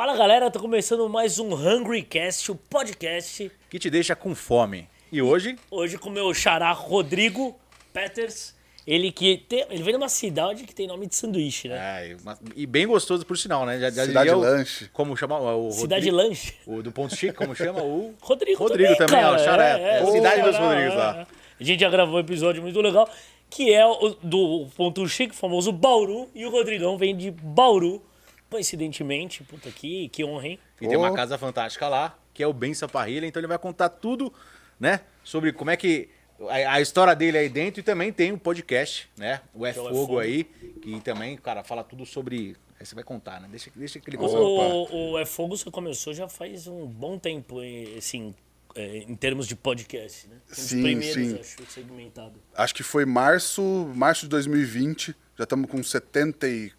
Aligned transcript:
Fala 0.00 0.16
galera, 0.16 0.50
tá 0.50 0.58
começando 0.58 1.06
mais 1.10 1.38
um 1.38 1.52
Hungry 1.54 2.02
Cast, 2.02 2.50
o 2.50 2.54
podcast. 2.54 3.52
Que 3.68 3.78
te 3.78 3.90
deixa 3.90 4.16
com 4.16 4.34
fome. 4.34 4.88
E 5.12 5.20
hoje? 5.20 5.58
Hoje 5.70 5.98
com 5.98 6.08
o 6.08 6.12
meu 6.12 6.32
xará 6.32 6.72
Rodrigo 6.72 7.54
Peters. 7.92 8.54
Ele 8.86 9.12
que 9.12 9.36
tem, 9.46 9.66
ele 9.68 9.82
vem 9.82 9.92
de 9.92 9.98
uma 9.98 10.08
cidade 10.08 10.64
que 10.64 10.74
tem 10.74 10.86
nome 10.86 11.06
de 11.06 11.14
sanduíche, 11.14 11.68
né? 11.68 11.76
É, 12.12 12.16
uma- 12.22 12.38
e 12.56 12.64
bem 12.64 12.86
gostoso 12.86 13.26
por 13.26 13.36
sinal, 13.36 13.66
né? 13.66 13.78
Já, 13.78 13.90
já 13.90 14.06
Cidade 14.06 14.30
diria 14.30 14.38
o- 14.38 14.40
Lanche. 14.40 14.88
Como 14.90 15.14
chama? 15.14 15.38
O 15.38 15.70
Cidade 15.70 16.08
Rodrigo, 16.08 16.16
Lanche. 16.30 16.54
O 16.66 16.82
do 16.82 16.90
Ponto 16.90 17.14
Chique, 17.14 17.34
como 17.34 17.54
chama? 17.54 17.82
O 17.82 18.14
Rodrigo, 18.24 18.58
Rodrigo 18.58 18.96
também, 18.96 19.22
ó, 19.22 19.32
cara. 19.32 19.38
xará. 19.44 19.78
É, 19.78 19.98
é, 20.00 20.06
Cidade 20.06 20.42
dos 20.44 20.56
xará, 20.56 20.80
é, 20.80 20.88
lá. 20.94 21.20
é. 21.20 21.26
A 21.60 21.62
gente 21.62 21.78
já 21.80 21.90
gravou 21.90 22.16
um 22.16 22.20
episódio 22.20 22.62
muito 22.62 22.80
legal, 22.80 23.06
que 23.50 23.70
é 23.70 23.84
o 23.84 24.16
do 24.22 24.66
Ponto 24.74 25.06
Chique, 25.06 25.34
o 25.34 25.36
famoso 25.36 25.70
Bauru. 25.70 26.26
E 26.34 26.46
o 26.46 26.50
Rodrigão 26.50 26.96
vem 26.96 27.14
de 27.14 27.30
Bauru, 27.30 28.02
coincidentemente. 28.50 29.42
Puta, 29.44 29.70
que, 29.70 30.08
que 30.10 30.24
honra, 30.24 30.48
hein? 30.48 30.58
E 30.80 30.88
tem 30.88 30.96
uma 30.96 31.14
casa 31.14 31.38
fantástica 31.38 31.88
lá, 31.88 32.18
que 32.34 32.42
é 32.42 32.46
o 32.46 32.52
Ben 32.52 32.74
Saparrilha, 32.74 33.26
então 33.26 33.40
ele 33.40 33.46
vai 33.46 33.58
contar 33.58 33.88
tudo, 33.88 34.32
né? 34.78 35.00
Sobre 35.24 35.52
como 35.52 35.70
é 35.70 35.76
que. 35.76 36.08
A, 36.48 36.74
a 36.74 36.80
história 36.80 37.14
dele 37.14 37.36
aí 37.36 37.48
dentro 37.50 37.80
e 37.80 37.82
também 37.82 38.10
tem 38.12 38.32
um 38.32 38.38
podcast, 38.38 39.08
né? 39.16 39.40
O 39.54 39.66
É 39.66 39.68
é 39.68 39.72
É 39.72 39.74
Fogo, 39.74 39.94
Fogo. 39.94 40.18
aí, 40.18 40.44
que 40.44 40.98
também, 41.00 41.36
cara, 41.36 41.62
fala 41.62 41.84
tudo 41.84 42.04
sobre. 42.06 42.56
Aí 42.78 42.86
você 42.86 42.94
vai 42.94 43.04
contar, 43.04 43.40
né? 43.42 43.48
Deixa, 43.50 43.70
deixa 43.76 44.00
que 44.00 44.08
ele 44.08 44.16
O, 44.16 44.20
conta. 44.20 44.36
o, 44.38 45.10
o 45.12 45.18
É 45.18 45.26
Fogo 45.26 45.54
você 45.56 45.70
começou 45.70 46.14
já 46.14 46.28
faz 46.28 46.66
um 46.66 46.86
bom 46.86 47.18
tempo, 47.18 47.58
assim, 47.98 48.34
eh, 48.74 49.04
em 49.06 49.14
termos 49.14 49.46
de 49.46 49.54
podcast, 49.54 50.28
né? 50.28 50.36
Um 50.46 50.48
dos 50.48 50.58
Sim, 50.64 50.82
primeiros, 50.82 51.12
sim. 51.14 51.38
acho, 51.38 51.70
segmentado. 51.70 52.40
Acho 52.54 52.74
que 52.74 52.82
foi 52.82 53.04
março, 53.04 53.60
março 53.94 54.22
de 54.22 54.30
2020. 54.30 55.14
Já 55.36 55.44
estamos 55.44 55.70
com 55.70 55.82
74 55.82 56.74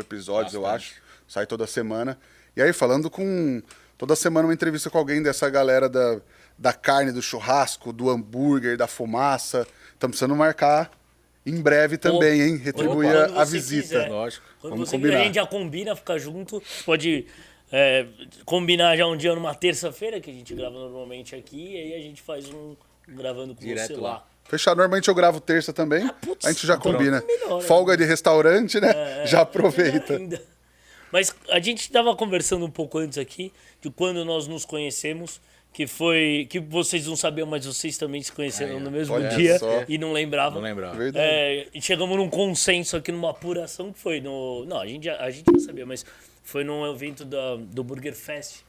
episódios, 0.00 0.54
eu 0.54 0.62
Bastante. 0.62 0.92
acho. 0.92 1.02
Sai 1.26 1.46
toda 1.46 1.66
semana. 1.66 2.18
E 2.56 2.62
aí, 2.62 2.72
falando 2.72 3.10
com. 3.10 3.62
Toda 3.96 4.14
semana 4.14 4.46
uma 4.46 4.54
entrevista 4.54 4.88
com 4.90 4.98
alguém 4.98 5.20
dessa 5.22 5.50
galera 5.50 5.88
da, 5.88 6.20
da 6.56 6.72
carne, 6.72 7.10
do 7.10 7.20
churrasco, 7.20 7.92
do 7.92 8.08
hambúrguer, 8.08 8.76
da 8.76 8.86
fumaça. 8.86 9.66
Estamos 9.92 10.16
precisando 10.16 10.36
marcar 10.36 10.90
em 11.44 11.60
breve 11.60 11.98
também, 11.98 12.40
hein? 12.42 12.56
Retribuir 12.56 13.16
a 13.16 13.44
você 13.44 13.52
visita. 13.52 13.82
quiser. 13.82 14.08
Lógico. 14.08 14.46
Quando 14.60 14.72
Vamos 14.74 14.88
você 14.88 14.96
combinar. 14.96 15.12
quiser, 15.14 15.22
a 15.22 15.26
gente 15.26 15.34
já 15.34 15.46
combina, 15.46 15.96
fica 15.96 16.18
junto. 16.18 16.62
Pode 16.84 17.26
eh, 17.72 18.06
combinar 18.44 18.96
já 18.96 19.06
um 19.06 19.16
dia 19.16 19.34
numa 19.34 19.54
terça-feira, 19.54 20.20
que 20.20 20.30
a 20.30 20.34
gente 20.34 20.54
grava 20.54 20.74
normalmente 20.78 21.34
aqui, 21.34 21.72
e 21.72 21.76
aí 21.76 21.94
a 21.94 22.00
gente 22.00 22.22
faz 22.22 22.48
um 22.48 22.76
gravando 23.08 23.54
com 23.54 23.60
Direto 23.62 23.94
você 23.94 24.00
lá. 24.00 24.10
lá. 24.10 24.26
Fechado. 24.48 24.78
Normalmente 24.78 25.08
eu 25.08 25.14
gravo 25.14 25.40
terça 25.40 25.72
também. 25.72 26.04
Ah, 26.04 26.12
putz, 26.12 26.46
a 26.46 26.52
gente 26.52 26.66
já 26.66 26.76
combina. 26.76 27.22
melhor, 27.26 27.60
Folga 27.60 27.96
de 27.96 28.04
restaurante, 28.04 28.80
né? 28.80 29.22
É, 29.22 29.26
já 29.26 29.42
aproveita. 29.42 30.14
ainda. 30.14 30.42
Mas 31.12 31.34
a 31.50 31.60
gente 31.60 31.80
estava 31.80 32.14
conversando 32.16 32.64
um 32.64 32.70
pouco 32.70 32.98
antes 32.98 33.18
aqui 33.18 33.52
de 33.80 33.90
quando 33.90 34.24
nós 34.24 34.46
nos 34.46 34.64
conhecemos, 34.64 35.40
que 35.72 35.86
foi 35.86 36.46
que 36.50 36.60
vocês 36.60 37.06
não 37.06 37.16
sabiam, 37.16 37.46
mas 37.46 37.64
vocês 37.64 37.96
também 37.96 38.22
se 38.22 38.32
conheceram 38.32 38.76
ó. 38.76 38.80
no 38.80 38.90
mesmo 38.90 39.18
dia 39.28 39.58
só. 39.58 39.84
e 39.88 39.96
não 39.98 40.12
lembravam. 40.12 40.60
Não 40.60 40.68
lembrava. 40.68 40.96
Verdade. 40.96 41.26
É, 41.26 41.68
e 41.72 41.80
chegamos 41.80 42.16
num 42.16 42.28
consenso 42.28 42.96
aqui 42.96 43.12
numa 43.12 43.30
apuração 43.30 43.92
que 43.92 43.98
foi 43.98 44.20
no. 44.20 44.64
Não, 44.66 44.80
a 44.80 44.86
gente 44.86 45.04
já, 45.04 45.16
a 45.16 45.30
gente 45.30 45.50
já 45.52 45.66
sabia, 45.66 45.86
mas 45.86 46.04
foi 46.42 46.64
num 46.64 46.90
evento 46.90 47.24
da, 47.24 47.56
do 47.56 47.84
Burger 47.84 48.14
Fest, 48.14 48.62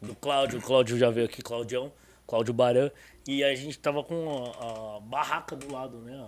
do 0.00 0.14
Cláudio. 0.14 0.58
O 0.58 0.62
Cláudio 0.62 0.96
já 0.98 1.10
veio 1.10 1.26
aqui, 1.26 1.42
Claudião, 1.42 1.90
Cláudio 2.32 2.54
Baran. 2.54 2.90
E 3.28 3.44
a 3.44 3.54
gente 3.54 3.78
tava 3.78 4.02
com 4.02 4.26
a, 4.58 4.96
a 4.96 5.00
barraca 5.00 5.54
do 5.54 5.70
lado, 5.70 5.98
né? 5.98 6.26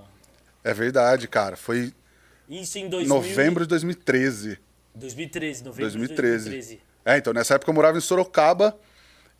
É 0.62 0.74
verdade, 0.74 1.26
cara. 1.26 1.56
Foi 1.56 1.94
Isso 2.46 2.78
em 2.78 2.90
2000, 2.90 3.14
novembro 3.14 3.64
de 3.64 3.70
2013. 3.70 4.58
2013, 4.94 5.64
novembro 5.64 5.90
2013. 5.90 6.44
de 6.44 6.50
2013. 6.50 6.80
É, 7.06 7.16
então 7.16 7.32
nessa 7.32 7.54
época 7.54 7.70
eu 7.70 7.74
morava 7.74 7.96
em 7.96 8.02
Sorocaba, 8.02 8.78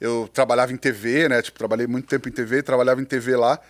eu 0.00 0.26
trabalhava 0.32 0.72
em 0.72 0.78
TV, 0.78 1.28
né? 1.28 1.42
Tipo, 1.42 1.58
trabalhei 1.58 1.86
muito 1.86 2.08
tempo 2.08 2.30
em 2.30 2.32
TV, 2.32 2.62
trabalhava 2.62 3.02
em 3.02 3.04
TV 3.04 3.36
lá. 3.36 3.60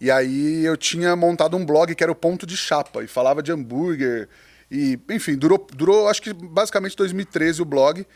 E 0.00 0.08
aí 0.08 0.64
eu 0.64 0.76
tinha 0.76 1.16
montado 1.16 1.56
um 1.56 1.66
blog 1.66 1.92
que 1.92 2.04
era 2.04 2.12
o 2.12 2.16
Ponto 2.16 2.46
de 2.46 2.56
Chapa, 2.56 3.02
e 3.02 3.08
falava 3.08 3.42
de 3.42 3.50
hambúrguer. 3.50 4.28
E, 4.70 4.96
enfim, 5.10 5.34
durou, 5.34 5.66
durou 5.74 6.08
acho 6.08 6.22
que 6.22 6.32
basicamente 6.32 6.96
2013 6.96 7.62
o 7.62 7.64
blog. 7.64 8.06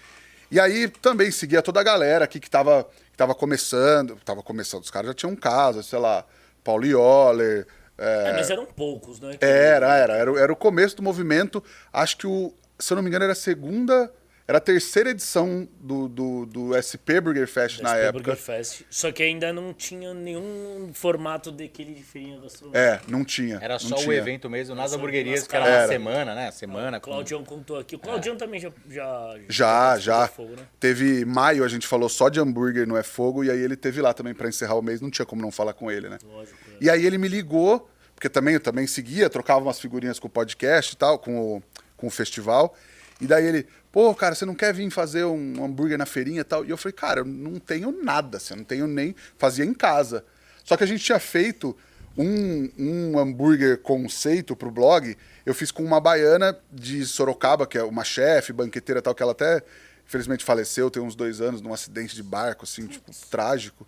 E 0.51 0.59
aí 0.59 0.89
também 0.89 1.31
seguia 1.31 1.61
toda 1.63 1.81
a 1.81 1.83
galera 1.83 2.25
aqui 2.25 2.41
que 2.41 2.49
tava, 2.51 2.85
que 3.11 3.17
tava 3.17 3.35
começando. 3.35 4.17
Tava 4.25 4.43
começando, 4.43 4.83
os 4.83 4.91
caras 4.91 5.09
já 5.09 5.15
tinham 5.15 5.37
casa, 5.37 5.83
sei 5.83 5.99
lá, 5.99 6.25
Paulo 6.65 6.87
Yoller. 6.87 7.67
É, 7.97 8.33
mas 8.35 8.49
eram 8.49 8.65
poucos, 8.65 9.19
né? 9.21 9.37
Era, 9.41 9.97
era, 9.97 10.17
era, 10.17 10.33
o- 10.33 10.39
era 10.39 10.53
o 10.53 10.57
começo 10.57 10.97
do 10.97 11.03
movimento. 11.03 11.63
Acho 11.93 12.17
que 12.17 12.27
o, 12.27 12.55
se 12.79 12.93
eu 12.93 12.97
não 12.97 13.03
me 13.03 13.09
engano, 13.09 13.25
era 13.25 13.33
a 13.33 13.37
segunda, 13.37 14.11
era 14.49 14.57
a 14.57 14.61
terceira 14.63 15.11
edição 15.11 15.69
do, 15.79 16.09
do, 16.09 16.47
do 16.47 16.71
SP 16.81 17.21
Burger 17.21 17.47
Fest 17.47 17.81
na 17.83 17.91
SP 17.91 18.01
época. 18.01 18.25
Burger 18.25 18.37
Fest. 18.43 18.81
Só 18.89 19.13
que 19.13 19.23
ainda 19.23 19.53
não 19.53 19.75
tinha 19.75 20.15
nenhum 20.15 20.91
formato 20.95 21.53
daquele 21.53 21.93
de 21.93 22.03
feirinha 22.03 22.41
gastronômica. 22.41 22.79
É, 22.81 23.01
não 23.07 23.25
tinha. 23.27 23.59
Era 23.61 23.75
não 23.75 23.79
só 23.81 23.97
o 23.97 23.99
tinha. 23.99 24.15
evento 24.17 24.49
mesmo, 24.49 24.75
nas 24.75 24.95
hamburguerias, 24.95 25.47
que 25.47 25.55
era 25.55 25.67
uma 25.67 25.71
Era. 25.71 25.89
semana, 25.89 26.35
né? 26.35 26.51
Semana. 26.51 26.97
O 26.97 27.01
com- 27.03 27.11
Claudião 27.11 27.45
contou 27.45 27.79
aqui. 27.79 27.97
O 27.97 27.99
Claudião 27.99 28.37
também 28.39 28.59
já. 28.59 28.73
Já, 28.89 29.35
Já, 29.51 29.99
já. 29.99 30.27
do 30.27 30.33
Fogo, 30.33 30.57
né? 30.57 30.63
Teve 30.81 31.27
maio, 31.27 31.63
a 31.63 31.69
gente 31.69 31.87
falou 31.87 32.09
só 32.09 32.31
de 32.31 32.41
hambúrguer, 32.41 32.87
não 32.87 32.97
é 32.97 33.03
fogo, 33.03 33.45
e 33.45 33.51
aí 33.51 33.61
ele 33.61 33.77
teve 33.77 34.01
lá 34.01 34.15
também 34.15 34.33
pra 34.33 34.49
encerrar 34.49 34.77
o 34.77 34.83
mês, 34.83 35.03
não 35.03 35.11
tinha 35.11 35.27
como 35.27 35.43
não 35.43 35.51
falar 35.53 35.75
com 35.75 35.91
ele, 35.91 36.09
né? 36.09 36.17
Lógico. 36.25 36.57
é. 36.81 36.85
E 36.85 36.89
aí 36.89 37.05
ele 37.05 37.19
me 37.19 37.29
ligou, 37.29 37.87
porque 38.15 38.31
também 38.31 38.55
eu 38.55 38.61
também 38.61 38.87
seguia, 38.87 39.29
trocava 39.29 39.61
umas 39.61 39.79
figurinhas 39.79 40.19
com 40.19 40.27
o 40.27 40.31
podcast 40.31 40.95
e 40.95 40.97
tal, 40.97 41.19
com 41.19 41.57
o, 41.57 41.63
com 41.99 42.07
o 42.07 42.11
festival. 42.11 42.75
E 43.21 43.27
daí 43.27 43.45
ele, 43.47 43.67
pô, 43.91 44.15
cara, 44.15 44.35
você 44.35 44.45
não 44.45 44.55
quer 44.55 44.73
vir 44.73 44.89
fazer 44.91 45.25
um 45.25 45.65
hambúrguer 45.65 45.99
na 45.99 46.07
feirinha 46.07 46.41
e 46.41 46.45
tal? 46.45 46.65
E 46.65 46.71
eu 46.71 46.77
falei, 46.77 46.93
cara, 46.93 47.21
eu 47.21 47.25
não 47.25 47.59
tenho 47.59 47.91
nada, 48.03 48.37
assim, 48.37 48.55
eu 48.55 48.59
não 48.59 48.65
tenho 48.65 48.87
nem. 48.87 49.15
Fazia 49.37 49.65
em 49.65 49.75
casa. 49.75 50.25
Só 50.65 50.77
que 50.77 50.85
a 50.85 50.87
gente 50.87 51.03
tinha 51.03 51.19
feito 51.19 51.77
um, 52.17 52.71
um 52.79 53.19
hambúrguer 53.19 53.79
conceito 53.79 54.55
pro 54.57 54.71
blog. 54.71 55.17
Eu 55.47 55.55
fiz 55.55 55.71
com 55.71 55.85
uma 55.85 56.01
baiana 56.01 56.59
de 56.71 57.07
Sorocaba, 57.07 57.67
que 57.67 57.79
é 57.79 57.83
uma 57.83 58.05
chefe, 58.05 58.53
banqueteira 58.53 58.99
e 58.99 59.03
tal, 59.03 59.15
que 59.15 59.23
ela 59.23 59.33
até, 59.33 59.63
infelizmente, 60.07 60.45
faleceu 60.45 60.91
tem 60.91 61.03
uns 61.03 61.15
dois 61.15 61.41
anos 61.41 61.61
num 61.61 61.73
acidente 61.73 62.15
de 62.15 62.23
barco, 62.23 62.65
assim, 62.65 62.87
tipo, 62.87 63.11
trágico. 63.31 63.87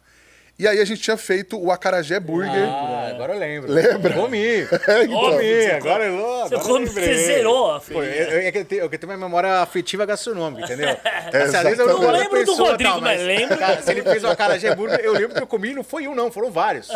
E 0.60 0.68
aí 0.68 0.78
a 0.78 0.84
gente 0.84 1.00
tinha 1.00 1.16
feito 1.16 1.58
o 1.58 1.72
Acarajé 1.72 2.20
Burger. 2.20 2.68
Ah, 2.68 3.08
agora 3.14 3.32
eu 3.32 3.38
lembro. 3.40 3.72
Lembra? 3.72 4.12
Comi. 4.12 4.62
Óbvio, 4.68 5.18
Comi, 5.18 5.62
você 5.62 5.70
agora 5.70 6.04
eu, 6.04 6.16
Você, 6.18 6.54
agora 6.54 6.54
eu 6.54 6.60
come, 6.60 6.84
lembrei. 6.84 7.14
você 7.14 7.24
zerou 7.24 7.70
a 7.72 7.80
Pô, 7.80 8.02
eu, 8.02 8.02
eu, 8.02 8.38
é 8.40 8.52
que 8.52 8.58
eu 8.58 8.64
tenho, 8.66 8.82
eu 8.82 8.88
tenho 8.90 9.10
uma 9.10 9.16
memória 9.16 9.54
afetiva 9.62 10.04
gastronômica, 10.04 10.64
entendeu? 10.64 10.90
Assim, 11.00 11.28
às 11.28 11.34
exatamente. 11.44 11.64
vezes 11.64 11.78
eu 11.78 11.86
Não 11.86 12.00
da 12.00 12.12
lembro 12.12 12.44
do 12.44 12.46
pessoa, 12.52 12.70
Rodrigo, 12.72 12.90
tal, 12.92 13.00
mas 13.00 13.22
lembro. 13.22 13.56
Cara, 13.56 13.80
se 13.80 13.90
ele 13.90 14.02
fez 14.02 14.22
uma 14.22 14.36
cara 14.36 14.58
de 14.58 14.66
hambúrguer, 14.66 15.00
eu 15.02 15.12
lembro 15.14 15.34
que 15.34 15.42
eu 15.42 15.46
comi, 15.46 15.72
não 15.72 15.82
foi 15.82 16.06
um 16.06 16.14
não, 16.14 16.30
foram 16.30 16.50
vários. 16.50 16.88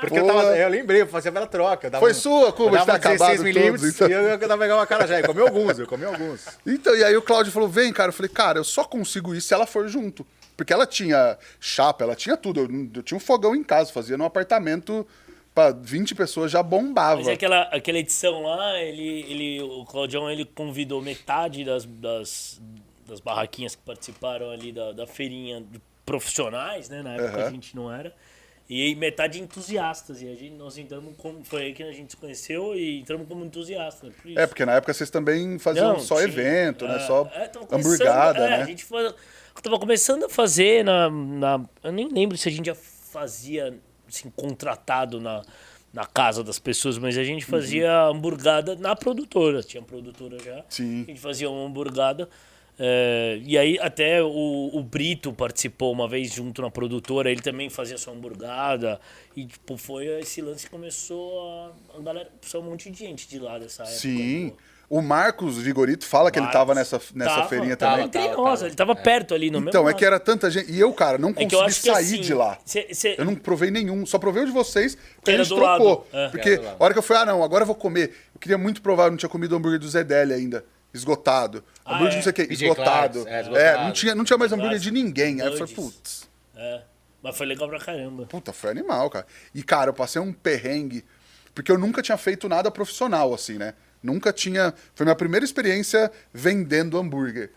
Porque 0.00 0.16
eu, 0.20 0.24
tava, 0.24 0.56
eu 0.56 0.68
lembrei, 0.68 1.02
eu 1.02 1.06
fazia 1.08 1.30
aquela 1.32 1.46
troca. 1.48 1.88
eu 1.88 1.90
dava 1.90 2.00
Foi 2.04 2.12
um- 2.12 2.14
sua, 2.14 2.52
Cuba, 2.52 2.76
eu 2.76 2.80
de 2.80 2.86
ter 2.86 2.92
dava 2.92 2.98
16 3.00 3.20
acabado 3.20 3.42
milímetros 3.42 3.80
todos, 3.80 3.94
então. 3.96 4.08
e 4.08 4.12
eu, 4.12 4.22
eu 4.30 4.38
tava 4.38 4.58
pegar 4.58 4.76
uma 4.76 4.86
cara 4.86 5.08
já. 5.08 5.18
Eu 5.18 5.26
comi 5.26 5.40
alguns, 5.40 5.76
eu 5.76 5.88
comi 5.88 6.04
alguns. 6.04 6.46
Então, 6.64 6.94
e 6.94 7.02
aí 7.02 7.16
o 7.16 7.22
Cláudio 7.22 7.50
falou: 7.50 7.68
vem, 7.68 7.92
cara. 7.92 8.10
Eu 8.10 8.12
falei, 8.12 8.28
cara, 8.30 8.60
eu 8.60 8.64
só 8.64 8.84
consigo 8.84 9.34
isso 9.34 9.48
se 9.48 9.54
ela 9.54 9.66
for 9.66 9.88
junto. 9.88 10.24
Porque 10.58 10.72
ela 10.72 10.88
tinha 10.88 11.38
chapa, 11.60 12.02
ela 12.02 12.16
tinha 12.16 12.36
tudo. 12.36 12.62
Eu, 12.62 12.90
eu 12.96 13.02
tinha 13.04 13.16
um 13.16 13.20
fogão 13.20 13.54
em 13.54 13.62
casa, 13.62 13.92
fazia 13.92 14.18
num 14.18 14.24
apartamento 14.24 15.06
pra 15.54 15.70
20 15.70 16.16
pessoas, 16.16 16.50
já 16.50 16.60
bombava. 16.64 17.18
Mas 17.18 17.28
é 17.28 17.32
aquela, 17.34 17.62
aquela 17.62 17.98
edição 17.98 18.42
lá, 18.42 18.76
ele, 18.80 19.20
ele, 19.28 19.62
o 19.62 19.84
Claudião 19.84 20.28
ele 20.28 20.44
convidou 20.44 21.00
metade 21.00 21.64
das, 21.64 21.84
das, 21.84 22.60
das 23.06 23.20
barraquinhas 23.20 23.76
que 23.76 23.82
participaram 23.82 24.50
ali 24.50 24.72
da, 24.72 24.90
da 24.90 25.06
feirinha 25.06 25.60
de 25.60 25.80
profissionais, 26.04 26.88
né? 26.88 27.02
Na 27.02 27.14
época 27.14 27.36
a 27.36 27.44
Aham. 27.44 27.50
gente 27.52 27.76
não 27.76 27.92
era. 27.92 28.12
E 28.70 28.94
metade 28.96 29.40
entusiastas. 29.40 30.20
E 30.20 30.28
a 30.28 30.34
gente, 30.34 30.50
nós 30.54 30.76
entramos 30.76 31.14
como. 31.16 31.42
Foi 31.42 31.62
aí 31.62 31.72
que 31.72 31.82
a 31.82 31.90
gente 31.90 32.10
se 32.10 32.16
conheceu 32.18 32.74
e 32.76 33.00
entramos 33.00 33.26
como 33.26 33.42
entusiastas. 33.44 34.12
por. 34.22 34.30
É, 34.38 34.46
porque 34.46 34.66
na 34.66 34.74
época 34.74 34.92
vocês 34.92 35.08
também 35.08 35.58
faziam 35.58 35.94
Não, 35.94 36.00
só 36.00 36.16
tinha- 36.16 36.28
evento, 36.28 36.86
né? 36.86 36.96
é, 36.96 36.98
Só 37.06 37.30
é, 37.32 37.50
hamburgada, 37.70 38.44
é, 38.46 38.50
né? 38.50 38.62
A 38.62 38.66
gente 38.66 38.84
foi, 38.84 39.06
eu 39.06 39.14
tava 39.62 39.78
começando 39.78 40.24
a 40.24 40.28
fazer 40.28 40.84
na, 40.84 41.08
na. 41.08 41.64
Eu 41.82 41.92
nem 41.92 42.08
lembro 42.08 42.36
se 42.36 42.46
a 42.46 42.52
gente 42.52 42.66
já 42.66 42.74
fazia 42.74 43.78
assim, 44.06 44.30
contratado 44.36 45.18
na, 45.18 45.42
na 45.90 46.04
casa 46.04 46.44
das 46.44 46.58
pessoas, 46.58 46.98
mas 46.98 47.16
a 47.16 47.24
gente 47.24 47.46
fazia 47.46 47.90
hamburgada 48.08 48.76
na 48.76 48.94
produtora. 48.94 49.62
Tinha 49.62 49.82
produtora 49.82 50.38
já. 50.44 50.62
Sim. 50.68 51.04
A 51.04 51.10
gente 51.10 51.20
fazia 51.20 51.48
uma 51.48 51.66
hamburgada. 51.66 52.28
É, 52.78 53.40
e 53.44 53.58
aí 53.58 53.78
até 53.80 54.22
o, 54.22 54.70
o 54.72 54.82
Brito 54.82 55.32
participou 55.32 55.92
uma 55.92 56.08
vez 56.08 56.32
junto 56.32 56.62
na 56.62 56.70
produtora, 56.70 57.30
ele 57.30 57.40
também 57.42 57.68
fazia 57.68 57.98
sua 57.98 58.12
hamburgada. 58.12 59.00
E 59.36 59.46
tipo, 59.46 59.76
foi 59.76 60.06
esse 60.20 60.40
lance 60.40 60.64
que 60.64 60.70
começou 60.70 61.40
a. 61.50 61.72
A 61.98 62.00
galera. 62.02 62.30
Saiu 62.42 62.62
um 62.62 62.70
monte 62.70 62.90
de 62.90 62.98
gente 62.98 63.28
de 63.28 63.38
lá 63.38 63.58
dessa 63.58 63.82
época. 63.82 63.96
Sim. 63.98 64.52
O 64.90 65.02
Marcos 65.02 65.58
Vigorito 65.58 66.06
fala 66.06 66.30
que 66.30 66.38
ele 66.38 66.46
tava 66.46 66.74
nessa, 66.74 66.98
nessa 67.14 67.34
tava, 67.34 67.48
feirinha 67.48 67.76
tava 67.76 67.90
também. 67.92 68.06
entre 68.06 68.22
Tava, 68.22 68.36
nós, 68.36 68.60
tava. 68.60 68.68
ele 68.70 68.74
tava 68.76 68.96
perto 68.96 69.34
ali 69.34 69.50
no 69.50 69.58
Então, 69.58 69.82
mesmo 69.84 69.90
é 69.90 69.92
que 69.98 70.02
era 70.02 70.18
tanta 70.18 70.50
gente. 70.50 70.72
E 70.72 70.80
eu, 70.80 70.90
cara, 70.94 71.18
não 71.18 71.28
É 71.28 71.32
consegui 71.34 71.48
que 71.50 71.54
eu 71.56 71.60
acho 71.60 71.80
que 71.82 71.90
sair 71.90 72.04
assim, 72.14 72.20
de 72.22 72.32
lá. 72.32 72.58
cê- 72.64 72.88
cê- 72.94 73.14
Eu 73.18 73.26
não 73.26 73.34
provei 73.34 73.70
nenhum, 73.70 74.06
só 74.06 74.18
provei 74.18 74.44
o 74.44 74.46
de 74.46 74.52
vocês, 74.52 74.96
porque 75.16 75.30
Era 75.30 75.42
a 75.42 75.44
gente 75.44 75.54
do 75.54 75.60
trocou. 75.60 76.06
lado, 76.10 76.26
é. 76.26 76.28
Porque 76.30 76.58
a 76.78 76.82
hora 76.82 76.94
que 76.94 76.98
eu 76.98 77.02
fui, 77.02 77.16
ah, 77.16 77.26
não, 77.26 77.44
agora 77.44 77.64
eu 77.64 77.66
vou 77.66 77.74
comer. 77.76 78.14
Eu 78.34 78.40
queria 78.40 78.56
muito 78.56 78.80
provar, 78.80 79.04
eu 79.08 79.10
não 79.10 79.18
tinha 79.18 79.28
comido 79.28 79.52
o 79.52 79.56
hambúrguer 79.56 79.78
do 79.78 79.86
Zedeli 79.86 80.32
ainda. 80.32 80.64
Esgotado. 80.92 81.64
Ah, 81.84 81.94
hambúrguer 81.96 82.12
é. 82.12 82.16
não 82.16 82.22
sei 82.22 82.30
o 82.30 82.34
que, 82.34 82.44
PJ 82.46 82.64
esgotado. 82.66 83.24
Clarks, 83.24 83.26
é, 83.26 83.36
É, 83.36 83.40
esgotado. 83.42 83.84
não 83.84 83.92
tinha, 83.92 84.14
não 84.14 84.24
tinha 84.24 84.38
mais 84.38 84.52
hambúrguer 84.52 84.78
de 84.78 84.90
ninguém. 84.90 85.40
Aí 85.40 85.46
eu 85.48 85.56
falei, 85.56 85.74
putz, 85.74 86.28
É. 86.56 86.82
Mas 87.22 87.36
foi 87.36 87.46
legal 87.46 87.68
pra 87.68 87.80
caramba. 87.80 88.26
puta, 88.26 88.52
foi 88.52 88.70
animal, 88.70 89.10
cara. 89.10 89.26
E, 89.52 89.62
cara, 89.62 89.90
eu 89.90 89.94
passei 89.94 90.22
um 90.22 90.32
perrengue, 90.32 91.04
porque 91.52 91.70
eu 91.72 91.76
nunca 91.76 92.00
tinha 92.00 92.16
feito 92.16 92.48
nada 92.48 92.70
profissional, 92.70 93.34
assim, 93.34 93.58
né? 93.58 93.74
Nunca 94.00 94.32
tinha. 94.32 94.72
Foi 94.94 95.04
minha 95.04 95.16
primeira 95.16 95.44
experiência 95.44 96.12
vendendo 96.32 96.96
hambúrguer. 96.96 97.50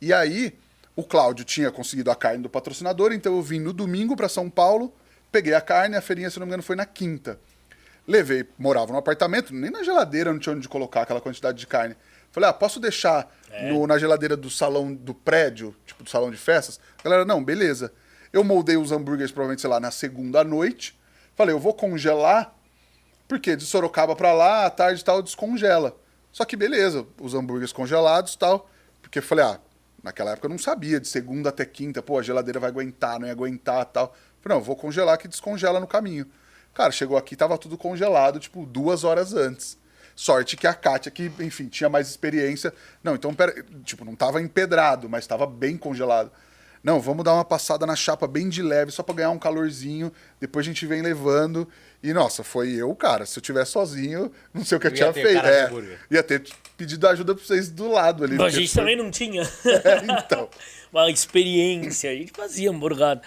E 0.00 0.12
aí, 0.12 0.56
o 0.94 1.02
Cláudio 1.02 1.44
tinha 1.44 1.70
conseguido 1.72 2.10
a 2.12 2.14
carne 2.14 2.44
do 2.44 2.48
patrocinador, 2.48 3.12
então 3.12 3.34
eu 3.34 3.42
vim 3.42 3.58
no 3.58 3.72
domingo 3.72 4.14
pra 4.14 4.28
São 4.28 4.48
Paulo, 4.48 4.94
peguei 5.32 5.52
a 5.54 5.60
carne, 5.60 5.96
a 5.96 6.00
feirinha, 6.00 6.30
se 6.30 6.38
não 6.38 6.46
me 6.46 6.50
engano, 6.50 6.62
foi 6.62 6.76
na 6.76 6.86
quinta. 6.86 7.40
Levei, 8.06 8.46
morava 8.56 8.92
no 8.92 8.98
apartamento, 8.98 9.52
nem 9.52 9.70
na 9.70 9.82
geladeira 9.82 10.32
não 10.32 10.38
tinha 10.38 10.54
onde 10.54 10.68
colocar 10.68 11.02
aquela 11.02 11.20
quantidade 11.20 11.58
de 11.58 11.66
carne. 11.66 11.96
Falei, 12.30 12.48
ah, 12.48 12.52
posso 12.52 12.78
deixar 12.78 13.32
no- 13.68 13.86
na 13.86 13.98
geladeira 13.98 14.36
do 14.36 14.50
salão 14.50 14.94
do 14.94 15.14
prédio, 15.14 15.74
tipo 15.86 16.04
do 16.04 16.10
salão 16.10 16.30
de 16.30 16.36
festas? 16.36 16.78
A 16.98 17.02
galera, 17.02 17.24
não, 17.24 17.42
beleza. 17.42 17.92
Eu 18.32 18.44
moldei 18.44 18.76
os 18.76 18.92
hambúrgueres, 18.92 19.32
provavelmente, 19.32 19.60
sei 19.62 19.70
lá, 19.70 19.80
na 19.80 19.90
segunda 19.90 20.44
noite. 20.44 20.98
Falei, 21.34 21.54
eu 21.54 21.58
vou 21.58 21.72
congelar, 21.72 22.54
porque 23.26 23.56
de 23.56 23.64
Sorocaba 23.64 24.14
pra 24.14 24.32
lá, 24.32 24.66
à 24.66 24.70
tarde 24.70 25.00
e 25.00 25.04
tal, 25.04 25.22
descongela. 25.22 25.96
Só 26.30 26.44
que 26.44 26.56
beleza, 26.56 27.06
os 27.20 27.32
hambúrgueres 27.34 27.72
congelados 27.72 28.34
e 28.34 28.38
tal. 28.38 28.68
Porque 29.00 29.18
eu 29.20 29.22
falei, 29.22 29.44
ah, 29.46 29.58
naquela 30.02 30.32
época 30.32 30.46
eu 30.46 30.50
não 30.50 30.58
sabia, 30.58 31.00
de 31.00 31.08
segunda 31.08 31.48
até 31.48 31.64
quinta, 31.64 32.02
pô, 32.02 32.18
a 32.18 32.22
geladeira 32.22 32.60
vai 32.60 32.68
aguentar, 32.68 33.18
não 33.18 33.26
ia 33.26 33.32
aguentar 33.32 33.82
e 33.82 33.86
tal. 33.86 34.08
Falei, 34.42 34.56
não, 34.56 34.56
eu 34.58 34.64
vou 34.64 34.76
congelar 34.76 35.16
que 35.16 35.26
descongela 35.26 35.80
no 35.80 35.86
caminho. 35.86 36.26
Cara, 36.74 36.92
chegou 36.92 37.16
aqui, 37.16 37.34
tava 37.34 37.56
tudo 37.56 37.78
congelado, 37.78 38.38
tipo, 38.38 38.66
duas 38.66 39.02
horas 39.04 39.32
antes. 39.34 39.78
Sorte 40.20 40.56
que 40.56 40.66
a 40.66 40.74
Kátia, 40.74 41.12
que, 41.12 41.30
enfim, 41.38 41.68
tinha 41.68 41.88
mais 41.88 42.08
experiência. 42.10 42.74
Não, 43.04 43.14
então, 43.14 43.32
pera, 43.32 43.54
tipo, 43.84 44.04
não 44.04 44.16
tava 44.16 44.42
empedrado, 44.42 45.08
mas 45.08 45.28
tava 45.28 45.46
bem 45.46 45.76
congelado. 45.76 46.32
Não, 46.82 47.00
vamos 47.00 47.24
dar 47.24 47.34
uma 47.34 47.44
passada 47.44 47.86
na 47.86 47.94
chapa 47.94 48.26
bem 48.26 48.48
de 48.48 48.60
leve, 48.60 48.90
só 48.90 49.04
pra 49.04 49.14
ganhar 49.14 49.30
um 49.30 49.38
calorzinho. 49.38 50.12
Depois 50.40 50.66
a 50.66 50.68
gente 50.68 50.84
vem 50.86 51.02
levando. 51.02 51.68
E, 52.02 52.12
nossa, 52.12 52.42
foi 52.42 52.72
eu, 52.72 52.92
cara. 52.96 53.26
Se 53.26 53.38
eu 53.38 53.42
tivesse 53.42 53.70
sozinho, 53.70 54.32
não 54.52 54.64
sei 54.64 54.76
o 54.76 54.80
que 54.80 54.88
eu 54.88 54.90
Ia 54.90 54.96
tinha 54.96 55.12
feito. 55.12 55.46
É, 55.46 55.70
ia 56.10 56.22
ter 56.24 56.42
pedido 56.76 57.06
ajuda 57.06 57.36
pra 57.36 57.44
vocês 57.44 57.70
do 57.70 57.88
lado 57.88 58.24
ali. 58.24 58.34
Mas 58.36 58.56
a 58.56 58.58
gente 58.58 58.72
foi- 58.72 58.80
também 58.82 58.96
não 58.96 59.12
tinha. 59.12 59.42
É, 59.64 60.04
então. 60.20 60.48
Uma 60.92 61.08
experiência. 61.12 62.10
A 62.10 62.14
gente 62.14 62.32
fazia 62.34 62.70
hamburgado. 62.70 63.20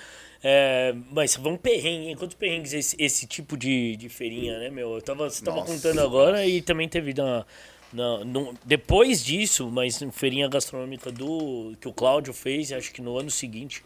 É, 0.44 0.94
mas 1.12 1.36
vamos 1.36 1.60
perrengue, 1.62 2.08
hein? 2.10 2.16
Quantos 2.16 2.36
perrengues 2.36 2.74
esse, 2.74 2.96
esse 2.98 3.28
tipo 3.28 3.56
de, 3.56 3.96
de 3.96 4.10
feirinha, 4.10 4.58
né, 4.60 4.70
meu? 4.70 4.96
Eu 4.96 5.02
tava, 5.02 5.30
você 5.30 5.44
tava 5.44 5.58
Nossa. 5.58 5.72
contando 5.74 6.02
agora 6.02 6.46
e 6.48 6.62
também 6.64 6.90
teve 6.90 7.14
na, 7.14 7.46
na, 7.94 8.26
no- 8.26 8.54
depois 8.66 9.24
disso, 9.24 9.70
mas 9.70 10.00
feirinha 10.12 10.48
gastronômica 10.48 11.12
do 11.12 11.74
que 11.80 11.88
o 11.88 11.94
Cláudio 11.94 12.34
fez, 12.34 12.72
acho 12.72 12.92
que 12.92 13.02
no 13.02 13.18
ano 13.20 13.30
seguinte. 13.30 13.84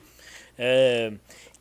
É, 0.57 1.11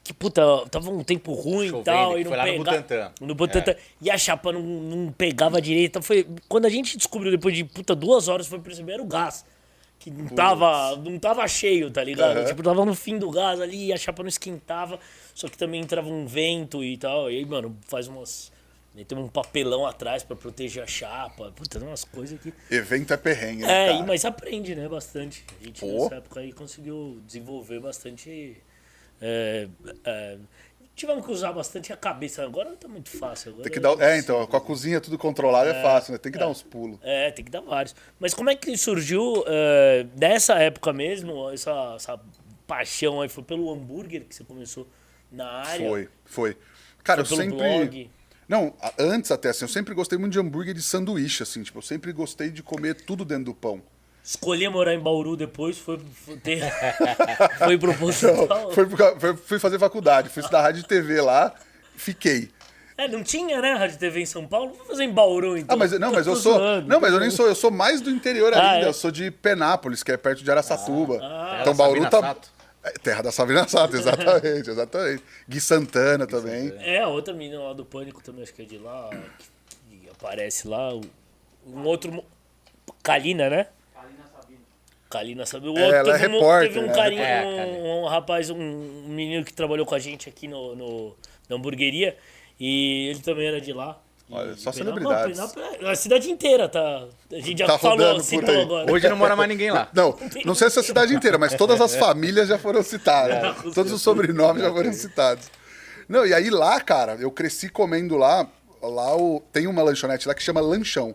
que 0.05 0.13
puta, 0.13 0.43
tava 0.71 0.91
um 0.91 1.03
tempo 1.03 1.33
ruim 1.33 1.67
e 1.67 1.71
Chovendo, 1.71 1.85
tal. 1.85 2.15
que 2.15 2.21
E 2.21 2.25
não 2.25 2.31
foi 2.31 2.37
lá 2.39 2.45
no 2.47 2.51
pega- 2.53 2.65
Butantã. 2.65 3.13
No 3.21 3.35
Butantã. 3.35 3.71
É. 3.73 3.77
E 4.01 4.11
a 4.11 4.19
chapa 4.19 4.53
não, 4.53 4.61
não 4.63 5.11
pegava 5.13 5.61
direito. 5.61 6.01
Foi, 6.03 6.25
quando 6.49 6.67
a 6.67 6.69
gente 6.69 6.97
descobriu 6.97 7.33
depois 7.33 7.57
de 7.57 7.65
puta 7.65 7.97
duas 7.97 8.29
horas, 8.29 8.47
foi 8.47 8.61
perceber 8.61 8.93
era 8.93 9.03
o 9.03 9.07
gás. 9.07 9.45
Que 10.05 10.11
não 10.11 10.27
tava, 10.29 10.97
não 10.97 11.19
tava 11.19 11.49
cheio, 11.49 11.91
tá 11.91 12.05
ligado? 12.05 12.37
Aham. 12.37 12.45
Tipo, 12.45 12.63
tava 12.63 12.85
no 12.85 12.95
fim 12.95 13.17
do 13.19 13.31
gás 13.31 13.59
ali, 13.59 13.91
a 13.91 13.97
chapa 13.97 14.23
não 14.23 14.29
esquentava, 14.29 15.01
só 15.35 15.49
que 15.49 15.57
também 15.57 15.81
entrava 15.81 16.07
um 16.11 16.27
vento 16.27 16.85
e 16.85 16.95
tal. 16.99 17.31
E 17.31 17.39
aí, 17.39 17.47
mano, 17.47 17.75
faz 17.89 18.07
umas. 18.07 18.53
Tem 19.09 19.17
um 19.19 19.27
papelão 19.29 19.87
atrás 19.87 20.23
pra 20.23 20.37
proteger 20.37 20.83
a 20.83 20.87
chapa. 20.87 21.51
Puta, 21.57 21.79
umas 21.79 22.05
coisas 22.05 22.39
que. 22.39 22.53
Evento 22.71 23.15
é 23.15 23.17
perrengue, 23.17 23.63
né, 23.63 23.87
É, 23.87 23.93
cara? 23.95 24.07
mas 24.07 24.27
aprende, 24.27 24.75
né? 24.75 24.87
Bastante. 24.87 25.43
A 25.59 25.65
gente 25.65 25.81
Pô. 25.81 25.87
nessa 26.03 26.17
época 26.17 26.41
aí 26.41 26.53
conseguiu 26.53 27.19
desenvolver 27.27 27.81
bastante. 27.81 28.59
é, 29.23 29.69
é, 30.05 30.37
tivemos 30.95 31.25
que 31.25 31.33
usar 31.33 31.53
bastante 31.53 31.93
a 31.93 31.97
cabeça. 31.97 32.43
Agora 32.45 32.71
não 32.71 32.77
tá 32.77 32.89
muito 32.89 33.11
fácil. 33.11 33.51
Agora 33.51 33.65
Tem 33.65 33.73
que 33.73 33.81
dar, 33.81 34.01
é, 34.01 34.19
então, 34.19 34.47
com 34.47 34.57
a 34.57 34.61
cozinha 34.61 35.01
tudo 35.01 35.19
controlado 35.19 35.71
é, 35.71 35.83
fácil, 35.83 36.13
né? 36.13 36.19
Tem 36.19 36.31
que 36.31 36.39
dar 36.39 36.49
uns 36.49 36.63
pulos. 36.63 36.99
É, 37.03 37.31
tem 37.31 37.45
que 37.45 37.51
dar 37.51 37.61
vários. 37.61 37.95
Mas 38.19 38.33
como 38.33 38.51
é 38.51 38.55
que 38.55 38.77
surgiu 38.77 39.45
é, 39.47 40.07
nessa 40.17 40.55
época 40.55 40.93
mesmo, 40.93 41.51
essa, 41.51 41.95
essa 41.97 42.21
paixão 42.67 43.21
aí? 43.21 43.29
Foi 43.29 43.43
pelo 43.43 43.73
hambúrguer 43.73 44.25
que 44.25 44.35
você 44.35 44.45
começou 44.45 44.87
na 45.31 45.47
área? 45.47 45.89
Foi, 45.89 46.09
foi. 46.25 46.57
Cara, 47.03 47.25
Foi 47.25 47.37
eu 47.37 47.43
sempre. 47.43 47.57
blog? 47.57 48.11
Não, 48.49 48.75
antes 48.99 49.31
até, 49.31 49.49
assim, 49.51 49.65
eu 49.65 49.69
sempre 49.69 49.95
gostei 49.95 50.19
muito 50.19 50.33
de 50.33 50.39
hambúrguer 50.39 50.75
de 50.75 50.83
sanduíche, 50.83 51.43
assim, 51.43 51.63
tipo, 51.63 51.79
eu 51.79 51.83
sempre 51.83 52.13
gostei 52.13 52.51
de 52.51 52.63
comer 52.63 52.95
tudo 52.95 53.25
dentro 53.25 53.45
do 53.45 53.55
pão. 53.55 53.83
Escolhi 54.27 54.67
morar 54.71 54.95
em 54.95 54.99
Bauru 54.99 55.37
depois, 55.37 55.77
foi, 55.77 56.01
foi, 56.25 56.37
ter, 56.39 56.63
foi 57.59 57.77
proposital. 57.77 58.45
Então, 58.45 58.71
foi, 58.73 58.87
foi- 59.21 59.37
fui 59.37 59.59
fazer 59.59 59.79
faculdade, 59.79 60.31
fui 60.31 60.41
estudar 60.41 60.63
rádio 60.63 60.81
e 60.81 60.85
TV 60.87 61.21
lá, 61.21 61.55
fiquei. 61.95 62.49
É, 62.97 63.07
não 63.09 63.23
tinha, 63.23 63.61
né, 63.61 63.75
Rádio 63.75 63.99
TV 63.99 64.21
em 64.21 64.27
São 64.27 64.47
Paulo? 64.47 64.73
Vou 64.73 64.87
fazer 64.87 65.05
em 65.05 65.11
Bauru, 65.11 65.59
então. 65.59 65.75
Ah, 65.75 65.77
mas 65.79 65.93
não, 65.99 66.11
mas 66.13 66.27
eu 66.27 66.35
Tô 66.35 66.41
sou. 66.41 66.55
zoando, 66.55 66.89
Não, 66.89 67.01
mas 67.01 67.13
eu 67.13 67.19
nem 67.21 67.29
sou, 67.29 67.47
eu 67.47 67.55
sou 67.55 67.71
mais 67.71 68.01
do 68.01 68.09
interior 68.09 68.55
Ah, 68.55 68.71
ainda. 68.73 68.87
é? 68.87 68.89
Eu 68.89 68.93
sou 68.95 69.11
de 69.11 69.31
Penápolis, 69.33 70.03
que 70.03 70.13
é 70.13 70.17
perto 70.17 70.43
de 70.45 70.51
Araçatuba. 70.51 71.19
Terra 71.19 71.59
então 71.61 71.73
da 71.73 71.75
Bauru 71.75 72.03
Sabina 72.05 72.11
tá. 72.11 72.21
Sato. 72.21 72.49
É, 72.85 72.91
Terra 72.93 73.23
da 73.23 73.33
Sabina 73.33 73.67
Sato, 73.69 73.97
exatamente, 73.97 74.71
exatamente. 74.71 75.23
Gui 75.49 75.61
Santana 75.61 76.27
também. 76.27 76.73
É, 76.79 77.01
a 77.01 77.09
outra 77.09 77.35
menina 77.35 77.61
lá 77.63 77.73
do 77.73 77.85
Pânico 77.85 78.23
também, 78.23 78.43
acho 78.45 78.55
que 78.55 78.63
é 78.63 78.65
de 78.65 78.79
lá, 78.79 79.11
que, 79.91 79.97
que 79.99 80.09
aparece 80.11 80.67
lá. 80.69 80.95
o- 80.95 81.01
Um 81.67 81.83
outro. 81.85 82.25
Kalina, 83.03 83.51
né? 83.51 83.67
Kalina 85.19 85.47
sabe. 85.47 85.69
O 85.69 85.79
É, 85.79 85.83
outro 85.85 85.97
ela 85.97 86.17
é 86.17 86.19
teve, 86.19 86.29
um, 86.35 86.39
repórter, 86.41 86.69
teve 86.73 86.81
um 86.85 86.89
né? 86.89 86.95
carinho, 86.95 87.23
É, 87.23 87.45
um, 87.83 88.03
um 88.03 88.07
rapaz, 88.07 88.51
um, 88.51 88.57
um 88.57 89.09
menino 89.09 89.45
que 89.45 89.53
trabalhou 89.53 89.87
com 89.87 89.95
a 89.95 89.99
gente 89.99 90.29
aqui 90.29 90.49
no, 90.49 90.75
no, 90.75 91.17
na 91.49 91.57
hamburgueria. 91.57 92.17
E 92.59 93.09
ele 93.11 93.21
também 93.21 93.47
era 93.47 93.61
de 93.61 93.73
lá. 93.73 94.01
Olha, 94.31 94.57
só 94.57 94.73
celebridades. 94.73 95.39
a 95.39 95.95
cidade 95.95 96.31
inteira 96.31 96.67
tá. 96.69 97.05
A 97.31 97.37
gente 97.37 97.59
já 97.59 97.67
Tá 97.67 97.79
falou, 97.79 98.19
citou 98.21 98.59
agora. 98.63 98.91
Hoje 98.91 99.09
não 99.09 99.17
mora 99.17 99.37
mais 99.37 99.49
ninguém 99.49 99.71
lá. 99.71 99.89
Não, 99.93 100.19
não 100.45 100.55
sei 100.55 100.71
se 100.71 100.79
a 100.79 100.83
cidade 100.83 101.15
inteira, 101.15 101.37
mas 101.37 101.55
todas 101.55 101.81
as 101.81 101.95
famílias 101.95 102.49
já 102.49 102.59
foram 102.59 102.83
citadas. 102.83 103.57
com 103.61 103.71
Todos 103.71 103.93
os 103.93 104.01
sobrenomes 104.03 104.63
já 104.63 104.73
foram 104.73 104.93
citados. 104.93 105.51
Não, 106.09 106.27
e 106.27 106.33
aí 106.35 106.49
lá, 106.51 106.81
cara, 106.81 107.17
eu 107.21 107.31
cresci 107.31 107.69
comendo 107.69 108.17
lá. 108.17 108.49
Lá 108.83 109.17
o, 109.17 109.41
tem 109.53 109.67
uma 109.67 109.83
lanchonete 109.83 110.27
lá 110.29 110.35
que 110.35 110.43
chama 110.43 110.61
Lanchão. 110.61 111.15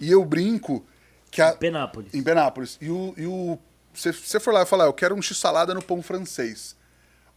E 0.00 0.10
eu 0.10 0.24
brinco 0.24 0.84
que 1.32 1.40
a, 1.40 1.52
Penápolis. 1.54 2.14
em 2.14 2.22
Penápolis. 2.22 2.78
E 2.80 2.90
o. 2.90 3.14
E 3.16 3.26
o 3.26 3.58
se 3.94 4.12
você 4.12 4.38
for 4.38 4.54
lá 4.54 4.62
e 4.62 4.66
falar, 4.66 4.84
eu 4.84 4.92
quero 4.92 5.14
um 5.14 5.20
x-salada 5.20 5.74
no 5.74 5.82
pão 5.82 6.02
francês. 6.02 6.76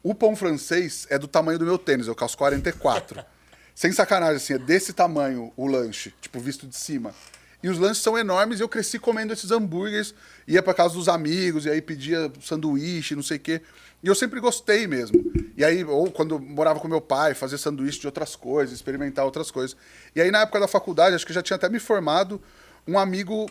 O 0.04 0.14
pão 0.14 0.36
francês 0.36 1.08
é 1.10 1.18
do 1.18 1.28
tamanho 1.28 1.58
do 1.58 1.66
meu 1.66 1.78
tênis, 1.78 2.08
eu 2.08 2.16
calço 2.16 2.38
44. 2.38 3.25
Sem 3.74 3.92
sacanagem, 3.92 4.38
assim, 4.38 4.54
é 4.54 4.58
desse 4.58 4.94
tamanho 4.94 5.52
o 5.58 5.68
lanche, 5.68 6.14
tipo, 6.22 6.40
visto 6.40 6.66
de 6.68 6.75
cima. 6.75 7.14
E 7.62 7.68
os 7.68 7.78
lanches 7.78 8.04
são 8.04 8.18
enormes 8.18 8.60
e 8.60 8.64
eu 8.64 8.70
cresci 8.70 9.00
comendo 9.00 9.34
esses 9.34 9.52
hambúrgueres, 9.52 10.14
ia 10.48 10.62
pra 10.62 10.74
casa 10.74 10.94
dos 10.94 11.10
amigos, 11.10 11.66
e 11.66 11.70
aí 11.70 11.82
pedia 11.82 12.32
sanduíche, 12.42 13.16
não 13.16 13.24
sei 13.24 13.38
o 13.38 13.40
quê. 13.40 13.62
E 14.04 14.08
eu 14.08 14.16
sempre 14.16 14.40
gostei 14.40 14.88
mesmo. 14.88 15.20
E 15.58 15.66
aí, 15.66 15.84
ou 15.84 16.12
quando 16.12 16.40
morava 16.40 16.80
com 16.80 16.88
meu 16.88 17.02
pai, 17.02 17.34
fazer 17.34 17.58
sanduíche 17.58 18.00
de 18.00 18.06
outras 18.06 18.36
coisas, 18.36 18.75
experimentar 18.75 19.25
outras 19.25 19.52
coisas. 19.52 19.75
E 20.16 20.22
aí, 20.22 20.32
na 20.32 20.42
época 20.42 20.60
da 20.60 20.68
faculdade, 20.68 21.16
acho 21.16 21.25
que 21.25 21.34
já 21.34 21.42
tinha 21.42 21.56
até 21.56 21.68
me 21.68 21.80
formado, 21.80 22.42
um 22.88 23.00
amigo 23.00 23.50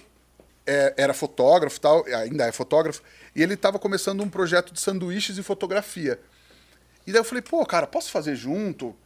é, 0.66 0.94
era 0.96 1.12
fotógrafo 1.12 1.80
tal, 1.80 2.04
ainda 2.06 2.46
é 2.46 2.52
fotógrafo, 2.52 3.02
e 3.34 3.42
ele 3.42 3.54
estava 3.54 3.78
começando 3.78 4.22
um 4.22 4.28
projeto 4.28 4.72
de 4.72 4.80
sanduíches 4.80 5.38
e 5.38 5.42
fotografia. 5.42 6.18
E 7.06 7.12
daí 7.12 7.20
eu 7.20 7.24
falei, 7.24 7.42
pô, 7.42 7.64
cara, 7.66 7.86
posso 7.86 8.10
fazer 8.10 8.34
junto? 8.34 8.96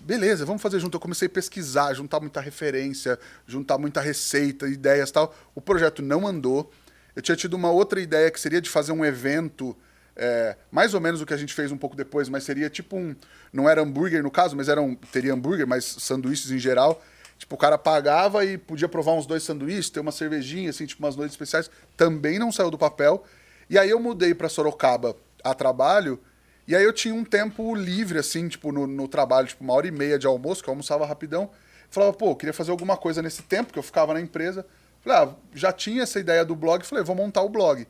Beleza, 0.00 0.44
vamos 0.44 0.60
fazer 0.60 0.78
junto. 0.78 0.96
Eu 0.96 1.00
comecei 1.00 1.26
a 1.26 1.30
pesquisar, 1.30 1.94
juntar 1.94 2.20
muita 2.20 2.40
referência, 2.40 3.18
juntar 3.46 3.78
muita 3.78 4.00
receita, 4.00 4.68
ideias 4.68 5.10
tal. 5.10 5.34
O 5.54 5.60
projeto 5.60 6.02
não 6.02 6.26
andou. 6.26 6.70
Eu 7.16 7.22
tinha 7.22 7.36
tido 7.36 7.54
uma 7.54 7.70
outra 7.70 8.00
ideia 8.00 8.30
que 8.30 8.38
seria 8.38 8.60
de 8.60 8.68
fazer 8.68 8.92
um 8.92 9.04
evento, 9.04 9.76
é, 10.14 10.56
mais 10.70 10.94
ou 10.94 11.00
menos 11.00 11.20
o 11.20 11.26
que 11.26 11.34
a 11.34 11.36
gente 11.36 11.54
fez 11.54 11.72
um 11.72 11.76
pouco 11.76 11.96
depois, 11.96 12.28
mas 12.28 12.44
seria 12.44 12.68
tipo 12.68 12.96
um. 12.96 13.14
Não 13.52 13.68
era 13.68 13.80
hambúrguer 13.80 14.22
no 14.22 14.30
caso, 14.30 14.56
mas 14.56 14.68
era 14.68 14.80
um, 14.80 14.94
teria 14.94 15.32
hambúrguer, 15.32 15.66
mas 15.66 15.84
sanduíches 15.84 16.50
em 16.50 16.58
geral. 16.58 17.02
Tipo, 17.38 17.54
o 17.54 17.58
cara 17.58 17.78
pagava 17.78 18.44
e 18.44 18.58
podia 18.58 18.88
provar 18.88 19.12
uns 19.12 19.24
dois 19.24 19.44
sanduíches, 19.44 19.88
ter 19.88 20.00
uma 20.00 20.10
cervejinha, 20.10 20.70
assim, 20.70 20.84
tipo 20.84 21.02
umas 21.02 21.14
noites 21.14 21.34
especiais. 21.34 21.70
Também 21.96 22.38
não 22.38 22.50
saiu 22.50 22.70
do 22.70 22.76
papel. 22.76 23.24
E 23.70 23.78
aí 23.78 23.88
eu 23.88 24.00
mudei 24.00 24.34
para 24.34 24.48
Sorocaba 24.48 25.14
a 25.44 25.54
trabalho. 25.54 26.20
E 26.66 26.74
aí 26.74 26.82
eu 26.82 26.92
tinha 26.92 27.14
um 27.14 27.24
tempo 27.24 27.74
livre, 27.74 28.18
assim, 28.18 28.48
tipo, 28.48 28.72
no, 28.72 28.86
no 28.86 29.06
trabalho, 29.06 29.46
tipo, 29.46 29.62
uma 29.62 29.72
hora 29.72 29.86
e 29.86 29.90
meia 29.90 30.18
de 30.18 30.26
almoço, 30.26 30.62
que 30.62 30.68
eu 30.68 30.72
almoçava 30.72 31.06
rapidão. 31.06 31.50
Falava, 31.88 32.12
pô, 32.12 32.34
queria 32.34 32.52
fazer 32.52 32.70
alguma 32.70 32.96
coisa 32.96 33.22
nesse 33.22 33.42
tempo, 33.42 33.72
que 33.72 33.78
eu 33.78 33.82
ficava 33.82 34.12
na 34.12 34.20
empresa. 34.20 34.66
Falei, 35.00 35.18
ah, 35.18 35.34
já 35.54 35.72
tinha 35.72 36.02
essa 36.02 36.18
ideia 36.18 36.44
do 36.44 36.56
blog, 36.56 36.84
falei, 36.84 37.04
vou 37.04 37.14
montar 37.16 37.42
o 37.42 37.48
blog. 37.48 37.86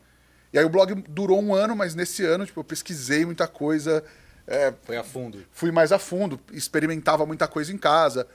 E 0.52 0.58
aí 0.58 0.64
o 0.64 0.68
blog 0.68 0.94
durou 1.08 1.42
um 1.42 1.54
ano, 1.54 1.74
mas 1.74 1.94
nesse 1.94 2.24
ano, 2.24 2.46
tipo, 2.46 2.60
eu 2.60 2.64
pesquisei 2.64 3.24
muita 3.24 3.48
coisa, 3.48 4.04
é, 4.46 4.72
Foi 4.82 4.96
a 4.96 5.04
fundo. 5.04 5.44
fui 5.50 5.70
mais 5.70 5.90
a 5.92 5.98
fundo, 5.98 6.40
experimentava 6.52 7.26
muita 7.26 7.48
coisa 7.48 7.72
em 7.72 7.78
casa. 7.78 8.26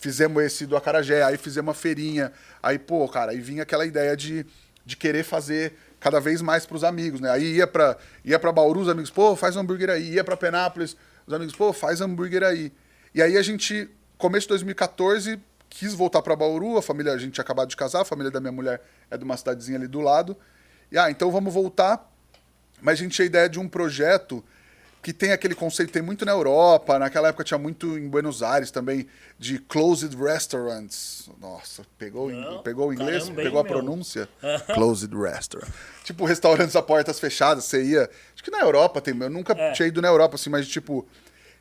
Fizemos 0.00 0.42
esse 0.42 0.66
do 0.66 0.76
Acarajé, 0.76 1.22
aí 1.22 1.36
fizemos 1.36 1.68
uma 1.68 1.74
feirinha. 1.74 2.32
Aí, 2.60 2.78
pô, 2.78 3.06
cara, 3.08 3.30
aí 3.30 3.40
vinha 3.40 3.62
aquela 3.62 3.86
ideia 3.86 4.16
de 4.16 4.44
de 4.84 4.96
querer 4.96 5.22
fazer 5.22 5.74
cada 5.98 6.18
vez 6.18 6.40
mais 6.40 6.66
pros 6.66 6.82
amigos, 6.82 7.20
né? 7.20 7.30
Aí 7.30 7.56
ia 7.56 7.66
pra, 7.66 7.96
ia 8.24 8.38
pra 8.38 8.50
Bauru, 8.50 8.80
os 8.80 8.88
amigos, 8.88 9.10
pô, 9.10 9.36
faz 9.36 9.56
um 9.56 9.60
hambúrguer 9.60 9.90
aí. 9.90 10.14
Ia 10.14 10.24
pra 10.24 10.36
Penápolis, 10.36 10.96
os 11.26 11.32
amigos, 11.32 11.54
pô, 11.54 11.72
faz 11.72 12.00
hambúrguer 12.00 12.42
aí. 12.42 12.72
E 13.14 13.22
aí 13.22 13.36
a 13.36 13.42
gente, 13.42 13.88
começo 14.16 14.46
de 14.46 14.48
2014, 14.48 15.38
quis 15.68 15.94
voltar 15.94 16.22
pra 16.22 16.34
Bauru, 16.34 16.76
a 16.76 16.82
família, 16.82 17.12
a 17.12 17.18
gente 17.18 17.32
tinha 17.32 17.42
acabado 17.42 17.68
de 17.68 17.76
casar, 17.76 18.00
a 18.00 18.04
família 18.04 18.30
da 18.30 18.40
minha 18.40 18.52
mulher 18.52 18.82
é 19.10 19.16
de 19.16 19.24
uma 19.24 19.36
cidadezinha 19.36 19.78
ali 19.78 19.86
do 19.86 20.00
lado. 20.00 20.36
E 20.90 20.98
ah, 20.98 21.10
então 21.10 21.30
vamos 21.30 21.52
voltar. 21.52 22.10
Mas 22.82 22.98
a 22.98 23.02
gente 23.02 23.12
tinha 23.12 23.24
a 23.24 23.26
ideia 23.26 23.48
de 23.48 23.60
um 23.60 23.68
projeto 23.68 24.42
que 25.02 25.12
tem 25.14 25.32
aquele 25.32 25.54
conceito, 25.54 25.90
tem 25.92 26.02
muito 26.02 26.24
na 26.26 26.32
Europa, 26.32 26.98
naquela 26.98 27.28
época 27.28 27.42
tinha 27.42 27.56
muito 27.56 27.96
em 27.96 28.06
Buenos 28.08 28.42
Aires 28.42 28.70
também, 28.70 29.06
de 29.38 29.58
closed 29.58 30.14
restaurants. 30.14 31.30
Nossa, 31.40 31.84
pegou, 31.98 32.30
Não, 32.30 32.62
pegou 32.62 32.88
o 32.88 32.92
inglês, 32.92 33.24
caramba, 33.24 33.42
pegou 33.42 33.60
a 33.60 33.64
meu? 33.64 33.72
pronúncia? 33.72 34.28
closed 34.74 35.10
restaurant. 35.14 35.70
Tipo, 36.04 36.24
restaurantes 36.26 36.76
a 36.76 36.82
portas 36.82 37.18
fechadas, 37.18 37.64
você 37.64 37.82
ia. 37.82 38.10
Acho 38.34 38.44
que 38.44 38.50
na 38.50 38.60
Europa 38.60 39.00
tem, 39.00 39.16
eu 39.18 39.30
nunca 39.30 39.54
É. 39.54 39.72
tinha 39.72 39.88
ido 39.88 40.02
na 40.02 40.08
Europa, 40.08 40.34
assim, 40.34 40.50
mas 40.50 40.68
tipo, 40.68 41.06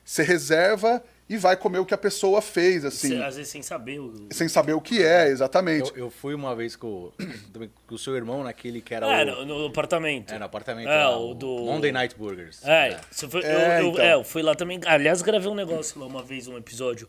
você 0.03 0.24
reserva 0.24 1.01
e 1.29 1.38
vai 1.38 1.55
comer 1.55 1.77
o 1.79 1.86
que 1.86 1.93
a 1.93 1.98
pessoa 1.98 2.41
fez, 2.41 2.83
assim, 2.83 3.21
Às 3.21 3.36
vezes 3.36 3.51
sem 3.51 3.62
saber 3.62 4.00
o. 4.00 4.27
sem 4.31 4.50
saber 4.50 4.74
o 4.74 4.81
que 4.81 5.03
é, 5.03 5.27
exatamente. 5.29 5.91
Eu, 5.91 6.05
eu 6.05 6.09
fui 6.09 6.33
uma 6.33 6.55
vez 6.55 6.75
com, 6.75 7.12
com 7.88 7.93
o 7.95 7.98
seu 8.00 8.15
irmão 8.15 8.43
naquele 8.43 8.81
que 8.81 8.93
era 8.95 9.05
É, 9.05 9.24
o. 9.33 9.45
no, 9.45 9.59
no 9.59 9.65
apartamento. 9.67 10.33
É, 10.33 10.39
no 10.39 10.45
apartamento. 10.45 10.89
É, 10.89 11.03
lá, 11.05 11.17
o 11.19 11.33
do- 11.36 11.65
Monday 11.65 11.91
Night 11.91 12.15
Burgers. 12.17 12.59
É, 12.65 13.00
você 13.12 13.27
foi- 13.29 13.43
É, 13.43 13.79
eu, 13.79 13.83
eu- 13.83 13.89
então. 13.91 14.03
é, 14.03 14.13
eu 14.15 14.24
fui 14.24 14.41
lá 14.41 14.55
também. 14.55 14.79
Aliás, 14.86 15.21
gravei 15.21 15.50
um 15.50 15.55
negócio 15.55 16.00
lá 16.00 16.07
uma 16.07 16.24
vez, 16.24 16.48
um 16.48 16.57
episódio. 16.57 17.07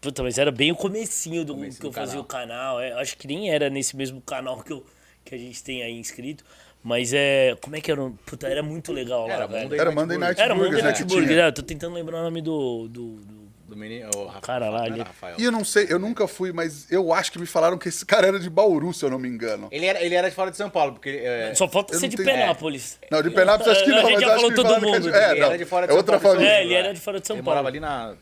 Puta, 0.00 0.22
mas 0.22 0.38
era 0.38 0.50
bem 0.50 0.72
o 0.72 0.76
comecinho 0.76 1.44
do 1.44 1.52
Comecinho 1.54 1.80
que 1.80 1.86
eu 1.86 1.90
do 1.90 1.94
fazia 1.94 2.24
canal. 2.24 2.76
o 2.76 2.78
canal. 2.78 2.80
é, 2.80 2.92
acho 3.02 3.18
que 3.18 3.26
nem 3.26 3.50
era 3.52 3.68
nesse 3.68 3.94
mesmo 3.94 4.22
canal 4.22 4.62
que, 4.62 4.72
eu, 4.72 4.82
que 5.22 5.34
a 5.34 5.38
gente 5.38 5.62
tem 5.62 5.82
aí 5.82 5.92
inscrito. 5.98 6.42
Mas 6.82 7.12
é. 7.12 7.54
Como 7.60 7.76
é 7.76 7.80
que 7.82 7.90
era? 7.92 8.02
o- 8.02 8.12
Puta, 8.24 8.48
era 8.48 8.62
muito 8.62 8.90
legal 8.90 9.26
lá, 9.26 9.34
Era 9.34 9.46
velho. 9.46 9.64
Monday 9.64 9.78
Era 9.78 9.90
Night 9.90 10.00
Monday 10.00 10.16
Burgers. 10.16 10.20
Night 10.38 10.40
Era 10.40 10.54
Burgers, 10.54 10.70
Monday 10.70 10.82
né, 10.82 10.88
Night 10.88 11.02
que 11.02 11.08
Burger. 11.14 11.28
tinha. 11.28 11.42
é, 11.42 11.48
eu 11.48 11.52
tô 11.52 11.62
tentando 11.62 11.94
lembrar 11.94 12.20
o 12.20 12.22
nome 12.22 12.40
do. 12.40 12.88
do, 12.88 13.16
do- 13.16 13.39
Do 13.70 13.76
menino, 13.76 14.10
o 14.16 14.26
Rafa- 14.26 14.40
Cara 14.40 14.68
lá, 14.68 14.84
ele- 14.88 15.00
Rafael. 15.00 15.36
E 15.38 15.44
eu 15.44 15.52
não 15.52 15.64
sei, 15.64 15.86
eu 15.88 15.96
nunca 16.00 16.26
fui, 16.26 16.52
mas 16.52 16.90
eu 16.90 17.12
acho 17.12 17.30
que 17.30 17.38
me 17.38 17.46
falaram 17.46 17.78
que 17.78 17.88
esse 17.88 18.04
cara 18.04 18.26
era 18.26 18.40
de 18.40 18.50
Bauru, 18.50 18.92
se 18.92 19.04
eu 19.04 19.10
não 19.10 19.16
me 19.18 19.28
engano. 19.28 19.68
Ele 19.70 19.86
era, 19.86 20.02
ele 20.02 20.12
era 20.12 20.28
de 20.28 20.34
fora 20.34 20.50
de 20.50 20.56
São 20.56 20.68
Paulo, 20.68 20.94
porque. 20.94 21.20
é, 21.22 21.54
Só 21.54 21.68
falta 21.68 21.96
ser 21.96 22.08
de 22.08 22.16
tenho- 22.16 22.28
Penápolis. 22.28 22.98
Não, 23.12 23.22
de 23.22 23.30
Penápolis 23.30 23.70
acho 23.70 23.84
que 23.84 23.90
A 23.92 23.94
não, 23.94 24.00
gente 24.08 24.12
mas 24.14 24.20
já 24.22 24.26
acho 24.26 24.36
falou 24.36 24.50
que 24.50 24.56
todo 24.56 24.74
é 24.74 24.80
mundo. 24.80 25.14
É, 25.14 25.30
ele 25.30 25.40
não, 25.40 25.46
era 25.46 25.58
de 25.58 25.64
fora 25.64 25.86
de 25.86 25.90
é 25.90 25.92
São 25.92 25.96
outra 25.98 26.18
Paulo. 26.18 26.36
família. 26.38 26.52
É, 26.56 26.62
ele 26.64 26.74
era 26.74 26.92
de 26.92 27.00
fora 27.00 27.20
de 27.20 27.26
São 27.28 27.36
ele 27.36 27.42
Paulo. 27.44 27.56
morava 27.58 27.68
ali 27.68 27.78
na 27.78 28.14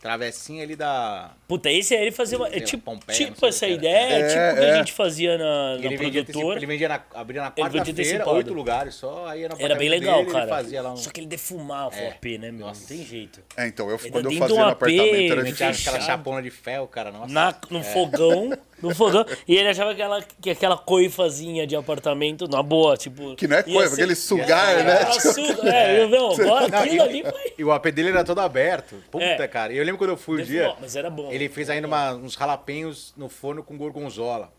travessinha 0.00 0.62
ali 0.62 0.74
da. 0.74 1.32
Puta, 1.46 1.70
esse 1.70 1.94
aí 1.94 2.02
ele 2.02 2.10
fazia. 2.10 2.38
uma- 2.38 2.48
é 2.48 2.60
tipo, 2.60 2.82
Pompeia, 2.84 3.16
tipo 3.18 3.46
essa 3.46 3.66
ideia, 3.68 4.14
era. 4.14 4.24
é, 4.24 4.28
tipo 4.28 4.38
É, 4.40 4.52
o 4.52 4.54
que 4.56 4.60
a 4.60 4.68
é. 4.68 4.76
gente 4.78 4.92
fazia 4.92 5.38
na, 5.38 5.76
na 5.78 5.84
Ele 5.84 5.96
produtora. 5.98 6.58
ele 6.58 6.66
vendia 6.66 6.88
na, 6.88 7.00
abria 7.14 7.42
na 7.42 7.52
Ele 7.56 7.68
vendia 7.68 7.84
quarta-feira, 7.94 8.28
oito 8.30 8.54
lugares 8.54 8.94
só. 8.94 9.26
Aí 9.26 9.42
era, 9.44 9.54
Era 9.58 9.74
bem 9.74 9.88
legal, 9.88 10.20
dele, 10.20 10.30
cara. 10.32 10.44
Ele 10.44 10.50
fazia 10.50 10.82
lá 10.82 10.92
um. 10.92 10.96
Só 10.96 11.10
que 11.10 11.20
ele 11.20 11.26
defumava 11.26 11.94
o 11.94 12.08
AP, 12.08 12.38
né, 12.38 12.50
meu? 12.50 12.66
Não 12.66 12.72
tem 12.72 13.04
jeito. 13.04 13.40
É, 13.56 13.66
então, 13.66 13.90
eu, 13.90 13.98
quando 13.98 14.32
eu 14.32 14.38
fazia 14.38 14.54
um 14.56 14.58
no 14.58 14.64
AP, 14.64 14.72
apartamento 14.72 15.32
era 15.32 15.44
difícil. 15.44 15.90
aquela 15.92 16.00
chapona 16.00 16.42
de 16.42 16.50
fel, 16.50 16.86
cara. 16.88 17.10
Nossa. 17.12 17.32
Na, 17.32 17.54
no 17.68 17.82
fogão, 17.82 18.56
no 18.82 18.94
fogão. 18.94 19.24
E 19.46 19.56
ele 19.56 19.68
achava 19.68 19.94
que, 19.94 20.02
ela, 20.02 20.22
que 20.40 20.50
aquela 20.50 20.76
coifazinha 20.76 21.66
de 21.66 21.74
apartamento, 21.76 22.48
na 22.48 22.62
boa, 22.62 22.96
tipo... 22.96 23.34
Que 23.36 23.46
não 23.48 23.56
é 23.56 23.62
coifa, 23.62 23.88
ser- 23.88 23.94
aquele 23.94 24.14
sugar, 24.14 24.78
É, 24.78 24.82
né? 24.84 24.92
aquela 25.02 25.20
suga- 25.20 25.68
é, 25.74 26.02
eu, 26.02 26.08
meu, 26.10 26.26
agora 26.32 26.68
Não, 26.68 26.78
aquilo 26.78 26.96
e- 26.96 27.00
ali 27.00 27.22
foi... 27.22 27.54
E 27.58 27.64
o 27.64 27.72
AP 27.72 27.86
dele 27.92 28.08
era 28.10 28.24
todo 28.24 28.40
aberto. 28.40 28.96
Puta, 29.10 29.24
É. 29.24 29.48
cara. 29.48 29.72
E 29.72 29.76
eu 29.78 29.84
lembro 29.84 29.98
quando 29.98 30.10
eu 30.10 30.16
fui 30.16 30.40
um 30.42 30.44
dia. 30.44 30.74
mas 30.80 30.96
era 30.96 31.10
bom. 31.10 31.30
Ele 31.30 31.48
fez 31.48 31.68
ainda 31.70 31.86
uma- 31.86 32.12
uns 32.14 32.32
jalapenhos 32.34 33.12
no 33.16 33.28
forno 33.28 33.62
com 33.62 33.76
gorgonzola. 33.76 34.52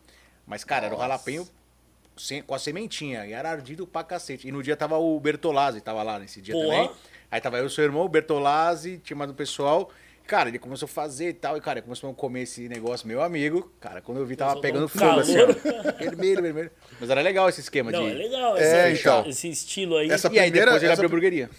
Mas, 0.45 0.63
cara, 0.63 0.87
era 0.87 0.95
o 0.95 0.97
jalapenho 0.99 1.47
sem- 2.17 2.41
com 2.41 2.53
a 2.53 2.59
sementinha. 2.59 3.25
E 3.25 3.33
era 3.33 3.49
ardido 3.49 3.87
pra 3.87 4.03
cacete. 4.03 4.47
E 4.47 4.51
no 4.51 4.61
dia 4.61 4.75
tava 4.75 4.97
o 4.97 5.19
Bertolazzi, 5.19 5.81
tava 5.81 6.03
lá 6.03 6.19
nesse 6.19 6.41
dia 6.41 6.53
também. 6.53 6.89
Aí 7.31 7.39
tava 7.39 7.57
eu, 7.59 7.69
seu 7.69 7.83
irmão, 7.85 8.03
o 8.03 8.09
Bertolazzi, 8.09 8.99
tinha 9.03 9.15
mais 9.15 9.31
um 9.31 9.33
pessoal. 9.33 9.89
Cara, 10.27 10.49
ele 10.49 10.59
começou 10.59 10.85
a 10.85 10.89
fazer 10.89 11.29
e 11.29 11.33
tal. 11.33 11.57
E, 11.57 11.61
cara, 11.61 11.81
começou 11.81 12.09
a 12.09 12.13
comer 12.13 12.43
esse 12.43 12.69
negócio, 12.69 13.07
meu 13.07 13.21
amigo. 13.21 13.71
Cara, 13.81 14.01
quando 14.01 14.19
eu 14.19 14.25
vi, 14.25 14.35
tava 14.35 14.59
pegando 14.61 14.87
fogo 14.87 15.19
assim, 15.19 15.35
ó. 15.39 15.47
Vermelho, 15.97 16.41
vermelho. 16.41 16.71
Mas 16.99 17.09
era 17.09 17.21
legal 17.21 17.49
esse 17.49 17.59
esquema 17.61 17.91
Não, 17.91 18.03
de. 18.05 18.11
é 18.11 18.13
legal 18.13 18.57
É, 18.57 18.91
esse, 18.91 19.01
então. 19.01 19.25
esse 19.27 19.49
estilo 19.49 19.97
aí. 19.97 20.09
Essa 20.09 20.27
E 20.27 20.39
aí 20.39 20.49
primeira- 20.49 20.65
depois 20.67 20.83
ele 20.83 20.91
essa- 20.91 21.01
abriu 21.01 21.07
a 21.07 21.09
hamburgueria. 21.11 21.49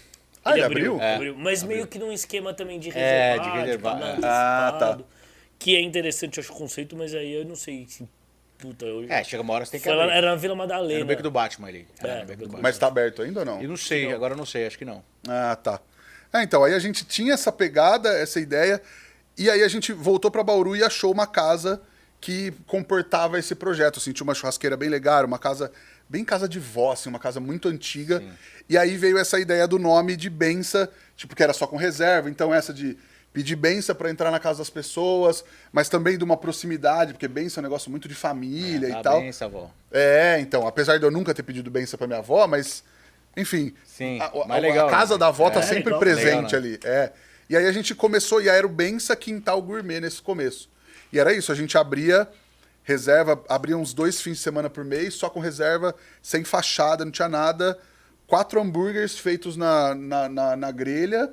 Ah, 0.45 0.53
ele 0.53 0.63
abriu? 0.63 0.99
abriu. 1.01 1.35
Mas 1.37 1.63
meio 1.63 1.85
que 1.87 1.97
num 1.99 2.11
esquema 2.11 2.53
também 2.53 2.79
de 2.79 2.89
É, 2.89 3.33
reservar. 3.35 3.51
de 3.53 3.59
reservar, 3.59 3.95
tipo, 4.15 4.25
é. 4.25 4.27
Ah, 4.29 4.67
antecipado, 4.69 5.05
Que 5.59 5.75
é 5.77 5.81
interessante, 5.81 6.37
eu 6.37 6.41
acho, 6.43 6.51
o 6.51 6.55
conceito, 6.55 6.95
mas 6.97 7.13
aí 7.15 7.31
eu 7.33 7.45
não 7.45 7.55
sei 7.55 7.85
se... 7.87 8.05
Puta, 8.57 8.85
eu... 8.85 9.05
É, 9.09 9.23
chega 9.23 9.41
uma 9.41 9.53
hora 9.53 9.65
você 9.65 9.71
tem 9.71 9.79
que 9.79 9.87
Foi 9.87 9.95
lá- 9.95 10.03
abrir. 10.03 10.17
era 10.17 10.27
na 10.31 10.35
Vila 10.35 10.53
Era 10.53 10.57
Madalena. 10.57 10.99
no 10.99 11.05
beco 11.05 11.23
do 11.23 11.31
Batman 11.31 11.67
ali. 11.69 11.87
Era 11.99 12.11
É, 12.13 12.19
no 12.21 12.25
beco 12.25 12.39
do 12.41 12.47
Batman. 12.47 12.61
Mas 12.63 12.77
tá 12.77 12.87
aberto 12.87 13.21
ainda 13.21 13.39
ou 13.41 13.45
não? 13.45 13.61
Eu 13.61 13.69
não 13.69 13.77
sei, 13.77 14.11
agora 14.11 14.33
eu 14.33 14.37
não 14.37 14.45
sei, 14.45 14.65
acho 14.67 14.77
que 14.77 14.83
não. 14.85 15.01
Ah, 15.27 15.55
tá. 15.55 15.79
É, 16.33 16.41
então, 16.43 16.63
aí 16.63 16.73
a 16.73 16.79
gente 16.79 17.05
tinha 17.05 17.33
essa 17.33 17.51
pegada, 17.51 18.09
essa 18.09 18.39
ideia, 18.39 18.81
e 19.37 19.49
aí 19.49 19.61
a 19.63 19.67
gente 19.67 19.93
voltou 19.93 20.31
pra 20.31 20.43
Bauru 20.43 20.75
e 20.75 20.83
achou 20.83 21.11
uma 21.11 21.27
casa 21.27 21.79
que 22.19 22.51
comportava 22.65 23.37
esse 23.37 23.53
projeto, 23.53 23.99
assim, 23.99 24.11
tinha 24.11 24.23
uma 24.23 24.33
churrasqueira 24.33 24.75
bem 24.75 24.89
legal, 24.89 25.25
uma 25.25 25.37
casa, 25.37 25.71
bem 26.09 26.23
casa 26.25 26.47
de 26.49 26.59
vó, 26.59 26.91
assim, 26.93 27.09
uma 27.09 27.19
casa 27.19 27.39
muito 27.39 27.67
antiga, 27.67 28.23
e 28.67 28.77
aí 28.77 28.97
veio 28.97 29.17
essa 29.17 29.39
ideia 29.39 29.67
do 29.67 29.77
nome 29.77 30.15
de 30.15 30.29
bença, 30.29 30.89
tipo, 31.15 31.35
que 31.35 31.43
era 31.43 31.53
só 31.53 31.67
com 31.67 31.75
reserva, 31.75 32.29
então 32.29 32.53
essa 32.53 32.73
de 32.73 32.97
pedir 33.33 33.55
benção 33.55 33.95
pra 33.95 34.09
entrar 34.09 34.29
na 34.31 34.39
casa 34.39 34.59
das 34.59 34.69
pessoas, 34.69 35.43
mas 35.71 35.89
também 35.89 36.17
de 36.17 36.23
uma 36.23 36.37
proximidade, 36.37 37.13
porque 37.13 37.27
benção 37.27 37.61
é 37.61 37.65
um 37.65 37.67
negócio 37.69 37.91
muito 37.91 38.07
de 38.07 38.13
família 38.15 38.89
Tá 38.91 38.99
e 38.99 39.03
tal. 39.03 39.21
essa 39.23 39.45
avó. 39.45 39.69
É, 39.91 40.37
então, 40.39 40.65
apesar 40.67 40.97
de 40.99 41.03
eu 41.03 41.11
nunca 41.11 41.33
ter 41.33 41.43
pedido 41.43 41.69
benção 41.69 41.97
pra 41.97 42.05
minha 42.07 42.19
avó, 42.19 42.47
mas, 42.47 42.83
enfim. 43.35 43.73
Sim, 43.85 44.19
a, 44.19 44.25
a- 44.25 44.47
mas 44.47 44.61
legal, 44.61 44.87
a 44.87 44.91
casa 44.91 45.15
né? 45.15 45.19
da 45.19 45.27
avó 45.27 45.49
tá 45.49 45.59
É, 45.59 45.63
sempre 45.63 45.85
legal. 45.85 45.99
presente 45.99 46.55
Legal, 46.55 46.55
ali. 46.55 46.79
É. 46.83 47.11
E 47.49 47.57
aí 47.57 47.65
a 47.67 47.71
gente 47.71 47.93
começou, 47.93 48.41
e 48.41 48.49
aí 48.49 48.57
era 48.57 48.65
o 48.65 48.69
Bença 48.69 49.15
Quintal 49.15 49.61
Gourmet 49.61 49.99
nesse 49.99 50.21
começo. 50.21 50.69
E 51.11 51.19
era 51.19 51.31
isso, 51.33 51.51
a 51.51 51.55
gente 51.55 51.77
abria 51.77 52.27
reserva, 52.83 53.41
abria 53.47 53.77
uns 53.77 53.93
dois 53.93 54.19
fins 54.21 54.37
de 54.37 54.43
semana 54.43 54.69
por 54.69 54.83
mês, 54.83 55.13
só 55.13 55.29
com 55.29 55.39
reserva, 55.39 55.95
sem 56.21 56.43
fachada, 56.43 57.05
não 57.05 57.11
tinha 57.11 57.29
nada. 57.29 57.77
Quatro 58.27 58.59
hambúrgueres 58.59 59.17
feitos 59.19 59.55
na, 59.55 59.93
na, 59.93 60.27
na, 60.29 60.55
na 60.55 60.71
grelha, 60.71 61.31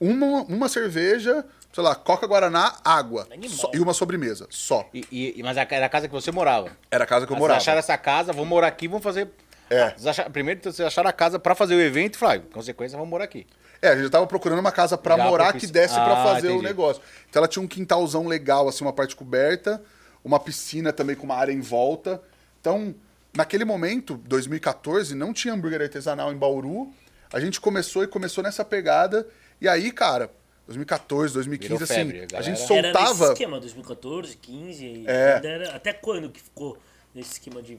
uma, 0.00 0.42
uma 0.42 0.68
cerveja, 0.68 1.44
sei 1.72 1.82
lá, 1.82 1.94
Coca 1.94 2.26
Guaraná, 2.26 2.76
água. 2.84 3.26
Só- 3.48 3.70
e 3.72 3.78
uma 3.80 3.94
sobremesa, 3.94 4.46
só. 4.50 4.88
E, 4.92 5.34
e- 5.38 5.42
mas 5.42 5.56
era 5.56 5.86
a 5.86 5.88
casa 5.88 6.08
que 6.08 6.12
você 6.14 6.32
morava. 6.32 6.70
Era 6.90 7.04
a 7.04 7.06
casa 7.06 7.26
que 7.26 7.32
eu 7.32 7.36
Vocês 7.36 7.40
morava. 7.40 7.58
acharam 7.60 7.78
essa 7.78 7.96
casa, 7.96 8.32
vamos 8.32 8.48
morar 8.48 8.66
aqui, 8.68 8.88
vamos 8.88 9.02
fazer. 9.04 9.28
É. 9.74 9.90
Vocês 9.90 10.06
acharam- 10.06 10.30
primeiro 10.30 10.60
então, 10.60 10.72
vocês 10.72 10.86
acharam 10.86 11.08
a 11.08 11.12
casa 11.12 11.38
pra 11.38 11.54
fazer 11.54 11.74
o 11.74 11.80
evento 11.80 12.14
e 12.14 12.18
falaram, 12.18 12.42
"Ah, 12.50 12.54
consequência, 12.54 12.96
vamos 12.96 13.10
morar 13.10 13.24
aqui. 13.24 13.46
É, 13.82 13.88
a 13.88 13.96
gente 13.96 14.08
tava 14.10 14.26
procurando 14.26 14.58
uma 14.60 14.72
casa 14.72 14.96
pra 14.96 15.16
Já 15.16 15.24
morar 15.24 15.44
propici- 15.46 15.66
que 15.66 15.72
desse 15.72 15.94
pra 15.94 16.22
Ah, 16.22 16.24
fazer 16.34 16.48
o 16.48 16.50
entendi. 16.52 16.64
negócio. 16.64 17.02
Então 17.28 17.40
ela 17.40 17.48
tinha 17.48 17.62
um 17.62 17.66
quintalzão 17.68 18.26
legal, 18.26 18.66
assim, 18.68 18.84
uma 18.84 18.92
parte 18.92 19.14
coberta, 19.14 19.82
uma 20.24 20.40
piscina 20.40 20.92
também 20.92 21.14
com 21.16 21.24
uma 21.24 21.34
área 21.36 21.52
em 21.52 21.60
volta. 21.60 22.22
Então, 22.60 22.94
naquele 23.36 23.64
momento, 23.64 24.16
2014, 24.26 25.14
não 25.14 25.32
tinha 25.34 25.52
hambúrguer 25.52 25.82
artesanal 25.82 26.32
em 26.32 26.36
Bauru. 26.36 26.90
A 27.32 27.40
gente 27.40 27.60
começou 27.60 28.02
e 28.04 28.06
começou 28.06 28.42
nessa 28.44 28.64
pegada. 28.64 29.26
E 29.60 29.68
aí, 29.68 29.90
cara, 29.90 30.30
2014, 30.66 31.34
2015, 31.34 31.74
Virou 31.74 31.84
assim, 31.84 31.94
febre, 31.94 32.20
a 32.20 32.22
a 32.22 32.26
galera- 32.26 32.42
gente 32.56 32.72
Era 32.72 32.82
nesse 32.88 32.92
soltava. 33.04 33.32
esquema, 33.32 33.60
2014, 33.60 34.36
15... 34.36 35.04
É. 35.06 35.34
ainda 35.34 35.48
era- 35.48 35.76
até 35.76 35.92
quando 35.92 36.30
que 36.30 36.40
ficou 36.40 36.78
nesse 37.14 37.32
esquema 37.32 37.60
de... 37.60 37.76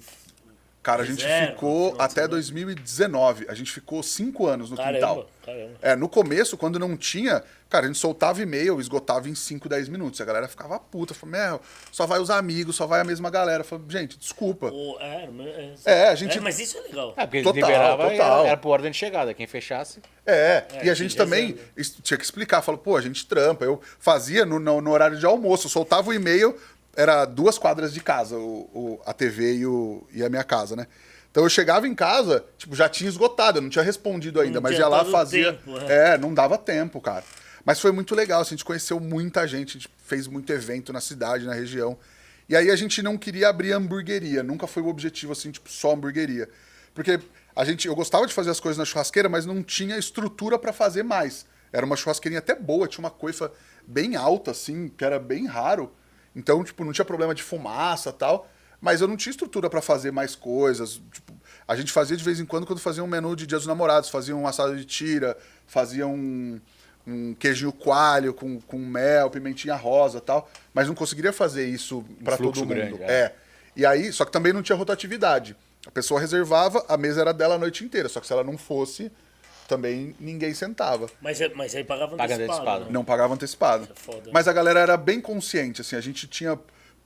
Cara, 0.85 1.01
a 1.01 1.05
gente 1.05 1.23
Reserva, 1.23 1.53
ficou 1.53 1.95
até 1.97 2.13
semana. 2.13 2.27
2019. 2.29 3.45
A 3.49 3.55
gente 3.55 3.71
ficou 3.71 4.03
cinco 4.03 4.45
anos 4.45 4.69
no 4.69 4.77
Caramba, 4.77 4.93
quintal. 4.93 5.29
caramba. 5.43 5.71
É, 5.81 5.95
no 5.95 6.07
começo, 6.07 6.55
quando 6.55 6.77
não 6.77 6.95
tinha, 6.95 7.41
cara, 7.67 7.85
a 7.85 7.87
gente 7.87 7.97
soltava 7.97 8.39
e-mail, 8.39 8.79
esgotava 8.79 9.27
em 9.27 9.33
5, 9.33 9.67
10 9.67 9.89
minutos. 9.89 10.21
A 10.21 10.25
galera 10.25 10.47
ficava 10.47 10.79
puta, 10.79 11.15
falava, 11.15 11.49
meu, 11.53 11.61
só 11.91 12.05
vai 12.05 12.19
os 12.19 12.29
amigos, 12.29 12.75
só 12.75 12.85
vai 12.85 13.01
a 13.01 13.03
mesma 13.03 13.31
galera. 13.31 13.63
Falei, 13.63 13.83
gente, 13.89 14.15
desculpa. 14.19 14.67
Ou- 14.67 14.99
é, 15.01 15.27
mas- 15.27 15.87
É, 15.87 16.07
a 16.09 16.13
gente- 16.13 16.39
mas 16.39 16.59
isso 16.59 16.77
é 16.77 16.81
legal. 16.81 17.15
É, 17.17 17.21
porque 17.25 17.37
eles 17.37 17.47
Total, 17.51 17.67
liberavam 17.67 18.07
e 18.07 18.17
total. 18.17 18.39
era, 18.41 18.47
era 18.49 18.57
por 18.57 18.69
ordem 18.69 18.91
de 18.91 18.97
chegada. 18.97 19.33
Quem 19.33 19.47
fechasse. 19.47 19.99
É, 20.23 20.65
É, 20.73 20.85
e 20.85 20.89
a 20.89 20.93
gente 20.93 21.15
também 21.15 21.57
tinha 22.03 22.17
que 22.17 22.23
explicar. 22.23 22.61
Falou, 22.61 22.79
pô, 22.79 22.95
a 22.95 23.01
gente 23.01 23.25
trampa. 23.25 23.65
Eu 23.65 23.81
fazia 23.99 24.45
no, 24.45 24.59
no- 24.59 24.81
no 24.81 24.91
horário 24.91 25.17
de 25.17 25.25
almoço, 25.25 25.67
soltava 25.67 26.09
o 26.09 26.13
e-mail, 26.13 26.55
era 26.95 27.25
duas 27.25 27.57
quadras 27.57 27.93
de 27.93 27.99
casa, 28.01 28.37
o, 28.37 28.69
o- 28.73 29.01
a 29.05 29.13
TV 29.13 29.55
e, 29.57 29.65
o, 29.65 30.05
e 30.11 30.23
a 30.23 30.29
minha 30.29 30.43
casa, 30.43 30.75
né? 30.75 30.87
Então 31.31 31.43
eu 31.43 31.49
chegava 31.49 31.85
em 31.87 31.93
casa, 31.93 32.45
tipo, 32.57 32.75
já 32.75 32.87
tinha 32.87 33.09
esgotado, 33.09 33.57
eu 33.57 33.61
não 33.61 33.69
tinha 33.69 33.83
respondido 33.83 34.39
ainda, 34.39 34.55
Não 34.55 34.61
mas 34.61 34.77
ia 34.79 34.87
lá 34.87 35.03
fazia. 35.03 35.53
tempo, 35.53 35.77
é. 35.79 36.13
é, 36.13 36.17
não 36.17 36.33
dava 36.33 36.57
tempo, 36.57 37.01
cara. 37.01 37.23
Mas 37.65 37.79
foi 37.79 37.91
muito 37.91 38.15
legal, 38.15 38.41
assim, 38.41 38.49
a 38.55 38.57
gente 38.57 38.63
conheceu 38.65 38.99
muita 38.99 39.45
gente, 39.47 39.71
a 39.71 39.73
gente 39.73 39.89
fez 40.05 40.27
muito 40.27 40.53
evento 40.53 40.93
na 40.93 41.01
cidade, 41.01 41.45
na 41.45 41.53
região. 41.53 41.97
E 42.47 42.55
aí 42.55 42.69
a 42.69 42.75
gente 42.75 43.01
não 43.01 43.17
queria 43.17 43.49
abrir 43.49 43.73
hamburgueria, 43.73 44.43
nunca 44.43 44.65
foi 44.67 44.83
o 44.83 44.87
objetivo, 44.87 45.33
assim, 45.33 45.51
tipo, 45.51 45.69
só 45.69 45.91
hamburgueria. 45.93 46.47
Porque 46.93 47.19
a 47.55 47.65
gente, 47.65 47.87
eu 47.87 47.95
gostava 47.95 48.25
de 48.25 48.33
fazer 48.33 48.51
as 48.51 48.59
coisas 48.59 48.77
na 48.77 48.85
churrasqueira, 48.85 49.27
mas 49.27 49.45
não 49.45 49.61
tinha 49.61 49.97
estrutura 49.97 50.57
pra 50.57 50.71
fazer 50.71 51.03
mais. 51.03 51.45
Era 51.73 51.85
uma 51.85 51.97
churrasqueirinha 51.97 52.39
até 52.39 52.55
boa, 52.55 52.87
tinha 52.87 53.03
uma 53.03 53.11
coifa 53.11 53.51
bem 53.85 54.15
alta, 54.15 54.51
assim, 54.51 54.87
que 54.87 55.03
era 55.03 55.19
bem 55.19 55.47
raro. 55.47 55.91
Então, 56.35 56.63
tipo, 56.63 56.83
não 56.83 56.91
tinha 56.91 57.05
problema 57.05 57.33
de 57.33 57.41
fumaça 57.41 58.09
e 58.09 58.13
tal. 58.13 58.49
Mas 58.81 59.01
eu 59.01 59.07
não 59.07 59.15
tinha 59.15 59.31
estrutura 59.31 59.69
pra 59.69 59.81
fazer 59.81 60.11
mais 60.11 60.35
coisas. 60.35 61.01
Tipo, 61.11 61.33
a 61.67 61.75
gente 61.75 61.91
fazia 61.91 62.15
de 62.15 62.23
vez 62.23 62.39
em 62.39 62.45
quando, 62.45 62.67
quando 62.67 62.79
fazia 62.79 63.03
um 63.03 63.07
menu 63.07 63.35
de 63.35 63.47
Dia 63.47 63.57
dos 63.57 63.65
Namorados, 63.65 64.09
fazia 64.09 64.35
um 64.35 64.45
assado 64.45 64.75
de 64.75 64.85
tira, 64.85 65.35
fazia 65.65 66.05
um, 66.05 66.59
um 67.07 67.33
queijinho 67.33 67.71
coalho 67.71 68.33
com, 68.33 68.59
com 68.61 68.77
mel, 68.77 69.29
pimentinha 69.29 69.75
rosa 69.75 70.19
tal. 70.19 70.49
Mas 70.73 70.87
não 70.87 70.93
conseguiria 70.93 71.33
fazer 71.33 71.65
isso 71.65 72.03
pra 72.23 72.37
todo 72.37 72.59
mundo. 72.59 72.67
grande, 72.67 73.01
é. 73.03 73.11
é. 73.11 73.35
E 73.75 73.85
aí, 73.85 74.11
só 74.11 74.23
que 74.25 74.31
também 74.31 74.53
não 74.53 74.61
tinha 74.61 74.75
rotatividade. 74.75 75.55
A 75.87 75.91
pessoa 75.91 76.19
reservava, 76.19 76.83
a 76.87 76.97
mesa 76.97 77.21
era 77.21 77.33
dela 77.33 77.55
a 77.55 77.57
noite 77.57 77.83
inteira. 77.83 78.09
Só 78.09 78.19
que 78.19 78.27
se 78.27 78.33
ela 78.33 78.43
não 78.43 78.57
fosse, 78.57 79.11
também 79.67 80.15
ninguém 80.19 80.53
sentava. 80.53 81.07
Mas, 81.21 81.41
é- 81.41 81.49
mas 81.49 81.75
aí 81.75 81.83
pagava 81.83 82.15
Paga 82.15 82.35
antecipado. 82.35 82.53
antecipado. 82.61 82.85
né? 82.85 82.91
Não 82.91 83.05
pagava 83.05 83.33
antecipado. 83.33 83.87
É 83.91 83.95
foda. 83.95 84.29
Mas 84.33 84.47
a 84.47 84.53
galera 84.53 84.79
era 84.79 84.97
bem 84.97 85.19
consciente, 85.19 85.81
assim, 85.81 85.95
a 85.95 86.01
gente 86.01 86.27
tinha 86.27 86.59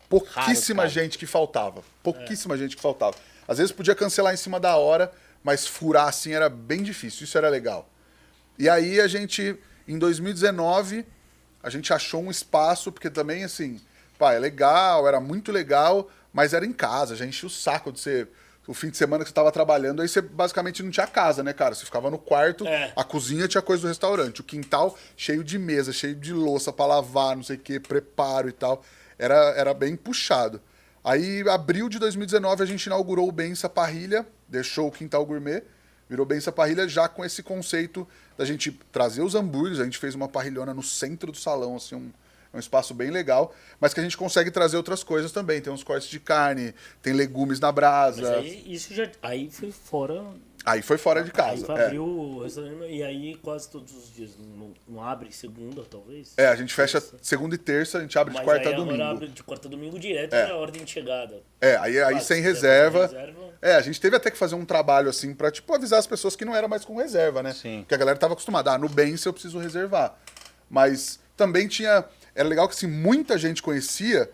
pouquíssima 0.09 0.83
Raro, 0.83 0.93
gente 0.93 1.17
que 1.17 1.25
faltava. 1.25 1.83
Pouquíssima 2.03 2.57
gente 2.57 2.75
que 2.75 2.81
faltava. 2.81 3.15
Às 3.47 3.57
vezes 3.57 3.71
podia 3.71 3.95
cancelar 3.95 4.33
em 4.33 4.37
cima 4.37 4.59
da 4.59 4.75
hora, 4.75 5.11
mas 5.43 5.65
furar 5.67 6.07
assim 6.07 6.33
era 6.33 6.49
bem 6.49 6.83
difícil. 6.83 7.23
Isso 7.23 7.37
era 7.37 7.49
legal. 7.49 7.89
E 8.57 8.67
aí 8.69 8.99
a 8.99 9.07
gente, 9.07 9.57
em 9.87 9.97
2019, 9.97 11.05
a 11.63 11.69
gente 11.69 11.93
achou 11.93 12.21
um 12.21 12.29
espaço, 12.31 12.91
porque 12.91 13.09
também, 13.09 13.43
assim, 13.43 13.79
pá, 14.17 14.33
é 14.33 14.39
legal, 14.39 15.07
era 15.07 15.19
muito 15.19 15.51
legal, 15.51 16.09
mas 16.33 16.53
era 16.53 16.65
em 16.65 16.73
casa, 16.73 17.15
já 17.15 17.25
enchia 17.25 17.47
o 17.47 17.49
saco 17.49 17.91
de 17.91 17.99
ser. 17.99 18.29
O 18.69 18.73
fim 18.75 18.89
de 18.91 18.97
semana 18.97 19.23
que 19.23 19.29
você 19.29 19.33
tava 19.33 19.51
trabalhando, 19.51 19.99
aí 20.01 20.07
você 20.07 20.21
basicamente 20.21 20.83
não 20.83 20.91
tinha 20.91 21.07
casa, 21.07 21.41
né, 21.41 21.53
cara? 21.53 21.73
Você 21.73 21.85
ficava 21.85 22.11
no 22.11 22.19
quarto, 22.19 22.67
É. 22.67 22.93
a 22.95 23.03
cozinha 23.03 23.47
tinha 23.47 23.63
coisa 23.63 23.81
do 23.81 23.87
restaurante, 23.87 24.41
o 24.41 24.43
quintal 24.43 24.95
cheio 25.17 25.43
de 25.43 25.57
mesa, 25.57 25.91
cheio 25.91 26.13
de 26.13 26.31
louça 26.33 26.71
pra 26.71 26.85
lavar, 26.85 27.35
não 27.35 27.41
sei 27.43 27.55
o 27.55 27.59
que, 27.59 27.79
preparo 27.79 28.47
e 28.47 28.51
tal. 28.51 28.83
Era, 29.17 29.35
era 29.57 29.73
bem 29.73 29.95
puxado. 29.95 30.61
Aí, 31.03 31.43
abril 31.49 31.89
de 31.89 31.97
2019, 31.97 32.61
a 32.61 32.65
gente 32.67 32.85
inaugurou 32.85 33.27
o 33.27 33.31
Bença 33.31 33.67
Parrilha, 33.67 34.23
deixou 34.47 34.87
o 34.87 34.91
Quintal 34.91 35.25
Gourmet, 35.25 35.63
virou 36.07 36.23
Bença 36.25 36.51
Parrilha 36.51 36.87
já 36.87 37.07
com 37.09 37.25
esse 37.25 37.41
conceito 37.41 38.07
da 38.37 38.45
gente 38.45 38.71
trazer 38.91 39.21
os 39.23 39.33
hambúrgueres. 39.33 39.79
A 39.79 39.83
gente 39.85 39.97
fez 39.97 40.13
uma 40.13 40.27
parrilhona 40.27 40.73
no 40.75 40.83
centro 40.83 41.31
do 41.31 41.37
salão, 41.39 41.75
assim, 41.75 41.95
um, 41.95 42.11
um 42.53 42.59
espaço 42.59 42.93
bem 42.93 43.11
legal, 43.11 43.53
mas 43.79 43.93
que 43.93 43.99
a 43.99 44.03
gente 44.03 44.17
consegue 44.17 44.49
trazer 44.49 44.75
outras 44.77 45.03
coisas 45.03 45.31
também. 45.31 45.61
Tem 45.61 45.71
uns 45.71 45.83
cortes 45.83 46.09
de 46.09 46.19
carne, 46.19 46.73
tem 47.01 47.13
legumes 47.13 47.59
na 47.59 47.71
brasa. 47.71 48.21
Mas 48.21 48.31
aí 48.31 48.63
isso 48.73 48.93
já. 48.93 49.09
Aí 49.21 49.49
foi 49.51 49.71
fora. 49.71 50.23
Aí 50.65 50.81
foi 50.81 50.97
fora 50.97 51.23
de 51.23 51.29
Aí 51.29 51.33
casa. 51.35 51.65
foi 51.65 51.75
é. 51.75 51.85
abriu 51.85 52.03
o 52.03 52.43
restaurante 52.43 52.91
e 52.91 53.01
aí 53.01 53.35
quase 53.37 53.69
todos 53.69 53.95
os 53.95 54.13
dias. 54.13 54.31
Não, 54.37 54.73
não 54.87 55.01
abre 55.03 55.31
segunda, 55.31 55.83
talvez? 55.89 56.33
É, 56.35 56.47
a 56.47 56.55
gente 56.55 56.73
fecha 56.73 57.01
segunda 57.21 57.55
e 57.55 57.57
terça, 57.57 57.97
a 57.97 58.01
gente 58.01 58.17
abre 58.19 58.33
de 58.33 58.39
Mas 58.39 58.45
quarta 58.45 58.67
aí 58.67 58.73
a 58.73 58.77
domingo. 58.77 58.95
agora 58.95 59.09
abre 59.15 59.27
de 59.29 59.41
quarta 59.41 59.67
a 59.67 59.71
domingo 59.71 59.97
direto 59.97 60.33
É. 60.33 60.41
é. 60.47 60.51
a 60.51 60.55
ordem 60.57 60.83
de 60.83 60.91
chegada. 60.91 61.41
É, 61.61 61.77
aí, 61.77 61.97
aí 61.97 62.09
Claro, 62.11 62.25
sem 62.25 62.43
se 62.43 62.47
quiser 62.49 62.51
reserva. 62.91 63.01
reserva. 63.07 63.49
É, 63.61 63.75
a 63.75 63.81
gente 63.81 64.01
teve 64.01 64.15
até 64.17 64.29
que 64.29 64.37
fazer 64.37 64.55
um 64.55 64.65
trabalho 64.65 65.09
assim 65.09 65.33
pra, 65.33 65.49
tipo, 65.49 65.73
avisar 65.73 65.99
as 65.99 66.07
pessoas 66.07 66.35
que 66.35 66.43
não 66.43 66.53
era 66.55 66.67
mais 66.67 66.83
com 66.83 66.97
reserva, 66.97 67.41
né? 67.41 67.53
Sim. 67.53 67.79
Porque 67.81 67.93
a 67.95 67.97
galera 67.97 68.17
tava 68.17 68.33
acostumada, 68.33 68.71
ah, 68.73 68.77
no 68.77 68.89
Benz 68.89 69.23
eu 69.23 69.31
preciso 69.33 69.59
reservar. 69.59 70.17
Mas 70.69 71.19
também 71.37 71.67
tinha. 71.67 72.03
Era 72.39 72.47
legal 72.47 72.67
que 72.69 72.73
assim, 72.73 72.87
muita 72.87 73.37
gente 73.37 73.61
conhecia, 73.61 74.29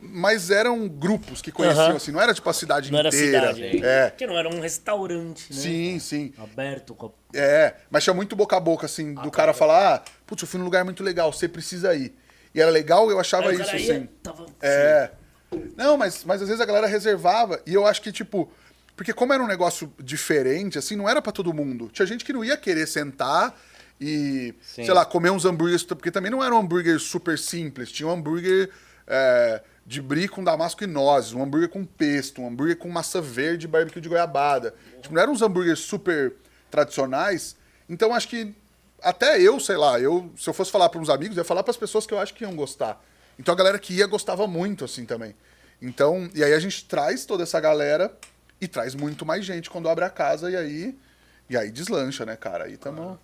mas 0.00 0.50
eram 0.50 0.88
grupos 0.88 1.42
que 1.42 1.52
conheciam, 1.52 1.84
Aham. 1.88 1.96
assim, 1.96 2.10
não 2.10 2.20
era 2.20 2.32
tipo 2.32 2.48
a 2.48 2.52
cidade 2.54 2.90
Não 2.90 2.98
era 2.98 3.08
inteira. 3.08 3.54
cidade. 3.54 3.84
É. 3.84 4.08
Porque 4.08 4.26
não 4.26 4.38
era 4.38 4.48
um 4.48 4.58
restaurante, 4.58 5.52
né? 5.52 5.60
Sim, 5.60 5.98
sim. 5.98 6.32
Aberto 6.38 6.94
com 6.94 7.06
a... 7.06 7.10
É, 7.34 7.74
mas 7.90 8.02
tinha 8.04 8.14
muito 8.14 8.34
boca 8.34 8.56
a 8.56 8.60
boca, 8.60 8.86
assim, 8.86 9.12
do 9.12 9.30
cara 9.30 9.52
falar, 9.52 9.96
ah, 9.96 10.02
putz, 10.26 10.42
eu 10.42 10.48
fui 10.48 10.58
num 10.58 10.64
lugar 10.64 10.82
muito 10.82 11.02
legal, 11.02 11.30
você 11.30 11.46
precisa 11.46 11.94
ir. 11.94 12.14
E 12.54 12.60
era 12.60 12.70
legal, 12.70 13.10
eu 13.10 13.20
achava 13.20 13.50
Aí 13.50 13.56
o 13.56 13.60
isso, 13.60 13.66
cara 13.66 13.78
ia, 13.78 13.92
assim. 13.96 14.08
tava... 14.22 14.46
É. 14.62 15.10
Não, 15.76 15.98
mas, 15.98 16.24
mas 16.24 16.40
às 16.40 16.48
vezes 16.48 16.60
a 16.62 16.64
galera 16.64 16.86
reservava 16.86 17.60
e 17.66 17.74
eu 17.74 17.86
acho 17.86 18.00
que, 18.00 18.10
tipo. 18.10 18.50
Porque 18.96 19.12
como 19.12 19.32
era 19.32 19.42
um 19.42 19.46
negócio 19.46 19.92
diferente, 19.98 20.78
assim, 20.78 20.96
não 20.96 21.08
era 21.08 21.20
pra 21.20 21.32
todo 21.32 21.52
mundo. 21.52 21.90
Tinha 21.92 22.06
gente 22.06 22.24
que 22.24 22.32
não 22.32 22.42
ia 22.44 22.56
querer 22.56 22.86
sentar 22.86 23.54
e, 24.02 24.54
Sim. 24.60 24.84
sei 24.84 24.92
lá, 24.92 25.04
comer 25.04 25.30
uns 25.30 25.44
hambúrgueres. 25.44 25.84
Porque 25.84 26.10
também 26.10 26.30
não 26.30 26.42
era 26.42 26.52
um 26.52 26.58
hambúrguer 26.58 26.98
super 26.98 27.38
simples. 27.38 27.92
Tinha 27.92 28.08
um 28.08 28.12
hambúrguer 28.12 28.68
é, 29.06 29.62
de 29.86 30.02
brie 30.02 30.26
com 30.26 30.42
damasco 30.42 30.82
e 30.82 30.86
nozes, 30.86 31.32
um 31.32 31.42
hambúrguer 31.42 31.68
com 31.68 31.84
pesto, 31.84 32.42
um 32.42 32.48
hambúrguer 32.48 32.76
com 32.76 32.88
massa 32.88 33.20
verde 33.20 33.66
e 33.66 33.68
barbecue 33.68 34.00
de 34.00 34.08
goiabada. 34.08 34.74
Tipo, 35.00 35.14
não 35.14 35.22
eram 35.22 35.32
uns 35.32 35.40
hambúrgueres 35.40 35.78
super 35.78 36.34
tradicionais. 36.68 37.56
Então 37.88 38.12
acho 38.12 38.28
que 38.28 38.52
até 39.00 39.40
eu, 39.40 39.60
sei 39.60 39.76
lá, 39.76 40.00
eu 40.00 40.32
se 40.36 40.48
eu 40.48 40.54
fosse 40.54 40.70
falar 40.70 40.88
para 40.88 41.00
uns 41.00 41.08
amigos, 41.08 41.36
eu 41.36 41.42
ia 41.42 41.44
falar 41.44 41.62
para 41.62 41.70
as 41.70 41.76
pessoas 41.76 42.04
que 42.04 42.12
eu 42.12 42.18
acho 42.18 42.34
que 42.34 42.42
iam 42.42 42.56
gostar. 42.56 43.00
Então 43.38 43.54
a 43.54 43.56
galera 43.56 43.78
que 43.78 43.94
ia 43.94 44.06
gostava 44.06 44.46
muito 44.48 44.84
assim 44.84 45.04
também. 45.04 45.34
Então, 45.80 46.28
e 46.34 46.42
aí 46.42 46.54
a 46.54 46.60
gente 46.60 46.84
traz 46.84 47.24
toda 47.24 47.42
essa 47.42 47.60
galera 47.60 48.12
e 48.60 48.66
traz 48.66 48.94
muito 48.94 49.26
mais 49.26 49.44
gente 49.44 49.70
quando 49.70 49.88
abre 49.88 50.04
a 50.04 50.10
casa 50.10 50.50
e 50.50 50.56
aí 50.56 50.98
e 51.50 51.56
aí 51.56 51.70
deslancha, 51.70 52.24
né, 52.24 52.36
cara? 52.36 52.64
Aí 52.64 52.76
tamo 52.76 53.18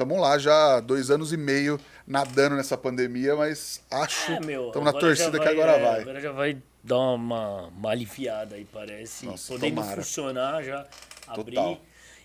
Tamo 0.00 0.18
lá 0.18 0.38
já 0.38 0.80
dois 0.80 1.10
anos 1.10 1.30
e 1.30 1.36
meio 1.36 1.78
nadando 2.06 2.56
nessa 2.56 2.74
pandemia, 2.74 3.36
mas 3.36 3.82
acho. 3.90 4.32
É, 4.32 4.40
meu. 4.40 4.68
Estamos 4.68 4.94
na 4.94 4.98
torcida 4.98 5.38
que 5.38 5.46
agora 5.46 5.72
é, 5.72 5.78
vai. 5.78 6.00
Agora 6.00 6.20
já 6.22 6.32
vai 6.32 6.56
dar 6.82 6.98
uma, 7.00 7.66
uma 7.66 7.90
aliviada 7.90 8.56
aí, 8.56 8.64
parece. 8.64 9.26
Nossa, 9.26 9.52
Podendo 9.52 9.74
tomara. 9.74 10.00
funcionar, 10.00 10.62
já 10.62 10.86
abrir. 11.28 11.56
Total. 11.56 11.78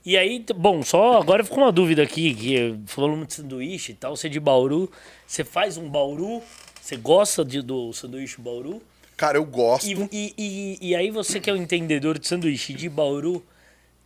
E 0.06 0.16
aí, 0.16 0.46
bom, 0.56 0.84
só 0.84 1.20
agora 1.20 1.44
ficou 1.44 1.66
uma 1.66 1.72
dúvida 1.74 2.02
aqui, 2.02 2.34
que 2.34 2.80
falando 2.86 3.26
de 3.26 3.34
sanduíche 3.34 3.92
e 3.92 3.96
tal, 3.96 4.16
você 4.16 4.28
é 4.28 4.30
de 4.30 4.40
Bauru, 4.40 4.90
você 5.28 5.44
faz 5.44 5.76
um 5.76 5.90
Bauru, 5.90 6.42
você 6.82 6.96
gosta 6.96 7.44
de, 7.44 7.62
do 7.62 7.92
sanduíche 7.92 8.40
Bauru? 8.40 8.82
Cara, 9.18 9.38
eu 9.38 9.44
gosto. 9.44 9.86
E, 9.86 10.08
e, 10.14 10.34
e, 10.38 10.78
e 10.92 10.96
aí 10.96 11.12
você 11.12 11.42
que 11.42 11.50
é 11.50 11.54
o 11.54 11.58
entendedor 11.58 12.18
de 12.18 12.26
sanduíche 12.26 12.72
de 12.72 12.88
Bauru, 12.88 13.44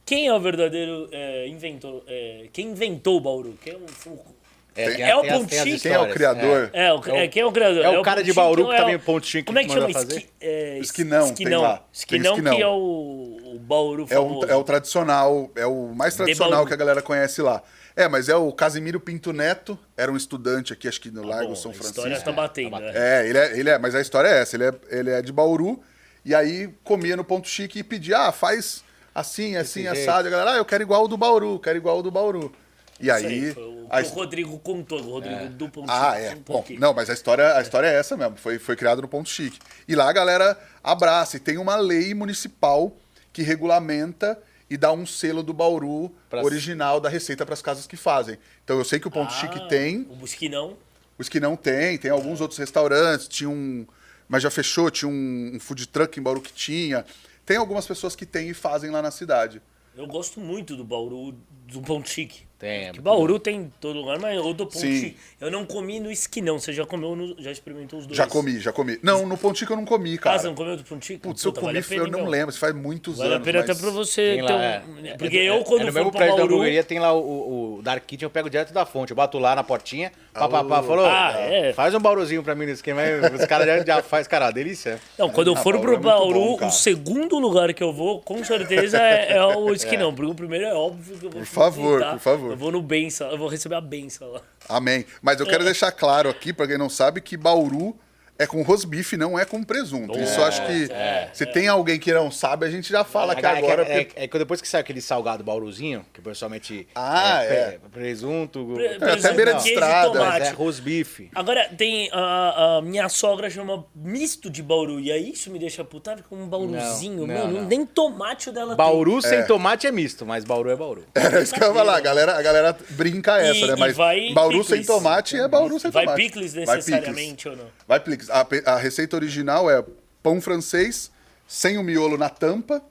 quem 0.09 0.27
é 0.27 0.33
o 0.33 0.39
verdadeiro 0.39 1.07
é, 1.11 1.47
inventor? 1.47 2.03
é, 2.07 2.47
quem 2.51 2.67
inventou 2.69 3.17
o 3.17 3.21
Bauru? 3.21 3.57
Quem 3.63 3.73
é 3.73 3.75
o, 3.77 4.09
o- 4.11 4.39
É, 4.75 5.01
É 5.09 5.15
o 5.15 5.21
Ponto 5.25 5.47
Quem 5.49 5.59
Chique? 5.59 5.87
é 5.87 5.91
o 5.91 6.03
histórias, 6.03 6.13
criador? 6.13 6.69
é, 6.73 6.93
o, 6.93 7.01
é, 7.15 7.27
quem 7.27 7.41
é 7.41 7.45
o 7.45 7.51
criador? 7.51 7.83
é 7.83 7.89
o 7.99 8.01
cara 8.01 8.23
de 8.23 8.31
Bauru 8.33 8.67
que 8.67 8.73
é 8.73 8.77
também 8.77 8.95
o- 8.95 8.97
o 8.97 9.01
Ponto 9.01 9.25
Chique 9.27 9.45
Como 9.45 9.59
é 9.59 9.61
que 9.63 9.67
que 9.67 9.73
chama? 9.73 9.87
manda 9.87 9.99
fazer? 9.99 10.17
Esqui, 10.17 10.29
é, 10.39 10.77
Esquinão, 10.79 11.23
tem 11.25 11.31
Esquinão. 11.33 11.61
lá. 11.61 11.77
Tem 11.77 11.85
Esquinão, 11.93 12.31
esquinão. 12.33 12.55
que 12.55 12.61
é 12.61 12.67
o, 12.67 13.39
o 13.55 13.59
Bauru 13.59 14.07
É 14.09 14.17
o, 14.19 14.23
famoso. 14.27 14.47
é 14.51 14.55
o 14.55 14.63
tradicional, 14.63 15.51
é 15.55 15.65
o 15.65 15.87
mais 15.93 16.15
tradicional 16.15 16.65
que 16.65 16.73
a 16.73 16.77
galera 16.77 17.01
conhece 17.01 17.41
lá. 17.41 17.61
É, 17.95 18.07
mas 18.07 18.29
é 18.29 18.35
o 18.35 18.51
Casimiro 18.53 18.99
Pinto 18.99 19.33
Neto, 19.33 19.77
era 19.97 20.09
um 20.11 20.15
estudante 20.15 20.71
aqui, 20.71 20.87
acho 20.87 21.01
que 21.01 21.11
no 21.11 21.25
Largo 21.25 21.49
Bom, 21.49 21.55
São 21.55 21.71
a 21.71 21.73
Francisco. 21.73 21.99
história 22.07 22.21
tá 22.21 22.31
batendo, 22.31 22.71
Tá 22.71 22.79
né? 22.79 22.91
É, 22.95 23.27
ele 23.27 23.37
é, 23.37 23.59
ele 23.59 23.69
é, 23.69 23.77
mas 23.77 23.93
a 23.95 23.99
história 24.01 24.29
é 24.29 24.41
essa, 24.41 24.55
ele 24.55 24.63
é, 24.65 24.71
ele 24.91 25.09
é 25.09 25.21
de 25.21 25.33
Bauru, 25.33 25.81
e 26.23 26.33
aí 26.33 26.69
comia 26.83 27.17
no 27.17 27.23
Ponto 27.25 27.47
Chique 27.49 27.79
e 27.79 27.83
pedia, 27.83 28.27
ah, 28.27 28.31
faz 28.31 28.83
assim, 29.19 29.55
assim, 29.55 29.83
jeito. 29.83 29.97
assado. 29.99 30.27
A 30.27 30.31
galera, 30.31 30.51
ah, 30.53 30.57
eu 30.57 30.65
quero 30.65 30.83
igual 30.83 31.03
o 31.03 31.07
do 31.07 31.17
Bauru, 31.17 31.59
quero 31.59 31.77
igual 31.77 31.99
o 31.99 32.03
do 32.03 32.11
Bauru. 32.11 32.51
E 32.99 33.05
Isso 33.07 33.13
aí... 33.13 33.53
foi 33.53 33.63
o, 33.63 33.87
a 33.89 34.03
que 34.03 34.09
o 34.09 34.13
Rodrigo 34.13 34.59
contou, 34.59 34.99
o 34.99 35.11
Rodrigo 35.11 35.45
do 35.49 35.69
Ponto 35.69 35.89
Ah, 35.89 36.13
Chique 36.15 36.25
é. 36.25 36.35
contou 36.35 36.55
Bom, 36.61 36.65
não, 36.79 36.93
mas 36.93 37.09
a 37.09 37.13
história, 37.13 37.55
a 37.55 37.61
história 37.61 37.87
é 37.87 37.95
essa 37.97 38.17
mesmo. 38.17 38.35
Foi, 38.35 38.59
foi 38.59 38.75
criado 38.75 39.01
no 39.01 39.07
Ponto 39.07 39.29
Chique. 39.29 39.57
E 39.87 39.95
lá 39.95 40.09
a 40.09 40.13
galera 40.13 40.59
abraça. 40.83 41.37
E 41.37 41.39
tem 41.39 41.57
uma 41.57 41.75
lei 41.77 42.13
municipal 42.13 42.95
que 43.31 43.41
regulamenta 43.41 44.37
e 44.69 44.75
dá 44.77 44.91
um 44.91 45.05
selo 45.05 45.41
do 45.41 45.53
Bauru 45.53 46.11
Pra- 46.29 46.43
original 46.43 46.99
da 46.99 47.07
receita 47.09 47.45
para 47.45 47.53
as 47.53 47.61
casas 47.61 47.87
que 47.87 47.95
fazem. 47.95 48.37
Então 48.63 48.77
eu 48.77 48.83
sei 48.83 48.99
que 48.99 49.07
o 49.07 49.11
Ponto 49.11 49.29
Ah, 49.33 49.37
Chique 49.39 49.67
tem, 49.69 50.05
O 50.21 50.25
Esquinão. 50.25 50.75
os 51.17 51.29
que 51.29 51.39
não 51.39 51.55
tem, 51.55 51.97
tem 51.97 52.11
alguns 52.11 52.41
outros 52.41 52.59
restaurantes, 52.59 53.27
tinha 53.29 53.49
um. 53.49 53.87
Mas 54.27 54.43
já 54.43 54.51
fechou, 54.51 54.91
tinha 54.91 55.09
um, 55.09 55.51
um 55.55 55.59
food 55.59 55.87
truck 55.87 56.19
em 56.19 56.21
Bauru 56.21 56.41
que 56.41 56.51
tinha. 56.53 57.03
Tem 57.49 57.57
algumas 57.57 57.87
pessoas 57.87 58.15
que 58.15 58.27
têm 58.27 58.49
e 58.49 58.53
fazem 58.53 58.91
lá 58.91 59.01
na 59.01 59.09
cidade. 59.09 59.59
Eu 59.95 60.05
gosto 60.05 60.39
muito 60.39 60.77
do 60.77 60.83
Bauru, 60.83 61.31
do 61.65 61.81
Ponto 61.81 62.07
Chique. 62.07 62.43
Tem, 62.59 62.69
é 62.69 62.79
Que 62.79 62.85
muito 62.87 63.01
Bauru 63.03 63.39
tem 63.39 63.55
em 63.55 63.73
todo 63.79 63.97
lugar, 63.99 64.19
mas 64.19 64.37
o 64.37 64.51
do 64.53 64.65
Ponto 64.65 64.77
Sim. 64.77 65.15
Eu 65.39 65.49
não 65.49 65.65
comi 65.65 65.97
no 66.01 66.11
Esquinão. 66.11 66.59
Você 66.59 66.73
já 66.73 66.85
comeu, 66.85 67.15
no- 67.15 67.33
já 67.41 67.49
experimentou 67.51 67.97
os 67.99 68.05
dois? 68.05 68.17
Já 68.17 68.27
comi, 68.27 68.59
já 68.59 68.73
comi. 68.73 68.99
Não, 69.01 69.25
no 69.25 69.37
Chique 69.55 69.71
eu 69.71 69.77
não 69.77 69.85
comi, 69.85 70.15
Ah, 70.15 70.17
cara. 70.21 70.39
você 70.39 70.47
não 70.47 70.55
comeu 70.55 70.75
do 70.75 70.83
Chique? 71.01 71.19
Putz, 71.19 71.41
eu 71.45 71.53
comi, 71.53 71.65
vale 71.67 71.79
a 71.79 71.81
pena, 71.83 72.01
eu 72.03 72.07
não 72.11 72.19
então. 72.19 72.29
lembro, 72.29 72.49
isso 72.49 72.59
faz 72.59 72.75
muitos 72.75 73.17
Vale 73.17 73.31
a 73.31 73.35
anos. 73.37 73.45
pena 73.45 73.59
mas... 73.61 73.69
até 73.69 73.79
pra 73.81 73.89
você 73.91 74.21
Tem 74.35 74.45
ter 74.45 74.51
lá, 74.51 74.57
um- 74.57 75.05
é. 75.07 75.17
Porque 75.17 75.37
É- 75.37 75.49
eu, 75.49 75.63
quando 75.63 75.83
é 75.83 75.85
no 75.85 75.93
mesmo 75.93 76.11
pra 76.11 76.17
prédio 76.19 76.35
da 76.35 76.41
Bauru... 76.41 76.53
hamburgueria 76.55 76.83
tem 76.83 76.99
lá 76.99 77.13
o, 77.13 77.77
o, 77.77 77.81
Dark 77.81 78.03
Kitchen, 78.05 78.25
eu 78.25 78.29
pego 78.29 78.49
direto 78.49 78.73
da 78.73 78.85
fonte. 78.85 79.11
Eu 79.11 79.15
bato 79.15 79.39
lá 79.39 79.55
na 79.55 79.63
portinha, 79.63 80.11
pá, 80.33 80.49
pá, 80.49 80.61
pá, 80.61 80.83
falou, 80.83 81.05
Ah, 81.05 81.31
é. 81.37 81.71
faz 81.71 81.95
um 81.95 81.99
bauruzinho 81.99 82.43
pra 82.43 82.55
mim 82.55 82.65
no 82.65 82.71
esquema. 82.73 83.01
Os 83.39 83.45
caras 83.45 83.67
já, 83.67 83.85
já 83.85 84.03
faz, 84.03 84.27
cara, 84.27 84.51
delícia. 84.51 84.99
Não, 85.17 85.29
quando 85.29 85.47
eu 85.47 85.53
Ah, 85.53 85.57
for 85.57 85.75
Bauru 85.77 85.81
pro 85.81 85.91
é 85.93 85.95
muito 85.95 86.05
Bauru, 86.09 86.57
bom, 86.57 86.67
o 86.67 86.71
segundo 86.71 87.39
lugar 87.39 87.73
que 87.73 87.81
eu 87.81 87.93
vou, 87.93 88.19
com 88.19 88.43
certeza, 88.43 88.97
é, 89.01 89.37
é 89.37 89.45
o 89.45 89.71
Esquinão. 89.73 90.09
Porque 90.19 90.29
o 90.29 90.35
primeiro 90.35 90.65
é 90.65 90.73
óbvio 90.73 91.17
que 91.17 91.25
eu 91.25 91.29
vou 91.29 91.39
Por 91.39 91.45
favor, 91.47 92.03
por 92.03 92.19
favor. 92.19 92.48
Eu 92.51 92.57
vou 92.57 92.71
no 92.71 92.81
Benção, 92.81 93.29
eu 93.29 93.37
vou 93.37 93.47
receber 93.47 93.75
a 93.75 93.81
benção 93.81 94.31
lá. 94.31 94.41
Amém. 94.67 95.05
Mas 95.21 95.39
eu 95.39 95.45
quero 95.45 95.63
deixar 95.63 95.91
claro 95.91 96.29
aqui, 96.29 96.53
pra 96.53 96.67
quem 96.67 96.77
não 96.77 96.89
sabe, 96.89 97.21
que 97.21 97.37
Bauru 97.37 97.97
É 98.39 98.47
com 98.47 98.61
rosbife, 98.61 99.17
não 99.17 99.37
é 99.37 99.43
com 99.43 99.61
presunto. 99.63 100.17
Isso 100.17 100.41
acho 100.41 100.65
que. 100.65 100.87
se 101.33 101.45
tem 101.45 101.67
alguém 101.67 101.99
que 101.99 102.11
não 102.13 102.31
sabe, 102.31 102.65
a 102.65 102.69
gente 102.71 102.89
já 102.89 103.03
fala 103.03 103.35
que 103.35 103.45
É, 103.45 103.49
agora. 103.49 103.83
é, 103.83 104.01
é, 104.01 104.07
é 104.15 104.27
que 104.29 104.37
depois 104.39 104.61
que 104.61 104.67
sai 104.67 104.79
aquele 104.81 105.01
salgado 105.01 105.43
bauruzinho, 105.43 106.05
que 106.13 106.21
pessoalmente 106.21 106.87
Ah, 106.95 107.43
é, 107.43 107.47
é. 107.47 107.79
pre- 107.79 107.89
presunto, 107.91 108.65
Pre- 108.75 108.87
até 108.95 108.97
presunto, 108.99 109.33
beira 109.35 109.53
de 109.55 109.67
estrada, 109.69 110.19
é 110.37 110.49
rosbife. 110.51 111.29
Agora, 111.35 111.67
tem. 111.77 112.09
A, 112.13 112.77
a 112.77 112.81
minha 112.81 113.09
sogra 113.09 113.49
chama 113.49 113.85
misto 113.93 114.49
de 114.49 114.63
bauru. 114.63 114.99
E 115.01 115.11
aí 115.11 115.31
isso 115.33 115.51
me 115.51 115.59
deixa 115.59 115.83
puta 115.83 116.15
com 116.29 116.35
um 116.37 116.47
bauruzinho. 116.47 117.27
Não, 117.27 117.35
não, 117.35 117.43
mano, 117.47 117.61
não. 117.61 117.67
nem 117.67 117.85
tomate 117.85 118.49
o 118.49 118.53
dela 118.53 118.73
Bauru 118.75 119.21
sem 119.21 119.39
É. 119.39 119.43
tomate 119.43 119.85
é 119.85 119.91
misto, 119.91 120.25
mas 120.25 120.45
bauru 120.45 120.69
é 120.69 120.75
bauru. 120.77 121.03
Era 121.13 121.41
isso 121.41 121.53
que 121.53 121.61
eu 121.61 121.67
ia 121.67 121.73
falar. 121.73 121.97
A 121.97 121.99
galera, 121.99 122.37
a 122.37 122.41
galera 122.41 122.77
brinca 122.91 123.37
essa, 123.37 123.53
E- 123.57 123.67
né? 123.67 123.75
Mas 123.77 123.97
vai 123.97 124.31
bauru 124.33 124.59
picles. 124.61 124.67
sem 124.67 124.85
tomate 124.85 125.35
é 125.37 125.47
bauru 125.47 125.77
sem 125.79 125.91
Vai 125.91 126.05
tomate. 126.05 126.23
picles 126.23 126.53
Vai 126.53 126.77
necessariamente 126.77 127.49
ou 127.49 127.55
não? 127.57 127.65
Vai 127.87 127.99
picles. 127.99 128.28
A, 128.29 128.73
a 128.73 128.77
receita 128.77 129.15
original 129.15 129.69
é 129.69 129.83
pão 130.21 130.41
francês, 130.41 131.11
sem 131.47 131.77
o 131.77 131.83
miolo 131.83 132.17
na 132.17 132.29
tampa. 132.29 132.81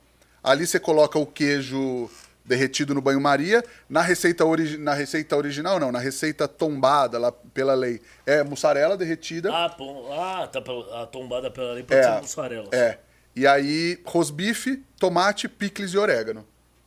Ali 0.43 0.67
você 0.67 0.79
coloca 0.79 1.19
o 1.19 1.27
queijo 1.27 2.11
derretido 2.45 2.95
no 2.95 3.01
banho-maria. 3.01 3.63
Na 3.89 4.01
receita, 4.01 4.45
na 4.79 4.95
receita 4.95 5.37
original, 5.37 5.79
não. 5.79 5.93
Na 5.93 5.99
receita 5.99 6.49
tombada, 6.49 7.19
lá 7.19 7.31
pela 7.31 7.75
lei, 7.75 8.01
é 8.25 8.43
mussarela 8.43 8.97
derretida. 8.97 9.53
Ah, 9.53 9.77
ah 10.13 10.47
tá 10.49 10.61
a 11.03 11.07
tombada 11.07 11.51
pela 11.51 11.75
lei 11.75 11.83
pode 11.83 12.01
é, 12.01 12.03
ser 12.05 12.21
mussarela. 12.21 12.69
é. 12.73 12.99
E 13.37 13.47
aí, 13.47 14.01
rosbife, 14.05 14.83
tomate, 14.99 15.49
picles 15.49 15.93
e 15.93 15.99
orégano. 15.99 16.45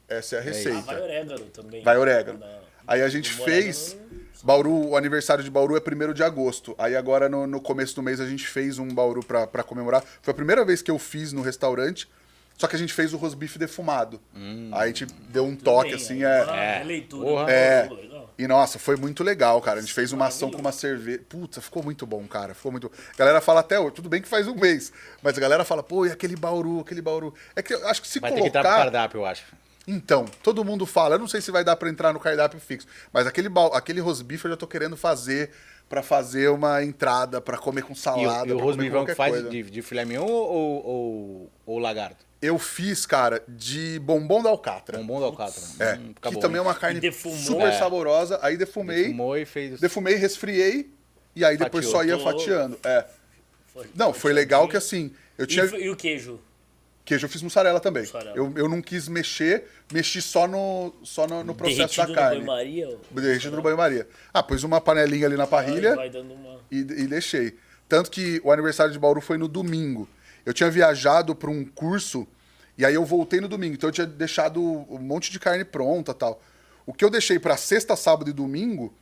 Essa 0.10 0.36
é 0.36 0.40
a 0.40 0.42
Ah, 0.42 0.44
receita. 0.44 0.82
vai 0.82 1.02
orégano 1.02 1.46
também. 1.46 1.82
Vai 1.82 1.98
orégano. 1.98 2.44
Aí 2.86 3.02
a 3.02 3.08
gente 3.08 3.32
fez. 3.32 3.96
Bauru, 4.44 4.90
o 4.90 4.98
aniversário 4.98 5.44
de 5.44 5.50
Bauru 5.52 5.76
é 5.78 5.80
1 5.80 6.14
de 6.14 6.24
agosto. 6.24 6.76
Aí 6.78 6.96
agora 6.96 7.30
no, 7.30 7.46
no 7.46 7.62
começo 7.62 7.96
do 7.96 8.02
mês 8.02 8.20
a 8.20 8.28
gente 8.28 8.48
fez 8.48 8.80
um 8.80 8.88
Bauru 8.88 9.24
pra, 9.24 9.46
pra 9.48 9.64
comemorar. 9.64 10.04
Foi 10.22 10.32
a 10.32 10.36
primeira 10.36 10.66
vez 10.66 10.82
que 10.82 10.90
eu 10.92 10.98
fiz 11.00 11.32
no 11.32 11.42
restaurante. 11.42 12.08
Só 12.58 12.68
que 12.68 12.76
a 12.76 12.80
gente 12.80 12.94
fez 12.94 13.12
o 13.12 13.18
rosbife 13.18 13.58
defumado. 13.58 14.22
Aí 14.72 14.84
a 14.84 14.88
gente 14.88 15.08
deu 15.30 15.44
um 15.46 15.56
toque 15.56 15.88
Bem, 15.90 15.96
assim, 15.96 16.24
é. 16.24 16.46
ah, 16.48 16.56
É. 16.56 16.84
leitura. 16.84 17.26
Porra. 17.26 17.52
É. 17.52 17.90
E 18.38 18.48
nossa, 18.48 18.78
foi 18.78 18.96
muito 18.96 19.24
legal, 19.24 19.60
cara. 19.62 19.80
A 19.80 19.82
gente 19.82 19.94
fez 19.94 20.12
uma 20.12 20.28
ação 20.28 20.52
com 20.52 20.60
uma 20.60 20.72
cerveja. 20.72 21.22
Puta, 21.28 21.60
ficou 21.60 21.82
muito 21.82 22.06
bom, 22.06 22.24
cara. 22.28 22.54
Ficou 22.54 22.72
muito. 22.72 22.92
A 23.16 23.18
galera 23.18 23.42
fala 23.42 23.62
até 23.62 23.80
hoje, 23.80 23.94
tudo 23.96 24.10
bem 24.10 24.22
que 24.22 24.28
faz 24.28 24.48
um 24.48 24.54
mês. 24.54 24.94
Mas 25.24 25.36
a 25.36 25.42
galera 25.42 25.64
fala, 25.66 25.82
pô, 25.82 26.06
e 26.06 26.12
aquele 26.12 26.36
Bauru, 26.36 26.82
aquele 26.82 27.02
Bauru. 27.02 27.34
É 27.56 27.64
que 27.64 27.74
eu 27.74 27.88
acho 27.88 28.00
que 28.00 28.08
se 28.08 28.20
Vai 28.20 28.32
ter 28.32 28.42
que 28.42 28.48
entrar 28.48 28.62
pro 28.62 28.70
colocar. 28.70 28.84
cardápio, 28.92 29.22
eu 29.22 29.26
acho. 29.26 29.44
Então, 29.88 30.26
todo 30.44 30.64
mundo 30.64 30.86
fala, 30.86 31.16
eu 31.16 31.20
não 31.20 31.28
sei 31.28 31.42
se 31.42 31.50
vai 31.52 31.64
dar 31.64 31.76
pra 31.76 31.90
entrar 31.90 32.14
no 32.14 32.20
cardápio 32.20 32.60
fixo, 32.60 32.88
mas 33.12 33.26
aquele, 33.26 33.50
bal- 33.50 33.74
aquele 33.74 34.00
rosbife 34.00 34.46
eu 34.46 34.52
já 34.52 34.58
tô 34.58 34.68
querendo 34.68 34.96
fazer 34.96 35.50
pra 35.90 36.02
fazer 36.04 36.50
uma 36.50 36.84
entrada, 36.84 37.42
pra 37.42 37.58
comer 37.58 37.82
com 37.82 37.94
E, 37.94 37.96
salada, 37.98 38.46
o- 38.46 38.50
e 38.50 38.54
o 38.54 38.60
comer 38.60 38.60
com 38.60 38.66
rosbifão 38.66 39.06
que 39.06 39.16
faz 39.16 39.34
coisa. 39.34 39.50
de, 39.50 39.64
de 39.64 39.82
filé 39.82 40.06
mignon 40.06 40.26
ou, 40.26 40.86
ou, 40.86 41.52
ou 41.66 41.80
lagarto? 41.80 42.26
Eu 42.42 42.58
fiz, 42.58 43.06
cara, 43.06 43.44
de 43.48 44.00
bombom 44.00 44.42
da 44.42 44.50
alcatra. 44.50 44.98
Bombom 44.98 45.20
do 45.20 45.26
alcátara. 45.26 45.66
É, 45.80 45.96
Hum, 45.96 46.12
fica 46.16 46.30
que 46.32 46.40
também 46.40 46.58
é 46.58 46.62
uma 46.62 46.74
carne 46.74 46.98
E 46.98 47.02
defumou. 47.02 47.38
super 47.38 47.68
É. 47.68 47.78
saborosa. 47.78 48.40
Aí 48.42 48.58
defumei, 48.58 49.06
Fumou 49.10 49.38
e 49.38 49.46
fez... 49.46 49.80
defumei, 49.80 50.16
resfriei 50.16 50.92
e 51.36 51.44
aí 51.46 51.56
depois 51.58 51.86
Fatiou. 51.86 52.02
só 52.02 52.08
ia 52.08 52.18
fatiando. 52.20 52.80
É. 52.84 53.06
Foi- 53.74 53.88
Não, 53.94 54.12
foi 54.14 54.34
legal 54.34 54.68
que 54.68 54.76
assim, 54.78 55.12
eu 55.38 55.44
E, 55.46 55.48
tinha 55.48 55.66
e 55.66 55.90
o 55.90 55.96
queijo? 55.96 56.40
Queijo, 57.06 57.26
eu 57.26 57.30
fiz 57.30 57.42
mussarela 57.42 57.80
também. 57.80 58.04
Mussarela. 58.04 58.36
Eu, 58.36 58.54
eu 58.56 58.70
não 58.70 58.82
quis 58.82 59.08
mexer, 59.08 59.66
mexi 59.92 60.22
só 60.22 60.48
no, 60.48 60.94
só 61.04 61.28
no, 61.28 61.44
no 61.44 61.56
processo 61.56 61.78
Derretido 61.78 62.02
da 62.04 62.08
no 62.08 62.16
carne. 62.16 62.36
banho-maria? 62.38 62.98
Derretido 63.12 63.56
no 63.56 63.62
banho-maria. 63.62 64.08
Ah, 64.34 64.44
pus 64.44 64.64
uma 64.64 64.80
panelinha 64.80 65.28
ali 65.28 65.36
na 65.36 65.48
parrilha. 65.48 65.96
Dando 66.10 66.34
uma... 66.34 66.60
e, 66.72 66.78
e 66.80 67.08
deixei. 67.08 67.58
Tanto 67.88 68.10
que 68.10 68.40
o 68.44 68.52
aniversário 68.52 68.94
de 68.94 69.00
Bauru 69.00 69.20
foi 69.22 69.38
no 69.38 69.48
domingo. 69.48 70.08
Eu 70.46 70.54
tinha 70.54 70.70
viajado 70.70 71.36
para 71.36 71.50
um 71.50 71.66
curso 71.66 72.28
e 72.78 72.86
aí 72.86 72.94
eu 72.94 73.06
voltei 73.06 73.42
no 73.42 73.48
domingo. 73.48 73.76
Então 73.76 73.90
eu 73.90 73.94
tinha 73.94 74.08
deixado 74.08 74.62
um 74.62 74.98
monte 74.98 75.32
de 75.32 75.40
carne 75.40 75.66
pronta 75.66 76.14
tal. 76.14 76.42
O 76.86 76.94
que 76.94 77.04
eu 77.04 77.10
deixei 77.10 77.38
para 77.38 77.58
sexta, 77.58 77.96
sábado 77.96 78.30
e 78.30 78.34
domingo 78.34 78.94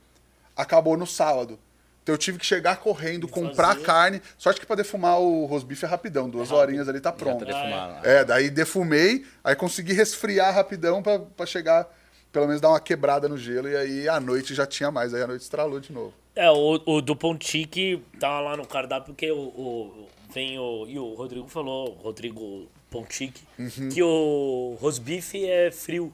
acabou 0.56 0.96
no 0.96 1.06
sábado. 1.06 1.58
Então 2.02 2.14
eu 2.14 2.18
tive 2.18 2.38
que 2.38 2.46
chegar 2.46 2.76
correndo, 2.78 3.28
comprar 3.28 3.74
fazer. 3.74 3.82
carne. 3.84 4.22
Sorte 4.38 4.58
que 4.60 4.66
para 4.66 4.76
defumar 4.76 5.20
o 5.20 5.44
rosbife 5.46 5.84
é 5.84 5.88
rapidão, 5.88 6.28
duas 6.28 6.50
horinhas 6.50 6.88
ali 6.88 7.00
tá 7.00 7.12
pronto. 7.12 7.44
tá 7.44 7.52
defumado. 7.52 8.06
É, 8.06 8.24
daí 8.24 8.48
defumei, 8.50 9.24
aí 9.44 9.54
consegui 9.54 9.92
resfriar 9.92 10.54
rapidão 10.54 11.02
pra 11.02 11.44
chegar, 11.46 11.86
pelo 12.32 12.46
menos 12.46 12.60
dar 12.60 12.70
uma 12.70 12.80
quebrada 12.80 13.28
no 13.28 13.36
gelo, 13.36 13.68
e 13.68 13.76
aí 13.76 14.08
à 14.08 14.18
noite 14.18 14.54
já 14.54 14.66
tinha 14.66 14.90
mais, 14.90 15.12
aí 15.12 15.22
à 15.22 15.26
noite 15.26 15.42
estralou 15.42 15.78
de 15.78 15.92
novo. 15.92 16.14
É, 16.34 16.50
o, 16.50 16.80
o 16.86 17.00
do 17.02 17.14
Pontique 17.14 18.02
tá 18.18 18.40
lá 18.40 18.56
no 18.56 18.66
cardápio, 18.66 19.12
porque 19.12 19.30
o, 19.30 19.36
o- 19.38 20.08
vem 20.32 20.58
o. 20.58 20.86
E 20.88 20.98
o 20.98 21.12
Rodrigo 21.14 21.48
falou, 21.48 21.90
Rodrigo 22.02 22.66
Pontique, 22.88 23.42
Uhum. 23.58 23.88
que 23.90 24.02
o 24.02 24.76
rosbife 24.80 25.44
é 25.44 25.70
frio. 25.70 26.12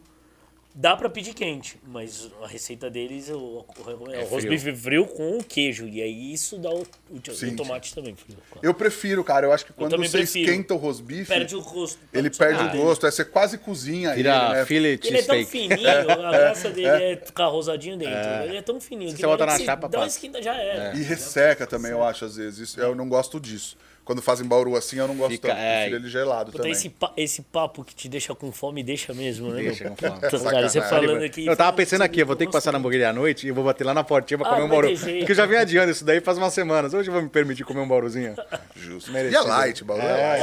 Dá 0.79 0.95
pra 0.95 1.09
pedir 1.09 1.33
quente, 1.33 1.81
mas 1.87 2.31
a 2.43 2.47
receita 2.47 2.91
deles 2.91 3.31
o, 3.31 3.65
o, 3.65 3.65
é 4.13 4.19
o 4.23 4.27
frio. 4.27 4.29
rosbife 4.29 4.77
frio 4.77 5.07
com 5.07 5.39
o 5.39 5.43
queijo. 5.43 5.89
E 5.89 6.03
aí 6.03 6.35
isso 6.35 6.59
dá 6.59 6.69
o, 6.69 6.81
o, 6.83 7.17
o 7.31 7.35
Sim, 7.35 7.57
tomate 7.57 7.95
também 7.95 8.15
frio. 8.15 8.37
Eu 8.63 8.75
prefiro, 8.75 9.25
cara, 9.25 9.47
eu 9.47 9.53
acho 9.53 9.65
que 9.65 9.73
quando 9.73 9.97
você 9.97 10.19
prefiro. 10.19 10.51
esquenta 10.51 10.75
o 10.75 10.77
rosbife, 10.77 11.29
Perde 11.33 11.57
o 11.57 11.63
gosto. 11.63 11.99
ele 12.13 12.29
perde 12.29 12.69
que 12.71 12.77
o 12.77 12.81
gosto, 12.83 13.07
é 13.07 13.11
você 13.11 13.25
quase 13.25 13.57
cozinha 13.57 14.11
ele, 14.11 14.17
Vira 14.25 14.51
né? 14.53 14.67
fillet 14.67 15.01
Ele 15.07 15.17
é 15.17 15.23
tão 15.23 15.43
steak. 15.43 15.51
fininho, 15.51 15.89
a 15.89 16.03
graça 16.31 16.69
dele 16.71 16.89
é 17.05 17.17
ficar 17.17 17.47
rosadinho 17.47 17.97
dentro. 17.97 18.15
Ele 18.45 18.57
é 18.59 18.63
tão 18.63 18.79
fininho. 18.79 19.11
Se 19.13 19.17
que 19.17 19.23
você 19.23 19.27
botar 19.29 19.47
na 19.47 19.59
chapa, 19.59 19.89
dá 19.89 20.01
uma 20.01 20.07
esquenta, 20.07 20.43
já 20.43 20.55
era. 20.55 20.95
E 20.95 21.03
resseca 21.03 21.67
também, 21.67 21.93
eu 21.93 22.05
acho, 22.05 22.27
às 22.27 22.37
vezes. 22.37 22.59
Isso- 22.69 22.79
eu 22.79 22.95
não 22.95 23.09
gosto 23.09 23.41
disso. 23.41 23.79
Quando 24.07 24.23
fazem 24.23 24.47
bauru 24.47 24.77
assim, 24.77 24.99
eu 24.99 25.09
não 25.09 25.17
gosto 25.17 25.33
Fica- 25.33 25.49
tanto. 25.49 25.59
é. 25.59 25.81
Prefiro 25.81 25.97
ele 26.03 26.09
gelado 26.09 26.47
Puta, 26.53 26.59
também. 26.59 26.71
esse, 26.71 26.89
pa- 26.89 27.13
esse 27.17 27.43
papo 27.43 27.83
que 27.85 27.93
te 27.93 28.09
deixa 28.09 28.33
com 28.37 28.53
fome, 28.53 28.81
deixa 28.83 29.13
mesmo, 29.13 29.51
né? 29.51 29.65
Deixa 29.65 29.91
com 29.91 29.97
fome. 29.97 30.21
Cara, 30.49 30.69
você 30.69 30.81
falando 30.81 31.25
aqui. 31.25 31.45
Eu 31.45 31.57
tava 31.57 31.77
pensando 31.77 32.03
aqui, 32.03 32.21
eu 32.21 32.27
vou 32.27 32.37
ter 32.37 32.47
que 32.47 32.53
passar 32.53 32.71
na 32.71 32.79
hamburgueria 32.79 33.11
à 33.11 33.13
noite 33.13 33.49
e 33.49 33.51
vou 33.51 33.65
bater 33.65 33.83
lá 33.85 33.93
na 33.93 34.05
portinha 34.05 34.39
pra 34.39 34.47
Ah, 34.47 34.51
comer 34.53 34.63
um 34.65 34.69
bauru. 34.69 34.95
jeito. 34.95 35.19
Porque 35.19 35.33
eu 35.33 35.37
já 35.37 35.45
venho 35.45 35.61
adiando 35.61 35.91
isso 35.91 36.05
daí 36.05 36.21
faz 36.21 36.39
umas 36.39 36.55
semanas. 36.55 36.95
Hoje 36.95 37.09
eu 37.09 37.13
vou 37.13 37.21
me 37.21 37.29
permitir 37.29 37.65
comer 37.65 37.81
um 37.81 37.89
bauruzinho. 37.89 38.37
Justo. 38.77 39.11
E 39.11 39.35
é 39.35 39.41
light, 39.41 39.83
bauru 39.83 40.03
é, 40.03 40.07
light. 40.39 40.43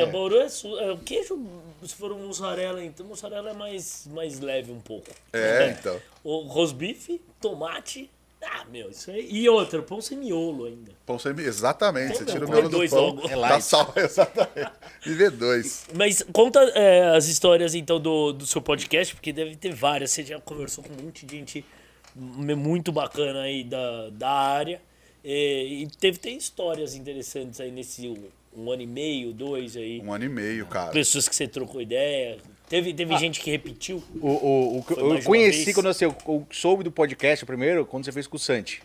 É, 0.00 0.04
o 0.04 0.06
bauru 0.10 0.36
é, 0.40 0.48
su- 0.48 0.78
é, 0.78 0.90
o 0.90 0.96
queijo, 0.96 1.38
se 1.84 1.94
for 1.94 2.12
um 2.12 2.26
mussarela, 2.28 2.82
então 2.82 3.04
mussarela 3.04 3.50
é 3.50 3.52
mais, 3.54 4.08
mais 4.10 4.40
leve 4.40 4.72
um 4.72 4.80
pouco. 4.80 5.10
É, 5.34 5.76
então. 5.78 6.00
O 6.24 6.38
rosbife, 6.44 7.20
tomate, 7.42 8.08
ah, 8.44 8.64
meu, 8.70 8.90
isso 8.90 9.10
aí. 9.10 9.28
E 9.30 9.48
outra, 9.48 9.82
pão 9.82 10.00
sem 10.00 10.18
miolo 10.18 10.66
ainda. 10.66 10.92
Pão 11.06 11.18
sem... 11.18 11.32
Exatamente, 11.38 12.18
você 12.18 12.24
Pão 12.24 12.34
tira 12.34 12.46
o 12.46 12.48
miolo 12.48 12.68
do 12.68 12.76
dois 12.76 12.90
pão, 12.90 13.14
logo. 13.14 13.28
É 13.28 13.60
sal, 13.60 13.92
exatamente. 13.96 14.72
Viver 15.04 15.30
dois. 15.30 15.86
Mas 15.94 16.24
conta 16.32 16.60
é, 16.74 17.16
as 17.16 17.26
histórias, 17.26 17.74
então, 17.74 18.00
do, 18.00 18.32
do 18.32 18.46
seu 18.46 18.60
podcast, 18.60 19.14
porque 19.14 19.32
deve 19.32 19.56
ter 19.56 19.72
várias. 19.72 20.10
Você 20.10 20.24
já 20.24 20.40
conversou 20.40 20.82
com 20.82 20.92
um 20.92 21.06
monte 21.06 21.24
de 21.24 21.36
gente 21.36 21.64
muito 22.14 22.92
bacana 22.92 23.42
aí 23.42 23.64
da, 23.64 24.10
da 24.10 24.30
área. 24.30 24.80
É, 25.24 25.64
e 25.64 25.86
teve 25.86 26.18
tem 26.18 26.36
histórias 26.36 26.94
interessantes 26.94 27.60
aí 27.60 27.70
nesse 27.70 28.08
um, 28.08 28.28
um 28.56 28.70
ano 28.70 28.82
e 28.82 28.86
meio, 28.86 29.32
dois 29.32 29.76
aí. 29.76 30.00
Um 30.00 30.12
ano 30.12 30.24
e 30.24 30.28
meio, 30.28 30.66
cara. 30.66 30.90
Pessoas 30.90 31.28
que 31.28 31.34
você 31.34 31.46
trocou 31.46 31.80
ideia. 31.80 32.38
Teve, 32.72 32.94
teve 32.94 33.18
gente 33.18 33.38
que 33.38 33.50
repetiu. 33.50 34.02
O, 34.18 34.28
o, 34.28 34.78
o 34.78 34.84
eu 34.96 35.22
conheci 35.24 35.64
vez. 35.64 35.74
quando 35.74 35.88
eu, 35.88 35.92
sei, 35.92 36.08
eu- 36.08 36.46
soube 36.50 36.82
do 36.82 36.90
podcast 36.90 37.44
primeiro, 37.44 37.84
quando 37.84 38.06
você 38.06 38.10
fez 38.10 38.26
com 38.26 38.36
o 38.36 38.38
Santi. 38.38 38.82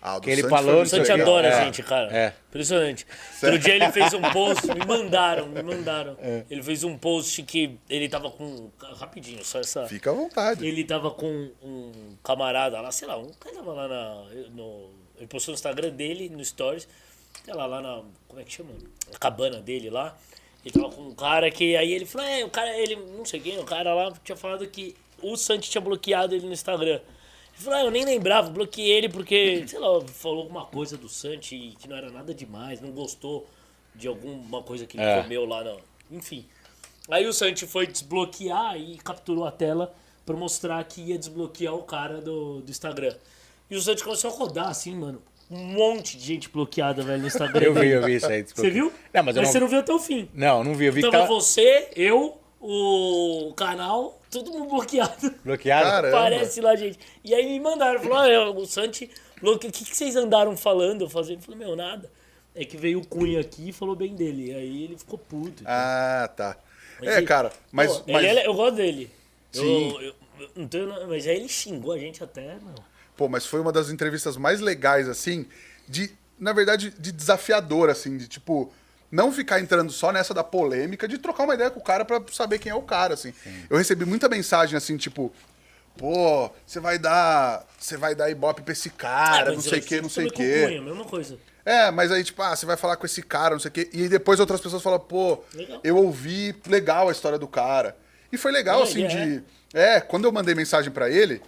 Ah, 0.00 0.16
o 0.16 0.20
do 0.20 0.24
Que 0.24 0.30
ele 0.30 0.40
Santi 0.40 0.62
no 0.64 0.80
O 0.80 0.86
Santi 0.86 1.12
adora 1.12 1.48
É, 1.48 1.52
a 1.52 1.64
gente, 1.66 1.82
cara. 1.82 2.16
é. 2.16 2.32
Impressionante. 2.48 3.06
Outro 3.44 3.58
dia 3.58 3.74
ele 3.74 3.92
fez 3.92 4.14
um 4.14 4.22
post, 4.22 4.66
me 4.68 4.86
mandaram, 4.86 5.46
me 5.48 5.62
mandaram. 5.62 6.16
É. 6.18 6.46
Ele 6.48 6.62
fez 6.62 6.82
um 6.82 6.96
post 6.96 7.42
que 7.42 7.78
ele 7.90 8.08
tava 8.08 8.30
com. 8.30 8.70
Rapidinho, 8.96 9.44
só 9.44 9.60
essa. 9.60 9.86
Fica 9.86 10.08
à 10.08 10.14
vontade. 10.14 10.66
Ele 10.66 10.82
tava 10.82 11.10
com 11.10 11.50
um 11.62 12.16
camarada 12.24 12.80
lá, 12.80 12.90
sei 12.90 13.06
lá, 13.06 13.18
um 13.18 13.34
cara 13.34 13.54
tava 13.56 13.74
lá 13.74 13.86
na. 13.86 14.14
No, 14.54 14.88
ele 15.18 15.26
postou 15.26 15.52
no 15.52 15.56
Instagram 15.56 15.90
dele, 15.90 16.30
no 16.30 16.42
Stories, 16.42 16.88
sei 17.44 17.52
lá, 17.52 17.66
lá 17.66 17.82
na. 17.82 18.02
Como 18.28 18.40
é 18.40 18.44
que 18.44 18.52
chama? 18.54 18.70
Na 19.12 19.18
cabana 19.18 19.60
dele 19.60 19.90
lá. 19.90 20.16
Ele 20.64 20.72
tava 20.72 20.90
com 20.90 21.02
um 21.02 21.14
cara 21.14 21.50
que. 21.50 21.76
Aí 21.76 21.92
ele 21.92 22.06
falou, 22.06 22.26
é, 22.26 22.44
o 22.44 22.50
cara, 22.50 22.76
ele. 22.78 22.96
Não 22.96 23.24
sei 23.24 23.40
quem, 23.40 23.58
o 23.58 23.64
cara 23.64 23.92
lá 23.94 24.12
tinha 24.24 24.36
falado 24.36 24.66
que 24.66 24.94
o 25.22 25.36
Santi 25.36 25.70
tinha 25.70 25.80
bloqueado 25.80 26.34
ele 26.34 26.46
no 26.46 26.52
Instagram. 26.52 27.00
Ele 27.00 27.62
falou, 27.62 27.78
ah, 27.78 27.84
eu 27.84 27.90
nem 27.90 28.04
lembrava, 28.04 28.50
bloqueei 28.50 28.90
ele 28.90 29.08
porque, 29.08 29.64
sei 29.68 29.78
lá, 29.78 30.00
falou 30.08 30.40
alguma 30.42 30.64
coisa 30.66 30.96
do 30.96 31.08
Santi 31.08 31.74
que 31.78 31.88
não 31.88 31.96
era 31.96 32.10
nada 32.10 32.34
demais, 32.34 32.80
não 32.80 32.90
gostou 32.90 33.46
de 33.94 34.08
alguma 34.08 34.62
coisa 34.62 34.86
que 34.86 34.96
ele 34.96 35.04
É. 35.06 35.22
comeu 35.22 35.44
lá, 35.44 35.62
não. 35.62 35.78
Enfim. 36.10 36.44
Aí 37.08 37.26
o 37.26 37.32
Santi 37.32 37.66
foi 37.66 37.86
desbloquear 37.86 38.76
e 38.76 38.96
capturou 38.96 39.44
a 39.46 39.52
tela 39.52 39.94
pra 40.26 40.34
mostrar 40.34 40.82
que 40.84 41.00
ia 41.02 41.18
desbloquear 41.18 41.74
o 41.74 41.82
cara 41.82 42.20
do, 42.20 42.60
do 42.60 42.70
Instagram. 42.70 43.14
E 43.70 43.76
o 43.76 43.80
Santi 43.80 44.02
começou 44.02 44.30
a 44.30 44.34
rodar 44.34 44.68
assim, 44.68 44.94
mano. 44.94 45.22
Um 45.54 45.66
monte 45.72 46.16
de 46.16 46.24
gente 46.24 46.48
bloqueada, 46.48 47.02
velho, 47.02 47.20
no 47.22 47.26
Instagram. 47.28 47.62
Eu 47.62 47.74
vi, 47.74 47.88
eu 47.88 48.02
vi 48.02 48.14
isso 48.16 48.26
aí. 48.26 48.42
Você 48.42 48.70
viu? 48.70 48.92
Não, 49.12 49.22
mas 49.22 49.36
eu 49.36 49.42
não... 49.42 49.50
você 49.52 49.60
não 49.60 49.68
viu 49.68 49.78
até 49.78 49.92
o 49.92 49.98
fim. 49.98 50.28
Não, 50.34 50.64
não 50.64 50.74
vi. 50.74 50.86
Eu 50.86 50.92
vi 50.92 51.02
que 51.02 51.10
Tava 51.10 51.24
tava 51.24 51.34
você, 51.34 51.88
eu, 51.94 52.36
o 52.60 53.52
canal, 53.56 54.20
todo 54.30 54.50
mundo 54.50 54.68
bloqueado. 54.70 55.32
bloqueado. 55.44 55.84
Caramba. 55.88 56.16
Parece 56.16 56.60
lá, 56.60 56.74
gente. 56.74 56.98
E 57.22 57.34
aí 57.34 57.46
me 57.46 57.60
mandaram, 57.60 58.00
falou, 58.00 58.18
ah, 58.18 58.50
o 58.50 58.66
Santi, 58.66 59.10
louco, 59.42 59.66
o 59.66 59.70
que, 59.70 59.84
que 59.84 59.96
vocês 59.96 60.16
andaram 60.16 60.56
falando? 60.56 61.02
Eu 61.02 61.10
fazia, 61.10 61.36
eu 61.36 61.40
falei, 61.40 61.60
meu, 61.60 61.76
nada. 61.76 62.10
É 62.56 62.64
que 62.64 62.76
veio 62.76 63.00
o 63.00 63.06
Cunha 63.06 63.40
aqui 63.40 63.68
e 63.68 63.72
falou 63.72 63.94
bem 63.96 64.14
dele. 64.14 64.54
Aí 64.54 64.84
ele 64.84 64.96
ficou 64.98 65.18
puto. 65.18 65.62
Ah, 65.66 66.30
tá. 66.36 66.56
Mas 67.00 67.10
É, 67.10 67.16
ele- 67.18 67.26
cara, 67.26 67.52
mas. 67.72 67.96
Pô, 67.98 68.12
mas 68.12 68.24
ele 68.24 68.38
é- 68.40 68.46
eu 68.46 68.54
gosto 68.54 68.76
dele. 68.76 69.10
Sim. 69.52 69.90
Eu, 69.90 70.00
eu- 70.00 70.14
eu 70.40 70.48
não 70.56 70.68
tenho 70.68 70.86
na- 70.86 71.06
mas 71.06 71.26
aí 71.26 71.36
ele 71.36 71.48
xingou 71.48 71.92
a 71.92 71.98
gente 71.98 72.22
até, 72.22 72.56
não. 72.62 72.74
Pô, 73.16 73.28
mas 73.28 73.46
foi 73.46 73.60
uma 73.60 73.70
das 73.72 73.90
entrevistas 73.90 74.36
mais 74.36 74.60
legais, 74.60 75.08
assim, 75.08 75.46
de. 75.88 76.10
Na 76.38 76.52
verdade, 76.52 76.92
de 76.98 77.12
desafiador, 77.12 77.88
assim, 77.90 78.16
de 78.16 78.26
tipo. 78.28 78.72
Não 79.10 79.30
ficar 79.30 79.60
entrando 79.60 79.92
só 79.92 80.10
nessa 80.10 80.34
da 80.34 80.42
polêmica, 80.42 81.06
de 81.06 81.18
trocar 81.18 81.44
uma 81.44 81.54
ideia 81.54 81.70
com 81.70 81.78
o 81.78 81.82
cara 81.84 82.04
pra 82.04 82.20
saber 82.32 82.58
quem 82.58 82.72
é 82.72 82.74
o 82.74 82.82
cara, 82.82 83.14
assim. 83.14 83.32
Eu 83.70 83.76
recebi 83.76 84.04
muita 84.04 84.28
mensagem, 84.28 84.76
assim, 84.76 84.96
tipo. 84.96 85.32
Pô, 85.96 86.50
você 86.66 86.80
vai 86.80 86.98
dar. 86.98 87.64
Você 87.78 87.96
vai 87.96 88.14
dar 88.16 88.28
ibope 88.30 88.62
pra 88.62 88.72
esse 88.72 88.90
cara, 88.90 89.50
Ah, 89.50 89.54
não 89.54 89.60
sei 89.60 89.78
o 89.78 89.82
quê, 89.82 90.00
não 90.00 90.08
sei 90.08 90.26
o 90.26 90.32
quê. 90.32 90.64
Cunha, 90.66 90.82
mesma 90.82 91.04
coisa. 91.04 91.38
É, 91.64 91.90
mas 91.92 92.10
aí, 92.10 92.24
tipo, 92.24 92.42
ah, 92.42 92.54
você 92.56 92.66
vai 92.66 92.76
falar 92.76 92.96
com 92.96 93.06
esse 93.06 93.22
cara, 93.22 93.54
não 93.54 93.60
sei 93.60 93.68
o 93.68 93.72
quê. 93.72 93.88
E 93.92 94.08
depois 94.08 94.40
outras 94.40 94.60
pessoas 94.60 94.82
falam, 94.82 94.98
pô, 94.98 95.38
Legal. 95.54 95.80
eu 95.84 95.96
ouvi 95.96 96.54
legal 96.66 97.08
a 97.08 97.12
história 97.12 97.38
do 97.38 97.46
cara. 97.46 97.96
E 98.32 98.36
foi 98.36 98.50
legal, 98.50 98.80
É, 98.80 98.82
assim, 98.82 99.04
é. 99.04 99.06
de. 99.06 99.42
É, 99.72 100.00
quando 100.00 100.24
eu 100.24 100.32
mandei 100.32 100.54
mensagem 100.54 100.90
pra 100.90 101.08
ele, 101.08 101.40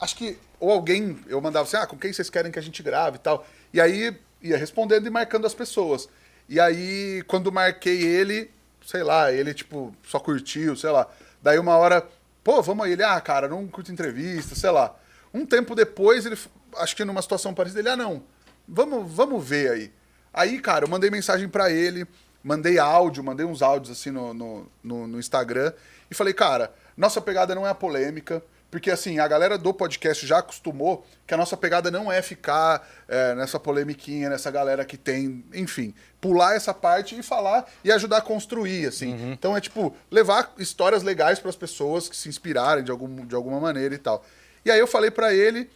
acho 0.00 0.16
que. 0.16 0.38
Ou 0.60 0.70
alguém, 0.70 1.18
eu 1.26 1.40
mandava 1.40 1.66
assim, 1.66 1.76
ah, 1.76 1.86
com 1.86 1.96
quem 1.96 2.12
vocês 2.12 2.30
querem 2.30 2.50
que 2.50 2.58
a 2.58 2.62
gente 2.62 2.82
grave 2.82 3.16
e 3.16 3.20
tal. 3.20 3.46
E 3.72 3.80
aí 3.80 4.16
ia 4.42 4.56
respondendo 4.56 5.06
e 5.06 5.10
marcando 5.10 5.46
as 5.46 5.54
pessoas. 5.54 6.08
E 6.48 6.60
aí, 6.60 7.22
quando 7.26 7.50
marquei 7.50 8.02
ele, 8.02 8.50
sei 8.84 9.02
lá, 9.02 9.32
ele, 9.32 9.54
tipo, 9.54 9.94
só 10.04 10.18
curtiu, 10.18 10.76
sei 10.76 10.90
lá. 10.90 11.08
Daí 11.42 11.58
uma 11.58 11.76
hora, 11.76 12.06
pô, 12.42 12.62
vamos 12.62 12.86
aí. 12.86 12.92
Ele, 12.92 13.02
ah, 13.02 13.20
cara, 13.20 13.48
não 13.48 13.66
curto 13.66 13.92
entrevista, 13.92 14.54
sei 14.54 14.70
lá. 14.70 14.94
Um 15.32 15.44
tempo 15.44 15.74
depois, 15.74 16.26
ele, 16.26 16.38
acho 16.76 16.94
que 16.94 17.04
numa 17.04 17.22
situação 17.22 17.54
parecida, 17.54 17.80
ele, 17.80 17.88
ah, 17.88 17.96
não, 17.96 18.22
vamos, 18.68 19.10
vamos 19.12 19.44
ver 19.44 19.70
aí. 19.70 19.92
Aí, 20.32 20.60
cara, 20.60 20.84
eu 20.84 20.88
mandei 20.88 21.10
mensagem 21.10 21.48
pra 21.48 21.70
ele, 21.70 22.06
mandei 22.42 22.78
áudio, 22.78 23.24
mandei 23.24 23.46
uns 23.46 23.62
áudios 23.62 23.98
assim 23.98 24.10
no, 24.10 24.34
no, 24.34 24.66
no, 24.82 25.06
no 25.06 25.18
Instagram 25.18 25.72
e 26.10 26.14
falei, 26.14 26.34
cara, 26.34 26.72
nossa 26.96 27.20
pegada 27.20 27.54
não 27.54 27.66
é 27.66 27.70
a 27.70 27.74
polêmica, 27.74 28.42
porque 28.74 28.90
assim, 28.90 29.20
a 29.20 29.28
galera 29.28 29.56
do 29.56 29.72
podcast 29.72 30.26
já 30.26 30.38
acostumou 30.38 31.06
que 31.24 31.32
a 31.32 31.36
nossa 31.36 31.56
pegada 31.56 31.92
não 31.92 32.10
é 32.10 32.20
ficar 32.20 32.84
é, 33.06 33.32
nessa 33.36 33.60
polemiquinha, 33.60 34.28
nessa 34.28 34.50
galera 34.50 34.84
que 34.84 34.96
tem, 34.96 35.44
enfim, 35.54 35.94
pular 36.20 36.56
essa 36.56 36.74
parte 36.74 37.16
e 37.16 37.22
falar 37.22 37.70
e 37.84 37.92
ajudar 37.92 38.16
a 38.16 38.20
construir, 38.20 38.86
assim. 38.86 39.30
Então 39.30 39.56
é 39.56 39.60
tipo, 39.60 39.96
levar 40.10 40.52
histórias 40.58 41.04
legais 41.04 41.38
para 41.38 41.50
as 41.50 41.54
pessoas 41.54 42.08
que 42.08 42.16
se 42.16 42.28
inspirarem 42.28 42.82
de, 42.82 42.90
algum, 42.90 43.24
de 43.24 43.32
alguma 43.36 43.60
maneira 43.60 43.94
e 43.94 43.98
tal. 43.98 44.24
E 44.64 44.72
aí 44.72 44.80
eu 44.80 44.88
falei 44.88 45.12
pra 45.12 45.32
ele, 45.32 45.70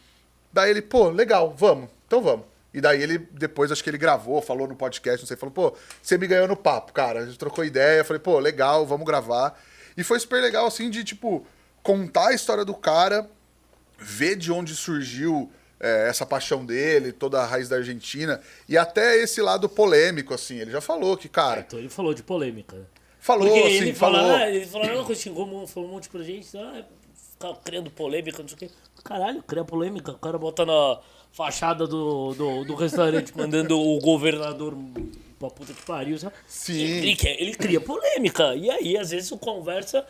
daí 0.52 0.68
ele, 0.68 0.82
pô, 0.82 1.08
legal, 1.08 1.54
vamos, 1.56 1.88
então 2.04 2.20
vamos. 2.20 2.46
E 2.74 2.80
daí 2.80 3.00
ele, 3.00 3.18
depois, 3.30 3.70
acho 3.70 3.84
que 3.84 3.90
ele 3.90 3.96
gravou, 3.96 4.42
falou 4.42 4.66
no 4.66 4.74
podcast, 4.74 5.20
não 5.20 5.28
sei, 5.28 5.36
falou, 5.36 5.52
pô, 5.52 5.76
você 6.02 6.18
me 6.18 6.26
ganhou 6.26 6.48
no 6.48 6.56
papo, 6.56 6.92
cara. 6.92 7.20
A 7.20 7.26
gente 7.26 7.38
trocou 7.38 7.64
ideia, 7.64 8.02
falei, 8.02 8.18
pô, 8.18 8.40
legal, 8.40 8.84
vamos 8.84 9.06
gravar. 9.06 9.56
E 9.96 10.02
foi 10.02 10.18
super 10.18 10.42
legal, 10.42 10.66
assim, 10.66 10.90
de, 10.90 11.04
tipo, 11.04 11.46
contar 11.82 12.28
a 12.28 12.34
história 12.34 12.64
do 12.64 12.74
cara, 12.74 13.28
ver 13.98 14.36
de 14.36 14.52
onde 14.52 14.74
surgiu 14.74 15.50
é, 15.80 16.08
essa 16.08 16.26
paixão 16.26 16.64
dele, 16.64 17.12
toda 17.12 17.40
a 17.40 17.46
raiz 17.46 17.68
da 17.68 17.76
Argentina, 17.76 18.40
e 18.68 18.76
até 18.76 19.16
esse 19.22 19.40
lado 19.40 19.68
polêmico, 19.68 20.34
assim. 20.34 20.56
Ele 20.58 20.70
já 20.70 20.80
falou 20.80 21.16
que, 21.16 21.28
cara, 21.28 21.60
Então 21.60 21.78
ele 21.78 21.88
falou 21.88 22.12
de 22.14 22.22
polêmica. 22.22 22.76
falou, 23.20 23.48
Porque 23.48 23.60
assim, 23.60 23.76
ele 23.76 23.94
falou. 23.94 24.20
falou, 24.20 24.36
ah, 24.36 24.50
ele 24.50 24.66
falou 24.66 24.86
a 24.86 24.90
mesma 24.90 25.04
coisa, 25.04 25.20
xingou, 25.20 25.46
um- 25.46 25.66
falou 25.66 25.88
um 25.88 25.92
monte 25.92 26.08
pra 26.08 26.22
gente, 26.22 26.56
ah, 26.56 26.84
ficar 27.32 27.54
criando 27.64 27.90
polêmica, 27.90 28.40
não 28.42 28.48
sei 28.48 28.56
o 28.56 28.58
quê. 28.58 28.70
Caralho, 29.04 29.42
cria 29.42 29.64
polêmica, 29.64 30.12
o 30.12 30.18
cara 30.18 30.36
bota 30.38 30.66
na 30.66 30.98
fachada 31.32 31.86
do, 31.86 32.34
do, 32.34 32.64
do 32.64 32.74
restaurante 32.74 33.32
mandando 33.36 33.78
o 33.78 33.98
governador 34.00 34.76
pra 35.38 35.48
puta 35.50 35.72
que 35.72 35.82
pariu, 35.84 36.18
sabe? 36.18 36.34
Sim. 36.48 36.74
Ele, 36.80 37.14
quer- 37.14 37.40
ele 37.40 37.54
cria 37.54 37.80
polêmica, 37.80 38.56
e 38.56 38.68
aí 38.68 38.96
às 38.98 39.10
vezes 39.10 39.30
o 39.30 39.38
conversa 39.38 40.04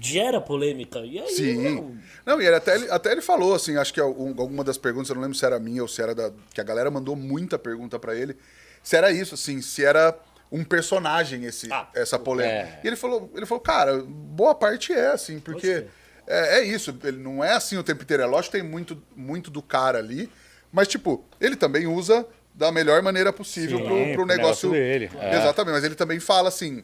gera 0.00 0.40
polêmica, 0.40 0.98
e 1.00 1.18
aí... 1.18 1.28
Sim. 1.28 1.56
meu, 1.56 1.96
Não, 2.24 2.40
e 2.40 2.46
ele 2.46 2.56
até, 2.56 2.74
ele, 2.74 2.90
até 2.90 3.12
ele 3.12 3.20
falou, 3.22 3.54
assim, 3.54 3.76
acho 3.76 3.92
que 3.94 4.00
algum- 4.00 4.34
alguma 4.40 4.64
das 4.64 4.76
perguntas, 4.76 5.08
eu 5.08 5.14
não 5.14 5.22
lembro 5.22 5.36
se 5.36 5.44
era 5.44 5.58
minha 5.60 5.82
ou 5.82 5.88
se 5.88 6.02
era 6.02 6.14
da. 6.14 6.32
Que 6.52 6.60
a 6.60 6.64
galera 6.64 6.90
mandou 6.90 7.14
muita 7.14 7.58
pergunta 7.58 7.98
pra 7.98 8.14
ele. 8.14 8.36
Se 8.82 8.96
era 8.96 9.10
isso, 9.12 9.34
assim, 9.34 9.60
se 9.62 9.84
era 9.84 10.16
um 10.50 10.64
personagem 10.64 11.44
esse, 11.44 11.72
Ah, 11.72 11.88
essa 11.94 12.18
polêmica. 12.18 12.54
é. 12.56 12.80
E 12.82 12.86
ele 12.86 12.96
falou, 12.96 13.30
ele 13.34 13.46
falou, 13.46 13.60
cara, 13.60 14.02
boa 14.06 14.54
parte 14.54 14.92
é, 14.92 15.08
assim, 15.08 15.38
porque 15.40 15.84
é, 16.26 16.58
é 16.58 16.64
isso, 16.64 16.96
ele 17.04 17.18
não 17.18 17.42
é 17.42 17.52
assim 17.52 17.76
o 17.76 17.82
tempo 17.82 18.02
inteiro. 18.02 18.22
É 18.22 18.26
lógico 18.26 18.52
que 18.52 18.60
tem 18.60 18.68
muito, 18.68 19.00
muito 19.14 19.50
do 19.50 19.60
cara 19.62 19.98
ali, 19.98 20.30
mas, 20.72 20.88
tipo, 20.88 21.24
ele 21.40 21.56
também 21.56 21.86
usa 21.86 22.26
da 22.54 22.72
melhor 22.72 23.02
maneira 23.02 23.32
possível 23.32 23.78
Sim, 23.78 23.84
pro, 23.84 23.94
pro 24.14 24.26
negócio. 24.26 24.26
negócio 24.26 24.70
dele, 24.70 25.10
é. 25.18 25.36
Exatamente, 25.36 25.74
mas 25.74 25.84
ele 25.84 25.94
também 25.94 26.18
fala 26.20 26.48
assim. 26.48 26.82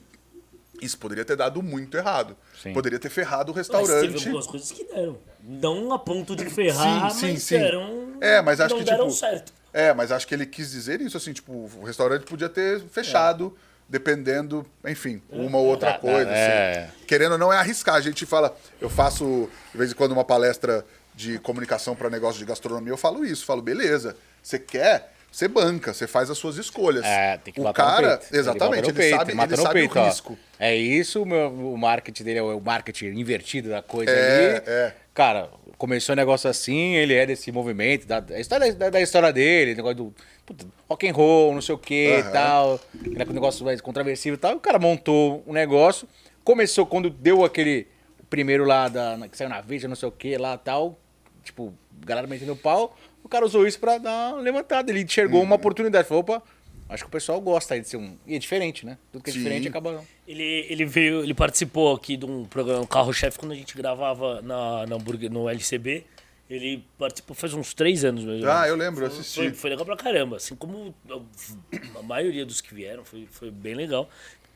Isso 0.84 0.98
poderia 0.98 1.24
ter 1.24 1.36
dado 1.36 1.62
muito 1.62 1.96
errado. 1.96 2.36
Sim. 2.60 2.72
Poderia 2.72 2.98
ter 2.98 3.08
ferrado 3.08 3.52
o 3.52 3.54
Mas 3.54 3.68
restaurante. 3.68 4.12
teve 4.12 4.18
algumas 4.26 4.46
coisas 4.46 4.70
que 4.72 4.84
deram. 4.84 5.18
Não 5.42 5.92
a 5.92 5.98
ponto 5.98 6.34
de 6.36 6.44
ferrar, 6.50 7.10
Sim, 7.12 7.18
sim, 7.18 7.32
mas 7.32 7.42
sim. 7.44 7.58
deram... 7.58 8.12
É, 8.20 8.42
mas 8.42 8.60
acho 8.60 8.74
não 8.74 8.78
que, 8.82 8.90
deram 8.90 9.06
tipo, 9.08 9.18
certo. 9.18 9.52
É, 9.72 9.94
mas 9.94 10.12
acho 10.12 10.26
que 10.26 10.34
ele 10.34 10.44
quis 10.46 10.70
dizer 10.70 11.00
isso, 11.00 11.16
assim, 11.16 11.32
tipo, 11.32 11.52
o 11.52 11.84
restaurante 11.84 12.24
podia 12.24 12.48
ter 12.48 12.80
fechado, 12.80 13.56
dependendo, 13.88 14.66
enfim, 14.86 15.22
uma 15.30 15.58
ou 15.58 15.66
outra 15.66 15.90
Ah, 15.90 15.98
coisa, 15.98 16.30
é. 16.30 16.84
assim. 16.84 17.04
Querendo 17.06 17.32
ou 17.32 17.38
não 17.38 17.52
é 17.52 17.56
arriscar. 17.58 17.94
A 17.94 18.00
gente 18.00 18.26
fala, 18.26 18.56
eu 18.80 18.90
faço, 18.90 19.48
de 19.72 19.78
vez 19.78 19.90
em 19.92 19.94
quando, 19.94 20.12
uma 20.12 20.24
palestra 20.24 20.84
de 21.14 21.38
comunicação 21.38 21.94
para 21.94 22.08
negócio 22.10 22.38
de 22.38 22.44
gastronomia, 22.44 22.92
eu 22.92 22.96
falo 22.96 23.24
isso, 23.24 23.44
falo, 23.44 23.60
beleza, 23.62 24.16
você 24.42 24.58
quer, 24.58 25.12
você 25.32 25.48
banca, 25.48 25.94
você 25.94 26.06
faz 26.06 26.30
as 26.30 26.36
suas 26.36 26.58
escolhas. 26.58 27.04
É, 27.06 27.38
tem 27.38 27.52
que 27.54 27.60
o 27.60 27.64
matar 27.64 27.84
cara, 27.96 28.12
no 28.12 28.18
peito. 28.18 28.36
exatamente, 28.36 28.82
no 28.82 28.88
ele, 28.88 28.92
peito, 28.92 29.16
sabe, 29.16 29.32
ele 29.32 29.56
sabe 29.56 29.72
peito, 29.72 29.98
o 29.98 30.02
ó. 30.02 30.04
risco. 30.06 30.38
É 30.58 30.76
isso, 30.76 31.22
o, 31.22 31.26
meu, 31.26 31.48
o 31.48 31.78
marketing 31.78 32.22
dele 32.22 32.38
é 32.38 32.42
o 32.42 32.60
marketing 32.60 33.06
invertido 33.18 33.70
da 33.70 33.80
coisa 33.80 34.12
É, 34.12 34.56
ali. 34.56 34.62
é. 34.66 34.94
Cara, 35.14 35.48
começou 35.78 36.12
um 36.12 36.16
negócio 36.16 36.48
assim, 36.48 36.94
ele 36.96 37.14
é 37.14 37.24
desse 37.26 37.50
movimento, 37.50 38.06
da, 38.06 38.20
da 38.20 38.38
história, 38.38 38.72
da, 38.74 38.90
da 38.90 39.00
história 39.00 39.32
dele, 39.32 39.74
negócio 39.74 39.96
do 39.96 40.14
puta, 40.46 40.66
rock 40.88 41.08
and 41.08 41.12
roll, 41.12 41.54
não 41.54 41.62
sei 41.62 41.74
o 41.74 41.78
que 41.78 42.08
Aham. 42.12 42.18
e 42.28 42.32
tal, 42.32 42.80
aquele 42.94 43.32
negócio 43.32 43.64
mais 43.64 43.80
controversível 43.80 44.34
e 44.34 44.38
tal. 44.38 44.52
E 44.52 44.56
o 44.56 44.60
cara 44.60 44.78
montou 44.78 45.42
um 45.46 45.52
negócio, 45.52 46.06
começou 46.44 46.86
quando 46.86 47.08
deu 47.10 47.44
aquele 47.44 47.88
o 48.20 48.26
primeiro 48.26 48.64
lá 48.64 48.88
da, 48.88 49.18
que 49.30 49.36
saiu 49.36 49.48
na 49.50 49.60
Veja, 49.60 49.88
não 49.88 49.96
sei 49.96 50.08
o 50.08 50.12
que 50.12 50.36
lá 50.36 50.56
tal, 50.56 50.98
tipo, 51.42 51.74
galera 52.04 52.26
metendo 52.26 52.54
pau, 52.56 52.96
o 53.24 53.28
cara 53.28 53.44
usou 53.44 53.66
isso 53.66 53.78
pra 53.78 53.98
dar 53.98 54.34
uma 54.34 54.40
levantada. 54.42 54.90
Ele 54.90 55.02
enxergou 55.02 55.40
Uhum. 55.40 55.46
uma 55.46 55.56
oportunidade, 55.56 56.06
falou, 56.08 56.22
opa, 56.22 56.42
acho 56.88 57.04
que 57.04 57.08
o 57.08 57.12
pessoal 57.12 57.40
gosta 57.40 57.74
aí 57.74 57.80
de 57.80 57.88
ser 57.88 57.96
um. 57.96 58.16
E 58.26 58.34
é 58.34 58.38
diferente, 58.38 58.84
né? 58.84 58.98
Tudo 59.12 59.22
que 59.24 59.30
é 59.30 59.32
Sim. 59.32 59.38
diferente 59.40 59.68
acaba. 59.68 60.04
Ele, 60.26 60.66
ele 60.68 60.84
veio, 60.84 61.22
ele 61.22 61.34
participou 61.34 61.94
aqui 61.94 62.16
de 62.16 62.24
um 62.26 62.44
programa 62.44 62.86
Carro-Chefe 62.86 63.38
quando 63.38 63.52
a 63.52 63.56
gente 63.56 63.76
gravava 63.76 64.40
na, 64.42 64.86
na 64.86 64.96
Hambúrguer- 64.96 65.30
no 65.30 65.48
LCB. 65.48 66.04
Ele 66.50 66.84
participou 66.98 67.34
faz 67.34 67.54
uns 67.54 67.72
três 67.72 68.04
anos 68.04 68.24
mesmo. 68.24 68.46
Ah, 68.50 68.68
eu 68.68 68.76
lembro, 68.76 69.04
eu 69.06 69.10
Foi- 69.10 69.20
assisti. 69.20 69.34
Foi, 69.40 69.50
foi 69.54 69.70
legal 69.70 69.86
pra 69.86 69.96
caramba. 69.96 70.36
Assim 70.36 70.54
como 70.54 70.94
a, 71.08 71.98
a 71.98 72.02
maioria 72.02 72.44
dos 72.44 72.60
que 72.60 72.74
vieram, 72.74 73.04
foi, 73.06 73.26
foi 73.30 73.50
bem 73.50 73.74
legal. 73.74 74.06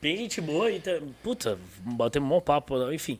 Bem 0.02 0.14
gente 0.18 0.40
boa 0.42 0.70
e, 0.70 0.79
tá- 0.79 1.00
puta, 1.22 1.59
batemos 1.81 2.26
um 2.26 2.31
bom 2.35 2.40
papo, 2.40 2.92
enfim. 2.92 3.18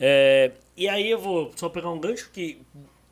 É, 0.00 0.50
e 0.76 0.88
aí 0.88 1.08
eu 1.08 1.20
vou 1.20 1.52
só 1.54 1.68
pegar 1.68 1.88
um 1.90 2.00
gancho 2.00 2.28
que, 2.32 2.58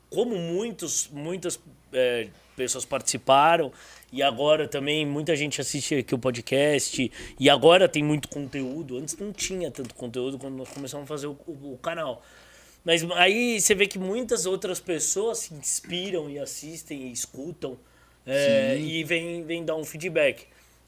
como 0.09 0.35
muitos, 0.37 1.09
muitas 1.11 1.57
é, 1.93 2.27
pessoas 2.55 2.85
participaram, 2.85 3.71
e 4.11 4.23
agora 4.23 4.67
também 4.67 5.05
muita 5.05 5.35
gente 5.35 5.59
assiste 5.59 5.95
aqui 5.95 6.15
o 6.15 6.17
podcast, 6.19 7.11
e 7.39 7.49
agora 7.49 7.87
tem 7.89 8.03
muito 8.03 8.27
conteúdo. 8.29 8.97
Antes 8.97 9.17
não 9.17 9.33
tinha 9.33 9.69
tanto 9.71 9.93
conteúdo 9.95 10.37
quando 10.37 10.55
nós 10.55 10.69
começamos 10.69 11.03
a 11.05 11.07
fazer 11.07 11.27
o, 11.27 11.37
o- 11.47 11.73
o 11.73 11.77
canal. 11.77 12.23
Mas 12.83 13.03
aí 13.13 13.59
você 13.59 13.73
vê 13.73 13.87
que 13.87 13.97
muitas 13.97 14.45
outras 14.45 14.79
pessoas 14.79 15.39
se 15.39 15.53
inspiram 15.53 16.29
e 16.29 16.37
assistem 16.37 17.07
e 17.07 17.11
escutam 17.11 17.77
é, 18.25 18.77
e 18.79 19.03
vem, 19.03 19.43
vem 19.43 19.65
dar 19.65 19.75
um 19.75 19.83
feedback. 19.83 20.45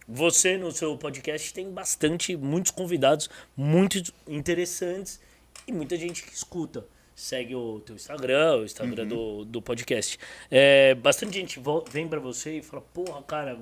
Você 0.07 0.57
no 0.57 0.71
seu 0.71 0.95
podcast 0.97 1.53
tem 1.53 1.69
bastante, 1.71 2.35
muitos 2.37 2.71
convidados 2.71 3.29
muito 3.57 4.01
interessantes 4.27 5.19
e 5.67 5.71
muita 5.71 5.97
gente 5.97 6.23
que 6.23 6.33
escuta. 6.33 6.85
Segue 7.17 7.55
o 7.55 7.79
teu 7.79 7.95
Instagram, 7.95 8.57
o 8.57 8.63
Instagram 8.63 9.07
do, 9.07 9.43
do 9.43 9.59
podcast. 9.59 10.19
É, 10.51 10.93
bastante 10.93 11.39
gente 11.39 11.59
vem 11.89 12.07
pra 12.07 12.19
você 12.19 12.59
e 12.59 12.61
fala, 12.61 12.79
porra, 12.93 13.23
cara, 13.23 13.57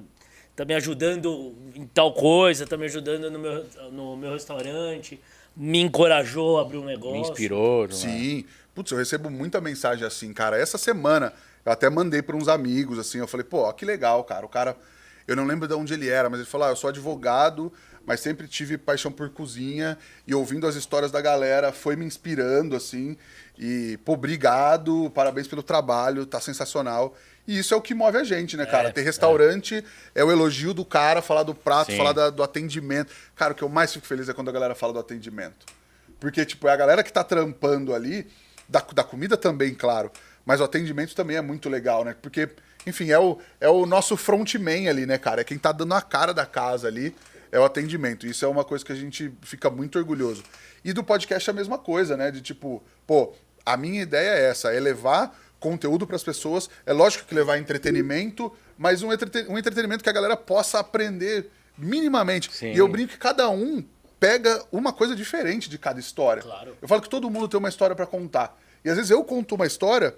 tá 0.53 0.65
me 0.65 0.73
ajudando 0.73 1.55
em 1.73 1.87
tal 1.87 2.13
coisa, 2.13 2.67
tá 2.67 2.75
me 2.75 2.83
ajudando 2.83 3.31
no 3.31 3.39
meu, 3.39 3.65
no 3.93 4.17
meu 4.17 4.33
restaurante, 4.33 5.21
me 5.55 5.79
encorajou 5.79 6.59
a 6.59 6.63
abrir 6.63 6.79
um 6.79 6.83
negócio. 6.83 7.13
Me 7.13 7.21
inspirou. 7.21 7.87
não 7.87 7.95
é? 7.95 7.97
Sim. 7.97 8.45
Putz, 8.73 8.91
eu 8.91 8.97
recebo 8.97 9.29
muita 9.29 9.61
mensagem 9.61 10.05
assim, 10.05 10.33
cara. 10.33 10.59
Essa 10.59 10.77
semana 10.77 11.31
eu 11.65 11.71
até 11.71 11.89
mandei 11.89 12.21
para 12.21 12.35
uns 12.35 12.49
amigos, 12.49 12.99
assim. 12.99 13.19
Eu 13.19 13.27
falei, 13.27 13.45
pô, 13.45 13.59
ó, 13.59 13.71
que 13.71 13.85
legal, 13.85 14.21
cara. 14.25 14.45
O 14.45 14.49
cara, 14.49 14.75
eu 15.25 15.33
não 15.33 15.45
lembro 15.45 15.65
de 15.65 15.73
onde 15.73 15.93
ele 15.93 16.09
era, 16.09 16.29
mas 16.29 16.41
ele 16.41 16.49
falou, 16.49 16.67
ah, 16.67 16.71
eu 16.71 16.75
sou 16.75 16.89
advogado, 16.89 17.71
mas 18.05 18.19
sempre 18.19 18.47
tive 18.47 18.77
paixão 18.77 19.11
por 19.11 19.29
cozinha 19.29 19.97
e 20.27 20.33
ouvindo 20.35 20.67
as 20.67 20.75
histórias 20.75 21.11
da 21.11 21.21
galera 21.21 21.71
foi 21.71 21.95
me 21.95 22.05
inspirando, 22.05 22.75
assim. 22.75 23.17
E, 23.57 23.97
pô, 24.05 24.13
obrigado, 24.13 25.09
parabéns 25.15 25.47
pelo 25.47 25.63
trabalho, 25.63 26.25
tá 26.25 26.39
sensacional. 26.39 27.15
E 27.47 27.59
isso 27.59 27.73
é 27.73 27.77
o 27.77 27.81
que 27.81 27.93
move 27.93 28.17
a 28.17 28.23
gente, 28.23 28.57
né, 28.57 28.65
cara? 28.65 28.89
É, 28.89 28.91
Ter 28.91 29.01
restaurante 29.01 29.83
é. 30.15 30.23
o 30.23 30.31
elogio 30.31 30.73
do 30.73 30.83
cara, 30.83 31.21
falar 31.21 31.43
do 31.43 31.53
prato, 31.55 31.91
Sim. 31.91 31.97
falar 31.97 32.11
da- 32.11 32.29
do 32.29 32.41
atendimento. 32.43 33.11
Cara, 33.35 33.53
o 33.53 33.55
que 33.55 33.63
eu 33.63 33.69
mais 33.69 33.93
fico 33.93 34.05
feliz 34.05 34.27
é 34.29 34.33
quando 34.33 34.49
a 34.49 34.51
galera 34.51 34.73
fala 34.75 34.93
do 34.93 34.99
atendimento. 34.99 35.65
Porque, 36.19 36.43
tipo, 36.45 36.67
é 36.67 36.71
a 36.71 36.75
galera 36.75 37.03
que 37.03 37.13
tá 37.13 37.23
trampando 37.23 37.93
ali, 37.93 38.27
da, 38.67 38.83
da 38.93 39.03
comida 39.03 39.37
também, 39.37 39.73
claro. 39.75 40.11
Mas 40.45 40.59
o 40.59 40.63
atendimento 40.63 41.15
também 41.15 41.37
é 41.37 41.41
muito 41.41 41.69
legal, 41.69 42.03
né? 42.03 42.15
Porque, 42.19 42.49
enfim, 42.85 43.11
é 43.11 43.19
o, 43.19 43.37
é 43.59 43.69
o 43.69 43.85
nosso 43.85 44.17
frontman 44.17 44.89
ali, 44.89 45.05
né, 45.05 45.17
cara? 45.19 45.41
É 45.41 45.43
quem 45.43 45.57
tá 45.57 45.71
dando 45.71 45.93
a 45.93 46.01
cara 46.01 46.33
da 46.33 46.45
casa 46.47 46.87
ali, 46.87 47.15
é 47.51 47.59
o 47.59 47.63
atendimento. 47.63 48.25
Isso 48.25 48.43
é 48.45 48.47
uma 48.47 48.63
coisa 48.63 48.83
que 48.83 48.91
a 48.91 48.95
gente 48.95 49.31
fica 49.41 49.69
muito 49.69 49.97
orgulhoso. 49.97 50.43
E 50.83 50.93
do 50.93 51.03
podcast 51.03 51.49
é 51.49 51.51
a 51.51 51.55
mesma 51.55 51.77
coisa, 51.77 52.15
né? 52.15 52.31
De 52.31 52.41
tipo, 52.41 52.83
pô, 53.07 53.33
a 53.65 53.75
minha 53.75 54.01
ideia 54.01 54.29
é 54.29 54.49
essa, 54.49 54.73
é 54.73 54.79
levar 54.79 55.37
conteúdo 55.59 56.05
para 56.05 56.15
as 56.15 56.23
pessoas. 56.23 56.69
É 56.85 56.93
lógico 56.93 57.25
que 57.25 57.33
levar 57.33 57.57
entretenimento, 57.57 58.51
mas 58.77 59.01
um, 59.01 59.11
entrete- 59.11 59.45
um 59.49 59.57
entretenimento 59.57 60.03
que 60.03 60.09
a 60.09 60.13
galera 60.13 60.37
possa 60.37 60.79
aprender 60.79 61.49
minimamente. 61.77 62.51
Sim. 62.53 62.71
E 62.71 62.77
eu 62.77 62.87
brinco 62.87 63.13
que 63.13 63.17
cada 63.17 63.49
um 63.49 63.83
pega 64.19 64.63
uma 64.71 64.93
coisa 64.93 65.15
diferente 65.15 65.69
de 65.69 65.77
cada 65.77 65.99
história. 65.99 66.41
Claro. 66.41 66.75
Eu 66.81 66.87
falo 66.87 67.01
que 67.01 67.09
todo 67.09 67.29
mundo 67.29 67.47
tem 67.47 67.57
uma 67.59 67.69
história 67.69 67.95
para 67.95 68.05
contar. 68.05 68.57
E 68.83 68.89
às 68.89 68.95
vezes 68.95 69.11
eu 69.11 69.23
conto 69.23 69.55
uma 69.55 69.65
história, 69.65 70.15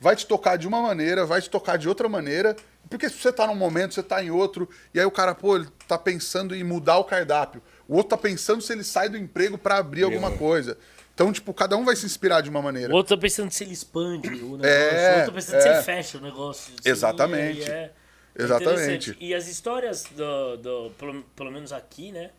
vai 0.00 0.16
te 0.16 0.26
tocar 0.26 0.56
de 0.56 0.66
uma 0.66 0.80
maneira, 0.80 1.24
vai 1.24 1.40
te 1.40 1.50
tocar 1.50 1.76
de 1.76 1.88
outra 1.88 2.08
maneira, 2.08 2.56
porque 2.88 3.08
se 3.08 3.16
você 3.18 3.32
tá 3.32 3.46
num 3.46 3.54
momento, 3.54 3.94
você 3.94 4.02
tá 4.02 4.22
em 4.22 4.30
outro, 4.30 4.68
e 4.94 5.00
aí 5.00 5.06
o 5.06 5.10
cara, 5.10 5.34
pô, 5.34 5.56
ele 5.56 5.66
tá 5.88 5.96
pensando 5.98 6.54
em 6.54 6.62
mudar 6.64 6.98
o 6.98 7.04
cardápio. 7.04 7.62
O 7.88 7.94
outro 7.96 8.10
tá 8.10 8.16
pensando 8.16 8.60
se 8.62 8.72
ele 8.72 8.84
sai 8.84 9.08
do 9.08 9.16
emprego 9.16 9.56
para 9.58 9.76
abrir 9.78 10.04
alguma 10.04 10.30
coisa. 10.30 10.76
Então, 11.14 11.32
tipo, 11.32 11.54
cada 11.54 11.76
um 11.76 11.84
vai 11.84 11.96
se 11.96 12.04
inspirar 12.04 12.42
de 12.42 12.50
uma 12.50 12.60
maneira. 12.60 12.92
O 12.92 12.96
outro 12.96 13.16
tá 13.16 13.20
pensando 13.20 13.50
se 13.50 13.64
ele 13.64 13.72
expande 13.72 14.28
o 14.28 14.56
negócio, 14.58 14.66
É, 14.66 15.12
o 15.12 15.16
outro 15.18 15.26
tá 15.26 15.32
pensando 15.32 15.60
se 15.62 15.68
é. 15.68 15.72
ele 15.74 15.82
fecha 15.82 16.18
o 16.18 16.20
negócio. 16.20 16.74
assim, 16.78 16.90
Exatamente. 16.90 17.62
aí 17.62 17.70
é 17.70 17.90
Exatamente. 18.38 18.80
interessante. 19.10 19.16
E 19.20 19.34
as 19.34 19.48
histórias, 19.48 20.04
do, 20.04 20.56
do- 20.58 20.90
pelo, 20.98 21.22
pelo 21.34 21.50
menos 21.50 21.72
aqui, 21.72 22.12
né? 22.12 22.30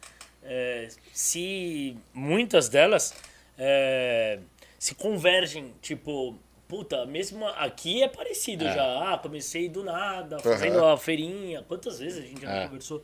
é, 0.43 0.87
se 1.11 1.97
muitas 2.13 2.69
delas 2.69 3.13
é, 3.57 4.39
se 4.79 4.93
convergem, 4.95 5.73
tipo, 5.81 6.37
puta, 6.67 7.05
mesmo 7.05 7.45
aqui 7.47 8.03
é 8.03 8.07
parecido 8.07 8.65
já. 8.65 9.13
Ah, 9.13 9.17
comecei 9.17 9.69
do 9.69 9.83
nada, 9.83 10.39
fazendo 10.39 10.83
a 10.85 10.97
feirinha. 10.97 11.63
Quantas 11.67 11.99
vezes 11.99 12.19
a 12.23 12.27
gente 12.27 12.41
já 12.41 12.51
É. 12.51 12.65
conversou 12.67 13.01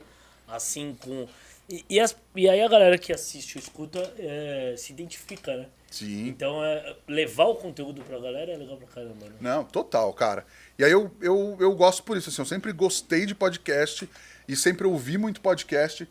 assim 0.48 0.96
com. 1.00 1.26
E, 1.68 1.82
e, 1.88 1.98
as- 1.98 2.14
e 2.36 2.46
aí 2.48 2.60
a 2.60 2.68
galera 2.68 2.98
que 2.98 3.10
assiste 3.12 3.56
ou 3.56 3.62
escuta 3.62 3.98
é, 4.18 4.74
se 4.76 4.92
identifica, 4.92 5.56
né? 5.56 5.66
Sim. 5.90 6.26
Então, 6.28 6.62
é, 6.62 6.94
levar 7.08 7.44
o 7.44 7.54
conteúdo 7.54 8.02
pra 8.02 8.18
galera 8.18 8.52
é 8.52 8.56
legal 8.56 8.76
pra 8.76 8.86
caramba, 8.88 9.26
né? 9.26 9.36
Não, 9.40 9.64
total, 9.64 10.12
cara. 10.12 10.44
E 10.78 10.84
aí 10.84 10.90
eu, 10.90 11.10
eu, 11.22 11.56
eu 11.60 11.74
gosto 11.74 12.02
por 12.02 12.16
isso, 12.18 12.28
assim, 12.28 12.42
eu 12.42 12.46
sempre 12.46 12.70
gostei 12.72 13.24
de 13.24 13.34
podcast 13.34 14.06
e 14.46 14.54
sempre 14.56 14.86
ouvi 14.86 15.16
muito 15.16 15.40
podcast. 15.40 16.06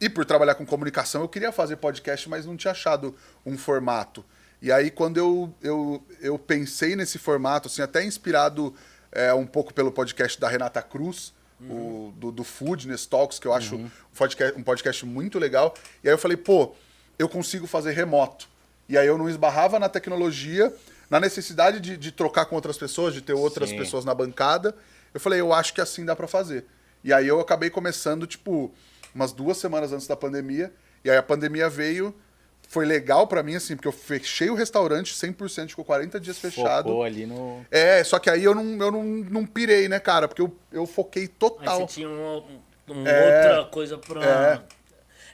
E 0.00 0.08
por 0.08 0.24
trabalhar 0.24 0.54
com 0.54 0.66
comunicação, 0.66 1.22
eu 1.22 1.28
queria 1.28 1.50
fazer 1.50 1.76
podcast, 1.76 2.28
mas 2.28 2.44
não 2.46 2.56
tinha 2.56 2.70
achado 2.72 3.16
um 3.46 3.56
formato. 3.58 4.24
E 4.62 4.70
aí, 4.70 4.90
quando 4.90 5.16
eu, 5.18 5.52
eu, 5.60 6.02
eu 6.20 6.38
pensei 6.38 6.94
nesse 6.94 7.18
formato, 7.18 7.66
assim, 7.66 7.82
até 7.82 8.04
inspirado 8.04 8.72
é, 9.10 9.34
um 9.34 9.44
pouco 9.44 9.74
pelo 9.74 9.90
podcast 9.90 10.40
da 10.40 10.48
Renata 10.48 10.80
Cruz, 10.80 11.34
o, 11.68 12.12
do, 12.16 12.32
do 12.32 12.44
Foodness 12.44 13.06
Talks, 13.06 13.38
que 13.38 13.46
eu 13.46 13.52
acho 13.52 13.76
um, 13.76 13.90
podcast, 14.16 14.58
um 14.58 14.62
podcast 14.62 15.06
muito 15.06 15.38
legal. 15.38 15.74
E 16.02 16.08
aí 16.08 16.14
eu 16.14 16.18
falei, 16.18 16.36
pô, 16.36 16.74
eu 17.18 17.28
consigo 17.28 17.66
fazer 17.66 17.92
remoto. 17.92 18.48
E 18.88 18.96
aí 18.96 19.06
eu 19.06 19.16
não 19.16 19.28
esbarrava 19.28 19.78
na 19.78 19.88
tecnologia, 19.88 20.72
na 21.08 21.20
necessidade 21.20 21.80
de, 21.80 21.96
de 21.96 22.12
trocar 22.12 22.46
com 22.46 22.54
outras 22.54 22.76
pessoas, 22.76 23.14
de 23.14 23.20
ter 23.20 23.32
outras 23.32 23.70
Sim. 23.70 23.78
pessoas 23.78 24.04
na 24.04 24.14
bancada. 24.14 24.74
Eu 25.12 25.20
falei, 25.20 25.40
eu 25.40 25.52
acho 25.52 25.74
que 25.74 25.80
assim 25.80 26.04
dá 26.04 26.16
pra 26.16 26.26
fazer. 26.26 26.64
E 27.04 27.12
aí 27.12 27.26
eu 27.26 27.40
acabei 27.40 27.68
começando, 27.68 28.26
tipo, 28.26 28.72
umas 29.14 29.32
duas 29.32 29.56
semanas 29.56 29.92
antes 29.92 30.06
da 30.06 30.16
pandemia. 30.16 30.72
E 31.04 31.10
aí 31.10 31.16
a 31.16 31.22
pandemia 31.22 31.68
veio, 31.68 32.14
foi 32.72 32.86
legal 32.86 33.26
pra 33.26 33.42
mim, 33.42 33.54
assim, 33.54 33.76
porque 33.76 33.86
eu 33.86 33.92
fechei 33.92 34.48
o 34.48 34.54
restaurante 34.54 35.12
100%, 35.14 35.68
ficou 35.68 35.84
40 35.84 36.18
dias 36.18 36.38
fechado. 36.38 36.88
Focou 36.88 37.04
ali 37.04 37.26
no. 37.26 37.66
É, 37.70 38.02
só 38.02 38.18
que 38.18 38.30
aí 38.30 38.42
eu 38.42 38.54
não, 38.54 38.64
eu 38.82 38.90
não, 38.90 39.04
não 39.04 39.44
pirei, 39.46 39.90
né, 39.90 40.00
cara? 40.00 40.26
Porque 40.26 40.40
eu, 40.40 40.56
eu 40.72 40.86
foquei 40.86 41.24
Aí 41.24 41.28
total. 41.28 41.80
você 41.80 41.94
tinha 41.96 42.08
uma, 42.08 42.42
uma 42.88 43.08
É, 43.10 43.50
outra 43.50 43.70
coisa 43.70 43.98
pra. 43.98 44.64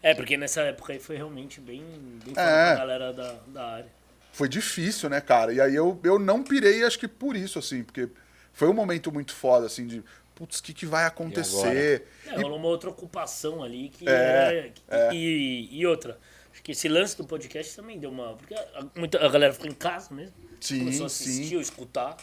É. 0.02 0.14
porque 0.14 0.36
nessa 0.36 0.62
época 0.62 0.92
aí 0.92 0.98
foi 0.98 1.14
realmente 1.16 1.60
bem, 1.60 1.84
bem 2.24 2.32
É. 2.32 2.34
pra 2.34 2.74
galera 2.74 3.12
da, 3.12 3.36
da 3.46 3.64
área. 3.66 3.98
Foi 4.32 4.48
difícil, 4.48 5.08
né, 5.08 5.20
cara? 5.20 5.52
E 5.52 5.60
aí 5.60 5.76
eu, 5.76 5.96
eu 6.02 6.18
não 6.18 6.42
pirei, 6.42 6.82
acho 6.82 6.98
que 6.98 7.06
por 7.06 7.36
isso, 7.36 7.60
assim, 7.60 7.84
porque 7.84 8.08
foi 8.52 8.66
um 8.66 8.74
momento 8.74 9.12
muito 9.12 9.32
foda, 9.32 9.66
assim, 9.66 9.86
de 9.86 10.02
putz, 10.34 10.58
o 10.58 10.62
que, 10.64 10.74
que 10.74 10.86
vai 10.86 11.04
acontecer? 11.04 12.04
É, 12.26 12.40
rolou 12.40 12.58
uma 12.58 12.66
outra 12.66 12.90
ocupação 12.90 13.62
ali 13.62 13.90
que 13.90 14.08
É, 14.08 14.72
era. 14.88 15.14
E, 15.14 15.68
e 15.70 15.86
outra. 15.86 16.18
Acho 16.58 16.62
que 16.64 16.72
esse 16.72 16.88
lance 16.88 17.16
do 17.16 17.24
podcast 17.24 17.76
também 17.76 18.00
deu 18.00 18.10
uma. 18.10 18.34
Porque 18.34 18.52
a, 18.52 18.84
muita, 18.96 19.24
a 19.24 19.28
galera 19.28 19.52
ficou 19.52 19.68
em 19.68 19.74
casa 19.74 20.12
mesmo. 20.12 20.34
Sim, 20.60 20.80
começou 20.80 21.04
a 21.04 21.06
assistir 21.06 21.50
sim. 21.50 21.54
ou 21.54 21.62
escutar. 21.62 22.16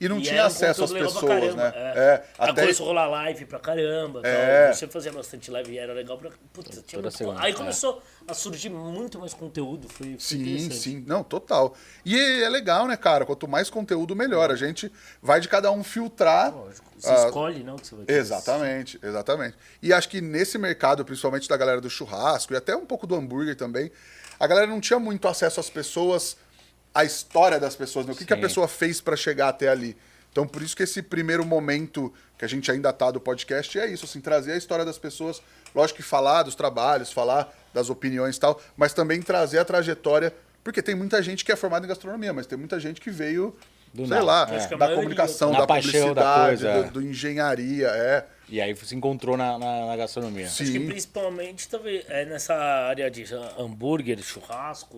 E 0.00 0.08
não 0.08 0.18
E 0.18 0.22
tinha 0.22 0.42
um 0.42 0.46
acesso 0.46 0.84
às 0.84 0.92
pessoas, 0.92 1.54
né? 1.56 1.72
É, 1.74 2.22
Aí 2.38 2.50
até 2.50 2.62
começou 2.62 2.86
a 2.86 2.88
rolar 2.88 3.06
live 3.08 3.44
pra 3.46 3.58
caramba. 3.58 4.20
É. 4.24 4.66
Tal. 4.66 4.74
Você 4.74 4.86
fazia 4.86 5.12
bastante 5.12 5.50
live 5.50 5.72
e 5.72 5.78
era 5.78 5.92
legal 5.92 6.16
pra. 6.16 6.30
Putz, 6.52 6.82
tinha 6.86 7.02
muito... 7.02 7.30
Aí 7.38 7.50
é. 7.50 7.54
começou 7.54 8.00
a 8.26 8.34
surgir 8.34 8.68
muito 8.68 9.18
mais 9.18 9.34
conteúdo. 9.34 9.88
Foi, 9.88 10.06
foi 10.10 10.16
Sim, 10.18 10.70
sim. 10.70 11.04
Não, 11.06 11.24
total. 11.24 11.74
E 12.04 12.16
é 12.16 12.48
legal, 12.48 12.86
né, 12.86 12.96
cara? 12.96 13.26
Quanto 13.26 13.48
mais 13.48 13.68
conteúdo, 13.68 14.14
melhor. 14.14 14.50
A 14.52 14.56
gente 14.56 14.92
vai 15.20 15.40
de 15.40 15.48
cada 15.48 15.70
um 15.72 15.82
filtrar. 15.82 16.54
Lógico. 16.54 16.86
Você 16.96 17.10
Ah, 17.10 17.26
escolhe, 17.26 17.62
não, 17.62 17.76
o 17.76 17.78
que 17.78 17.86
você 17.86 17.94
vai 17.94 18.04
Exatamente, 18.08 18.98
exatamente. 19.02 19.56
E 19.80 19.92
acho 19.92 20.08
que 20.08 20.20
nesse 20.20 20.58
mercado, 20.58 21.04
principalmente 21.04 21.48
da 21.48 21.56
galera 21.56 21.80
do 21.80 21.88
churrasco 21.88 22.52
e 22.52 22.56
até 22.56 22.76
um 22.76 22.84
pouco 22.84 23.06
do 23.06 23.14
hambúrguer 23.14 23.56
também, 23.56 23.90
a 24.38 24.46
galera 24.46 24.66
não 24.66 24.80
tinha 24.80 24.98
muito 24.98 25.28
acesso 25.28 25.60
às 25.60 25.70
pessoas, 25.70 26.36
à 26.94 27.04
história 27.04 27.58
das 27.60 27.76
pessoas, 27.76 28.06
né? 28.06 28.12
o 28.12 28.16
que, 28.16 28.24
que 28.24 28.32
a 28.32 28.36
pessoa 28.36 28.66
fez 28.66 29.00
pra 29.00 29.16
chegar 29.16 29.48
até 29.48 29.68
ali. 29.68 29.96
Então, 30.30 30.46
por 30.46 30.62
isso 30.62 30.76
que 30.76 30.82
esse 30.82 31.02
primeiro 31.02 31.44
momento 31.44 32.12
que 32.38 32.44
a 32.44 32.48
gente 32.48 32.70
ainda 32.70 32.92
tá 32.92 33.10
do 33.10 33.20
podcast 33.20 33.78
é 33.78 33.86
isso, 33.86 34.04
assim, 34.04 34.20
trazer 34.20 34.52
a 34.52 34.56
história 34.56 34.84
das 34.84 34.98
pessoas, 34.98 35.42
lógico 35.74 35.96
que 35.96 36.02
falar 36.02 36.44
dos 36.44 36.54
trabalhos, 36.54 37.10
falar 37.10 37.52
das 37.74 37.90
opiniões 37.90 38.36
e 38.36 38.40
tal, 38.40 38.60
mas 38.76 38.92
também 38.92 39.20
trazer 39.20 39.58
a 39.58 39.64
trajetória, 39.64 40.32
porque 40.62 40.82
tem 40.82 40.94
muita 40.94 41.22
gente 41.22 41.44
que 41.44 41.50
é 41.50 41.56
formada 41.56 41.86
em 41.86 41.88
gastronomia, 41.88 42.32
mas 42.32 42.46
tem 42.46 42.58
muita 42.58 42.78
gente 42.78 43.00
que 43.00 43.10
veio, 43.10 43.56
Do 43.92 44.02
sei 44.02 44.10
nada. 44.10 44.24
lá, 44.24 44.42
a 44.44 44.76
da 44.76 44.94
comunicação, 44.94 45.50
Na 45.50 45.60
da 45.60 45.66
paixão 45.66 46.14
da 46.14 46.22
publicidade, 46.22 46.46
coisa, 46.46 46.72
do, 46.72 46.86
é. 46.86 46.90
do 46.90 47.02
engenharia, 47.02 47.88
é. 47.88 48.26
E 48.48 48.60
aí 48.60 48.74
se 48.76 48.94
encontrou 48.94 49.36
na, 49.36 49.58
na, 49.58 49.86
na 49.86 49.96
gastronomia. 49.96 50.48
Sim. 50.48 50.64
Acho 50.64 50.72
que 50.72 50.80
principalmente 50.80 51.68
talvez 51.68 52.04
é 52.08 52.24
nessa 52.24 52.54
área 52.54 53.10
de 53.10 53.24
hambúrguer, 53.58 54.22
churrasco. 54.22 54.96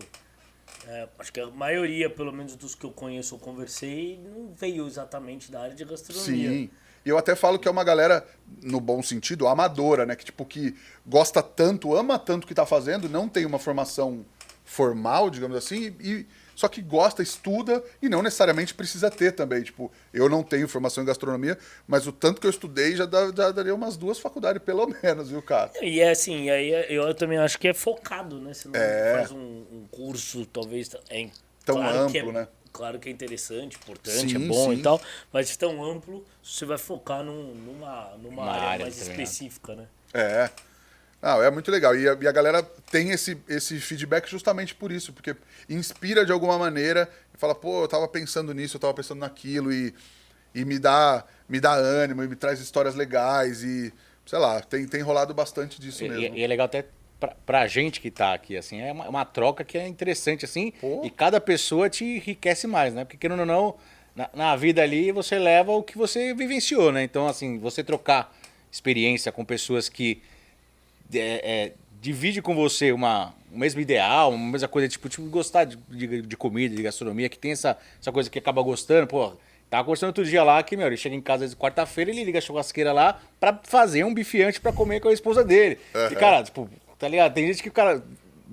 É, 0.89 1.09
acho 1.19 1.33
que 1.33 1.41
a 1.41 1.47
maioria, 1.49 2.09
pelo 2.09 2.33
menos 2.33 2.57
dos 2.57 2.75
que 2.75 2.85
eu 2.85 2.91
conheço 2.91 3.35
ou 3.35 3.41
conversei, 3.41 4.19
não 4.23 4.53
veio 4.55 4.87
exatamente 4.87 5.51
da 5.51 5.63
área 5.63 5.75
de 5.75 5.85
gastronomia. 5.85 6.51
Sim. 6.51 6.71
E 7.05 7.09
eu 7.09 7.17
até 7.17 7.35
falo 7.35 7.59
que 7.59 7.67
é 7.67 7.71
uma 7.71 7.85
galera, 7.85 8.27
no 8.63 8.81
bom 8.81 9.03
sentido, 9.03 9.47
amadora, 9.47 10.05
né? 10.05 10.15
Que, 10.15 10.25
tipo, 10.25 10.45
que 10.45 10.75
gosta 11.07 11.43
tanto, 11.43 11.95
ama 11.95 12.19
tanto 12.19 12.45
o 12.45 12.47
que 12.47 12.55
tá 12.55 12.67
fazendo, 12.67 13.09
não 13.09 13.29
tem 13.29 13.47
uma 13.47 13.59
formação 13.59 14.25
formal, 14.65 15.31
digamos 15.31 15.57
assim, 15.57 15.97
e 16.01 16.27
só 16.61 16.69
que 16.69 16.83
gosta, 16.83 17.23
estuda 17.23 17.83
e 18.03 18.09
não 18.11 18.21
necessariamente 18.23 18.75
precisa 18.75 19.11
ter 19.11 19.33
também. 19.33 19.63
Tipo, 19.63 19.91
eu 20.13 20.29
não 20.29 20.43
tenho 20.43 20.69
formação 20.69 21.03
em 21.03 21.07
gastronomia, 21.07 21.57
mas 21.89 22.07
o 22.07 22.13
tanto 22.13 22.39
que 22.39 22.47
eu 22.47 22.51
estudei 22.51 22.95
já, 22.95 23.07
dá, 23.07 23.33
já 23.35 23.51
daria 23.51 23.75
umas 23.75 23.97
duas 23.97 24.19
faculdades, 24.19 24.63
pelo 24.63 24.87
menos, 25.03 25.31
viu, 25.31 25.41
cara? 25.41 25.71
E 25.81 26.01
é 26.01 26.11
assim, 26.11 26.45
e 26.45 26.51
aí 26.51 26.95
eu 26.95 27.15
também 27.15 27.39
acho 27.39 27.59
que 27.59 27.67
é 27.67 27.73
focado, 27.73 28.39
né? 28.39 28.53
Você 28.53 28.69
não 28.69 28.77
É. 28.77 29.15
faz 29.17 29.31
um, 29.33 29.39
um 29.39 29.87
curso, 29.91 30.45
talvez. 30.45 30.91
É, 31.09 31.29
Tão 31.65 31.77
claro 31.77 32.11
que 32.11 32.19
amplo, 32.19 32.31
é, 32.31 32.35
né? 32.35 32.49
Claro 32.73 32.99
que 32.99 33.09
é 33.09 33.13
interessante, 33.13 33.77
importante, 33.77 34.31
Sim, 34.31 34.45
é 34.45 34.49
bom 34.49 34.71
sim. 34.71 34.79
e 34.79 34.83
tal, 34.83 35.01
mas 35.33 35.57
tão 35.57 35.83
amplo, 35.83 36.25
você 36.43 36.67
vai 36.67 36.77
focar 36.79 37.25
num- 37.25 37.55
numa, 37.55 38.11
numa 38.19 38.43
Uma 38.43 38.53
área, 38.53 38.85
mais 38.85 39.01
específica, 39.01 39.75
né? 39.75 39.87
É. 40.15 40.51
Não, 41.23 41.43
é 41.43 41.51
muito 41.51 41.71
legal. 41.71 41.95
E 41.95 42.09
a, 42.09 42.17
e 42.21 42.27
a 42.27 42.33
galera 42.33 42.63
tem 42.91 43.11
esse, 43.11 43.37
esse 43.49 43.79
feedback 43.79 44.29
justamente 44.29 44.75
por 44.75 44.91
isso, 44.91 45.13
porque 45.13 45.37
inspira 45.69 46.25
de 46.25 46.33
alguma 46.33 46.59
maneira 46.59 47.09
e 47.35 47.39
fala, 47.39 47.55
pô, 47.55 47.83
eu 47.85 47.89
tava 47.89 48.09
pensando 48.09 48.55
nisso, 48.55 48.77
eu 48.77 48.81
tava 48.81 48.95
pensando 48.95 49.19
naquilo, 49.21 49.73
e, 49.73 49.95
e 50.55 50.65
me, 50.65 50.79
dá, 50.79 51.25
me 51.49 51.61
dá 51.61 51.73
ânimo, 51.75 52.23
e 52.23 52.29
me 52.29 52.37
traz 52.37 52.59
histórias 52.61 52.95
legais, 52.95 53.63
e 53.63 53.93
sei 54.25 54.39
lá, 54.39 54.61
tem, 54.61 54.87
tem 54.87 55.03
rolado 55.03 55.35
bastante 55.35 55.81
disso 55.81 56.05
E, 56.05 56.09
mesmo. 56.09 56.37
e 56.37 56.43
é 56.43 56.47
legal 56.47 56.67
até 56.67 56.87
pra, 57.19 57.35
pra 57.45 57.67
gente 57.67 58.01
que 58.01 58.11
tá 58.11 58.33
aqui, 58.33 58.57
assim, 58.57 58.81
é 58.81 58.91
uma, 58.93 59.09
uma 59.09 59.25
troca 59.25 59.63
que 59.63 59.77
é 59.77 59.87
interessante, 59.87 60.45
assim, 60.45 60.73
Pô. 60.81 61.03
e 61.05 61.11
cada 61.11 61.41
pessoa 61.41 61.91
te 61.91 62.05
enriquece 62.05 62.67
mais, 62.67 62.95
né? 62.95 63.05
Porque 63.05 63.19
querendo 63.19 63.41
ou 63.41 63.47
não, 63.47 63.77
na, 64.17 64.31
na 64.33 64.57
vida 64.57 64.83
ali 64.83 65.13
você 65.13 65.39
leva 65.39 65.73
o 65.73 65.83
que 65.83 65.99
você 65.99 66.33
vivenciou, 66.33 66.91
né? 66.91 67.03
Então, 67.03 67.27
assim, 67.27 67.59
você 67.59 67.85
trocar 67.85 68.35
experiência 68.73 69.31
com 69.33 69.45
pessoas 69.45 69.89
que 69.89 70.23
é, 71.15 71.41
é, 71.43 71.73
divide 72.01 72.41
com 72.43 72.55
você 72.55 72.93
uma, 72.93 73.35
o 73.53 73.59
mesmo 73.59 73.81
ideal, 73.81 74.33
uma 74.33 74.53
mesma 74.53 74.69
coisa, 74.69 74.89
tipo, 74.89 75.09
tipo 75.09 75.29
gostar 75.29 75.65
de, 75.65 75.77
de, 75.89 76.23
de 76.23 76.37
comida, 76.37 76.75
de 76.75 76.83
gastronomia, 76.83 77.29
que 77.29 77.39
tem 77.39 77.53
essa, 77.53 77.77
essa 78.01 78.13
coisa 78.13 78.29
que 78.29 78.39
acaba 78.39 78.63
gostando, 78.63 79.07
pô, 79.07 79.33
Tava 79.71 79.85
conversando 79.85 80.09
outro 80.09 80.25
dia 80.25 80.43
lá 80.43 80.61
que, 80.65 80.77
meu, 80.77 80.89
ele 80.89 80.97
chega 80.97 81.15
em 81.15 81.21
casa 81.21 81.43
vezes, 81.43 81.55
quarta-feira, 81.55 82.11
ele 82.11 82.25
liga 82.25 82.39
a 82.39 82.43
churrasqueira 82.43 82.93
lá 82.93 83.21
pra 83.39 83.57
fazer 83.63 84.03
um 84.03 84.13
bifiante 84.13 84.61
pra 84.61 84.73
comer 84.73 84.99
com 84.99 85.09
a 85.09 85.13
esposa 85.13 85.45
dele. 85.45 85.79
E, 86.11 86.15
cara, 86.17 86.43
tipo, 86.43 86.69
tá 86.99 87.07
ligado? 87.07 87.33
Tem 87.33 87.47
gente 87.47 87.63
que 87.63 87.71
cara. 87.71 88.03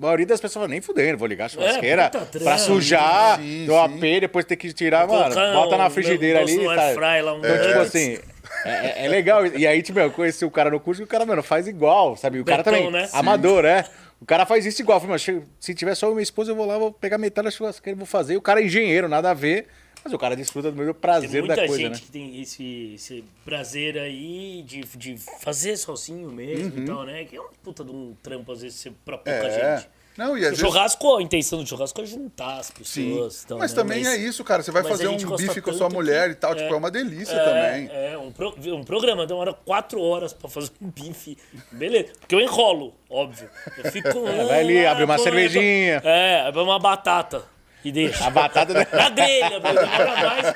maioria 0.00 0.26
das 0.26 0.40
pessoas 0.40 0.62
fala, 0.62 0.68
nem 0.68 0.80
fudendo, 0.80 1.18
vou 1.18 1.26
ligar 1.26 1.46
a 1.46 1.48
churrasqueira 1.48 2.04
puta 2.04 2.24
pra 2.24 2.40
trampo, 2.40 2.58
sujar 2.60 3.40
sim, 3.40 3.66
do. 3.66 3.76
AP, 3.76 4.00
depois 4.20 4.44
ter 4.44 4.54
que 4.54 4.72
tirar, 4.72 5.08
mano. 5.08 5.34
Bota 5.34 5.76
na 5.76 5.88
um 5.88 5.90
frigideira 5.90 6.38
ali. 6.38 6.64
tá? 6.64 7.20
lá, 7.20 7.34
um 7.34 7.38
Então, 7.38 7.66
tipo 7.66 7.80
assim, 7.80 8.18
é, 8.64 9.02
é- 9.02 9.04
é 9.04 9.08
legal. 9.08 9.46
E 9.46 9.66
aí, 9.66 9.82
tipo, 9.82 9.98
eu 9.98 10.10
conheci 10.10 10.44
o 10.44 10.50
cara 10.50 10.70
no 10.70 10.80
curso 10.80 11.02
e 11.02 11.04
o 11.04 11.06
cara, 11.06 11.24
mano, 11.26 11.42
faz 11.42 11.66
igual, 11.66 12.16
sabe? 12.16 12.40
O 12.40 12.44
cara 12.44 12.62
Betão, 12.62 12.74
também, 12.74 12.90
né? 12.90 13.08
amador, 13.12 13.64
é. 13.64 13.84
O 14.20 14.26
cara 14.26 14.44
faz 14.44 14.66
isso 14.66 14.82
igual. 14.82 14.96
Eu 15.00 15.16
falei, 15.18 15.42
se 15.60 15.74
tiver 15.74 15.94
só 15.94 16.10
minha 16.10 16.22
esposa, 16.22 16.50
eu 16.50 16.56
vou 16.56 16.66
lá, 16.66 16.76
vou 16.78 16.92
pegar 16.92 17.18
metade 17.18 17.44
da 17.46 17.50
churrasqueira 17.50 17.96
e 17.96 17.98
vou 17.98 18.06
fazer. 18.06 18.36
O 18.36 18.42
cara 18.42 18.60
é 18.60 18.64
engenheiro, 18.64 19.08
nada 19.08 19.30
a 19.30 19.34
ver. 19.34 19.66
Mas 20.04 20.12
o 20.12 20.18
cara 20.18 20.36
desfruta 20.36 20.70
do 20.70 20.76
mesmo 20.78 20.94
prazer 20.94 21.40
muita 21.42 21.56
da 21.56 21.66
coisa, 21.66 21.76
gente 21.82 21.90
né? 21.92 21.98
que 21.98 22.10
tem 22.12 22.40
esse, 22.40 22.92
esse 22.94 23.24
prazer 23.44 23.98
aí 23.98 24.62
de, 24.64 24.82
de 24.96 25.16
fazer 25.40 25.76
sozinho 25.76 26.30
mesmo 26.30 26.76
Uhum. 26.76 26.82
e 26.82 26.86
tal, 26.86 27.04
né? 27.04 27.24
Que 27.24 27.36
é 27.36 27.40
uma 27.40 27.50
puta 27.64 27.84
de 27.84 27.90
um 27.90 28.14
trampo, 28.22 28.50
às 28.52 28.62
vezes, 28.62 28.86
pra 29.04 29.18
pouca 29.18 29.30
É. 29.30 29.76
gente. 29.76 29.88
Não, 30.18 30.36
e 30.36 30.40
O 30.40 30.44
às 30.44 30.50
vezes. 30.50 30.58
churrasco, 30.58 31.16
a 31.16 31.22
intenção 31.22 31.60
do 31.62 31.66
churrasco 31.66 32.00
é 32.02 32.04
juntar 32.04 32.58
as 32.58 32.66
Sim. 32.82 33.10
pessoas. 33.14 33.42
e 33.42 33.46
tal, 33.46 33.58
mas 33.58 33.72
né? 33.72 33.76
também 33.82 34.06
é 34.06 34.16
isso, 34.16 34.42
cara. 34.42 34.62
Você 34.64 34.72
vai 34.72 34.82
mas 34.82 34.90
fazer 34.90 35.06
um 35.06 35.16
bife 35.36 35.60
com 35.62 35.70
a 35.70 35.72
sua 35.72 35.88
mulher 35.88 36.26
que- 36.26 36.32
e 36.32 36.34
tal. 36.34 36.54
Tipo, 36.56 36.68
é. 36.68 36.72
é 36.72 36.76
uma 36.76 36.90
delícia 36.90 37.32
É, 37.34 37.44
também. 37.44 37.88
É, 37.92 38.18
um, 38.18 38.32
pro- 38.32 38.54
um 38.74 38.82
programa 38.82 39.26
demora 39.26 39.54
quatro 39.54 40.00
horas 40.02 40.32
pra 40.32 40.50
fazer 40.50 40.70
um 40.82 40.88
bife. 40.90 41.38
Beleza. 41.70 42.08
Porque 42.18 42.34
eu 42.34 42.40
enrolo, 42.40 42.92
óbvio. 43.08 43.48
Eu 43.78 43.92
fico. 43.92 44.08
É, 44.28 44.44
vai 44.44 44.60
ali, 44.60 44.84
abre 44.84 45.04
uma 45.04 45.16
cervejinha. 45.18 46.02
É, 46.04 46.40
abre 46.48 46.60
uma 46.60 46.78
batata. 46.80 47.44
E 47.84 47.92
deixa. 47.92 48.26
A 48.26 48.30
batata 48.30 48.74
da... 48.74 48.86
Na 48.92 49.08
grelha, 49.10 49.60
pra 49.60 49.72
demora 49.72 50.16
mais. 50.16 50.46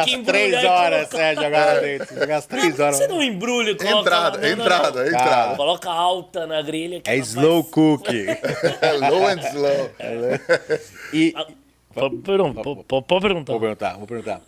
do 0.00 0.04
que 0.04 0.14
embrulhar 0.14 0.24
três 0.24 0.64
horas, 0.64 1.14
é, 1.14 1.34
jogar 1.36 1.66
lá 1.66 1.80
dentro. 1.80 2.34
As 2.34 2.46
três 2.46 2.80
horas. 2.80 2.96
Você 2.96 3.06
não 3.08 3.22
embrulha 3.22 3.76
coloca 3.76 4.00
Entrada, 4.00 4.38
na- 4.38 4.48
não, 4.48 4.56
não, 4.56 4.64
entrada, 4.64 5.00
não. 5.00 5.06
entrada. 5.06 5.56
Coloca 5.56 5.90
alta 5.90 6.46
na 6.46 6.60
grelha. 6.62 7.00
que 7.00 7.08
É 7.10 7.16
slow 7.18 7.62
faz- 7.62 7.72
cookie. 7.74 8.26
Low 9.10 9.26
and 9.28 9.40
slow. 9.50 9.90
E... 11.12 11.32
Ah, 11.36 11.46
pode, 11.94 12.16
pode- 12.16 13.02
pode 13.04 13.20
perguntar. 13.22 13.52
Vou 13.52 13.60
perguntar, 13.60 13.96
vou 13.98 14.06
perguntar. 14.06 14.40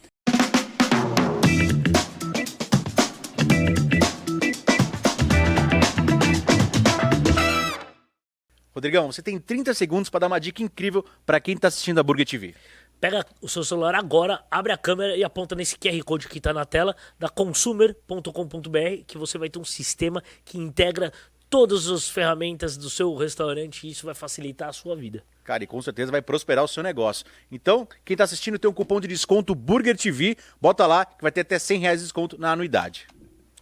Rodrigão, 8.77 9.11
você 9.11 9.23
tem 9.23 9.39
30 9.39 9.73
segundos 9.73 10.11
para 10.11 10.21
dar 10.21 10.27
uma 10.27 10.39
dica 10.39 10.63
incrível 10.63 11.03
para 11.25 11.41
quem 11.41 11.57
tá 11.57 11.69
assistindo 11.69 11.99
a 11.99 12.03
Burger 12.03 12.27
TV. 12.27 12.55
Pega 13.01 13.25
o 13.41 13.49
seu 13.49 13.65
celular 13.65 13.95
agora, 13.95 14.45
abre 14.51 14.71
a 14.71 14.77
câmera 14.77 15.17
e 15.17 15.25
aponta 15.25 15.55
nesse 15.55 15.79
QR 15.79 15.99
Code 16.05 16.29
que 16.29 16.37
está 16.37 16.53
na 16.53 16.67
tela 16.67 16.95
da 17.19 17.31
consumer.com.br 17.31 19.05
que 19.07 19.17
você 19.17 19.39
vai 19.39 19.49
ter 19.49 19.59
um 19.59 19.65
sistema 19.65 20.23
que 20.45 20.59
integra 20.59 21.11
todas 21.49 21.89
as 21.89 22.07
ferramentas 22.07 22.77
do 22.77 22.91
seu 22.91 23.15
restaurante 23.17 23.87
e 23.87 23.93
isso 23.93 24.05
vai 24.05 24.15
facilitar 24.15 24.69
a 24.69 24.75
sua 24.75 24.95
vida. 24.95 25.25
Cara, 25.43 25.65
e 25.65 25.67
com 25.67 25.81
certeza 25.81 26.13
vai 26.13 26.21
prosperar 26.21 26.63
o 26.63 26.69
seu 26.69 26.83
negócio. 26.83 27.25
Então, 27.51 27.89
quem 28.05 28.15
tá 28.15 28.25
assistindo 28.25 28.59
tem 28.59 28.71
um 28.71 28.75
cupom 28.75 29.01
de 29.01 29.09
desconto 29.09 29.55
Burger 29.55 29.97
TV, 29.97 30.37
bota 30.61 30.87
lá 30.87 31.07
que 31.07 31.23
vai 31.23 31.33
ter 31.33 31.41
até 31.41 31.59
100 31.59 31.81
reais 31.81 32.01
de 32.01 32.05
desconto 32.05 32.37
na 32.39 32.53
anuidade. 32.53 33.07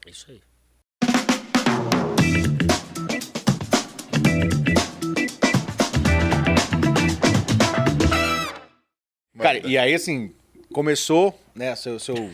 É 0.05 0.11
isso 0.11 0.27
aí. 0.29 0.41
Cara, 9.39 9.59
e 9.67 9.77
aí 9.77 9.95
assim, 9.95 10.33
começou, 10.73 11.39
né, 11.55 11.75
seu, 11.75 11.99
seu 11.99 12.31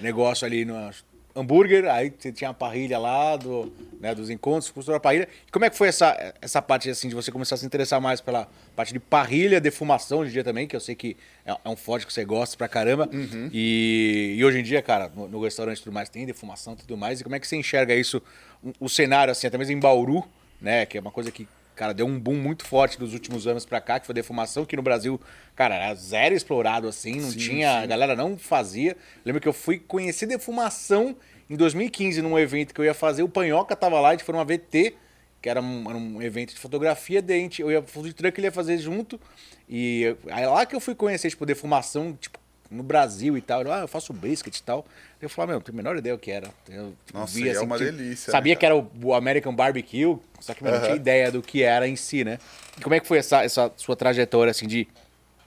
negócio 0.00 0.46
ali 0.46 0.64
no 0.64 0.90
hambúrguer, 1.34 1.88
aí 1.90 2.12
você 2.16 2.30
tinha 2.30 2.50
a 2.50 2.54
parrilha 2.54 2.98
lá 2.98 3.36
do, 3.36 3.72
né, 3.98 4.14
dos 4.14 4.28
encontros, 4.28 4.70
costura 4.70 4.98
a 4.98 5.00
parrilha. 5.00 5.28
E 5.46 5.50
como 5.50 5.64
é 5.64 5.70
que 5.70 5.76
foi 5.76 5.88
essa, 5.88 6.34
essa 6.40 6.60
parte 6.60 6.90
assim 6.90 7.08
de 7.08 7.14
você 7.14 7.32
começar 7.32 7.54
a 7.54 7.58
se 7.58 7.64
interessar 7.64 8.00
mais 8.00 8.20
pela 8.20 8.48
parte 8.76 8.92
de 8.92 9.00
parrilha, 9.00 9.60
defumação 9.60 10.18
hoje 10.18 10.30
em 10.30 10.32
dia 10.34 10.44
também, 10.44 10.66
que 10.66 10.76
eu 10.76 10.80
sei 10.80 10.94
que 10.94 11.16
é, 11.46 11.56
é 11.64 11.68
um 11.68 11.76
forte 11.76 12.06
que 12.06 12.12
você 12.12 12.24
gosta 12.24 12.56
pra 12.56 12.68
caramba. 12.68 13.08
E, 13.52 14.34
e 14.36 14.44
hoje 14.44 14.58
em 14.58 14.62
dia, 14.62 14.82
cara, 14.82 15.10
no, 15.14 15.28
no 15.28 15.42
restaurante 15.42 15.78
e 15.78 15.82
tudo 15.82 15.92
mais 15.94 16.08
tem 16.08 16.26
defumação 16.26 16.74
e 16.74 16.76
tudo 16.76 16.96
mais. 16.96 17.20
E 17.20 17.24
como 17.24 17.34
é 17.34 17.40
que 17.40 17.46
você 17.46 17.56
enxerga 17.56 17.94
isso, 17.94 18.22
o, 18.62 18.86
o 18.86 18.88
cenário 18.88 19.32
assim, 19.32 19.46
até 19.46 19.56
mesmo 19.56 19.72
em 19.72 19.80
Bauru, 19.80 20.24
né, 20.60 20.84
que 20.84 20.98
é 20.98 21.00
uma 21.00 21.10
coisa 21.10 21.30
que 21.30 21.48
Cara, 21.74 21.94
deu 21.94 22.06
um 22.06 22.18
boom 22.18 22.34
muito 22.34 22.66
forte 22.66 22.98
dos 22.98 23.14
últimos 23.14 23.46
anos 23.46 23.64
pra 23.64 23.80
cá, 23.80 23.98
que 23.98 24.06
foi 24.06 24.12
a 24.12 24.14
defumação, 24.14 24.64
que 24.64 24.76
no 24.76 24.82
Brasil, 24.82 25.20
cara, 25.56 25.74
era 25.74 25.94
zero 25.94 26.34
explorado 26.34 26.86
assim, 26.86 27.20
não 27.20 27.30
Sim, 27.30 27.38
tinha, 27.38 27.80
a 27.80 27.86
galera 27.86 28.14
não 28.14 28.36
fazia. 28.36 28.96
Lembro 29.24 29.40
que 29.40 29.48
eu 29.48 29.52
fui 29.52 29.78
conhecer 29.78 30.26
defumação 30.26 31.16
em 31.48 31.56
2015 31.56 32.20
num 32.22 32.38
evento 32.38 32.74
que 32.74 32.80
eu 32.80 32.84
ia 32.84 32.94
fazer, 32.94 33.22
o 33.22 33.28
Panhoca 33.28 33.74
tava 33.74 34.00
lá, 34.00 34.08
a 34.08 34.12
gente 34.12 34.24
foi 34.24 34.34
numa 34.34 34.44
VT, 34.44 34.94
que 35.40 35.48
era 35.48 35.60
um, 35.60 35.88
era 35.88 35.98
um 35.98 36.22
evento 36.22 36.54
de 36.54 36.60
fotografia, 36.60 37.20
daí 37.20 37.48
eu 37.58 37.70
ia 37.70 37.82
food 37.82 38.12
truck, 38.14 38.38
ele 38.38 38.46
ia 38.46 38.52
fazer 38.52 38.78
junto, 38.78 39.20
e 39.68 40.16
aí 40.30 40.46
lá 40.46 40.64
que 40.64 40.74
eu 40.74 40.80
fui 40.80 40.94
conhecer, 40.94 41.30
tipo, 41.30 41.44
defumação, 41.44 42.16
tipo, 42.18 42.38
no 42.72 42.82
Brasil 42.82 43.36
e 43.36 43.40
tal, 43.40 43.62
eu, 43.62 43.72
ah, 43.72 43.80
eu 43.80 43.88
faço 43.88 44.12
brisket 44.12 44.56
e 44.56 44.62
tal. 44.62 44.84
Eu 45.20 45.28
falei, 45.28 45.48
meu, 45.48 45.54
não 45.56 45.60
tenho 45.60 45.76
a 45.76 45.82
menor 45.82 45.96
ideia 45.96 46.14
o 46.14 46.18
que 46.18 46.30
era. 46.30 46.48
Eu 46.68 46.94
Nossa, 47.12 47.34
via, 47.34 47.52
é 47.52 47.56
assim, 47.56 47.64
uma 47.64 47.78
tipo, 47.78 47.92
delícia, 47.92 48.30
né, 48.30 48.32
Sabia 48.32 48.54
cara? 48.56 48.60
que 48.60 48.66
era 48.66 49.06
o, 49.06 49.14
American 49.14 49.54
Barbecue, 49.54 50.18
só 50.40 50.54
que 50.54 50.64
meu, 50.64 50.72
não 50.72 50.80
tinha 50.80 50.96
ideia 50.96 51.30
do 51.30 51.42
que 51.42 51.62
era 51.62 51.86
em 51.86 51.96
si, 51.96 52.24
né? 52.24 52.38
E 52.78 52.80
como 52.80 52.94
é 52.94 53.00
que 53.00 53.06
foi 53.06 53.18
essa, 53.18 53.42
essa 53.42 53.70
sua 53.76 53.94
trajetória, 53.94 54.50
assim, 54.50 54.66
de 54.66 54.88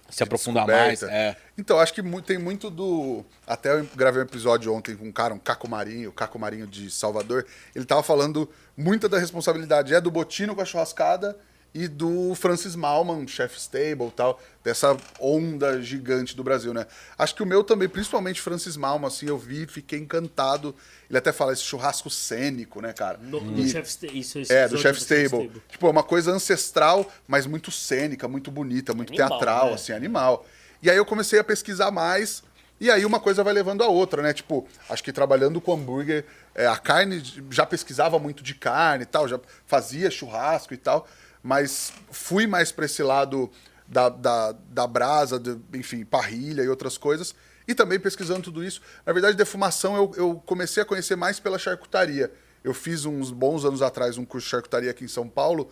se 0.10 0.24
aprofundar 0.24 0.68
mais? 0.68 1.04
É. 1.04 1.36
Então, 1.58 1.80
acho 1.80 1.94
que 1.94 2.02
tem 2.22 2.38
muito 2.38 2.70
do. 2.70 3.26
Até 3.48 3.72
eu 3.72 3.88
gravei 3.96 4.22
um 4.22 4.26
episódio 4.26 4.74
ontem 4.74 4.96
com 4.96 5.06
um 5.06 5.12
cara, 5.12 5.34
um 5.34 5.40
Caco 5.40 5.68
Marinho, 5.68 6.10
o 6.10 6.14
Caco 6.14 6.38
Marinho 6.38 6.68
de 6.68 6.90
Salvador. 6.92 7.46
Ele 7.76 7.86
tava 7.86 8.04
falando 8.04 8.50
muita 8.78 9.10
da 9.10 9.18
responsabilidade 9.18 9.94
é 9.94 10.00
do 10.00 10.12
Botino 10.12 10.56
com 10.56 10.62
a 10.62 10.66
churrascada 10.66 11.38
e 11.76 11.90
do 11.90 12.34
Francis 12.36 12.74
Malman, 12.74 13.28
Chef 13.28 13.58
Stable 13.58 14.08
e 14.08 14.12
tal, 14.12 14.42
dessa 14.64 14.96
onda 15.20 15.82
gigante 15.82 16.34
do 16.34 16.42
Brasil, 16.42 16.74
né? 16.74 16.88
Acho 17.18 17.36
que 17.36 17.44
o 17.44 17.46
meu 17.46 17.66
também, 17.66 17.90
principalmente 17.90 18.40
Francis 18.42 18.78
Malman, 18.78 19.08
assim, 19.10 19.28
eu 19.28 19.38
vi, 19.38 19.68
fiquei 19.68 20.00
encantado. 20.00 20.74
Ele 21.10 21.18
até 21.18 21.34
fala 21.34 21.52
esse 21.52 21.64
churrasco 21.64 22.10
cênico, 22.10 22.80
né, 22.80 22.94
cara? 22.94 23.18
No, 23.18 23.60
E- 23.60 23.68
Chef 23.70 23.90
Sta- 23.90 24.08
isso, 24.08 24.40
é, 24.50 24.70
do 24.70 24.78
Chef 24.78 24.98
Stable. 24.98 25.52
Tipo, 25.68 25.88
é 25.88 25.90
uma 25.90 26.02
coisa 26.02 26.32
ancestral, 26.32 27.12
mas 27.28 27.46
muito 27.46 27.70
cênica, 27.72 28.26
muito 28.26 28.50
bonita, 28.50 28.94
muito 28.94 29.10
Animal, 29.10 29.30
teatral, 29.38 29.68
né? 29.68 29.74
assim, 29.74 29.92
animal. 29.92 30.46
E 30.82 30.90
aí 30.90 30.96
eu 30.96 31.06
comecei 31.06 31.40
a 31.40 31.44
pesquisar 31.44 31.92
mais, 31.92 32.42
e 32.80 32.90
aí 32.90 33.06
uma 33.06 33.20
coisa 33.20 33.44
vai 33.44 33.54
levando 33.54 33.84
a 33.84 33.88
outra, 33.90 34.22
né? 34.22 34.32
Tipo, 34.32 34.66
acho 34.90 35.04
que 35.04 35.12
trabalhando 35.12 35.60
com 35.60 35.74
hambúrguer, 35.74 36.24
é, 36.56 36.68
a 36.68 36.78
carne, 36.78 37.22
já 37.52 37.66
pesquisava 37.66 38.18
muito 38.18 38.42
de 38.42 38.56
carne 38.56 39.04
e 39.04 39.06
tal, 39.06 39.28
já 39.28 39.38
fazia 39.68 40.10
churrasco 40.10 40.74
e 40.74 40.78
tal, 40.78 41.06
mas 41.46 41.94
fui 42.10 42.48
mais 42.48 42.72
pra 42.72 42.86
esse 42.86 43.04
lado 43.04 43.52
da, 43.88 44.10
da, 44.10 44.52
da 44.52 44.88
brasa, 44.88 45.40
de- 45.40 45.56
enfim, 45.76 46.04
parrilha 46.04 46.64
e 46.64 46.68
outras 46.68 46.98
coisas. 46.98 47.36
E 47.68 47.76
também 47.76 48.00
pesquisando 48.00 48.42
tudo 48.42 48.64
isso. 48.64 48.82
Na 49.06 49.14
verdade, 49.14 49.38
defumação 49.38 49.96
eu, 49.96 50.12
eu 50.18 50.44
comecei 50.44 50.82
a 50.82 50.86
conhecer 50.86 51.16
mais 51.16 51.40
pela 51.40 51.60
charcutaria. 51.60 52.32
Eu 52.64 52.74
fiz 52.74 53.06
uns 53.06 53.30
bons 53.30 53.64
anos 53.64 53.84
atrás 53.84 54.18
um 54.18 54.26
curso 54.26 54.46
de 54.46 54.50
charcutaria 54.52 54.90
aqui 54.90 55.06
em 55.06 55.08
São 55.08 55.30
Paulo. 55.30 55.70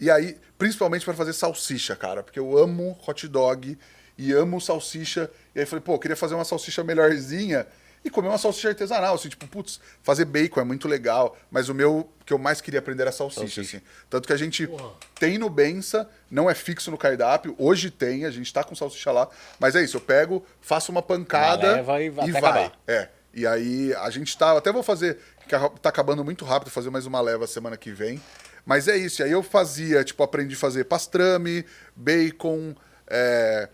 E 0.00 0.10
aí, 0.10 0.38
principalmente 0.56 1.04
para 1.04 1.12
fazer 1.12 1.34
salsicha, 1.34 1.94
cara, 1.94 2.22
porque 2.22 2.38
eu 2.38 2.56
amo 2.56 2.98
hot 3.06 3.28
dog 3.28 3.76
e 4.16 4.32
amo 4.32 4.62
salsicha. 4.62 5.30
E 5.54 5.60
aí 5.60 5.66
falei, 5.66 5.82
pô, 5.84 5.98
queria 5.98 6.16
fazer 6.16 6.34
uma 6.34 6.44
salsicha 6.46 6.82
melhorzinha 6.82 7.66
e 8.04 8.10
comer 8.10 8.28
uma 8.28 8.38
salsicha 8.38 8.68
artesanal, 8.68 9.14
assim, 9.14 9.28
tipo, 9.28 9.46
putz, 9.46 9.80
fazer 10.02 10.24
bacon 10.24 10.60
é 10.60 10.64
muito 10.64 10.88
legal, 10.88 11.36
mas 11.50 11.68
o 11.68 11.74
meu 11.74 12.10
que 12.26 12.32
eu 12.32 12.38
mais 12.38 12.60
queria 12.60 12.80
aprender 12.80 13.02
era 13.02 13.12
salsicha, 13.12 13.40
Salsicha. 13.40 13.76
assim. 13.78 13.86
Tanto 14.10 14.26
que 14.26 14.32
a 14.32 14.36
gente 14.36 14.66
Porra. 14.66 14.90
tem 15.18 15.38
no 15.38 15.48
Bença, 15.48 16.08
não 16.30 16.50
é 16.50 16.54
fixo 16.54 16.90
no 16.90 16.98
cardápio, 16.98 17.54
hoje 17.58 17.90
tem, 17.90 18.24
a 18.24 18.30
gente 18.30 18.52
tá 18.52 18.64
com 18.64 18.74
salsicha 18.74 19.12
lá, 19.12 19.28
mas 19.58 19.76
é 19.76 19.82
isso, 19.82 19.96
eu 19.96 20.00
pego, 20.00 20.44
faço 20.60 20.90
uma 20.90 21.02
pancada 21.02 21.76
leva 21.76 22.02
e 22.02 22.10
vai 22.10 22.30
até 22.30 22.40
vai. 22.40 22.50
acabar. 22.50 22.78
É. 22.86 23.08
E 23.34 23.46
aí 23.46 23.94
a 23.94 24.10
gente 24.10 24.36
tá. 24.36 24.56
Até 24.56 24.70
vou 24.70 24.82
fazer. 24.82 25.18
Que 25.48 25.56
tá 25.80 25.88
acabando 25.88 26.22
muito 26.24 26.44
rápido, 26.44 26.70
fazer 26.70 26.90
mais 26.90 27.06
uma 27.06 27.20
leva 27.20 27.46
semana 27.46 27.76
que 27.76 27.90
vem. 27.90 28.20
Mas 28.64 28.88
é 28.88 28.96
isso. 28.96 29.22
E 29.22 29.24
aí 29.24 29.30
eu 29.32 29.42
fazia, 29.42 30.04
tipo, 30.04 30.22
aprendi 30.22 30.54
a 30.54 30.58
fazer 30.58 30.84
pastrame, 30.84 31.64
bacon, 31.96 32.74
é, 33.06 33.68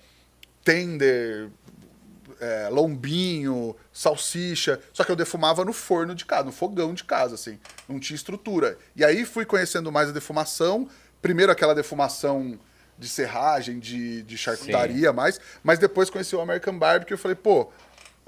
tender, 0.64 1.49
é, 2.41 2.68
lombinho, 2.68 3.76
salsicha. 3.93 4.80
Só 4.93 5.05
que 5.05 5.11
eu 5.11 5.16
defumava 5.16 5.64
no 5.64 5.72
forno 5.72 6.14
de 6.14 6.24
casa, 6.24 6.45
no 6.45 6.53
fogão 6.53 6.95
de 6.95 7.05
casa, 7.05 7.34
assim. 7.34 7.59
Não 7.89 7.99
tinha 7.99 8.16
estrutura. 8.16 8.78
E 8.95 9.05
aí 9.05 9.24
fui 9.24 9.45
conhecendo 9.45 9.91
mais 9.91 10.09
a 10.09 10.12
defumação. 10.12 10.89
Primeiro 11.20 11.51
aquela 11.51 11.74
defumação 11.74 12.59
de 12.99 13.09
serragem, 13.09 13.78
de, 13.78 14.22
de 14.22 14.36
charcutaria 14.36 15.12
mais. 15.12 15.41
Mas 15.62 15.78
depois 15.78 16.11
conheci 16.11 16.34
o 16.34 16.41
American 16.41 16.78
Barbecue 16.78 17.12
e 17.12 17.14
eu 17.14 17.18
falei, 17.18 17.36
pô, 17.36 17.70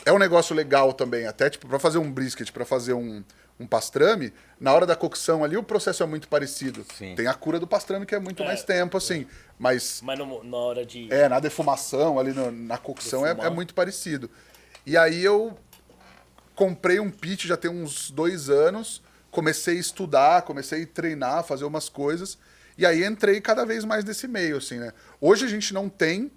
é 0.05 0.13
um 0.13 0.19
negócio 0.19 0.55
legal 0.55 0.93
também. 0.93 1.27
Até, 1.27 1.51
tipo, 1.51 1.67
pra 1.67 1.79
fazer 1.79 1.99
um 1.99 2.11
brisket, 2.11 2.51
pra 2.53 2.65
fazer 2.65 2.95
um, 2.95 3.25
um 3.61 3.67
pastrame, 3.67 4.33
na 4.59 4.73
hora 4.73 4.87
da 4.87 4.97
cocção 4.97 5.45
ali 5.45 5.55
o 5.55 5.63
processo 5.63 6.03
é 6.03 6.07
muito 6.07 6.27
parecido. 6.29 6.85
Sim. 6.97 7.15
Tem 7.15 7.27
a 7.27 7.35
cura 7.35 7.61
do 7.61 7.67
pastrame 7.67 8.07
que 8.07 8.15
é 8.15 8.19
muito 8.19 8.43
mais 8.43 8.63
tempo, 8.65 8.97
assim. 8.97 9.27
Mas 9.59 10.01
Mas 10.03 10.19
no- 10.19 10.43
na 10.43 10.57
hora 10.57 10.87
de. 10.87 11.13
é, 11.13 11.29
na 11.29 11.39
defumação, 11.39 12.19
ali 12.19 12.33
no- 12.33 12.51
na 12.51 12.79
cocção, 12.79 13.27
é, 13.27 13.33
é 13.39 13.51
muito 13.51 13.75
parecido. 13.75 14.31
E 14.87 14.97
aí 14.97 15.23
eu 15.23 15.57
comprei 16.55 16.99
um 17.01 17.11
pit 17.11 17.47
já 17.47 17.57
tem 17.57 17.71
uns 17.71 18.11
dois 18.11 18.49
anos, 18.49 19.03
comecei 19.31 19.77
a 19.77 19.81
estudar, 19.81 20.43
comecei 20.43 20.83
a 20.83 20.87
treinar, 20.87 21.45
fazer 21.45 21.65
umas 21.65 21.89
coisas, 21.89 22.39
e 22.77 22.85
aí 22.87 23.05
entrei 23.05 23.41
cada 23.43 23.65
vez 23.67 23.85
mais 23.85 24.05
nesse 24.05 24.27
meio, 24.27 24.57
assim, 24.57 24.79
né? 24.79 24.93
Hoje 25.21 25.45
a 25.45 25.49
gente 25.49 25.73
não 25.75 25.89
tem, 25.89 26.31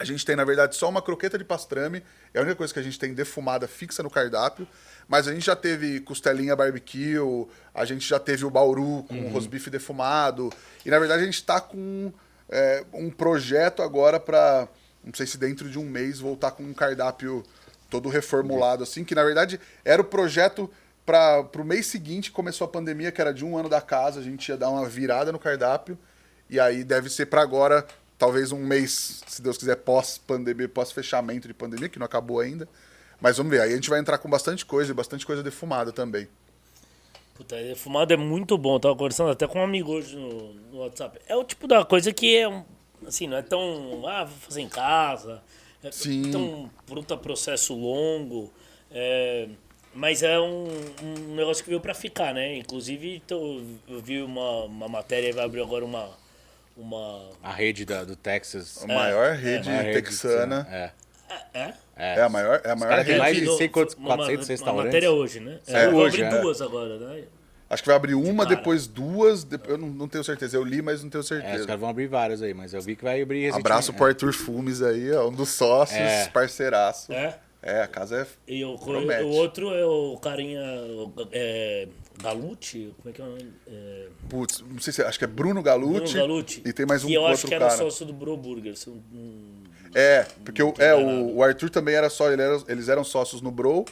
a 0.00 0.04
gente 0.04 0.24
tem, 0.24 0.34
na 0.36 0.44
verdade, 0.44 0.76
só 0.76 0.88
uma 0.88 1.02
croqueta 1.02 1.36
de 1.36 1.44
pastrame, 1.44 2.02
é 2.32 2.38
a 2.38 2.42
única 2.42 2.56
coisa 2.56 2.72
que 2.72 2.78
a 2.80 2.82
gente 2.82 2.98
tem 2.98 3.12
defumada 3.14 3.68
fixa 3.68 4.02
no 4.02 4.10
cardápio, 4.10 4.66
mas 5.08 5.26
a 5.26 5.32
gente 5.32 5.46
já 5.46 5.56
teve 5.56 6.00
costelinha 6.00 6.54
barbecue, 6.54 7.16
a 7.74 7.84
gente 7.84 8.06
já 8.06 8.18
teve 8.18 8.44
o 8.44 8.50
bauru 8.50 9.04
com 9.08 9.14
Uhum. 9.14 9.30
rosbife 9.30 9.70
defumado, 9.70 10.52
e 10.84 10.90
na 10.90 10.98
verdade 10.98 11.22
a 11.22 11.24
gente 11.24 11.36
está 11.36 11.60
com 11.60 12.12
é, 12.50 12.84
um 12.92 13.10
projeto 13.10 13.82
agora 13.82 14.20
para, 14.20 14.68
não 15.02 15.12
sei 15.14 15.26
se 15.26 15.38
dentro 15.38 15.68
de 15.70 15.78
um 15.78 15.84
mês, 15.84 16.20
voltar 16.20 16.50
com 16.50 16.62
um 16.62 16.74
cardápio 16.74 17.42
todo 17.90 18.08
reformulado, 18.10 18.82
assim, 18.82 19.02
que 19.02 19.14
na 19.14 19.24
verdade 19.24 19.58
era 19.84 20.02
o 20.02 20.04
projeto 20.04 20.70
para 21.06 21.48
o 21.56 21.64
mês 21.64 21.86
seguinte, 21.86 22.30
começou 22.30 22.66
a 22.66 22.68
pandemia, 22.68 23.10
que 23.10 23.18
era 23.18 23.32
de 23.32 23.42
um 23.42 23.56
ano 23.56 23.68
da 23.68 23.80
casa, 23.80 24.20
a 24.20 24.22
gente 24.22 24.46
ia 24.46 24.58
dar 24.58 24.68
uma 24.68 24.86
virada 24.86 25.32
no 25.32 25.38
cardápio, 25.38 25.98
e 26.50 26.60
aí 26.60 26.84
deve 26.84 27.08
ser 27.08 27.26
para 27.26 27.40
agora, 27.40 27.86
talvez 28.18 28.52
um 28.52 28.58
mês, 28.58 29.22
se 29.26 29.40
Deus 29.40 29.56
quiser, 29.56 29.76
pós-pandemia, 29.76 30.68
pós-fechamento 30.68 31.48
de 31.48 31.54
pandemia, 31.54 31.88
que 31.88 31.98
não 31.98 32.04
acabou 32.04 32.40
ainda. 32.40 32.68
Mas 33.20 33.36
vamos 33.36 33.50
ver, 33.50 33.60
aí 33.62 33.72
a 33.72 33.74
gente 33.74 33.90
vai 33.90 33.98
entrar 33.98 34.18
com 34.18 34.28
bastante 34.30 34.64
coisa, 34.64 34.92
e 34.92 34.94
bastante 34.94 35.26
coisa 35.26 35.42
defumada 35.42 35.92
também. 35.92 36.28
Puta, 37.34 37.56
defumado 37.56 38.12
é 38.12 38.16
muito 38.16 38.56
bom. 38.58 38.76
Eu 38.76 38.80
tava 38.80 38.96
conversando 38.96 39.30
até 39.30 39.46
com 39.46 39.58
um 39.60 39.64
amigo 39.64 39.92
hoje 39.92 40.16
no, 40.16 40.52
no 40.54 40.78
WhatsApp. 40.78 41.18
É 41.26 41.36
o 41.36 41.44
tipo 41.44 41.66
da 41.68 41.84
coisa 41.84 42.12
que 42.12 42.36
é, 42.36 42.62
assim, 43.06 43.26
não 43.26 43.36
é 43.36 43.42
tão, 43.42 44.06
ah, 44.06 44.24
vou 44.24 44.36
fazer 44.38 44.60
em 44.60 44.68
casa. 44.68 45.42
É 45.82 45.90
Sim. 45.92 46.30
tão 46.32 46.68
puta 46.86 47.16
processo 47.16 47.74
longo. 47.74 48.52
é, 48.90 49.48
mas 49.94 50.22
é 50.22 50.38
um, 50.38 50.68
um 51.02 51.34
negócio 51.34 51.62
que 51.64 51.70
veio 51.70 51.80
pra 51.80 51.94
ficar, 51.94 52.32
né? 52.34 52.56
Inclusive, 52.56 53.20
tô- 53.26 53.60
eu 53.88 54.00
vi 54.00 54.20
uma, 54.22 54.64
uma 54.64 54.88
matéria, 54.88 55.32
vai 55.32 55.44
abrir 55.44 55.62
agora 55.62 55.84
uma... 55.84 56.10
uma 56.76 57.30
A 57.42 57.52
rede 57.52 57.84
da- 57.84 58.04
do 58.04 58.14
Texas. 58.14 58.82
A 58.82 58.86
maior 58.86 59.34
rede 59.34 59.68
É, 59.68 59.78
a 59.78 59.82
rede 59.82 60.02
texana. 60.02 60.66
É. 60.70 60.92
é? 61.98 62.18
É, 62.18 62.22
a 62.22 62.28
maior, 62.28 62.60
é 62.64 62.70
a 62.70 62.76
maior 62.76 62.98
rede. 63.04 63.18
mais 63.18 63.36
de 63.36 63.44
Eu 63.44 63.52
vi 63.52 63.58
sei 63.58 63.68
quantos, 63.68 63.94
uma- 63.94 64.06
400 64.16 64.44
uma, 64.46 64.52
restaurantes. 64.52 64.84
matéria 64.86 65.10
hoje, 65.12 65.40
né? 65.40 65.58
É, 65.66 65.86
eu 65.86 65.90
vou 65.92 66.00
hoje, 66.02 66.22
abrir 66.22 66.36
é. 66.36 66.40
duas 66.40 66.62
agora, 66.62 66.98
né? 66.98 67.24
Acho 67.70 67.82
que 67.82 67.88
vai 67.88 67.96
abrir 67.96 68.14
uma, 68.14 68.44
cara. 68.44 68.56
depois 68.56 68.86
duas. 68.86 69.44
de- 69.44 69.58
Eu 69.68 69.76
não, 69.76 69.88
não 69.88 70.08
tenho 70.08 70.24
certeza. 70.24 70.56
Eu 70.56 70.64
li, 70.64 70.80
mas 70.80 71.02
não 71.02 71.10
tenho 71.10 71.20
É, 71.20 71.22
os 71.22 71.28
certeza. 71.28 71.66
caras 71.66 71.80
vão 71.80 71.90
abrir 71.90 72.06
vários 72.06 72.40
aí, 72.42 72.54
mas 72.54 72.72
eu 72.72 72.80
vi 72.80 72.96
que 72.96 73.04
vai 73.04 73.20
abrir 73.20 73.40
recentemente. 73.40 73.66
Abraço 73.66 73.92
pro 73.92 74.06
Arthur 74.06 74.32
Fumes 74.32 74.80
aí, 74.80 75.12
ó, 75.12 75.28
um 75.28 75.32
dos 75.32 75.50
sócios, 75.50 75.98
É. 76.00 76.28
parceiraço. 76.28 77.12
É? 77.12 77.38
É, 77.60 77.82
a 77.82 77.86
casa 77.88 78.22
é. 78.22 78.26
E 78.50 78.64
o, 78.64 78.70
o 78.70 79.26
outro 79.34 79.74
é 79.74 79.84
o 79.84 80.16
carinha 80.16 80.60
é, 81.32 81.88
Galucci? 82.22 82.94
Como 83.02 83.10
é 83.10 83.12
que 83.12 83.20
é 83.20 83.24
o 83.24 83.28
nome? 83.28 83.52
É, 83.66 84.06
Putz, 84.30 84.60
não 84.66 84.78
sei 84.80 84.92
se. 84.92 85.02
Acho 85.02 85.18
que 85.18 85.24
é 85.24 85.28
Bruno 85.28 85.62
Galucci. 85.62 86.14
Bruno 86.14 86.28
Galucci. 86.28 86.62
E 86.64 86.72
tem 86.72 86.86
mais 86.86 87.04
um 87.04 87.08
que 87.08 87.14
eu 87.14 87.22
acho 87.26 87.32
outro 87.32 87.48
que 87.48 87.54
era 87.54 87.66
cara. 87.66 87.76
sócio 87.76 88.06
do 88.06 88.12
Bro 88.12 88.36
Burger. 88.36 88.76
se 88.76 88.86
eu 88.86 88.94
não- 89.12 89.67
É, 89.94 90.26
porque 90.44 90.62
o, 90.62 90.74
é, 90.78 90.94
o, 90.94 91.36
o 91.36 91.42
Arthur 91.42 91.70
também 91.70 91.94
era 91.94 92.08
só. 92.10 92.30
Ele 92.30 92.42
era, 92.42 92.62
eles 92.68 92.88
eram 92.88 93.04
sócios 93.04 93.40
no 93.40 93.50
Bro. 93.50 93.84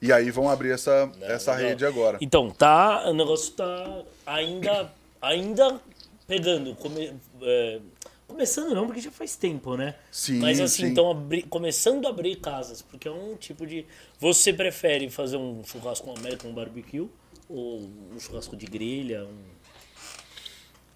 E 0.00 0.12
aí 0.12 0.30
vão 0.32 0.48
abrir 0.50 0.70
essa, 0.72 1.10
essa 1.22 1.52
É. 1.60 1.68
rede 1.68 1.84
agora. 1.86 2.18
Então, 2.20 2.50
tá, 2.50 3.08
o 3.08 3.14
negócio 3.14 3.52
tá 3.52 4.02
ainda, 4.26 4.90
ainda 5.20 5.80
pegando. 6.26 6.74
come- 6.74 7.12
é, 7.42 7.80
começando 8.26 8.74
não, 8.74 8.86
porque 8.86 9.00
já 9.00 9.10
faz 9.12 9.36
tempo, 9.36 9.76
né? 9.76 9.94
Sim, 10.10 10.38
Mas 10.40 10.58
assim, 10.58 10.86
sim. 10.86 10.90
então 10.90 11.08
abri- 11.10 11.42
começando 11.44 12.06
a 12.06 12.10
abrir 12.10 12.36
casas, 12.36 12.82
porque 12.82 13.06
é 13.06 13.10
um 13.12 13.36
tipo 13.36 13.64
de. 13.66 13.86
Você 14.18 14.52
prefere 14.52 15.08
fazer 15.10 15.36
um 15.36 15.62
churrasco 15.64 16.06
com 16.06 16.18
American 16.18 16.52
Barbecue? 16.52 17.08
Ou 17.48 17.80
um 18.12 18.18
churrasco 18.18 18.56
de 18.56 18.66
grelha? 18.66 19.24
Um... 19.24 19.51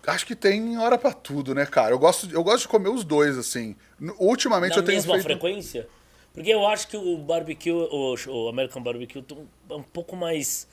Acho 0.07 0.25
que 0.25 0.37
tem 0.37 0.79
hora 0.79 0.97
pra 0.97 1.13
tudo, 1.13 1.55
né, 1.55 1.67
cara? 1.67 1.91
Eu 1.93 1.99
gosto, 1.99 2.31
eu 2.33 2.43
gosto 2.45 2.63
de 2.63 2.69
comer 2.69 2.89
os 2.89 3.05
dois, 3.05 3.37
assim. 3.37 3.75
Ultimamente 4.19 4.71
Na 4.71 4.77
eu 4.79 4.85
tenho 4.85 4.99
mesma 4.99 5.15
feito. 5.15 5.25
frequência? 5.25 5.89
Porque 6.33 6.51
eu 6.51 6.67
acho 6.67 6.87
que 6.89 6.97
o 6.97 7.17
barbecue, 7.19 7.73
o, 7.73 8.49
American 8.49 8.83
Barbecue, 8.83 9.25
é 9.71 9.75
um 9.75 9.83
pouco 9.83 10.15
mais. 10.15 10.69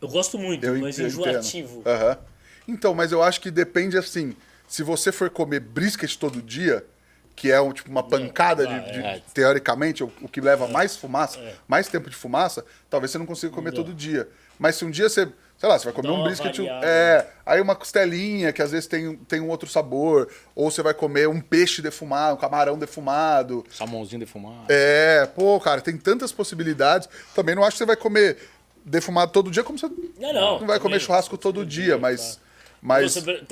Eu 0.00 0.08
gosto 0.08 0.38
muito, 0.38 0.64
Eu 0.64 0.78
mas 0.78 0.98
entendo. 0.98 1.08
enjoativo. 1.08 1.82
Aham. 1.84 2.18
Então, 2.66 2.94
mas 2.94 3.12
eu 3.12 3.22
acho 3.22 3.40
que 3.40 3.50
depende 3.50 3.98
assim. 3.98 4.34
Se 4.68 4.82
você 4.82 5.10
for 5.10 5.30
comer 5.30 5.60
brisket 5.60 6.16
todo 6.16 6.40
dia, 6.40 6.86
que 7.34 7.50
é 7.50 7.60
um, 7.60 7.72
tipo 7.72 7.90
uma 7.90 8.02
pancada 8.02 8.66
de, 8.66 8.92
de- 8.92 9.00
é. 9.00 9.22
teoricamente, 9.34 10.04
o, 10.04 10.12
o 10.20 10.28
que 10.28 10.40
leva 10.40 10.68
mais 10.68 10.96
fumaça, 10.96 11.40
mais 11.66 11.88
tempo 11.88 12.08
de 12.10 12.16
fumaça, 12.16 12.64
talvez 12.88 13.10
você 13.10 13.18
não 13.18 13.26
consiga 13.26 13.52
comer 13.52 13.72
todo 13.72 13.94
dia. 13.94 14.28
Mas 14.58 14.76
se 14.76 14.84
um 14.84 14.90
dia 14.90 15.08
você, 15.08 15.28
sei 15.58 15.68
lá, 15.68 15.78
você 15.78 15.86
vai 15.86 15.92
comer 15.92 16.10
um 16.10 16.22
brisket, 16.22 16.60
é, 16.82 17.26
aí 17.44 17.60
uma 17.60 17.74
costelinha 17.74 18.52
que 18.52 18.62
às 18.62 18.70
vezes 18.70 18.86
tem, 18.86 19.16
tem 19.16 19.40
um 19.40 19.48
outro 19.48 19.68
sabor, 19.68 20.28
ou 20.54 20.70
você 20.70 20.82
vai 20.82 20.94
comer 20.94 21.28
um 21.28 21.40
peixe 21.40 21.82
defumado, 21.82 22.36
um 22.36 22.40
camarão 22.40 22.78
defumado, 22.78 23.64
Salmãozinho 23.70 24.20
defumado. 24.20 24.66
é, 24.68 25.26
pô, 25.34 25.58
cara, 25.58 25.80
tem 25.80 25.96
tantas 25.96 26.30
possibilidades. 26.30 27.08
Também 27.34 27.56
não 27.56 27.64
acho 27.64 27.72
que 27.72 27.78
você 27.78 27.86
vai 27.86 27.96
comer 27.96 28.38
defumado 28.84 29.32
todo 29.32 29.50
dia, 29.50 29.64
como 29.64 29.78
você 29.78 29.90
Não, 30.18 30.32
não, 30.32 30.66
vai 30.66 30.78
comer 30.78 31.00
churrasco 31.00 31.36
todo 31.36 31.66
dia, 31.66 31.98
mas. 31.98 32.36
tá. 32.36 32.48
Mas 32.80 33.14
Você 33.14 33.42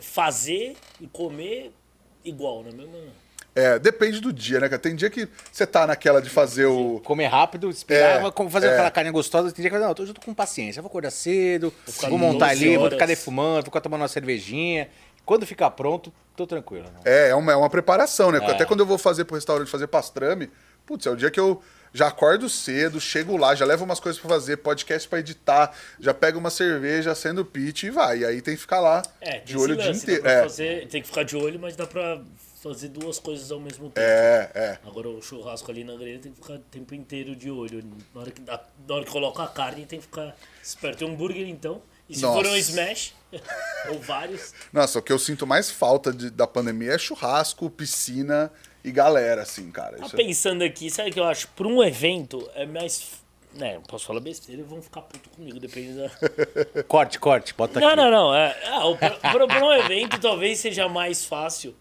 fazer 0.00 0.76
e 1.00 1.08
comer 1.08 1.72
igual, 2.24 2.62
né? 2.62 2.70
Mesmo... 2.72 2.94
é, 3.56 3.78
depende 3.78 4.20
do 4.20 4.32
dia, 4.32 4.60
né, 4.60 4.68
cara? 4.68 4.78
Tem 4.80 4.94
dia 4.94 5.08
que 5.10 5.26
você 5.50 5.66
tá 5.66 5.86
naquela 5.86 6.20
de 6.22 6.28
fazer 6.30 6.66
o. 6.66 7.00
Comer 7.04 7.26
rápido, 7.26 7.70
esperar, 7.70 8.22
É, 8.24 8.50
fazer 8.50 8.66
é. 8.68 8.72
aquela 8.74 8.90
carne 8.90 9.10
gostosa. 9.10 9.50
Tem 9.50 9.62
dia 9.62 9.70
que 9.70 9.76
eu, 9.76 9.80
não, 9.80 9.90
hoje 9.90 10.10
eu 10.10 10.14
tô 10.14 10.20
com 10.20 10.34
paciência. 10.34 10.78
Eu 10.78 10.82
vou 10.82 10.88
acordar 10.90 11.10
cedo, 11.10 11.72
ficar 11.86 12.08
vou 12.08 12.18
montar 12.18 12.50
12 12.50 12.64
ali, 12.64 12.74
vou 12.76 12.84
horas. 12.84 12.94
ficar 12.94 13.06
defumando, 13.06 13.54
vou 13.54 13.64
ficar 13.64 13.80
tomando 13.80 14.02
uma 14.02 14.08
cervejinha. 14.08 14.88
Quando 15.24 15.44
ficar 15.44 15.70
pronto, 15.72 16.12
tô 16.36 16.46
tranquilo. 16.46 16.84
né? 16.84 17.00
É, 17.04 17.28
é 17.30 17.34
uma, 17.34 17.50
é 17.52 17.56
uma 17.56 17.68
preparação, 17.70 18.30
né? 18.30 18.38
É. 18.40 18.50
Até 18.50 18.64
quando 18.64 18.80
eu 18.80 18.86
vou 18.86 18.96
fazer 18.98 19.24
pro 19.24 19.34
restaurante 19.34 19.68
fazer 19.68 19.88
pastrame, 19.88 20.48
putz, 20.86 21.04
é 21.06 21.10
o 21.10 21.16
dia 21.16 21.30
que 21.32 21.40
eu 21.40 21.60
já 21.92 22.08
acordo 22.08 22.48
cedo, 22.48 23.00
chego 23.00 23.36
lá, 23.36 23.54
já 23.54 23.64
levo 23.64 23.82
umas 23.84 23.98
coisas 23.98 24.20
pra 24.20 24.28
fazer, 24.30 24.58
podcast 24.58 25.08
pra 25.08 25.18
editar, 25.18 25.72
já 25.98 26.12
pego 26.14 26.38
uma 26.38 26.50
cerveja, 26.50 27.10
acendo 27.10 27.40
o 27.40 27.44
pitch 27.44 27.84
e 27.84 27.90
vai. 27.90 28.18
E 28.18 28.24
aí 28.24 28.40
tem 28.42 28.54
que 28.54 28.60
ficar 28.60 28.78
lá 28.80 29.02
É, 29.20 29.38
de 29.40 29.56
olho 29.56 29.74
o 29.74 29.78
dia 29.78 29.90
inteiro. 29.90 30.22
pra 30.22 30.30
É, 30.30 30.42
fazer- 30.42 30.86
tem 30.88 31.00
que 31.00 31.08
ficar 31.08 31.22
de 31.24 31.36
olho, 31.36 31.58
mas 31.58 31.74
dá 31.74 31.86
pra 31.86 32.20
fazer 32.74 32.88
duas 32.88 33.18
coisas 33.18 33.50
ao 33.50 33.60
mesmo 33.60 33.90
tempo. 33.90 34.00
é, 34.06 34.50
é. 34.54 34.78
Agora 34.86 35.08
o 35.08 35.20
churrasco 35.22 35.70
ali 35.70 35.84
na 35.84 35.94
grelha 35.96 36.18
tem 36.18 36.32
que 36.32 36.40
ficar 36.40 36.54
o 36.54 36.58
tempo 36.58 36.94
inteiro 36.94 37.34
de 37.36 37.50
olho. 37.50 37.82
Na 38.14 38.20
hora 38.20 38.30
que, 38.30 38.40
dá- 38.40 38.62
na 38.88 38.94
hora 38.94 39.04
que 39.04 39.10
coloca 39.10 39.42
a 39.42 39.48
carne 39.48 39.84
tem 39.86 39.98
que 39.98 40.06
ficar 40.06 40.36
esperto. 40.62 40.98
Tem 40.98 41.08
um 41.08 41.12
hambúrguer 41.12 41.48
então. 41.48 41.80
E 42.08 42.14
se 42.14 42.22
Nossa. 42.22 42.36
for 42.44 42.46
um 42.52 42.56
smash, 42.56 43.14
ou 43.90 43.98
vários, 44.00 44.54
Nossa, 44.72 44.98
o 45.00 45.02
que 45.02 45.12
eu 45.12 45.18
sinto 45.18 45.44
mais 45.46 45.70
falta 45.70 46.12
de- 46.12 46.30
da 46.30 46.46
pandemia 46.46 46.92
é 46.92 46.98
churrasco, 46.98 47.68
piscina 47.68 48.50
e 48.84 48.92
galera, 48.92 49.42
assim, 49.42 49.70
cara. 49.72 49.96
Tá 49.98 50.06
Isso 50.06 50.14
é- 50.14 50.24
pensando 50.24 50.62
aqui, 50.62 50.88
sabe 50.88 51.10
o 51.10 51.12
que 51.12 51.18
eu 51.18 51.24
acho? 51.24 51.48
Pra 51.48 51.66
um 51.66 51.82
evento 51.82 52.48
é 52.54 52.64
mais. 52.64 53.24
Né, 53.54 53.80
posso 53.88 54.04
falar 54.06 54.20
besteira 54.20 54.62
vão 54.64 54.82
ficar 54.82 55.00
puto 55.00 55.30
comigo, 55.30 55.58
depende 55.58 55.94
da. 55.94 56.82
Corte, 56.84 57.18
corte, 57.18 57.54
bota 57.54 57.80
Não, 57.80 57.88
aqui. 57.88 57.96
não, 57.96 58.10
não. 58.10 58.34
É, 58.34 58.54
o- 58.84 58.96
pra, 58.96 59.10
pra- 59.12 59.46
pra 59.46 59.64
um 59.64 59.72
evento 59.72 60.20
talvez 60.20 60.58
seja 60.60 60.88
mais 60.90 61.24
fácil. 61.24 61.74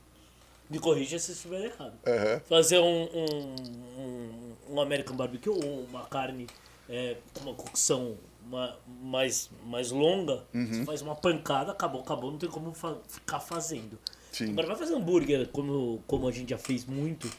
Me 0.69 0.79
corrija 0.79 1.19
se 1.19 1.31
estiver 1.33 1.65
errado. 1.65 1.93
Aham. 2.07 2.41
Fazer 2.49 2.79
um, 2.79 3.03
um, 3.03 3.55
um, 3.99 4.53
um 4.75 4.81
American 4.81 5.15
Barbecue 5.15 5.49
ou 5.49 5.83
uma 5.89 6.05
carne 6.05 6.47
é, 6.89 7.17
com 7.33 7.41
uma 7.49 7.53
cocção 7.53 8.17
ma- 8.47 8.75
mais, 9.01 9.49
mais 9.65 9.91
longa. 9.91 10.43
Uhum. 10.53 10.65
Você 10.67 10.85
faz 10.85 11.01
uma 11.01 11.15
pancada, 11.15 11.71
acabou, 11.71 12.01
acabou, 12.01 12.31
não 12.31 12.37
tem 12.39 12.49
como 12.49 12.73
fa- 12.73 12.97
ficar 13.07 13.39
fazendo. 13.39 13.99
Sim. 14.31 14.51
Agora 14.51 14.67
vai 14.67 14.75
fazer 14.75 14.95
hambúrguer, 14.95 15.47
como, 15.49 16.03
como 16.07 16.27
a 16.27 16.31
gente 16.31 16.49
já 16.49 16.57
fez 16.57 16.83
muito. 16.85 17.29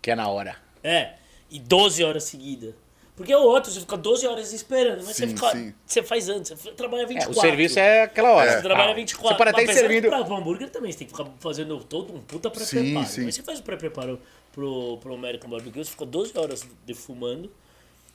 Que 0.00 0.10
é 0.12 0.14
na 0.14 0.28
hora. 0.28 0.56
É, 0.82 1.14
e 1.50 1.58
12 1.58 2.02
horas 2.04 2.24
seguidas. 2.24 2.74
Porque 3.20 3.34
o 3.34 3.42
outro, 3.42 3.70
você 3.70 3.80
fica 3.80 3.96
12 3.96 4.26
horas 4.26 4.52
esperando, 4.52 5.04
mas 5.04 5.14
você, 5.16 5.26
Sim, 5.28 5.36
fica, 5.36 5.50
sim. 5.50 5.74
você 5.84 6.02
faz 6.02 6.28
antes, 6.28 6.50
você 6.52 6.70
trabalha 6.72 7.02
É, 7.02 7.06
24. 7.06 7.38
o 7.38 7.40
serviço 7.40 7.78
é 7.78 8.02
aquela 8.02 8.30
hora. 8.30 8.52
Você 8.56 8.62
trabalha 8.62 8.92
Ah, 8.92 8.94
24. 8.94 9.28
Você 9.28 9.36
pode 9.36 9.50
até 9.50 9.62
ir 9.64 9.74
servindo. 9.74 10.08
Pra 10.08 10.22
um 10.22 10.36
hambúrguer 10.36 10.70
também, 10.70 10.90
você 10.90 10.98
tem 10.98 11.06
que 11.06 11.12
ficar 11.16 11.28
fazendo 11.38 11.78
todo 11.84 12.14
um 12.14 12.20
puta 12.20 12.50
pré-preparo. 12.50 13.06
sim. 13.06 13.24
Mas 13.24 13.34
você 13.34 13.42
faz 13.42 13.58
o 13.58 13.62
pré-preparo 13.62 14.18
pro, 14.52 14.96
pro 14.98 15.14
American 15.14 15.50
Barbecue, 15.50 15.84
você 15.84 15.90
fica 15.90 16.06
12 16.06 16.32
horas 16.38 16.66
defumando, 16.86 17.50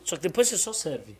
só 0.04 0.16
que 0.16 0.24
depois 0.24 0.48
você 0.48 0.58
só 0.58 0.74
serve. 0.74 1.16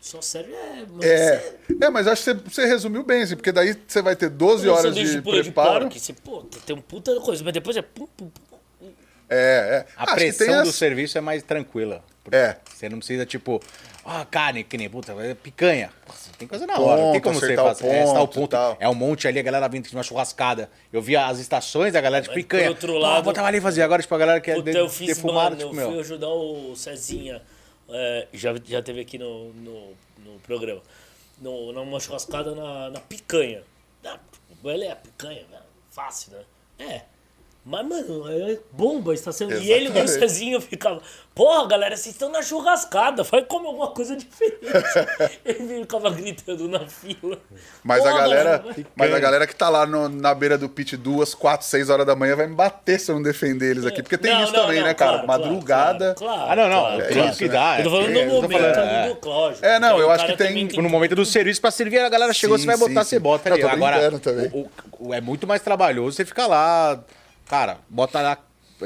Só 0.00 0.20
serve 0.22 0.52
é... 0.52 0.86
mas 0.92 1.04
É, 1.04 1.54
é, 1.82 1.90
mas 1.90 2.06
acho 2.06 2.22
que 2.22 2.32
você, 2.32 2.34
você 2.62 2.66
resumiu 2.66 3.02
bem, 3.02 3.22
assim, 3.22 3.34
porque 3.34 3.50
daí 3.50 3.76
você 3.86 4.00
vai 4.00 4.14
ter 4.14 4.28
12 4.30 4.68
Um 4.68 4.72
horas 4.72 4.94
de 4.94 5.20
purê 5.20 5.42
preparo. 5.42 5.80
porco, 5.86 5.98
você, 5.98 6.12
pô, 6.12 6.42
tem 6.64 6.76
um 6.76 6.80
puta 6.80 7.18
coisa, 7.20 7.42
mas 7.42 7.52
depois 7.52 7.76
é 7.76 7.82
pum, 7.82 8.06
pum, 8.16 8.28
pum. 8.28 8.90
É, 9.30 9.84
é. 9.84 9.86
A 9.96 10.04
Acho 10.04 10.14
que 10.14 10.20
pressão 10.20 10.46
tem 10.46 10.56
do 10.62 10.68
as- 10.68 10.74
serviço 10.76 11.18
é 11.18 11.20
mais 11.20 11.42
tranquila. 11.42 12.02
Porque 12.30 12.36
É. 12.36 12.56
Você 12.72 12.88
não 12.88 12.98
precisa, 12.98 13.26
tipo, 13.26 13.60
ah, 14.04 14.24
carne, 14.24 14.62
que 14.64 14.76
nem, 14.78 14.88
puta, 14.88 15.12
é 15.12 15.34
picanha. 15.34 15.90
Nossa, 16.06 16.30
tem 16.38 16.46
coisa 16.46 16.66
na 16.66 16.78
hora. 16.78 17.00
não 17.02 17.12
tem 17.12 17.20
Ponto, 17.20 17.24
como 17.24 17.40
você 17.40 17.44
acertar 17.46 17.64
o 17.64 17.68
fazer. 17.68 17.86
é, 17.88 18.02
acertar 18.02 18.22
o 18.22 18.26
ponto 18.28 18.34
ponto. 18.40 18.50
tal. 18.50 18.76
É 18.80 18.88
um 18.88 18.94
monte 18.94 19.26
ali, 19.26 19.38
a 19.38 19.42
galera 19.42 19.68
vindo 19.68 19.88
de 19.88 19.94
uma 19.94 20.02
churrascada. 20.02 20.70
Eu 20.92 21.02
via 21.02 21.26
as 21.26 21.38
estações 21.38 21.92
da 21.92 22.00
galera 22.00 22.22
de 22.24 22.32
picanha. 22.32 22.68
outro 22.68 22.96
lado- 22.98 23.24
botava 23.24 23.48
ali 23.48 23.60
fazia. 23.60 23.84
Agora, 23.84 24.00
tipo, 24.02 24.14
a 24.14 24.18
galera 24.18 24.40
que 24.40 24.50
é 24.50 24.60
de, 24.60 24.76
eu 24.76 24.88
fiz, 24.88 25.08
defumada, 25.08 25.50
mano, 25.50 25.56
tipo, 25.56 25.68
eu 25.70 25.74
meu. 25.74 25.90
fui 25.90 26.00
ajudar 26.00 26.28
o 26.28 26.74
Cezinha, 26.76 27.42
é, 27.90 28.28
já, 28.32 28.54
já 28.64 28.82
teve 28.82 29.00
aqui 29.00 29.18
no, 29.18 29.52
no, 29.54 29.92
no 30.24 30.38
programa, 30.40 30.80
no, 31.40 31.72
numa 31.72 31.98
churrascada 31.98 32.54
na, 32.54 32.90
na 32.90 33.00
picanha. 33.00 33.62
Ah, 34.04 34.18
ele 34.64 34.84
é 34.84 34.94
picanha, 34.94 35.44
velho, 35.50 35.62
fácil, 35.90 36.32
né? 36.78 36.86
É. 36.86 37.02
Mas, 37.70 37.86
mano, 37.86 38.24
é 38.30 38.58
bomba, 38.72 39.12
está 39.12 39.30
sendo. 39.30 39.52
E 39.52 39.70
ele 39.70 39.88
o 39.88 39.92
Exatamente. 39.92 40.10
Cezinha 40.12 40.58
ficavam, 40.58 41.02
porra, 41.34 41.68
galera, 41.68 41.94
vocês 41.98 42.14
estão 42.14 42.30
na 42.30 42.40
churrascada, 42.40 43.22
vai 43.24 43.42
comer 43.42 43.66
alguma 43.66 43.88
coisa 43.88 44.16
diferente. 44.16 44.58
ele 45.44 45.80
ficava 45.82 46.08
gritando 46.08 46.66
na 46.66 46.86
fila. 46.88 47.36
Mas 47.84 48.06
a 48.06 48.12
galera, 48.16 48.58
vai- 48.64 48.86
mas 48.96 49.12
a 49.12 49.18
galera 49.18 49.46
que 49.46 49.54
tá 49.54 49.68
lá 49.68 49.84
no- 49.84 50.08
na 50.08 50.34
beira 50.34 50.56
do 50.56 50.66
pit 50.66 50.96
duas, 50.96 51.34
quatro, 51.34 51.66
seis 51.66 51.90
horas 51.90 52.06
da 52.06 52.16
manhã 52.16 52.34
vai 52.36 52.46
me 52.46 52.54
bater 52.54 52.98
se 52.98 53.10
eu 53.10 53.16
não 53.16 53.22
defender 53.22 53.72
eles 53.72 53.84
aqui. 53.84 54.02
Porque 54.02 54.16
tem 54.16 54.32
Não, 54.32 54.44
isso 54.44 54.52
não, 54.54 54.62
também, 54.62 54.78
não, 54.78 54.86
né, 54.86 54.94
cara? 54.94 55.12
claro, 55.22 55.26
Madrugada. 55.26 56.14
claro, 56.14 56.36
claro, 56.38 56.50
Ah, 56.52 56.56
não, 56.56 56.68
não. 56.70 56.80
claro, 56.80 57.02
é 57.02 57.08
claro. 57.12 57.28
isso 57.28 57.38
que 57.38 57.48
dá. 57.48 57.78
Eu 57.80 57.84
tô 57.84 57.90
falando 57.90 58.08
é, 58.08 58.12
do 58.12 58.18
eu 58.18 58.28
tô 58.28 58.34
momento 58.42 58.60
falando, 58.60 58.78
ali 58.78 58.94
é. 58.94 59.08
do 59.10 59.16
Cláudio. 59.16 59.58
É, 59.66 59.78
não, 59.78 59.98
eu 59.98 60.10
acho 60.10 60.24
que 60.26 60.36
tem- 60.38 60.66
Tipo, 60.68 60.80
no 60.80 60.88
momento 60.88 61.14
do 61.14 61.26
serviço 61.26 61.60
pra 61.60 61.70
servir, 61.70 61.98
a 61.98 62.08
galera 62.08 62.32
chegou, 62.32 62.56
Sim, 62.56 62.62
você 62.64 62.66
vai 62.68 62.76
botar, 62.78 63.04
sim, 63.04 63.10
você 63.10 63.16
sim. 63.16 63.22
bota 63.22 63.48
Eu 63.50 63.52
ali. 63.52 63.62
tô 63.62 63.68
Agora, 63.68 64.10
o- 64.54 64.68
o- 64.98 65.14
é 65.14 65.20
muito 65.20 65.46
mais 65.46 65.60
trabalhoso 65.60 66.16
você 66.16 66.24
ficar 66.24 66.46
lá, 66.46 66.98
cara, 67.48 67.78
bota 67.88 68.20
lá. 68.20 68.38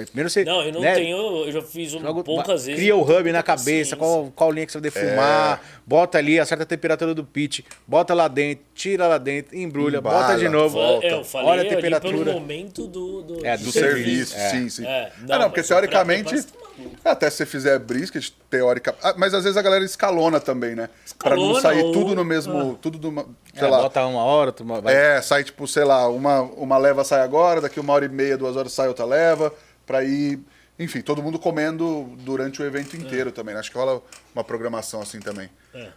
Primeiro 0.06 0.30
você. 0.30 0.42
Não, 0.42 0.62
eu 0.62 0.72
não 0.72 0.80
né, 0.80 0.94
tenho, 0.94 1.18
eu 1.44 1.52
já 1.52 1.60
fiz 1.60 1.92
um, 1.92 2.00
joga- 2.00 2.24
poucas 2.24 2.64
vezes. 2.64 2.80
Cria 2.80 2.96
o 2.96 3.02
hub 3.02 3.30
na 3.30 3.42
cabeça, 3.42 3.94
qual, 3.94 4.32
qual 4.34 4.50
linha 4.50 4.64
que 4.64 4.72
você 4.72 4.80
vai 4.80 4.90
defumar, 4.90 5.60
É. 5.62 5.66
bota 5.86 6.16
ali, 6.16 6.40
acerta 6.40 6.62
a 6.62 6.66
temperatura 6.66 7.14
do 7.14 7.22
pit, 7.22 7.62
bota 7.86 8.14
lá 8.14 8.26
dentro, 8.26 8.64
tira 8.74 9.06
lá 9.06 9.18
dentro, 9.18 9.54
embrulha, 9.54 9.98
Embala, 9.98 10.28
bota 10.28 10.38
de 10.38 10.48
novo, 10.48 10.78
volta. 10.78 11.06
Eu 11.06 11.22
falei 11.22 11.46
olha 11.46 11.58
a 11.58 11.60
ali 11.60 11.68
pelo 11.82 11.82
temperatura. 11.82 12.32
momento 12.32 12.86
do, 12.86 13.20
do, 13.20 13.46
É, 13.46 13.54
do 13.58 13.70
serviço, 13.70 14.32
serviço, 14.32 14.36
é. 14.38 14.48
sim, 14.48 14.68
sim. 14.70 14.86
É, 14.86 15.12
Ah, 15.14 15.20
não, 15.28 15.38
não, 15.40 15.44
porque 15.50 15.60
mas 15.60 15.66
pra 15.68 15.76
teoricamente, 15.76 16.34
até 17.04 17.28
se 17.30 17.38
você 17.38 17.46
fizer 17.46 17.78
brisket, 17.78 18.30
teórica. 18.50 18.94
ah, 19.02 19.14
Mas 19.16 19.34
às 19.34 19.44
vezes 19.44 19.56
a 19.56 19.62
galera 19.62 19.84
escalona 19.84 20.40
também, 20.40 20.74
né? 20.74 20.88
Pra 21.18 21.30
não 21.36 21.52
Escalona 21.52 21.60
sair 21.60 21.82
ou- 21.82 21.92
tudo 21.92 22.14
no 22.14 22.24
mesmo. 22.24 22.76
Tudo 22.80 22.98
do. 22.98 23.10
Sei 23.54 23.66
É, 23.66 23.70
lá. 23.70 23.82
bota 23.82 24.04
uma 24.06 24.22
hora, 24.24 24.54
uma- 24.60 24.80
vai- 24.80 24.94
É, 24.94 25.20
sai 25.22 25.44
tipo, 25.44 25.66
sei 25.68 25.84
lá, 25.84 26.08
uma, 26.08 26.42
uma 26.42 26.78
leva 26.78 27.04
sai 27.04 27.20
agora, 27.20 27.60
daqui 27.60 27.78
uma 27.80 27.92
hora 27.92 28.04
e 28.04 28.08
meia, 28.08 28.36
duas 28.38 28.56
horas 28.56 28.72
sai 28.72 28.88
outra 28.88 29.04
leva, 29.04 29.52
pra 29.86 30.02
ir. 30.04 30.40
Enfim, 30.78 31.00
todo 31.02 31.22
mundo 31.22 31.38
comendo 31.38 32.04
durante 32.20 32.60
o 32.60 32.64
evento 32.64 32.96
inteiro 32.96 33.30
também. 33.30 33.54
né? 33.54 33.60
Acho 33.60 33.70
que 33.70 33.76
rola 33.78 34.02
uma 34.34 34.42
programação 34.42 35.00
assim 35.02 35.20
também. 35.20 35.48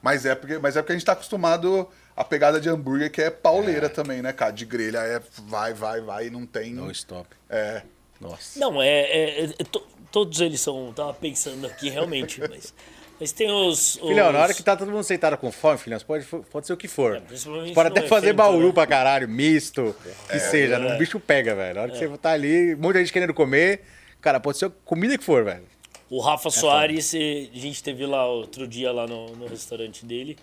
Mas, 0.02 0.26
é 0.26 0.36
porque, 0.36 0.58
mas 0.58 0.76
é 0.76 0.82
porque 0.82 0.92
a 0.92 0.96
gente 0.96 1.06
tá 1.06 1.14
acostumado 1.14 1.88
a 2.16 2.24
pegada 2.24 2.60
de 2.62 2.70
hambúrguer 2.70 3.10
que 3.12 3.22
é 3.22 3.30
pauleira 3.30 3.90
também, 3.90 4.22
né, 4.22 4.32
cara? 4.32 4.52
De 4.52 4.66
grelha 4.66 5.00
é 5.00 5.22
vai, 5.48 5.74
vai, 5.74 6.02
vai 6.02 6.28
e 6.28 6.30
não 6.30 6.46
tem. 6.46 6.74
No 6.74 6.92
stop. 6.92 7.28
É. 7.50 7.82
Nossa. 8.20 8.60
Não, 8.60 8.82
é. 8.82 8.88
é- 8.88 9.46
é- 9.46 9.64
to- 9.64 9.86
todos 10.12 10.42
eles 10.42 10.62
são. 10.62 10.92
Tava 10.94 11.14
pensando 11.14 11.66
aqui 11.68 11.90
realmente, 11.90 12.42
mas. 12.50 12.74
Mas 13.20 13.32
tem 13.32 13.50
os. 13.50 13.96
os 13.96 14.10
Filhão, 14.10 14.32
na 14.32 14.40
hora 14.40 14.54
que 14.54 14.62
tá 14.62 14.76
todo 14.76 14.92
mundo 14.92 15.04
sentado 15.04 15.38
com 15.38 15.52
fome, 15.52 15.78
filhão, 15.78 15.98
pode, 16.02 16.26
pode 16.26 16.68
ser 16.68 16.74
o 16.74 16.78
que 16.78 16.88
for. 16.88 17.16
É, 17.16 17.74
pode 17.74 17.88
até 17.90 18.02
fazer 18.02 18.28
evento, 18.28 18.38
bauru 18.38 18.68
né? 18.68 18.74
pra 18.74 18.86
caralho, 18.86 19.28
misto, 19.28 19.96
que 20.30 20.40
seja. 20.40 20.76
é. 20.76 20.96
O 20.96 20.98
bicho 20.98 21.20
pega, 21.20 21.56
velho. 21.56 21.76
Na 21.76 21.82
hora 21.84 21.92
que 21.92 21.98
você 21.98 22.18
tá 22.18 22.32
ali, 22.32 22.76
muita 22.76 23.00
gente 23.00 23.14
querendo 23.14 23.34
comer, 23.34 23.84
cara, 24.20 24.40
pode 24.40 24.58
ser 24.58 24.70
comida 24.84 25.18
que 25.18 25.24
for, 25.24 25.46
velho. 25.46 25.64
O 26.10 26.20
Rafa 26.20 26.50
Soares, 26.52 27.14
eh, 27.14 27.50
a 27.54 27.58
gente 27.58 27.82
teve 27.82 28.06
lá 28.06 28.28
outro 28.28 28.68
dia 28.68 28.92
lá 28.92 29.08
no, 29.08 29.36
no 29.36 29.48
restaurante 29.48 30.06
dele, 30.06 30.38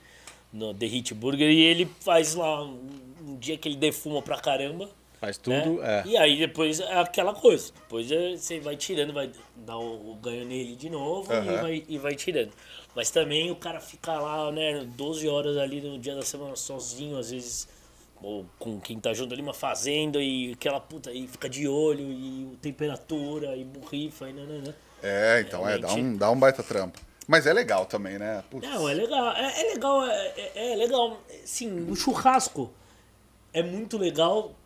no 0.52 0.74
The 0.74 0.86
Hit 0.86 1.14
Burger, 1.14 1.48
e 1.50 1.60
ele 1.60 1.88
faz 2.00 2.34
lá 2.34 2.64
um, 2.64 2.80
um 3.22 3.36
dia 3.36 3.56
que 3.56 3.68
ele 3.68 3.76
defuma 3.76 4.20
pra 4.22 4.38
caramba. 4.38 4.88
Faz 5.22 5.40
né? 5.46 5.60
tudo, 5.60 5.84
é. 5.84 6.02
E 6.04 6.16
aí 6.16 6.36
depois 6.36 6.80
é 6.80 6.98
aquela 6.98 7.32
coisa. 7.32 7.72
Depois 7.72 8.10
é, 8.10 8.36
você 8.36 8.58
vai 8.58 8.74
tirando, 8.74 9.12
vai 9.12 9.30
dar 9.54 9.78
o, 9.78 10.10
o 10.10 10.14
ganho 10.16 10.44
nele 10.44 10.74
de 10.74 10.90
novo 10.90 11.32
e, 11.32 11.36
Aham. 11.36 11.60
vai, 11.60 11.84
e 11.88 11.96
vai 11.96 12.16
tirando. 12.16 12.50
Mas 12.92 13.08
também 13.08 13.48
o 13.48 13.54
cara 13.54 13.78
fica 13.78 14.18
lá, 14.18 14.50
né, 14.50 14.84
12 14.96 15.28
horas 15.28 15.56
ali 15.56 15.80
no 15.80 15.96
dia 15.96 16.16
da 16.16 16.22
semana 16.22 16.56
sozinho, 16.56 17.16
às 17.16 17.30
vezes, 17.30 17.68
ou 18.20 18.44
com 18.58 18.80
quem 18.80 18.98
tá 18.98 19.14
junto 19.14 19.32
ali, 19.32 19.40
uma 19.40 19.54
fazenda, 19.54 20.20
e 20.20 20.54
aquela 20.54 20.80
puta 20.80 21.10
aí 21.10 21.28
fica 21.28 21.48
de 21.48 21.68
olho, 21.68 22.02
e 22.02 22.58
temperatura, 22.60 23.56
e 23.56 23.62
borrifa, 23.62 24.28
e 24.28 24.32
nananã. 24.32 24.74
É, 25.00 25.44
então 25.46 25.60
é, 25.68 25.78
dá 25.78 25.86
Realmente. 25.86 26.14
um, 26.14 26.16
dá 26.16 26.30
um 26.32 26.36
baita 26.36 26.64
trampo. 26.64 26.98
Mas 27.28 27.46
é 27.46 27.52
legal 27.52 27.86
também, 27.86 28.18
né? 28.18 28.42
Putz. 28.50 28.68
Não, 28.68 28.88
é 28.88 28.94
legal. 28.94 29.36
É, 29.36 29.60
é 29.60 29.72
legal, 29.72 30.04
é, 30.04 30.32
é- 30.36 30.72
é 30.72 30.76
legal. 30.76 31.20
Sim, 31.44 31.86
o 31.88 31.94
churrasco 31.94 32.72
é 33.52 33.62
muito 33.62 33.96
legal. 33.96 34.56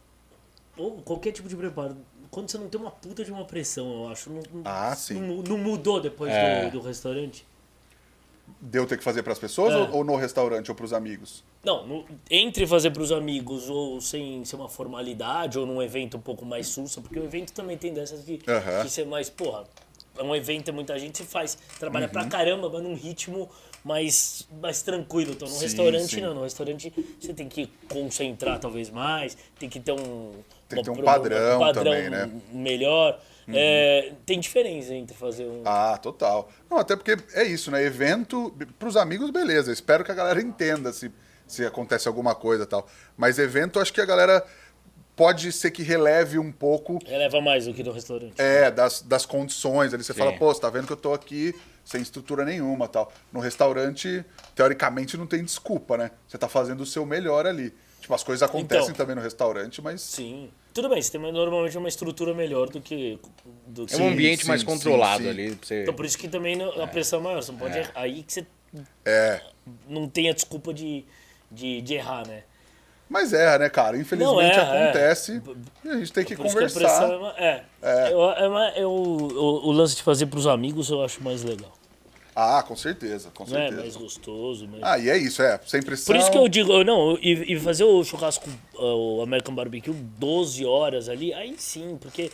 Ou 0.77 0.93
qualquer 1.03 1.33
tipo 1.33 1.49
de 1.49 1.57
preparo. 1.57 1.97
Quando 2.31 2.51
você 2.51 2.59
não 2.59 2.69
tem 2.69 2.81
uma 2.81 2.91
puta 2.91 3.25
de 3.25 3.33
uma 3.33 3.45
pressão, 3.45 4.03
eu 4.05 4.09
acho. 4.09 4.29
Não, 4.31 4.43
Ah, 4.65 4.95
sim. 4.95 5.15
Não, 5.21 5.37
não 5.43 5.59
mudou 5.59 6.01
depois 6.01 6.33
É. 6.33 6.67
do, 6.69 6.79
do 6.81 6.87
restaurante? 6.87 7.47
Deu 8.61 8.87
ter 8.87 8.97
que 8.97 9.03
fazer 9.03 9.23
pras 9.23 9.39
pessoas 9.39 9.73
É. 9.75 9.77
ou, 9.77 9.97
ou 9.97 10.05
no 10.05 10.15
restaurante 10.17 10.71
ou 10.71 10.75
pros 10.75 10.93
amigos? 10.93 11.43
Não, 11.65 11.87
no- 11.87 12.05
entre 12.31 12.67
fazer 12.67 12.91
pros 12.91 13.11
amigos 13.11 13.69
ou 13.69 14.01
sem 14.01 14.45
ser 14.45 14.57
uma 14.57 14.69
formalidade 14.69 15.59
ou 15.59 15.67
num 15.67 15.83
evento 15.83 16.17
um 16.17 16.21
pouco 16.21 16.45
mais 16.45 16.69
sussa, 16.69 17.01
porque 17.01 17.19
o 17.19 17.25
evento 17.25 17.53
também 17.53 17.77
tem 17.77 17.93
dessas 17.93 18.25
de, 18.25 18.39
Aham. 18.47 18.85
de 18.85 18.91
ser 18.91 19.05
mais, 19.07 19.29
porra, 19.29 19.65
é 20.17 20.23
um 20.23 20.35
evento, 20.35 20.69
é 20.69 20.73
muita 20.73 20.97
gente, 20.99 21.19
você 21.19 21.25
faz, 21.25 21.59
trabalha 21.79 22.07
Uhum. 22.07 22.13
pra 22.13 22.25
caramba, 22.27 22.71
mas 22.71 22.83
num 22.83 22.95
ritmo 22.95 23.49
mais, 23.87 24.47
mais 24.61 24.83
tranquilo. 24.83 25.33
Então 25.33 25.47
no 25.49 25.55
Sim, 25.55 25.63
restaurante 25.63 26.15
sim. 26.17 26.21
não, 26.21 26.35
no 26.35 26.43
restaurante 26.43 26.93
você 27.21 27.33
tem 27.33 27.49
que 27.49 27.71
concentrar 27.89 28.59
talvez 28.59 28.91
mais, 28.91 29.37
tem 29.59 29.69
que 29.69 29.79
ter 29.79 29.93
um, 29.93 30.33
Tem 30.69 30.79
que 30.81 30.85
ter 30.85 30.91
um 30.91 30.95
pro- 30.97 31.05
padrão 31.05 31.73
também, 31.73 32.11
né? 32.11 32.29
melhor. 32.53 33.21
É, 33.49 34.13
tem 34.27 34.41
diferença 34.41 34.93
entre 34.93 35.17
fazer 35.17 35.45
um... 35.45 35.63
Ah, 35.65 35.97
total. 36.03 36.51
Não, 36.69 36.79
até 36.79 36.97
porque 36.97 37.17
é 37.33 37.45
isso, 37.45 37.71
né? 37.71 37.81
Evento, 37.85 38.53
pros 38.77 38.97
amigos, 38.97 39.31
beleza. 39.31 39.71
Espero 39.73 40.03
que 40.05 40.11
a 40.11 40.15
galera 40.17 40.41
entenda 40.43 40.93
se, 40.93 41.13
se 41.47 41.65
acontece 41.65 42.09
alguma 42.09 42.35
coisa 42.35 42.65
e 42.65 42.67
tal. 42.67 42.89
Mas 43.17 43.39
evento, 43.39 43.79
acho 43.79 43.93
que 43.93 44.01
a 44.01 44.05
galera 44.05 44.45
pode 45.15 45.53
ser 45.53 45.71
que 45.71 45.85
releve 45.85 46.41
um 46.41 46.51
pouco 46.51 46.99
Releva 47.07 47.41
mais 47.41 47.67
do 47.67 47.73
que 47.73 47.85
no 47.85 47.93
restaurante. 47.93 48.35
é, 48.37 48.69
das, 48.69 49.01
das 49.03 49.25
condições. 49.25 49.95
Ali 49.95 50.03
você 50.03 50.13
Sim. 50.13 50.19
fala, 50.19 50.33
pô, 50.33 50.53
você 50.53 50.61
tá 50.61 50.69
vendo 50.69 50.89
que 50.89 50.93
eu 50.93 50.97
tô 50.97 51.15
aqui 51.15 51.55
sem 51.87 52.03
estrutura 52.03 52.45
nenhuma 52.45 52.87
tal. 52.89 53.11
No 53.33 53.41
restaurante, 53.41 54.23
teoricamente, 54.55 55.17
não 55.17 55.27
tem 55.27 55.43
desculpa, 55.43 55.97
né? 55.97 56.11
Você 56.29 56.37
tá 56.37 56.49
fazendo 56.49 56.81
o 56.83 56.87
seu 56.87 57.07
melhor 57.07 57.47
ali. 57.47 57.73
Tipo, 58.01 58.13
as 58.15 58.23
coisas 58.23 58.43
acontecem 58.43 58.85
Então. 58.91 58.97
também 58.97 59.17
no 59.17 59.23
restaurante, 59.23 59.81
mas. 59.81 60.01
Sim. 60.03 60.51
Tudo 60.75 60.89
bem, 60.91 61.01
você 61.01 61.11
tem 61.13 61.21
normalmente 61.33 61.79
uma 61.79 61.89
estrutura 61.89 62.35
melhor 62.35 62.69
do 62.69 62.81
que. 62.81 63.19
Do 63.67 63.87
que 63.87 63.95
É 63.95 63.99
um 63.99 64.09
ambiente 64.09 64.43
sim, 64.43 64.49
mais 64.49 64.61
sim, 64.61 64.67
controlado 64.67 65.23
sim. 65.23 65.29
ali. 65.31 65.55
Pra 65.57 65.67
você... 65.67 65.83
Então 65.83 65.95
por 65.95 66.05
isso 66.05 66.19
que 66.19 66.29
também 66.29 66.59
a 66.63 66.87
pressão 66.87 67.21
é 67.21 67.23
maior. 67.23 67.43
Você 67.43 67.53
não 67.53 67.59
pode 67.59 67.79
errar. 67.79 67.93
Aí 67.95 68.23
que 68.23 68.33
você 68.33 68.47
É. 69.05 69.41
não 69.89 70.09
tem 70.09 70.29
a 70.29 70.35
desculpa 70.35 70.75
de, 70.75 71.05
de, 71.51 71.81
de 71.81 71.95
errar, 71.95 72.27
né? 72.29 72.43
Mas 73.09 73.33
erra, 73.33 73.59
né, 73.59 73.69
cara? 73.71 73.97
Infelizmente 73.97 74.35
Não, 74.35 74.41
erra, 74.43 74.85
acontece. 74.85 75.41
E 75.85 75.89
a 75.89 75.95
gente 75.97 76.13
tem 76.13 76.25
que 76.25 76.35
Por 76.37 76.45
isso 76.47 76.57
que 76.57 76.65
a 76.65 76.69
conversar. 76.69 77.07
pressão 77.09 77.29
é. 77.37 77.65
É. 77.81 78.13
Eu, 78.13 78.31
é 78.31 78.83
eu- 78.83 78.91
o, 78.91 79.69
o 79.69 79.73
lance 79.73 79.95
de 79.97 80.03
fazer 80.03 80.27
pros 80.27 80.47
amigos 80.47 80.91
eu 80.91 81.03
acho 81.05 81.23
mais 81.23 81.43
legal. 81.45 81.73
Ah, 82.39 82.63
com 82.63 82.77
certeza, 82.77 83.31
com 83.35 83.45
Né? 83.45 83.51
certeza. 83.51 83.81
Mais 83.81 83.97
gostoso. 83.97 84.69
Mais... 84.69 84.83
Ah, 84.83 84.99
e 84.99 85.09
é 85.09 85.17
isso, 85.17 85.41
é. 85.43 85.59
Sem 85.67 85.81
pressão. 85.83 86.15
Por 86.15 86.21
isso 86.21 86.31
que 86.31 86.37
eu 86.37 86.47
digo, 86.49 86.71
eu 86.71 86.85
não, 86.85 87.17
e, 87.17 87.55
e 87.55 87.59
fazer 87.59 87.85
o 87.85 88.05
churrasco, 88.05 88.51
uh, 88.75 88.85
o 89.19 89.23
American 89.23 89.55
Barbecue, 89.55 89.91
12 89.93 90.65
horas 90.67 91.09
ali, 91.09 91.33
aí 91.33 91.55
sim, 91.57 91.97
porque 91.99 92.31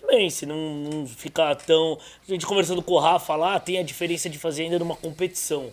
também, 0.00 0.30
se 0.30 0.46
não, 0.46 0.56
não 0.76 1.06
ficar 1.06 1.54
tão. 1.54 1.98
A 2.26 2.32
gente 2.32 2.46
conversando 2.46 2.80
com 2.82 2.94
o 2.94 2.98
Rafa 2.98 3.36
lá, 3.36 3.60
tem 3.60 3.78
a 3.78 3.82
diferença 3.82 4.30
de 4.30 4.38
fazer 4.38 4.62
ainda 4.64 4.78
numa 4.78 4.96
competição. 4.96 5.70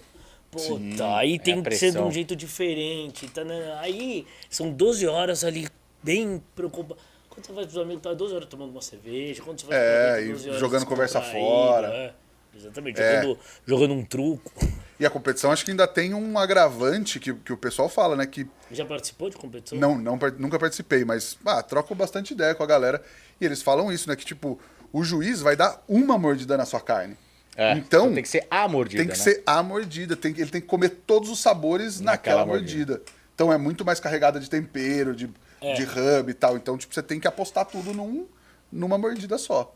Puta, 0.51 1.15
aí 1.15 1.37
tem 1.39 1.59
a 1.59 1.61
que 1.61 1.75
ser 1.75 1.91
de 1.91 1.99
um 1.99 2.11
jeito 2.11 2.35
diferente. 2.35 3.27
Tá, 3.29 3.43
né? 3.43 3.77
Aí 3.79 4.25
são 4.49 4.71
12 4.71 5.07
horas 5.07 5.43
ali, 5.43 5.67
bem 6.03 6.41
preocupado. 6.55 6.99
Quando 7.29 7.45
você 7.45 7.53
vai 7.53 7.63
pros 7.65 7.77
amigos, 7.77 8.01
tá 8.03 8.13
12 8.13 8.35
horas 8.35 8.49
tomando 8.49 8.71
uma 8.71 8.81
cerveja. 8.81 9.41
Quando 9.41 9.61
você 9.61 9.67
vai 9.67 9.77
É, 9.77 9.81
pro 9.81 10.19
evento, 10.21 10.25
e 10.25 10.33
12 10.33 10.49
horas 10.49 10.59
jogando 10.59 10.85
conversa 10.85 11.21
fora. 11.21 11.87
é. 11.87 12.13
Exatamente, 12.55 12.99
É. 13.01 13.21
jogando, 13.21 13.39
jogando 13.65 13.93
um 13.93 14.03
truco. 14.05 14.51
E 14.99 15.05
a 15.05 15.09
competição 15.09 15.51
acho 15.51 15.63
que 15.63 15.71
ainda 15.71 15.87
tem 15.87 16.13
um 16.13 16.37
agravante 16.37 17.19
que, 17.19 17.33
que 17.33 17.53
o 17.53 17.57
pessoal 17.57 17.87
fala, 17.87 18.15
né? 18.17 18.25
Que 18.25 18.45
Já 18.71 18.85
participou 18.85 19.29
de 19.29 19.37
competição? 19.37 19.77
não, 19.77 19.97
não 19.97 20.19
nunca 20.37 20.59
participei, 20.59 21.05
mas 21.05 21.37
ah, 21.45 21.63
troco 21.63 21.95
bastante 21.95 22.33
ideia 22.33 22.53
com 22.53 22.63
a 22.63 22.65
galera. 22.67 23.01
E 23.39 23.45
eles 23.45 23.61
falam 23.61 23.91
isso, 23.91 24.09
né? 24.09 24.15
Que 24.15 24.25
tipo, 24.25 24.59
o 24.91 25.03
juiz 25.03 25.39
vai 25.41 25.55
dar 25.55 25.81
uma 25.87 26.17
mordida 26.17 26.57
na 26.57 26.65
sua 26.65 26.81
carne. 26.81 27.15
É, 27.55 27.73
então, 27.73 28.13
tem 28.13 28.23
que 28.23 28.29
ser 28.29 28.45
a 28.49 28.67
mordida. 28.67 29.01
tem 29.03 29.11
que 29.11 29.17
né? 29.17 29.23
ser 29.23 29.43
a 29.45 29.61
mordida. 29.63 30.15
Tem, 30.15 30.33
que- 30.33 30.41
ele 30.41 30.49
tem 30.51 30.61
que 30.61 30.67
comer 30.67 30.89
todos 31.05 31.29
os 31.29 31.39
sabores 31.39 31.99
naquela, 31.99 32.37
Naquela 32.41 32.45
mordida. 32.45 33.01
Então 33.35 33.53
é 33.53 33.57
muito 33.57 33.85
mais 33.85 33.99
carregada 34.01 34.39
de 34.39 34.49
tempero, 34.49 35.15
de, 35.15 35.29
É. 35.61 35.73
de 35.73 35.83
hub 35.83 36.29
e 36.29 36.33
tal. 36.33 36.57
Então, 36.57 36.77
tipo, 36.77 36.93
você 36.93 37.01
tem 37.03 37.19
que 37.19 37.27
apostar 37.27 37.65
tudo 37.65 37.93
num, 37.93 38.27
numa 38.71 38.97
mordida 38.97 39.37
só. 39.37 39.73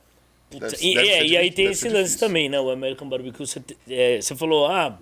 Deve- 0.59 0.77
e, 0.81 0.93
deve 0.95 1.07
é, 1.09 1.25
e 1.25 1.37
aí 1.37 1.51
tem 1.51 1.67
esse 1.67 1.87
lance 1.89 2.17
também, 2.17 2.49
né? 2.49 2.59
O 2.59 2.69
American 2.69 3.07
Barbecue, 3.07 3.45
você, 3.45 3.61
é, 3.89 4.21
você 4.21 4.35
falou, 4.35 4.67
ah, 4.67 4.97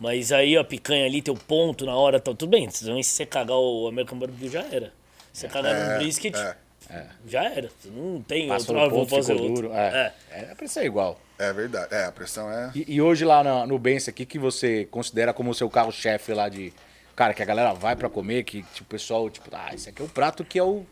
mas 0.00 0.30
aí 0.32 0.56
a 0.56 0.62
picanha 0.64 1.04
ali, 1.06 1.20
teu 1.22 1.34
ponto 1.34 1.84
na 1.84 1.94
hora, 1.96 2.20
tal, 2.20 2.34
tudo 2.34 2.50
bem. 2.50 2.68
Se 2.70 2.84
você 2.90 3.26
cagar 3.26 3.56
o 3.56 3.88
American 3.88 4.18
Barbecue, 4.18 4.48
já 4.48 4.62
era. 4.70 4.92
Se 5.32 5.42
você 5.42 5.48
cagar 5.48 5.92
no 5.92 5.98
brisket, 5.98 6.34
é. 6.36 7.06
já 7.26 7.44
era. 7.44 7.68
Não 7.84 8.22
tem 8.22 8.48
Passou 8.48 8.74
outro, 8.76 8.90
no 8.90 8.96
vou 8.96 9.06
ponto, 9.06 9.16
fazer 9.16 9.32
outro. 9.34 9.54
duro. 9.54 9.72
É, 9.72 10.12
é. 10.30 10.40
pra 10.54 10.66
ser 10.68 10.84
igual. 10.84 11.20
É 11.38 11.52
verdade. 11.52 11.94
É, 11.94 12.04
a 12.06 12.12
pressão 12.12 12.50
é. 12.50 12.72
E, 12.74 12.94
e 12.94 13.00
hoje 13.02 13.24
lá 13.24 13.44
na- 13.44 13.66
no 13.66 13.78
Benção 13.78 14.10
aqui, 14.10 14.26
que 14.26 14.38
você 14.38 14.86
considera 14.90 15.32
como 15.32 15.50
o 15.50 15.54
seu 15.54 15.68
carro-chefe 15.70 16.32
lá 16.32 16.48
de... 16.48 16.72
Cara, 17.14 17.34
que 17.34 17.42
a 17.42 17.44
galera 17.44 17.72
vai 17.72 17.94
pra 17.96 18.08
comer, 18.08 18.44
que 18.44 18.62
tipo, 18.62 18.82
o 18.82 18.86
pessoal, 18.86 19.28
tipo, 19.28 19.48
ah, 19.52 19.70
esse 19.74 19.88
aqui 19.88 20.00
é 20.00 20.04
o 20.04 20.08
prato 20.08 20.44
que 20.44 20.58
é 20.58 20.62
o, 20.62 20.84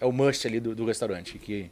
é 0.00 0.04
o 0.06 0.12
must 0.12 0.46
ali 0.46 0.58
do, 0.60 0.74
do 0.74 0.84
restaurante. 0.84 1.38
Que... 1.38 1.70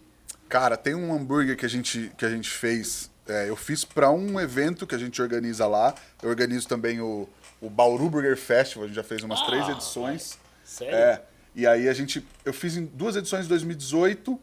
Cara, 0.48 0.76
tem 0.76 0.94
um 0.94 1.14
hambúrguer 1.14 1.56
que 1.56 1.66
a 1.66 1.68
gente, 1.68 2.10
que 2.16 2.24
a 2.24 2.30
gente 2.30 2.48
fez. 2.50 3.10
é, 3.28 3.48
eu 3.48 3.56
fiz 3.56 3.84
pra 3.84 4.10
um 4.10 4.40
evento 4.40 4.86
que 4.86 4.94
a 4.94 4.98
gente 4.98 5.20
organiza 5.20 5.66
lá. 5.66 5.94
Eu 6.22 6.30
organizo 6.30 6.66
também 6.66 7.00
o, 7.00 7.28
o 7.60 7.68
Bauru 7.68 8.08
Burger 8.08 8.36
Festival. 8.36 8.84
A 8.84 8.86
gente 8.86 8.96
já 8.96 9.02
fez 9.04 9.22
umas 9.22 9.42
três 9.46 9.68
Ah, 9.68 9.72
edições. 9.72 10.38
Sério? 10.64 10.94
É. 10.94 11.22
E 11.54 11.66
aí 11.66 11.88
a 11.88 11.92
gente. 11.92 12.26
Eu 12.44 12.52
fiz 12.52 12.76
em 12.76 12.84
duas 12.86 13.16
edições 13.16 13.44
em 13.44 13.48
2018. 13.48 14.38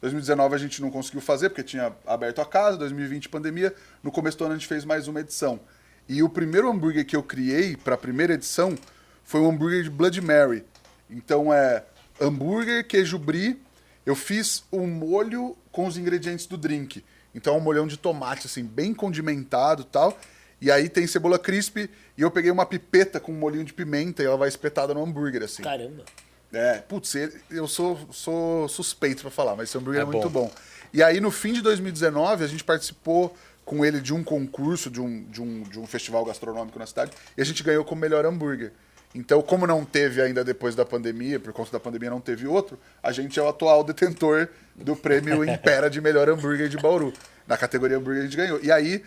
2019 0.00 0.54
a 0.54 0.58
gente 0.58 0.82
não 0.82 0.90
conseguiu 0.90 1.20
fazer, 1.22 1.48
porque 1.48 1.62
tinha 1.62 1.92
aberto 2.06 2.40
a 2.40 2.44
casa, 2.46 2.76
2020 2.78 3.28
pandemia. 3.28 3.74
No 4.02 4.10
começo 4.12 4.36
do 4.36 4.44
ano 4.44 4.54
a 4.54 4.56
gente 4.56 4.66
fez 4.66 4.84
mais 4.84 5.08
uma 5.08 5.20
edição. 5.20 5.58
E 6.06 6.22
o 6.22 6.28
primeiro 6.28 6.70
hambúrguer 6.70 7.06
que 7.06 7.16
eu 7.16 7.22
criei 7.22 7.74
para 7.76 7.94
a 7.94 7.98
primeira 7.98 8.34
edição 8.34 8.76
foi 9.24 9.40
um 9.40 9.48
hambúrguer 9.50 9.82
de 9.82 9.88
Blood 9.90 10.20
Mary. 10.20 10.62
Então 11.08 11.52
é 11.52 11.82
hambúrguer, 12.20 12.86
queijo 12.86 13.18
brie. 13.18 13.62
Eu 14.04 14.14
fiz 14.14 14.64
o 14.70 14.86
molho 14.86 15.56
com 15.72 15.86
os 15.86 15.96
ingredientes 15.96 16.46
do 16.46 16.56
drink. 16.56 17.04
Então 17.34 17.54
é 17.54 17.56
um 17.56 17.60
molhão 17.60 17.86
de 17.86 17.96
tomate, 17.96 18.46
assim, 18.46 18.64
bem 18.64 18.94
condimentado 18.94 19.82
e 19.82 19.86
tal. 19.86 20.18
E 20.60 20.70
aí 20.70 20.88
tem 20.88 21.06
cebola 21.06 21.38
crisp. 21.38 21.76
E 21.78 21.90
eu 22.22 22.30
peguei 22.30 22.50
uma 22.50 22.66
pipeta 22.66 23.18
com 23.18 23.32
um 23.32 23.36
molhinho 23.36 23.64
de 23.64 23.72
pimenta 23.72 24.22
e 24.22 24.26
ela 24.26 24.36
vai 24.36 24.48
espetada 24.48 24.94
no 24.94 25.02
hambúrguer, 25.02 25.42
assim. 25.42 25.62
Caramba. 25.62 26.04
É, 26.52 26.78
putz, 26.78 27.14
eu 27.50 27.66
sou, 27.66 27.98
sou 28.12 28.68
suspeito 28.68 29.22
pra 29.22 29.30
falar, 29.30 29.56
mas 29.56 29.68
esse 29.68 29.76
hambúrguer 29.76 30.00
é, 30.00 30.02
É 30.02 30.06
muito 30.06 30.30
bom. 30.30 30.44
bom. 30.44 30.52
E 30.92 31.02
aí, 31.02 31.20
no 31.20 31.32
fim 31.32 31.52
de 31.52 31.60
2019, 31.60 32.44
a 32.44 32.46
gente 32.46 32.62
participou 32.62 33.36
com 33.64 33.84
ele 33.84 34.00
de 34.00 34.14
um 34.14 34.22
concurso, 34.22 34.88
de 34.88 35.00
um, 35.00 35.24
de 35.24 35.42
um, 35.42 35.62
de 35.62 35.80
um 35.80 35.86
festival 35.86 36.24
gastronômico 36.24 36.78
na 36.78 36.86
cidade, 36.86 37.10
e 37.36 37.42
a 37.42 37.44
gente 37.44 37.62
ganhou 37.62 37.84
como 37.84 38.00
melhor 38.00 38.24
hambúrguer. 38.24 38.72
Então, 39.14 39.40
como 39.40 39.66
não 39.66 39.84
teve 39.84 40.20
ainda 40.20 40.42
depois 40.42 40.74
da 40.74 40.84
pandemia, 40.84 41.38
por 41.38 41.52
conta 41.52 41.70
da 41.70 41.78
pandemia 41.78 42.10
não 42.10 42.20
teve 42.20 42.48
outro, 42.48 42.76
a 43.00 43.12
gente 43.12 43.38
é 43.38 43.42
o 43.42 43.48
atual 43.48 43.84
detentor 43.84 44.48
do 44.74 44.96
prêmio 44.96 45.44
Impera 45.48 45.88
de 45.88 46.00
melhor 46.00 46.28
hambúrguer 46.28 46.68
de 46.68 46.76
Bauru. 46.76 47.12
Na 47.46 47.56
categoria 47.56 47.96
hambúrguer 47.96 48.22
a 48.22 48.24
gente 48.24 48.36
ganhou. 48.36 48.58
E 48.60 48.72
aí, 48.72 49.04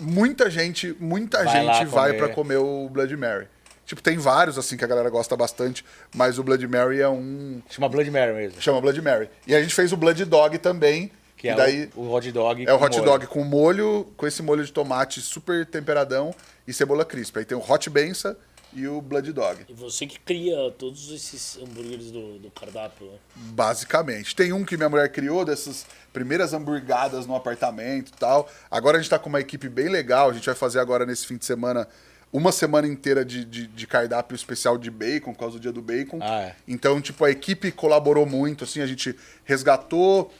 muita 0.00 0.48
gente, 0.48 0.96
muita 0.98 1.44
Vai 1.44 1.52
gente 1.52 1.84
vai 1.86 2.14
pra 2.14 2.30
comer 2.30 2.56
o 2.56 2.88
Blood 2.88 3.14
Mary. 3.16 3.46
Tipo, 3.84 4.00
tem 4.00 4.16
vários, 4.16 4.56
assim, 4.56 4.78
que 4.78 4.84
a 4.84 4.88
galera 4.88 5.10
gosta 5.10 5.36
bastante, 5.36 5.84
mas 6.14 6.38
o 6.38 6.42
Blood 6.42 6.66
Mary 6.66 7.02
é 7.02 7.08
um... 7.08 7.60
Chama 7.68 7.86
Blood 7.90 8.10
Mary 8.10 8.32
mesmo. 8.32 8.62
Chama 8.62 8.80
Blood 8.80 9.02
Mary. 9.02 9.28
E 9.46 9.54
a 9.54 9.60
gente 9.60 9.74
fez 9.74 9.92
o 9.92 9.96
Blood 9.98 10.24
Dog 10.24 10.56
também, 10.56 11.10
Que 11.36 11.50
é 11.50 11.54
daí... 11.54 11.90
o, 11.94 12.04
o 12.04 12.14
hot 12.14 12.32
dog. 12.32 12.66
É 12.66 12.72
o 12.72 12.82
hot 12.82 12.96
molho. 12.96 13.04
dog 13.04 13.26
com 13.26 13.44
molho, 13.44 14.10
com 14.16 14.26
esse 14.26 14.42
molho 14.42 14.64
de 14.64 14.72
tomate 14.72 15.20
super 15.20 15.66
temperadão 15.66 16.34
e 16.66 16.72
cebola 16.72 17.04
crisp. 17.04 17.36
Aí 17.36 17.44
tem 17.44 17.58
o 17.58 17.60
hot 17.60 17.90
bença 17.90 18.38
e 18.74 18.86
o 18.88 19.00
blood 19.00 19.32
dog. 19.32 19.64
E 19.68 19.72
você 19.72 20.06
que 20.06 20.18
cria 20.18 20.70
todos 20.72 21.10
esses 21.10 21.56
hambúrgueres 21.56 22.10
do, 22.10 22.38
do 22.38 22.50
cardápio, 22.50 23.06
né? 23.06 23.18
Basicamente. 23.34 24.34
Tem 24.34 24.52
um 24.52 24.64
que 24.64 24.76
minha 24.76 24.88
mulher 24.88 25.10
criou 25.10 25.44
dessas 25.44 25.86
primeiras 26.12 26.52
hamburgadas 26.52 27.26
no 27.26 27.34
apartamento 27.34 28.08
e 28.08 28.18
tal. 28.18 28.50
Agora 28.70 28.98
a 28.98 29.00
gente 29.00 29.10
tá 29.10 29.18
com 29.18 29.28
uma 29.28 29.40
equipe 29.40 29.68
bem 29.68 29.88
legal. 29.88 30.30
A 30.30 30.32
gente 30.32 30.46
vai 30.46 30.54
fazer 30.54 30.80
agora 30.80 31.06
nesse 31.06 31.26
fim 31.26 31.36
de 31.36 31.44
semana 31.44 31.88
uma 32.32 32.50
semana 32.50 32.88
inteira 32.88 33.24
de, 33.24 33.44
de, 33.44 33.68
de 33.68 33.86
cardápio 33.86 34.34
especial 34.34 34.76
de 34.76 34.90
bacon, 34.90 35.32
por 35.32 35.38
causa 35.38 35.56
do 35.56 35.62
dia 35.62 35.70
do 35.70 35.80
bacon. 35.80 36.18
Ah, 36.20 36.40
é. 36.40 36.56
Então, 36.66 37.00
tipo, 37.00 37.24
a 37.24 37.30
equipe 37.30 37.70
colaborou 37.70 38.26
muito, 38.26 38.64
assim, 38.64 38.80
a 38.80 38.86
gente 38.86 39.14
resgatou 39.44 40.34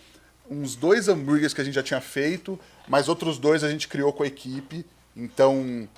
uns 0.51 0.74
dois 0.74 1.09
hambúrgueres 1.09 1.55
que 1.55 1.61
a 1.61 1.64
gente 1.64 1.74
já 1.74 1.85
tinha 1.85 2.01
feito, 2.01 2.59
mas 2.89 3.09
outros 3.09 3.39
dois 3.39 3.62
a 3.62 3.70
gente 3.70 3.87
criou 3.87 4.12
com 4.12 4.24
a 4.24 4.26
equipe. 4.26 4.85
Então, 5.16 5.89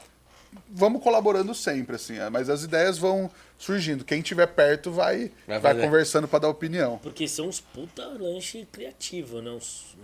vamos 0.68 1.02
colaborando 1.02 1.54
sempre, 1.54 1.96
assim, 1.96 2.18
é, 2.18 2.28
mas 2.28 2.50
as 2.50 2.62
ideias 2.62 2.98
vão 2.98 3.30
surgindo. 3.58 4.04
Quem 4.04 4.20
tiver 4.20 4.46
perto 4.46 4.90
vai, 4.90 5.30
Vai 5.46 5.58
vai, 5.58 5.80
conversando 5.80 6.26
para 6.28 6.40
dar 6.40 6.48
opinião. 6.48 6.98
Porque 7.02 7.26
são 7.28 7.48
uns 7.48 7.60
puta 7.60 8.06
lanche 8.06 8.66
criativo, 8.70 9.40
né? 9.40 9.50
Uns, 9.50 9.96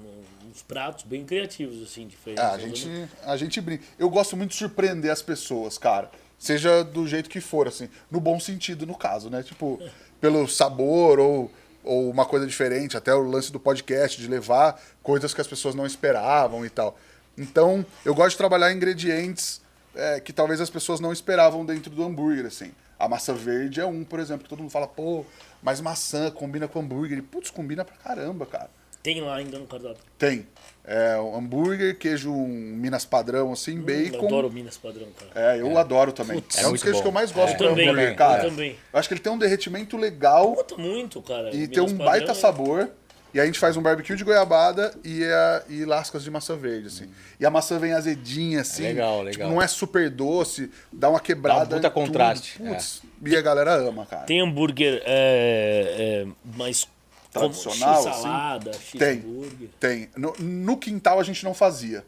uns 0.50 0.62
pratos 0.62 1.04
bem 1.04 1.24
criativos, 1.24 1.82
assim, 1.82 2.06
diferentes. 2.06 2.44
Ah, 2.44 2.52
a 2.52 2.58
gente, 2.58 3.08
a 3.24 3.36
gente 3.36 3.60
brinca. 3.60 3.84
Eu 3.98 4.08
gosto 4.08 4.36
muito 4.36 4.50
de 4.50 4.56
surpreender 4.56 5.10
as 5.10 5.22
pessoas, 5.22 5.76
cara. 5.78 6.10
Seja 6.38 6.82
do 6.82 7.06
jeito 7.06 7.28
que 7.28 7.40
for, 7.40 7.68
assim. 7.68 7.88
No 8.10 8.20
bom 8.20 8.40
sentido, 8.40 8.86
no 8.86 8.94
caso, 8.94 9.30
né? 9.30 9.42
Tipo, 9.42 9.80
pelo 10.20 10.48
sabor 10.48 11.18
ou, 11.18 11.50
ou 11.84 12.10
uma 12.10 12.24
coisa 12.24 12.46
diferente. 12.46 12.96
Até 12.96 13.14
o 13.14 13.22
lance 13.22 13.52
do 13.52 13.60
podcast, 13.60 14.20
de 14.20 14.28
levar 14.28 14.80
coisas 15.02 15.34
que 15.34 15.40
as 15.40 15.46
pessoas 15.46 15.74
não 15.74 15.86
esperavam 15.86 16.64
e 16.64 16.70
tal. 16.70 16.98
Então, 17.36 17.84
eu 18.04 18.14
gosto 18.14 18.32
de 18.32 18.36
trabalhar 18.36 18.72
ingredientes 18.72 19.61
é, 19.94 20.20
que 20.20 20.32
talvez 20.32 20.60
as 20.60 20.70
pessoas 20.70 21.00
não 21.00 21.12
esperavam 21.12 21.64
dentro 21.64 21.90
do 21.90 22.04
hambúrguer, 22.04 22.46
assim. 22.46 22.72
A 22.98 23.08
massa 23.08 23.32
verde 23.34 23.80
é 23.80 23.86
um, 23.86 24.04
por 24.04 24.20
exemplo, 24.20 24.44
que 24.44 24.48
todo 24.48 24.60
mundo 24.60 24.70
fala, 24.70 24.86
pô, 24.86 25.24
mas 25.62 25.80
maçã 25.80 26.30
combina 26.30 26.68
com 26.68 26.80
hambúrguer. 26.80 27.18
E, 27.18 27.22
putz, 27.22 27.50
combina 27.50 27.84
pra 27.84 27.96
caramba, 27.96 28.46
cara. 28.46 28.70
Tem 29.02 29.20
lá 29.20 29.34
ainda 29.34 29.58
no 29.58 29.66
cardápio. 29.66 30.00
Tem. 30.16 30.46
É, 30.84 31.16
um 31.18 31.36
hambúrguer, 31.36 31.98
queijo 31.98 32.30
um 32.32 32.46
Minas 32.46 33.04
padrão, 33.04 33.52
assim, 33.52 33.76
Eu 33.78 33.82
bacon. 33.82 34.26
adoro 34.26 34.48
Minas 34.52 34.76
padrão, 34.76 35.08
cara. 35.18 35.54
É, 35.54 35.60
eu 35.60 35.76
adoro 35.76 36.12
também. 36.12 36.40
Putz, 36.40 36.56
é 36.58 36.60
é 36.60 36.66
um 36.66 36.68
muito 36.68 36.74
dos 36.74 36.82
queijos 36.84 36.98
bom. 37.00 37.02
que 37.02 37.08
eu 37.08 37.12
mais 37.12 37.32
gosto 37.32 37.54
É. 37.54 37.56
do 37.58 37.64
Eu 37.64 37.70
também, 37.70 37.88
hambúrguer, 37.88 38.10
eu 38.10 38.16
cara. 38.16 38.44
também. 38.44 38.76
Eu 38.92 38.98
acho 39.00 39.08
que 39.08 39.14
ele 39.14 39.20
tem 39.20 39.32
um 39.32 39.38
derretimento 39.38 39.96
legal 39.96 40.54
Conta 40.54 40.76
muito, 40.76 41.20
cara. 41.22 41.50
e 41.50 41.56
Minas 41.56 41.68
tem 41.70 41.82
um 41.82 41.86
padrão 41.88 42.06
baita 42.06 42.30
é- 42.30 42.34
sabor. 42.34 42.90
E 43.34 43.40
a 43.40 43.46
gente 43.46 43.58
faz 43.58 43.76
um 43.76 43.82
barbecue 43.82 44.14
de 44.14 44.24
goiabada 44.24 44.92
e, 45.02 45.24
a, 45.24 45.62
e 45.68 45.84
lascas 45.84 46.22
de 46.22 46.30
maçã 46.30 46.54
verde, 46.54 46.88
assim. 46.88 47.08
E 47.40 47.46
a 47.46 47.50
maçã 47.50 47.78
vem 47.78 47.92
azedinha, 47.92 48.60
assim. 48.60 48.82
legal, 48.82 49.18
tipo, 49.18 49.24
legal. 49.24 49.50
não 49.50 49.62
é 49.62 49.66
super 49.66 50.10
doce, 50.10 50.70
dá 50.92 51.08
uma 51.08 51.18
quebrada. 51.20 51.64
Dá 51.64 51.76
um 51.76 51.78
puta 51.78 51.90
contraste, 51.90 52.58
Putz, 52.58 53.02
e 53.24 53.34
a 53.34 53.40
galera 53.40 53.74
ama, 53.74 54.04
cara. 54.04 54.24
Tem 54.24 54.40
hambúrguer 54.40 55.02
é, 55.06 56.24
é, 56.26 56.56
mais 56.56 56.86
como 57.32 57.48
Tradicional, 57.48 57.98
assim? 58.00 58.08
X-salada, 58.10 58.70
Tem. 58.98 59.16
X-burger. 59.16 59.68
Tem. 59.80 60.10
No, 60.16 60.34
no 60.38 60.76
quintal 60.76 61.18
a 61.18 61.22
gente 61.22 61.42
não 61.42 61.54
fazia. 61.54 62.04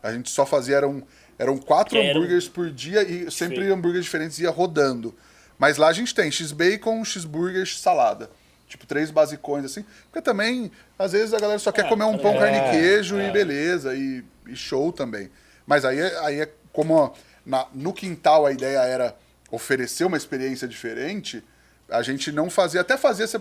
A 0.00 0.12
gente 0.12 0.30
só 0.30 0.46
fazia, 0.46 0.76
eram, 0.76 1.02
eram 1.36 1.58
quatro 1.58 1.98
eram- 1.98 2.10
hambúrgueres 2.10 2.46
por 2.46 2.70
dia 2.70 3.02
e 3.02 3.30
sempre 3.30 3.54
Diferente. 3.56 3.72
hambúrgueres 3.72 4.04
diferentes 4.04 4.38
ia 4.38 4.50
rodando. 4.50 5.12
Mas 5.58 5.76
lá 5.78 5.88
a 5.88 5.92
gente 5.92 6.14
tem 6.14 6.30
X-bacon, 6.30 7.04
X-burger, 7.04 7.64
X-salada. 7.66 8.30
Tipo, 8.74 8.86
três 8.86 9.08
basicões 9.08 9.64
assim. 9.64 9.84
Porque 10.10 10.20
também, 10.20 10.68
às 10.98 11.12
vezes, 11.12 11.32
a 11.32 11.38
galera 11.38 11.60
só 11.60 11.70
quer 11.70 11.84
É, 11.84 11.88
comer 11.88 12.02
um 12.06 12.18
pão, 12.18 12.32
é, 12.32 12.38
carne 12.38 12.58
e 12.58 12.70
queijo 12.72 13.16
é. 13.20 13.28
e 13.28 13.30
beleza. 13.30 13.94
E, 13.94 14.24
e 14.48 14.56
show 14.56 14.90
também. 14.90 15.30
Mas 15.64 15.84
aí, 15.84 16.00
é- 16.00 16.18
aí 16.24 16.40
é 16.40 16.50
como 16.72 17.14
na- 17.46 17.68
no 17.72 17.92
quintal 17.92 18.44
a 18.44 18.50
ideia 18.50 18.78
era 18.80 19.14
oferecer 19.48 20.04
uma 20.04 20.16
experiência 20.16 20.66
diferente, 20.66 21.40
a 21.88 22.02
gente 22.02 22.32
não 22.32 22.50
fazia, 22.50 22.80
até 22.80 22.96
fazia, 22.96 23.28
você- 23.28 23.40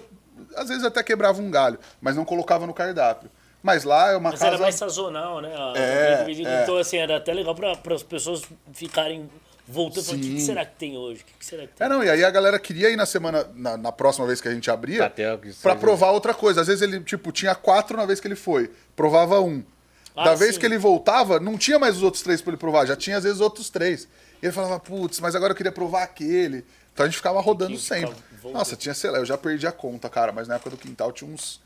às 0.56 0.70
vezes 0.70 0.84
até 0.84 1.02
quebrava 1.02 1.42
um 1.42 1.50
galho, 1.50 1.80
mas 2.00 2.16
não 2.16 2.24
colocava 2.24 2.68
no 2.68 2.74
cardápio. 2.76 3.28
Mas 3.64 3.84
lá 3.84 4.12
é 4.12 4.16
uma 4.16 4.30
Mas 4.30 4.40
casa. 4.40 4.54
era 4.54 4.62
mais 4.62 4.76
sazonal, 4.76 5.42
né? 5.42 5.52
A- 5.56 5.74
É, 5.76 6.26
é. 6.30 6.62
Então, 6.64 6.78
assim, 6.78 6.98
era 6.98 7.18
até 7.18 7.34
legal 7.34 7.56
para 7.56 7.96
as 7.96 8.04
pessoas 8.04 8.44
ficarem 8.72 9.28
voltando. 9.68 10.06
falando, 10.06 10.24
O 10.24 10.26
que, 10.26 10.42
será 10.42 10.66
que 10.66 10.76
tem 10.76 10.98
hoje? 10.98 11.22
O 11.22 11.26
que, 11.26 11.34
que 11.40 11.46
será 11.46 11.68
que 11.68 11.74
tem? 11.74 11.86
É, 11.86 11.90
não, 11.90 12.04
e 12.04 12.10
aí 12.10 12.24
a 12.24 12.32
galera 12.32 12.60
queria 12.60 12.90
ir 12.90 12.96
na 12.96 13.06
semana, 13.06 13.48
na, 13.56 13.78
na 13.78 13.92
próxima 13.92 14.26
vez 14.26 14.42
que 14.42 14.48
a 14.48 14.54
gente 14.54 14.70
abria, 14.70 15.04
seja. 15.74 15.76
provar 15.76 16.12
outra 16.12 16.34
coisa. 16.34 16.62
Às 16.62 16.68
vezes 16.68 16.82
ele, 16.82 17.00
tipo, 17.02 17.32
tinha 17.32 17.56
quatro 17.56 17.98
na 17.98 18.06
vez 18.06 18.20
que 18.20 18.28
ele 18.28 18.36
foi, 18.36 18.72
provava 18.96 19.40
um. 19.40 19.64
Ah, 20.16 20.26
da 20.26 20.36
vez 20.36 20.54
sim. 20.54 20.60
que 20.60 20.66
ele 20.66 20.78
voltava, 20.78 21.40
não 21.40 21.58
tinha 21.58 21.80
mais 21.80 21.98
os 21.98 22.04
outros 22.04 22.22
três 22.22 22.40
pra 22.42 22.52
ele 22.52 22.58
provar, 22.58 22.86
já 22.86 22.96
tinha 22.96 23.18
às 23.18 23.24
vezes 23.24 23.42
outros 23.42 23.70
três. 23.70 24.08
E 24.42 24.46
ele 24.46 24.54
falava, 24.54 24.80
putz, 24.80 25.20
mas 25.20 25.36
agora 25.36 25.54
eu 25.54 25.58
queria 25.58 25.72
provar 25.72 26.04
aquele. 26.04 26.66
Então 26.94 27.06
a 27.06 27.10
gente 27.10 27.18
ficava 27.18 27.42
rodando 27.42 27.78
sempre. 27.80 28.16
Nossa, 28.52 28.76
tinha, 28.76 28.94
sei 28.94 29.10
lá, 29.10 29.18
eu 29.18 29.26
já 29.26 29.38
perdi 29.38 29.66
a 29.66 29.72
conta, 29.72 30.10
cara, 30.10 30.32
mas 30.32 30.48
na 30.48 30.56
época 30.56 30.70
do 30.72 30.78
quintal 30.78 31.12
tinha 31.12 31.32
uns 31.32 31.60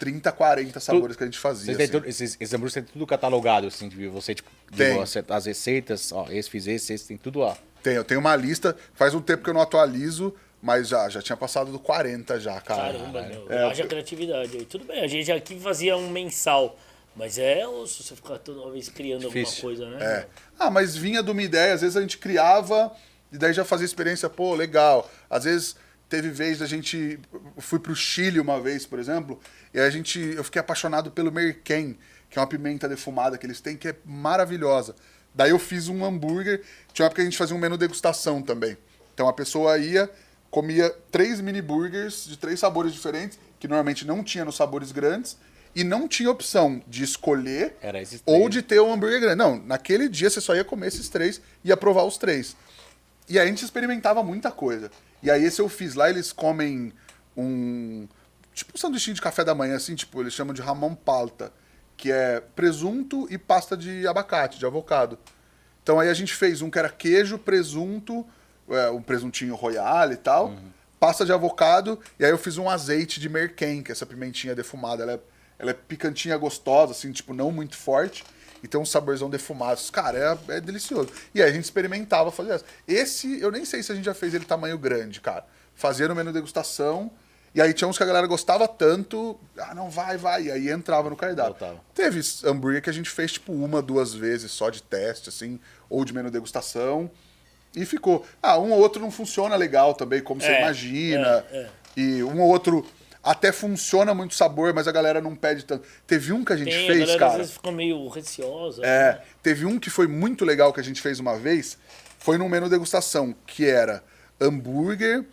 30, 0.00 0.32
40 0.32 0.80
sabores 0.80 1.14
que 1.16 1.22
a 1.22 1.26
gente 1.26 1.38
fazia. 1.38 1.74
Assim. 1.76 1.86
tudo- 1.88 2.08
esses, 2.08 2.36
esses 2.40 2.52
hambúrgueres 2.54 2.74
têm 2.74 2.82
tudo 2.82 3.06
catalogado, 3.06 3.68
assim, 3.68 3.88
de 3.88 4.08
você, 4.08 4.34
tipo, 4.34 4.50
de 4.70 4.76
Tem. 4.76 4.98
as 5.28 5.44
receitas, 5.46 6.10
ó, 6.10 6.26
esse 6.30 6.50
fiz 6.50 6.66
esse, 6.66 6.92
esse 6.94 7.06
tem 7.06 7.16
tudo 7.16 7.38
lá. 7.38 7.56
Tem, 7.82 7.94
eu 7.94 8.02
tenho 8.04 8.18
uma 8.18 8.34
lista, 8.34 8.76
faz 8.94 9.14
um 9.14 9.20
tempo 9.20 9.44
que 9.44 9.50
eu 9.50 9.54
não 9.54 9.60
atualizo, 9.60 10.34
mas 10.60 10.88
já, 10.88 11.08
já 11.08 11.22
tinha 11.22 11.36
passado 11.36 11.70
do 11.70 11.78
40 11.78 12.40
já, 12.40 12.60
cara. 12.60 12.92
Caramba, 12.92 13.22
meu. 13.22 13.46
É, 13.52 13.64
haja 13.70 13.82
eu- 13.84 13.88
criatividade 13.88 14.56
aí. 14.56 14.64
Tudo 14.64 14.84
bem, 14.84 15.00
a 15.02 15.06
gente 15.06 15.30
aqui 15.30 15.58
fazia 15.60 15.96
um 15.96 16.10
mensal. 16.10 16.76
Mas 17.16 17.38
é 17.38 17.66
osso 17.66 18.02
você 18.02 18.14
ficar 18.16 18.38
toda 18.38 18.70
vez 18.70 18.88
criando 18.88 19.22
Difícil. 19.26 19.68
alguma 19.70 19.88
coisa, 19.88 19.98
né? 19.98 20.04
É. 20.20 20.26
Ah, 20.58 20.70
mas 20.70 20.96
vinha 20.96 21.22
de 21.22 21.30
uma 21.30 21.42
ideia, 21.42 21.74
às 21.74 21.80
vezes 21.80 21.96
a 21.96 22.00
gente 22.00 22.16
criava 22.18 22.92
e 23.32 23.36
daí 23.36 23.52
já 23.52 23.64
fazia 23.64 23.84
experiência, 23.84 24.30
pô, 24.30 24.54
legal. 24.54 25.10
Às 25.28 25.44
vezes 25.44 25.76
teve 26.10 26.28
vez 26.28 26.58
da 26.58 26.66
gente. 26.66 27.18
eu 27.32 27.62
Fui 27.62 27.78
pro 27.78 27.94
Chile 27.94 28.40
uma 28.40 28.60
vez, 28.60 28.84
por 28.84 28.98
exemplo, 28.98 29.40
e 29.72 29.80
a 29.80 29.88
gente. 29.88 30.18
Eu 30.18 30.44
fiquei 30.44 30.60
apaixonado 30.60 31.10
pelo 31.10 31.32
merquém, 31.32 31.96
que 32.28 32.38
é 32.38 32.42
uma 32.42 32.48
pimenta 32.48 32.88
defumada 32.88 33.38
que 33.38 33.46
eles 33.46 33.60
têm, 33.60 33.76
que 33.76 33.88
é 33.88 33.94
maravilhosa. 34.04 34.94
Daí 35.34 35.50
eu 35.50 35.58
fiz 35.58 35.88
um 35.88 36.04
hambúrguer. 36.04 36.62
Tinha 36.92 37.04
uma 37.04 37.06
época 37.06 37.22
que 37.22 37.22
a 37.22 37.24
gente 37.24 37.38
fazia 37.38 37.56
um 37.56 37.58
menu 37.58 37.78
degustação 37.78 38.42
também. 38.42 38.76
Então 39.14 39.28
a 39.28 39.32
pessoa 39.32 39.78
ia, 39.78 40.10
comia 40.50 40.90
três 41.10 41.40
mini 41.40 41.62
burgers 41.62 42.26
de 42.26 42.36
três 42.36 42.58
sabores 42.58 42.92
diferentes, 42.92 43.38
que 43.60 43.68
normalmente 43.68 44.04
não 44.04 44.24
tinha 44.24 44.44
nos 44.44 44.56
sabores 44.56 44.90
grandes, 44.90 45.38
e 45.74 45.84
não 45.84 46.08
tinha 46.08 46.28
opção 46.28 46.82
de 46.88 47.04
escolher 47.04 47.76
ou 48.26 48.48
de 48.48 48.60
ter 48.60 48.80
um 48.80 48.92
hambúrguer 48.92 49.20
grande. 49.20 49.36
Não, 49.36 49.56
naquele 49.56 50.08
dia 50.08 50.28
você 50.28 50.40
só 50.40 50.56
ia 50.56 50.64
comer 50.64 50.88
esses 50.88 51.08
três 51.08 51.40
e 51.64 51.68
ia 51.68 51.76
provar 51.76 52.02
os 52.02 52.18
três. 52.18 52.56
E 53.30 53.38
aí 53.38 53.46
a 53.46 53.48
gente 53.48 53.64
experimentava 53.64 54.24
muita 54.24 54.50
coisa. 54.50 54.90
E 55.22 55.30
aí 55.30 55.44
esse 55.44 55.62
eu 55.62 55.68
fiz 55.68 55.94
lá, 55.94 56.10
eles 56.10 56.32
comem 56.32 56.92
um. 57.36 58.08
Tipo 58.52 58.72
um 58.74 58.78
sanduichinho 58.78 59.14
de 59.14 59.22
café 59.22 59.44
da 59.44 59.54
manhã, 59.54 59.76
assim, 59.76 59.94
tipo, 59.94 60.20
eles 60.20 60.34
chamam 60.34 60.52
de 60.52 60.60
ramon 60.60 60.96
palta, 60.96 61.52
que 61.96 62.10
é 62.10 62.40
presunto 62.56 63.28
e 63.30 63.38
pasta 63.38 63.76
de 63.76 64.04
abacate, 64.08 64.58
de 64.58 64.66
avocado. 64.66 65.16
Então 65.80 66.00
aí 66.00 66.08
a 66.08 66.14
gente 66.14 66.34
fez 66.34 66.60
um 66.60 66.68
que 66.68 66.78
era 66.78 66.88
queijo, 66.88 67.38
presunto, 67.38 68.26
é, 68.68 68.90
um 68.90 69.00
presuntinho 69.00 69.54
royale 69.54 70.14
e 70.14 70.18
tal, 70.18 70.52
pasta 70.98 71.24
de 71.24 71.32
avocado, 71.32 72.00
e 72.18 72.24
aí 72.24 72.30
eu 72.32 72.38
fiz 72.38 72.58
um 72.58 72.68
azeite 72.68 73.20
de 73.20 73.28
merquém, 73.28 73.80
que 73.82 73.90
é 73.90 73.94
essa 73.94 74.04
pimentinha 74.04 74.56
defumada. 74.56 75.04
Ela 75.04 75.12
é, 75.12 75.20
ela 75.60 75.70
é 75.70 75.74
picantinha 75.74 76.36
gostosa, 76.36 76.90
assim, 76.90 77.12
tipo, 77.12 77.32
não 77.32 77.52
muito 77.52 77.76
forte. 77.76 78.24
E 78.62 78.68
tem 78.68 78.80
um 78.80 78.84
saborzão 78.84 79.30
defumado. 79.30 79.80
Cara, 79.92 80.38
é, 80.48 80.56
é 80.56 80.60
delicioso. 80.60 81.08
E 81.34 81.42
aí 81.42 81.48
a 81.50 81.52
gente 81.52 81.64
experimentava 81.64 82.30
fazer 82.30 82.52
essa. 82.52 82.64
Esse, 82.86 83.40
eu 83.40 83.50
nem 83.50 83.64
sei 83.64 83.82
se 83.82 83.90
a 83.92 83.94
gente 83.94 84.04
já 84.04 84.14
fez 84.14 84.34
ele 84.34 84.44
tamanho 84.44 84.76
grande, 84.78 85.20
cara. 85.20 85.44
Fazia 85.74 86.06
no 86.08 86.14
menu 86.14 86.32
degustação. 86.32 87.10
E 87.54 87.60
aí 87.60 87.72
tinha 87.72 87.88
uns 87.88 87.96
que 87.96 88.02
a 88.04 88.06
galera 88.06 88.26
gostava 88.28 88.68
tanto. 88.68 89.38
Ah, 89.58 89.74
não, 89.74 89.90
vai, 89.90 90.16
vai. 90.16 90.44
E 90.44 90.50
aí 90.52 90.68
entrava 90.70 91.10
no 91.10 91.16
cardápio. 91.16 91.52
Voltava. 91.58 91.80
Teve 91.94 92.20
hambúrguer 92.44 92.80
que 92.82 92.90
a 92.90 92.92
gente 92.92 93.10
fez, 93.10 93.32
tipo, 93.32 93.52
uma, 93.52 93.82
duas 93.82 94.14
vezes 94.14 94.52
só 94.52 94.70
de 94.70 94.82
teste, 94.82 95.28
assim, 95.30 95.58
ou 95.88 96.04
de 96.04 96.12
menu 96.12 96.30
degustação. 96.30 97.10
E 97.74 97.84
ficou. 97.84 98.24
Ah, 98.42 98.58
um 98.58 98.70
ou 98.72 98.78
outro 98.78 99.00
não 99.00 99.10
funciona 99.10 99.56
legal 99.56 99.94
também, 99.94 100.20
como 100.20 100.40
você 100.40 100.48
É, 100.48 100.60
imagina. 100.60 101.44
é, 101.50 101.56
é. 101.56 101.68
E 101.96 102.22
um 102.22 102.40
ou 102.40 102.48
outro 102.48 102.86
até 103.22 103.52
funciona 103.52 104.14
muito 104.14 104.34
sabor, 104.34 104.72
mas 104.72 104.88
a 104.88 104.92
galera 104.92 105.20
não 105.20 105.36
pede 105.36 105.64
tanto. 105.64 105.86
Teve 106.06 106.32
um 106.32 106.44
que 106.44 106.52
a 106.52 106.56
gente 106.56 106.70
Tem, 106.70 106.84
a 106.84 106.86
fez, 106.86 107.00
galera 107.00 107.18
cara. 107.18 107.32
às 107.32 107.38
vezes 107.38 107.52
fica 107.52 107.72
meio 107.72 108.08
receosa. 108.08 108.84
É, 108.84 109.22
teve 109.42 109.66
um 109.66 109.78
que 109.78 109.90
foi 109.90 110.06
muito 110.06 110.44
legal 110.44 110.72
que 110.72 110.80
a 110.80 110.84
gente 110.84 111.00
fez 111.02 111.20
uma 111.20 111.38
vez, 111.38 111.76
foi 112.18 112.38
num 112.38 112.48
menu 112.48 112.68
degustação, 112.68 113.34
que 113.46 113.66
era 113.66 114.02
hambúrguer, 114.40 115.24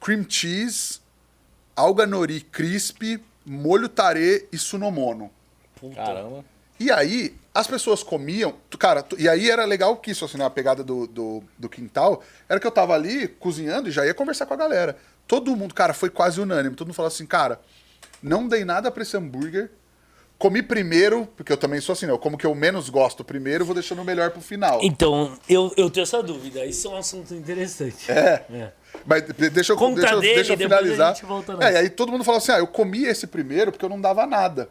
cream 0.00 0.26
cheese, 0.28 1.00
alga 1.74 2.06
nori 2.06 2.40
crisp, 2.40 3.20
molho 3.46 3.88
tarê 3.88 4.46
e 4.52 4.58
sunomono. 4.58 5.30
Puta. 5.74 5.96
Caramba. 5.96 6.44
E 6.78 6.90
aí, 6.90 7.34
as 7.54 7.66
pessoas 7.66 8.02
comiam. 8.02 8.54
Cara, 8.78 9.04
e 9.18 9.28
aí 9.28 9.50
era 9.50 9.64
legal 9.64 9.96
que 9.96 10.10
isso, 10.10 10.24
assim, 10.24 10.38
né, 10.38 10.44
a 10.44 10.50
pegada 10.50 10.82
do, 10.82 11.06
do, 11.06 11.42
do 11.58 11.68
quintal, 11.68 12.22
era 12.48 12.58
que 12.58 12.66
eu 12.66 12.70
tava 12.70 12.94
ali 12.94 13.28
cozinhando 13.28 13.88
e 13.88 13.92
já 13.92 14.04
ia 14.04 14.14
conversar 14.14 14.46
com 14.46 14.54
a 14.54 14.56
galera. 14.56 14.96
Todo 15.32 15.56
mundo, 15.56 15.72
cara, 15.72 15.94
foi 15.94 16.10
quase 16.10 16.38
unânime. 16.42 16.76
Todo 16.76 16.88
mundo 16.88 16.94
falou 16.94 17.08
assim, 17.08 17.24
cara, 17.24 17.58
não 18.22 18.46
dei 18.46 18.66
nada 18.66 18.90
pra 18.90 19.02
esse 19.02 19.16
hambúrguer. 19.16 19.70
Comi 20.36 20.62
primeiro, 20.62 21.26
porque 21.34 21.50
eu 21.50 21.56
também 21.56 21.80
sou 21.80 21.94
assim, 21.94 22.04
né? 22.04 22.12
Eu 22.12 22.18
como 22.18 22.36
que 22.36 22.44
eu 22.44 22.54
menos 22.54 22.90
gosto 22.90 23.24
primeiro, 23.24 23.64
vou 23.64 23.74
deixando 23.74 24.02
o 24.02 24.04
melhor 24.04 24.30
pro 24.30 24.42
final. 24.42 24.80
Então, 24.82 25.32
eu, 25.48 25.72
eu 25.74 25.88
tenho 25.88 26.02
essa 26.02 26.22
dúvida. 26.22 26.66
Isso 26.66 26.86
é 26.86 26.90
um 26.90 26.96
assunto 26.98 27.32
interessante. 27.34 28.12
É. 28.12 28.72
Mas 29.06 29.22
de- 29.22 29.48
deixa 29.48 29.72
eu, 29.72 29.76
Conta 29.78 30.00
deixa, 30.02 30.14
eu- 30.16 30.20
dele, 30.20 30.34
deixa 30.34 30.52
eu 30.52 30.56
depois 30.58 30.80
finalizar. 30.80 31.10
a 31.12 31.14
gente 31.14 31.24
volta 31.24 31.56
é, 31.64 31.72
e 31.72 31.76
aí 31.78 31.88
todo 31.88 32.12
mundo 32.12 32.24
falou 32.24 32.36
assim: 32.36 32.52
ah, 32.52 32.58
eu 32.58 32.66
comi 32.66 33.04
esse 33.06 33.26
primeiro 33.26 33.72
porque 33.72 33.86
eu 33.86 33.88
não 33.88 34.02
dava 34.02 34.26
nada. 34.26 34.68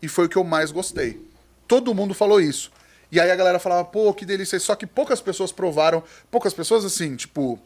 E 0.00 0.06
foi 0.06 0.26
o 0.26 0.28
que 0.28 0.36
eu 0.36 0.44
mais 0.44 0.70
gostei. 0.70 1.20
Todo 1.66 1.92
mundo 1.92 2.14
falou 2.14 2.40
isso. 2.40 2.70
E 3.10 3.18
aí 3.18 3.32
a 3.32 3.34
galera 3.34 3.58
falava, 3.58 3.84
pô, 3.84 4.14
que 4.14 4.24
delícia. 4.24 4.60
Só 4.60 4.76
que 4.76 4.86
poucas 4.86 5.20
pessoas 5.20 5.50
provaram. 5.50 6.04
Poucas 6.30 6.54
pessoas, 6.54 6.84
assim, 6.84 7.16
tipo, 7.16 7.58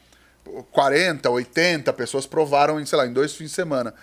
40, 0.71 1.31
80 1.31 1.93
pessoas 1.93 2.27
provaram 2.27 2.81
em, 2.81 2.87
sei 2.87 2.99
lá, 2.99 3.07
em 3.07 3.13
dois 3.13 3.35
fins 3.35 3.51
de 3.51 3.55
semana. 3.55 3.95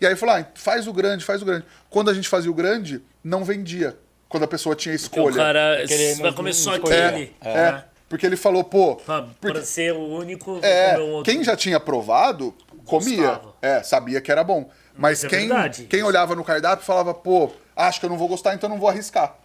E 0.00 0.06
aí 0.06 0.14
falou, 0.14 0.34
ah, 0.36 0.46
faz 0.54 0.86
o 0.86 0.92
grande, 0.92 1.24
faz 1.24 1.40
o 1.40 1.44
grande. 1.44 1.64
Quando 1.88 2.10
a 2.10 2.14
gente 2.14 2.28
fazia 2.28 2.50
o 2.50 2.54
grande, 2.54 3.02
não 3.24 3.44
vendia. 3.44 3.96
Quando 4.28 4.42
a 4.42 4.48
pessoa 4.48 4.74
tinha 4.76 4.94
Porque 4.98 5.18
o 5.20 5.28
escolha. 5.28 5.36
cara 5.36 5.76
vai 5.86 6.14
não- 6.30 6.32
comer 6.34 6.50
não 6.50 6.54
só 6.56 6.74
escolheu. 6.76 7.06
aquele. 7.06 7.36
É, 7.40 7.54
né? 7.72 7.84
porque 8.08 8.26
ele 8.26 8.36
falou, 8.36 8.62
pô. 8.64 8.96
Pra, 8.96 9.22
porque- 9.22 9.52
pra 9.52 9.62
ser 9.64 9.92
o 9.94 10.00
único, 10.00 10.58
é, 10.62 10.92
comer 10.94 11.02
um 11.04 11.10
outro. 11.12 11.32
quem 11.32 11.42
já 11.42 11.56
tinha 11.56 11.80
provado, 11.80 12.54
comia. 12.84 13.16
Gostava. 13.16 13.54
É, 13.62 13.82
sabia 13.82 14.20
que 14.20 14.30
era 14.30 14.44
bom. 14.44 14.68
Mas 14.98 15.22
Mas 15.22 15.24
é 15.24 15.28
quem, 15.28 15.48
verdade. 15.48 15.84
quem 15.84 16.02
olhava 16.02 16.34
no 16.34 16.44
cardápio 16.44 16.84
falava, 16.84 17.12
pô, 17.14 17.50
acho 17.74 18.00
que 18.00 18.06
eu 18.06 18.10
não 18.10 18.16
vou 18.18 18.28
gostar, 18.28 18.54
então 18.54 18.68
não 18.68 18.78
vou 18.78 18.88
arriscar. 18.88 19.36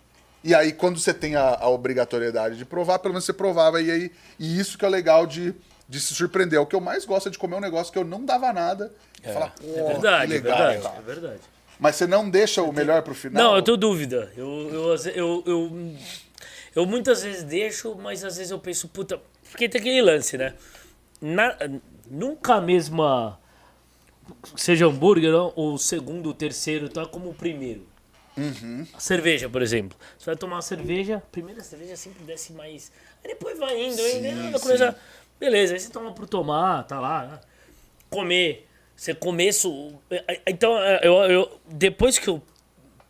E 0.44 0.56
aí, 0.56 0.72
quando 0.72 1.00
você 1.00 1.14
tem 1.14 1.36
a, 1.36 1.58
a 1.60 1.70
obrigatoriedade 1.70 2.58
de 2.58 2.66
provar, 2.66 2.98
pelo 3.00 3.14
menos 3.14 3.26
você 3.26 3.34
provava. 3.34 3.80
E, 3.82 3.92
aí, 3.92 4.12
e 4.40 4.60
isso 4.60 4.78
que 4.78 4.84
é 4.86 4.90
legal 4.90 5.28
de, 5.28 5.54
de 5.92 6.00
se 6.00 6.16
surpreender. 6.16 6.58
O 6.60 6.66
que 6.66 6.74
eu 6.74 6.80
mais 6.80 7.04
gosto 7.04 7.28
é 7.28 7.32
de 7.32 7.38
comer 7.38 7.58
um 7.58 7.60
negócio 7.60 7.92
que 7.92 8.00
eu 8.00 8.06
não 8.06 8.24
dava 8.24 8.54
nada. 8.54 8.94
E 9.22 9.28
falar, 9.28 9.50
pô, 9.50 9.68
É 9.78 9.84
verdade, 9.84 10.28
que 10.28 10.34
legal. 10.40 10.62
é 10.62 10.74
verdade, 10.74 10.98
é 10.98 11.02
verdade. 11.02 11.40
Mas 11.78 11.96
você 11.98 12.08
não 12.08 12.30
deixa 12.30 12.64
o 12.64 12.72
melhor 12.72 13.02
pro 13.02 13.14
final? 13.14 13.44
Não, 13.44 13.56
eu 13.58 13.62
tenho 13.62 13.76
dúvida. 13.76 14.32
Eu, 14.38 14.70
eu, 14.72 14.96
eu, 15.14 15.44
eu, 15.46 15.96
eu 16.78 16.86
muitas 16.86 17.24
vezes 17.24 17.44
deixo, 17.44 17.94
mas 17.96 18.24
às 18.24 18.38
vezes 18.38 18.52
eu 18.52 18.60
penso, 18.60 18.88
puta. 18.88 19.20
Porque 19.50 19.68
tem 19.68 19.82
aquele 19.82 20.02
lance, 20.02 20.38
né? 20.38 20.54
Na- 21.20 21.58
nunca 22.10 22.56
a 22.56 22.62
mesma. 22.62 23.38
Seja 24.56 24.86
hambúrguer 24.86 25.34
ou 25.36 25.74
o 25.74 25.78
segundo, 25.78 26.30
o 26.30 26.34
terceiro, 26.34 26.88
tá 26.88 27.06
como 27.06 27.30
o 27.32 27.34
primeiro. 27.34 27.86
Uhum. 28.38 28.88
A 28.94 29.00
cerveja, 29.00 29.50
por 29.50 29.62
exemplo. 29.62 29.98
Você 30.18 30.26
vai 30.26 30.36
tomar 30.38 30.56
uma 30.56 30.62
cerveja, 30.62 31.18
a 31.18 31.20
primeira 31.20 31.62
cerveja 31.62 31.98
sempre 31.98 32.24
desce 32.24 32.54
mais. 32.54 32.92
Aí 33.24 33.32
depois 33.32 33.60
vai 33.60 33.78
indo, 33.78 33.98
Sim, 33.98 34.26
ainda 34.26 34.58
começa. 34.60 34.96
Beleza, 35.42 35.74
aí 35.74 35.80
você 35.80 35.90
toma 35.90 36.14
pro 36.14 36.26
tomar, 36.28 36.84
tá 36.84 37.00
lá. 37.00 37.26
né? 37.26 37.40
Comer. 38.10 38.68
Você 38.96 39.14
começo. 39.16 39.94
Então, 40.46 40.78
eu, 41.02 41.14
eu, 41.24 41.60
depois 41.68 42.20
que 42.20 42.30
eu 42.30 42.42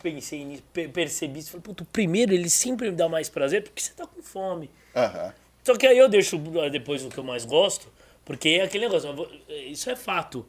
pensei 0.02 0.44
nisso, 0.46 0.64
pe- 0.74 0.88
percebi 0.88 1.40
isso, 1.40 1.52
falei, 1.52 1.62
puto, 1.64 1.84
o 1.84 1.86
primeiro 1.88 2.34
ele 2.34 2.50
sempre 2.50 2.90
me 2.90 2.96
dá 2.96 3.10
mais 3.10 3.30
prazer 3.30 3.62
porque 3.64 3.82
você 3.84 3.92
tá 3.92 4.08
com 4.08 4.22
fome. 4.24 4.72
Aham. 4.96 5.34
Só 5.64 5.76
que 5.76 5.86
aí 5.86 5.98
eu 5.98 6.08
deixo 6.10 6.38
depois 6.72 7.04
o 7.06 7.10
que 7.10 7.18
eu 7.18 7.24
mais 7.24 7.44
gosto, 7.46 7.88
porque 8.26 8.50
é 8.50 8.64
aquele 8.64 8.86
negócio, 8.86 9.14
vou- 9.14 9.30
isso 9.50 9.90
é 9.90 9.96
fato. 9.96 10.46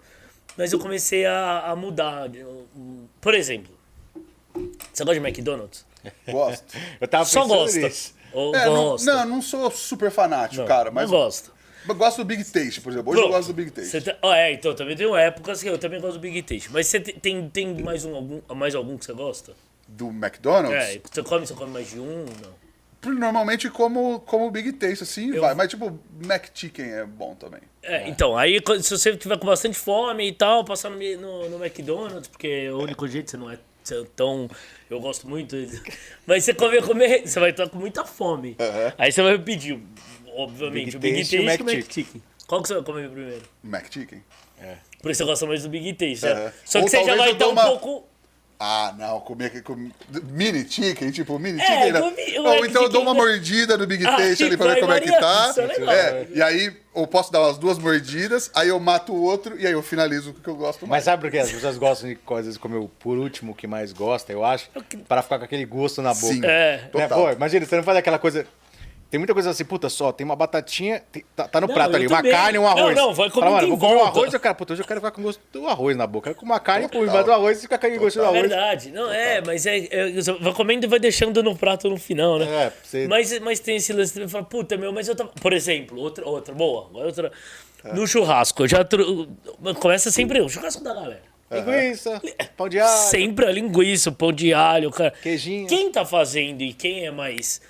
Mas 0.56 0.72
eu 0.72 0.78
comecei 0.78 1.26
a, 1.26 1.60
a 1.72 1.76
mudar. 1.76 2.32
Eu- 2.34 2.66
Por 3.20 3.34
exemplo, 3.34 3.74
você 4.92 5.04
gosta 5.04 5.20
de 5.20 5.26
McDonald's? 5.26 5.84
Gosto. 6.30 6.76
Eu 7.00 7.06
tava 7.08 7.24
Só 7.24 7.46
gosta. 7.46 7.90
Ou 8.32 8.54
É, 8.56 8.66
não, 8.66 8.74
gosta? 8.90 9.14
não, 9.14 9.26
não 9.36 9.42
sou 9.42 9.70
super 9.70 10.10
fanático, 10.10 10.62
Não, 10.62 10.66
cara, 10.68 10.90
mas 10.90 11.10
não 11.10 11.16
gosta. 11.18 11.51
Eu 11.88 11.94
gosto 11.94 12.18
do 12.18 12.24
Big 12.24 12.44
Taste, 12.44 12.80
por 12.80 12.92
exemplo. 12.92 13.12
Hoje 13.12 13.20
eu 13.20 13.24
Pronto. 13.24 13.36
gosto 13.36 13.48
do 13.48 13.54
Big 13.54 13.70
Taste. 13.70 14.00
Tá- 14.00 14.18
ah, 14.22 14.36
é, 14.36 14.52
então, 14.52 14.74
também 14.74 14.96
tem 14.96 15.16
épocas 15.16 15.62
que 15.62 15.68
eu 15.68 15.78
também 15.78 16.00
gosto 16.00 16.14
do 16.14 16.20
Big 16.20 16.42
Taste. 16.42 16.70
Mas 16.72 16.86
você 16.86 17.00
tem, 17.00 17.14
tem, 17.18 17.48
tem 17.48 17.82
mais, 17.82 18.04
um, 18.04 18.14
algum, 18.14 18.54
mais 18.54 18.74
algum 18.74 18.96
que 18.96 19.04
você 19.04 19.12
gosta? 19.12 19.52
Do 19.88 20.08
McDonald's? 20.08 20.74
É, 20.74 21.00
você 21.02 21.22
come, 21.22 21.46
você 21.46 21.54
come 21.54 21.72
mais 21.72 21.90
de 21.90 21.98
um? 21.98 22.24
Não. 22.42 22.62
Normalmente 23.14 23.68
como, 23.68 24.20
como 24.20 24.48
Big 24.50 24.72
Taste, 24.74 25.02
assim, 25.02 25.32
vai. 25.32 25.54
Mas, 25.54 25.68
tipo, 25.68 25.98
Mac 26.24 26.46
Chicken 26.54 26.86
é 26.86 27.04
bom 27.04 27.34
também. 27.34 27.60
É, 27.82 28.08
então, 28.08 28.36
aí 28.38 28.60
se 28.80 28.90
você 28.96 29.16
tiver 29.16 29.36
com 29.38 29.46
bastante 29.46 29.76
fome 29.76 30.28
e 30.28 30.32
tal, 30.32 30.64
passar 30.64 30.88
no, 30.88 30.96
no, 30.96 31.48
no 31.48 31.64
McDonald's, 31.64 32.28
porque 32.28 32.46
é 32.46 32.72
o 32.72 32.78
único 32.78 33.08
jeito, 33.08 33.30
você 33.30 33.36
não 33.36 33.50
é 33.50 33.58
tão. 34.14 34.48
Eu 34.88 35.00
gosto 35.00 35.28
muito. 35.28 35.56
Mas 36.24 36.44
você 36.44 36.54
comer, 36.54 36.82
comer, 36.84 37.26
você 37.26 37.40
vai 37.40 37.50
estar 37.50 37.68
com 37.68 37.78
muita 37.78 38.04
fome. 38.04 38.56
Aham. 38.60 38.92
Aí 38.96 39.10
você 39.10 39.20
vai 39.20 39.36
pedir, 39.36 39.82
obviamente, 40.36 40.96
Big 40.96 40.96
o 40.96 41.00
Big 41.00 41.16
Taste 41.18 41.30
Taste 41.30 41.36
e 41.36 41.38
o 41.38 41.42
e 41.42 41.42
o 41.42 41.46
Mac 41.46 41.60
McChicken. 41.60 42.22
Qual 42.46 42.62
que 42.62 42.68
você 42.68 42.74
vai 42.74 42.82
comer 42.82 43.08
primeiro? 43.10 43.42
Mac 43.62 43.86
Chicken. 43.90 44.22
Por 45.00 45.10
isso 45.10 45.18
você 45.18 45.24
gosta 45.24 45.46
mais 45.46 45.62
do 45.62 45.68
Big 45.68 45.92
Taste, 45.94 46.24
né? 46.26 46.32
Aham. 46.32 46.52
Só 46.64 46.78
Ou 46.78 46.84
que 46.84 46.90
você 46.90 47.04
já 47.04 47.16
vai 47.16 47.28
eu 47.28 47.32
estar 47.32 47.44
dou 47.44 47.48
um 47.48 47.52
uma- 47.52 47.64
pouco. 47.64 48.06
Ah, 48.64 48.94
não, 48.96 49.18
comer 49.18 49.46
aqui 49.46 49.60
com 49.60 49.90
mini 50.22 50.64
chicken, 50.70 51.10
tipo, 51.10 51.36
mini 51.36 51.60
É, 51.60 51.66
chicken. 51.66 51.92
né? 51.92 52.00
comi- 52.00 52.38
Ou 52.38 52.44
Mac 52.60 52.70
então 52.70 52.82
eu 52.84 52.88
dou 52.88 53.00
Chicken- 53.00 53.00
uma 53.00 53.14
mordida 53.14 53.76
no 53.76 53.86
Big 53.88 54.06
Ah, 54.06 54.16
Taste 54.16 54.44
ali 54.44 54.56
pra 54.56 54.74
ver 54.74 54.80
como 54.80 54.92
é 54.92 55.00
que 55.00 55.10
tá. 55.10 55.48
isso 55.50 55.60
é 55.62 55.66
legal. 55.66 55.92
É, 55.92 56.26
e 56.32 56.40
aí 56.40 56.76
eu 56.94 57.04
posso 57.08 57.32
dar 57.32 57.40
umas 57.40 57.58
duas 57.58 57.76
mordidas, 57.76 58.52
aí 58.54 58.68
eu 58.68 58.78
mato 58.78 59.12
o 59.12 59.20
outro 59.20 59.58
e 59.58 59.66
aí 59.66 59.72
eu 59.72 59.82
finalizo 59.82 60.32
com 60.32 60.38
o 60.38 60.42
que 60.42 60.48
eu 60.48 60.54
gosto 60.54 60.82
Mas 60.82 60.90
mais. 60.90 61.04
sabe 61.04 61.22
por 61.22 61.30
quê? 61.32 61.38
As 61.38 61.50
pessoas 61.50 61.76
gostam 61.76 62.08
de 62.10 62.14
coisas 62.14 62.56
comer 62.56 62.76
o 62.76 62.86
por 62.86 63.18
último 63.18 63.50
o 63.50 63.54
que 63.56 63.66
mais 63.66 63.92
gosta, 63.92 64.32
eu 64.32 64.44
acho, 64.44 64.68
para 65.08 65.22
ficar 65.22 65.38
com 65.40 65.44
aquele 65.44 65.64
gosto 65.64 66.00
na 66.00 66.14
boca. 66.14 66.26
Sim. 66.32 66.40
É. 66.44 66.76
Né? 66.82 66.88
Total. 66.92 67.20
Pô, 67.20 67.30
imagina, 67.32 67.66
você 67.66 67.74
não 67.76 67.82
faz 67.82 67.98
aquela 67.98 68.18
coisa. 68.20 68.46
Tem 69.12 69.18
muita 69.18 69.34
coisa 69.34 69.50
assim, 69.50 69.62
puta, 69.64 69.90
só 69.90 70.10
tem 70.10 70.24
uma 70.24 70.34
batatinha, 70.34 71.02
tem- 71.12 71.22
tá, 71.36 71.46
tá 71.46 71.60
no 71.60 71.66
Não, 71.66 71.74
prato 71.74 71.94
ali, 71.94 72.06
uma 72.06 72.16
também. 72.16 72.32
carne 72.32 72.56
e 72.56 72.58
um 72.58 72.66
arroz. 72.66 72.96
Não, 72.96 73.08
não, 73.08 73.14
vai 73.14 73.28
Fala, 73.28 73.30
comendo 73.46 73.52
mano, 73.56 73.68
vou 73.76 73.78
comer 73.90 74.00
um 74.00 74.04
arroz, 74.06 74.32
eu 74.32 74.40
quero, 74.40 74.54
puta, 74.54 74.72
hoje 74.72 74.80
eu 74.80 74.86
quero 74.86 75.00
ficar 75.00 75.10
com 75.10 75.20
gosto 75.22 75.38
do 75.52 75.66
arroz 75.68 75.94
na 75.94 76.06
boca. 76.06 76.30
Eu 76.30 76.34
com 76.34 76.46
uma 76.46 76.58
carne, 76.58 76.86
pô, 76.88 76.92
Total. 77.00 77.06
embaixo 77.08 77.24
do 77.26 77.32
arroz 77.32 77.58
e 77.58 77.60
fica 77.60 77.74
aquele 77.74 77.98
gosto 77.98 78.16
do 78.16 78.22
É 78.24 78.28
arroz. 78.28 78.40
verdade. 78.40 78.90
Não, 78.90 79.12
é, 79.12 79.42
mas 79.44 79.66
é, 79.66 79.86
é, 79.90 80.12
você 80.12 80.32
vai 80.32 80.54
comendo 80.54 80.86
e 80.86 80.88
vai 80.88 80.98
deixando 80.98 81.42
no 81.42 81.54
prato 81.54 81.90
no 81.90 81.98
final, 81.98 82.38
né? 82.38 82.46
É, 82.46 82.72
você- 82.82 83.06
mas, 83.06 83.38
mas 83.40 83.60
tem 83.60 83.76
esse 83.76 83.92
lance 83.92 84.18
de 84.18 84.26
falar, 84.26 84.44
puta, 84.44 84.78
meu, 84.78 84.90
mas 84.94 85.06
eu 85.06 85.14
tava. 85.14 85.30
Por 85.42 85.52
exemplo, 85.52 86.00
outra, 86.00 86.26
outra, 86.26 86.54
boa. 86.54 86.88
Outra, 86.94 87.30
No 87.92 88.06
churrasco, 88.06 88.62
eu 88.62 88.68
já. 88.68 88.82
tro- 88.82 89.28
Começa 89.78 90.10
sempre 90.10 90.40
o 90.40 90.48
churrasco 90.48 90.82
da 90.82 90.94
galera. 90.94 91.20
Linguiça, 91.50 92.18
pão 92.56 92.66
de 92.66 92.80
alho. 92.80 92.90
Sempre 93.10 93.44
a 93.44 93.52
linguiça, 93.52 94.08
o 94.08 94.12
pão 94.14 94.32
de 94.32 94.54
alho, 94.54 94.90
cara. 94.90 95.10
Queijinho. 95.22 95.66
Quem 95.66 95.92
tá 95.92 96.02
fazendo 96.02 96.62
e 96.62 96.72
quem 96.72 97.04
é 97.04 97.10
mais. 97.10 97.60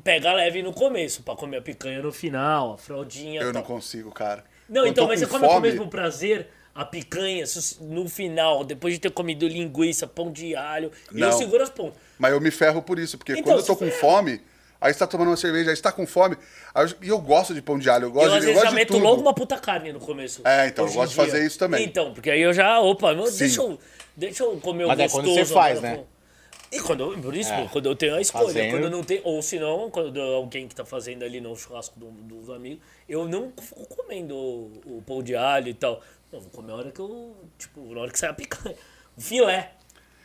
Pega 0.00 0.32
leve 0.32 0.62
no 0.62 0.72
começo, 0.72 1.22
pra 1.22 1.34
comer 1.34 1.58
a 1.58 1.62
picanha 1.62 2.00
no 2.02 2.12
final, 2.12 2.74
a 2.74 2.78
fraldinha. 2.78 3.40
Eu 3.40 3.52
tal. 3.52 3.62
não 3.62 3.68
consigo, 3.68 4.10
cara. 4.10 4.44
Não, 4.68 4.82
Eu 4.82 4.86
então, 4.88 5.06
mas 5.06 5.20
com 5.20 5.26
você 5.26 5.30
come 5.32 5.40
com 5.46 5.50
o 5.50 5.54
fome, 5.54 5.68
mesmo 5.68 5.88
prazer 5.88 6.48
a 6.74 6.84
picanha 6.84 7.44
no 7.80 8.08
final, 8.08 8.64
depois 8.64 8.94
de 8.94 9.00
ter 9.00 9.10
comido 9.10 9.46
linguiça, 9.46 10.06
pão 10.06 10.32
de 10.32 10.56
alho. 10.56 10.90
E 11.12 11.20
eu 11.20 11.28
Não. 11.28 11.36
seguro 11.36 11.62
as 11.62 11.68
pontas. 11.70 11.98
Mas 12.18 12.32
eu 12.32 12.40
me 12.40 12.50
ferro 12.50 12.80
por 12.80 12.98
isso, 12.98 13.18
porque 13.18 13.32
Então, 13.32 13.44
quando 13.44 13.58
eu 13.58 13.66
tô 13.66 13.76
com 13.76 13.84
ferra. 13.86 13.98
fome, 14.00 14.40
aí 14.80 14.92
você 14.92 14.98
tá 14.98 15.06
tomando 15.06 15.28
uma 15.28 15.36
cerveja, 15.36 15.68
aí 15.70 15.76
você 15.76 15.82
tá 15.82 15.92
com 15.92 16.06
fome. 16.06 16.36
aí 16.74 16.86
eu- 16.86 16.96
E 17.02 17.08
eu 17.08 17.18
gosto 17.18 17.52
de 17.52 17.60
pão 17.60 17.78
de 17.78 17.90
alho, 17.90 18.06
eu 18.06 18.10
gosto 18.12 18.28
eu, 18.28 18.34
às 18.34 18.40
de, 18.40 18.46
eu 18.46 18.46
vezes, 18.46 18.62
gosto 18.62 18.70
já 18.70 18.74
meto 18.74 18.88
tudo. 18.94 19.02
logo 19.02 19.20
uma 19.20 19.34
puta 19.34 19.58
carne 19.58 19.92
no 19.92 20.00
começo. 20.00 20.40
É, 20.46 20.68
então, 20.68 20.86
eu 20.86 20.92
gosto 20.94 21.10
de 21.10 21.16
fazer 21.16 21.44
isso 21.44 21.58
também. 21.58 21.84
Então, 21.84 22.14
porque 22.14 22.30
aí 22.30 22.40
eu 22.40 22.54
já, 22.54 22.80
opa, 22.80 23.14
Sim. 23.26 23.38
deixa 23.40 23.60
eu, 23.60 23.78
deixa 24.16 24.42
eu 24.44 24.56
comer 24.58 24.84
o 24.84 24.88
Mas 24.88 24.98
é 25.00 25.02
gostoso. 25.02 25.24
quando 25.26 25.34
você 25.34 25.44
faz, 25.52 25.80
né? 25.82 26.02
E 26.72 26.80
quando 26.80 27.16
por 27.20 27.36
isso, 27.36 27.52
É. 27.52 27.68
quando 27.68 27.86
eu 27.86 27.94
tenho 27.94 28.14
a 28.14 28.20
escolha, 28.20 28.46
Fazendo. 28.46 28.70
quando 28.70 28.90
não 28.90 29.04
tenho, 29.04 29.20
ou 29.24 29.42
se 29.42 29.58
não, 29.58 29.90
quando 29.90 30.18
alguém 30.20 30.66
que 30.66 30.74
tá 30.74 30.84
fazendo 30.86 31.22
ali 31.22 31.38
no 31.40 31.54
churrasco 31.54 32.00
do- 32.00 32.10
dos 32.10 32.48
amigos, 32.48 32.82
eu 33.08 33.28
não 33.28 33.52
fico 33.60 33.86
comendo 33.94 34.34
o, 34.34 34.72
o 34.86 35.02
pão 35.06 35.22
de 35.22 35.36
alho 35.36 35.68
e 35.68 35.74
tal. 35.74 36.00
Não, 36.32 36.40
vou 36.40 36.50
comer 36.50 36.72
a 36.72 36.76
hora 36.76 36.90
que 36.90 36.98
eu, 37.00 37.36
tipo, 37.58 37.80
na 37.94 38.00
hora 38.00 38.10
que 38.10 38.18
sai 38.18 38.30
a 38.30 38.34
picanha. 38.34 38.74
Filé. 39.18 39.72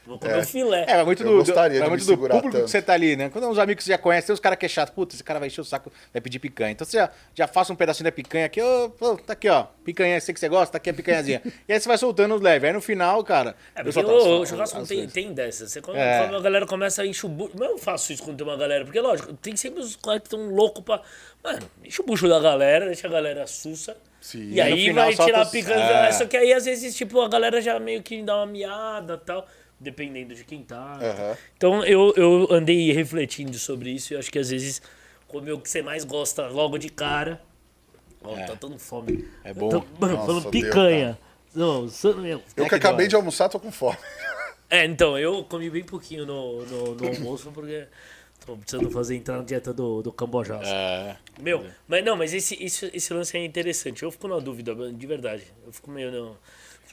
Vou 0.08 0.18
comer 0.18 0.36
É. 0.36 0.40
o 0.40 0.44
filé. 0.46 0.86
É, 0.88 0.96
vai 0.96 1.04
muito 1.06 1.22
Eu 1.24 1.30
do, 1.30 1.38
gostaria 1.40 1.80
vai 1.80 1.88
de 1.88 1.90
muito 1.90 2.02
me 2.02 2.06
do 2.06 2.10
segurar 2.10 2.36
público 2.36 2.54
tanto. 2.56 2.66
que 2.66 2.72
você 2.72 2.82
tá 2.82 2.94
ali, 2.94 3.16
né? 3.16 3.30
Quando 3.30 3.44
é 3.44 3.48
uns 3.48 3.58
amigos 3.60 3.84
que 3.84 3.86
você 3.86 3.92
já 3.92 3.98
conhece, 3.98 4.28
tem 4.28 4.34
uns 4.34 4.40
caras 4.40 4.58
que 4.58 4.66
é 4.66 4.70
chato. 4.70 4.94
Puta, 4.94 5.14
esse 5.16 5.24
cara 5.24 5.38
vai 5.40 5.48
encher 5.50 5.62
o 5.62 5.66
saco, 5.66 5.92
vai 6.14 6.22
pedir 6.22 6.40
picanha. 6.40 6.72
Então 6.72 6.86
você 6.88 6.98
já, 6.98 7.10
já 7.36 7.48
faça 7.48 7.74
um 7.74 7.76
pedacinho 7.76 8.06
da 8.06 8.12
picanha 8.12 8.46
aqui, 8.46 8.62
ô, 8.62 8.90
pô, 8.92 9.18
tá 9.18 9.34
aqui, 9.34 9.50
ó. 9.50 9.66
Picanha, 9.84 10.20
sei 10.22 10.34
que 10.34 10.40
você 10.40 10.48
gosta, 10.50 10.72
tá 10.72 10.78
aqui 10.78 10.90
a 10.90 10.94
picanhazinha. 10.94 11.42
e 11.68 11.74
aí 11.74 11.80
você 11.80 11.88
vai 11.88 11.98
soltando 11.98 12.34
os 12.36 12.42
leves. 12.42 12.68
Aí 12.68 12.74
no 12.74 12.82
final, 12.82 13.24
cara. 13.24 13.56
É, 13.76 13.82
eu 13.82 13.84
porque 13.84 13.92
só 13.92 14.04
tá- 14.04 14.12
o, 14.14 14.42
o 14.42 14.46
churrasco 14.46 14.78
as 14.80 14.88
tem, 14.88 14.98
coisas. 14.98 15.14
tem 15.14 15.34
dessas. 15.34 15.72
Você 15.72 15.82
come, 15.82 15.98
É. 16.00 16.24
come, 16.24 16.36
a 16.36 16.40
galera 16.40 16.66
começa 16.66 17.02
a 17.02 17.06
encher 17.06 17.26
o 17.26 17.30
bucho. 17.30 17.52
Mas 17.60 17.70
eu 17.70 17.78
faço 17.78 18.14
isso 18.14 18.24
quando 18.24 18.38
tem 18.38 18.48
uma 18.48 18.56
galera, 18.58 18.86
porque 18.86 19.00
lógico, 19.02 19.34
tem 19.34 19.56
sempre 19.58 19.82
os 19.82 19.96
caras 19.98 20.22
que 20.22 20.28
estão 20.28 20.50
loucos 20.50 20.84
pra. 20.84 21.02
Mano, 21.44 21.60
enche 21.84 22.02
o 22.02 22.06
bucho 22.06 22.28
da 22.28 22.40
galera, 22.40 22.86
deixa 22.86 23.08
a 23.08 23.12
galera 23.12 23.46
sussa. 23.46 23.96
Sim. 24.20 24.50
E 24.52 24.60
aí 24.60 24.92
vai 24.92 25.16
tirar 25.16 25.42
a 25.42 25.46
picanha. 25.46 25.80
É. 26.08 26.12
Só 26.12 26.26
que 26.26 26.36
aí 26.36 26.52
às 26.52 26.66
vezes, 26.66 26.96
tipo, 26.96 27.22
a 27.22 27.30
galera 27.30 27.62
já 27.62 27.80
meio 27.80 28.02
que 28.02 28.22
dá 28.24 28.36
uma 28.38 28.46
miada 28.48 29.14
e 29.14 29.26
tal. 29.26 29.48
Dependendo 29.80 30.34
de 30.34 30.44
quem 30.44 30.64
tá. 30.64 30.98
Aham. 31.02 31.38
Então 31.56 31.86
eu, 31.86 32.14
eu 32.16 32.48
andei 32.52 32.92
refletindo 32.92 33.58
sobre 33.60 33.92
isso 33.92 34.14
e 34.14 34.18
acho 34.18 34.32
que 34.32 34.40
às 34.40 34.50
vezes 34.50 34.82
comer 35.28 35.52
o 35.52 35.60
que 35.60 35.70
você 35.70 35.82
mais 35.84 36.04
gosta 36.04 36.48
logo 36.48 36.78
de 36.78 36.90
cara. 36.90 37.42
Ó, 38.24 38.36
tá 38.36 38.56
dando 38.60 38.80
fome. 38.80 39.28
É 39.44 39.54
bom. 39.54 39.70
Tô- 39.70 39.86
mano, 40.00 40.18
falando 40.18 40.50
picanha. 40.50 41.18
Não, 41.54 41.88
só- 41.88 42.14
meu, 42.14 42.42
Eu 42.56 42.68
que 42.68 42.76
acabei 42.76 43.08
de 43.08 43.16
almoçar, 43.16 43.50
tô 43.50 43.60
com 43.60 43.72
fome. 43.72 43.98
é, 44.70 44.86
então, 44.86 45.18
eu 45.18 45.44
comi 45.44 45.70
bem 45.70 45.84
pouquinho 45.84 46.26
no, 46.26 46.66
no, 46.66 46.96
no 46.96 47.08
almoço 47.08 47.52
porque 47.52 47.88
tô 48.46 48.58
precisando 48.58 48.90
fazer 48.92 49.16
entrar 49.16 49.38
na 49.38 49.44
dieta 49.44 49.74
do, 49.74 50.02
do 50.02 50.12
Cambojaço. 50.12 50.70
É. 50.72 51.18
Meu, 51.40 51.66
mas 51.88 52.04
não, 52.04 52.16
mas 52.16 52.34
esse, 52.34 52.62
esse, 52.64 52.90
esse 52.94 53.14
lance 53.14 53.38
é 53.38 53.46
interessante. 53.46 54.04
Eu 54.04 54.12
fico 54.12 54.28
na 54.28 54.40
dúvida, 54.40 54.74
de 54.92 55.08
verdade. 55.08 55.44
Eu 55.66 55.72
fico 55.72 55.92
meio 55.92 56.12
no 56.12 56.38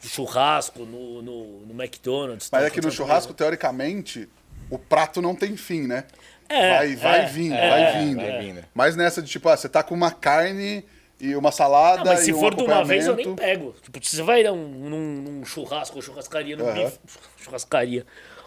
churrasco, 0.02 0.84
no, 0.84 1.22
no, 1.22 1.66
no 1.66 1.82
McDonald's. 1.82 2.48
Mas 2.50 2.60
tal, 2.60 2.68
é 2.68 2.70
que 2.70 2.80
no 2.80 2.90
churrasco, 2.90 3.32
teoricamente, 3.32 4.28
o 4.70 4.78
prato 4.78 5.20
não 5.22 5.34
tem 5.34 5.56
fim, 5.56 5.86
né? 5.86 6.04
É, 6.48 6.70
vai 6.70 6.96
vai 6.96 7.20
é, 7.20 7.24
vindo, 7.26 7.54
é, 7.54 7.68
vai 7.68 7.92
vindo. 7.98 8.20
vai 8.20 8.38
vindo. 8.38 8.64
Mas 8.74 8.96
nessa 8.96 9.22
de 9.22 9.30
tipo, 9.30 9.48
ah, 9.48 9.56
você 9.56 9.68
tá 9.68 9.82
com 9.82 9.94
uma 9.94 10.10
carne 10.10 10.84
e 11.18 11.34
uma 11.34 11.50
salada 11.50 12.04
Não, 12.04 12.12
mas 12.12 12.22
e 12.22 12.24
se 12.26 12.32
um 12.34 12.40
for 12.40 12.54
de 12.54 12.62
uma 12.62 12.84
vez, 12.84 13.06
eu 13.06 13.16
nem 13.16 13.34
pego. 13.34 13.74
Tipo, 13.80 13.98
você 14.04 14.22
vai 14.22 14.42
num, 14.42 14.68
num, 14.68 15.14
num 15.22 15.44
churrasco, 15.44 16.02
churrascaria, 16.02 16.56
num 16.56 16.68
Aham. 16.68 16.84
bife, 16.84 16.98
churrascaria. 17.42 18.04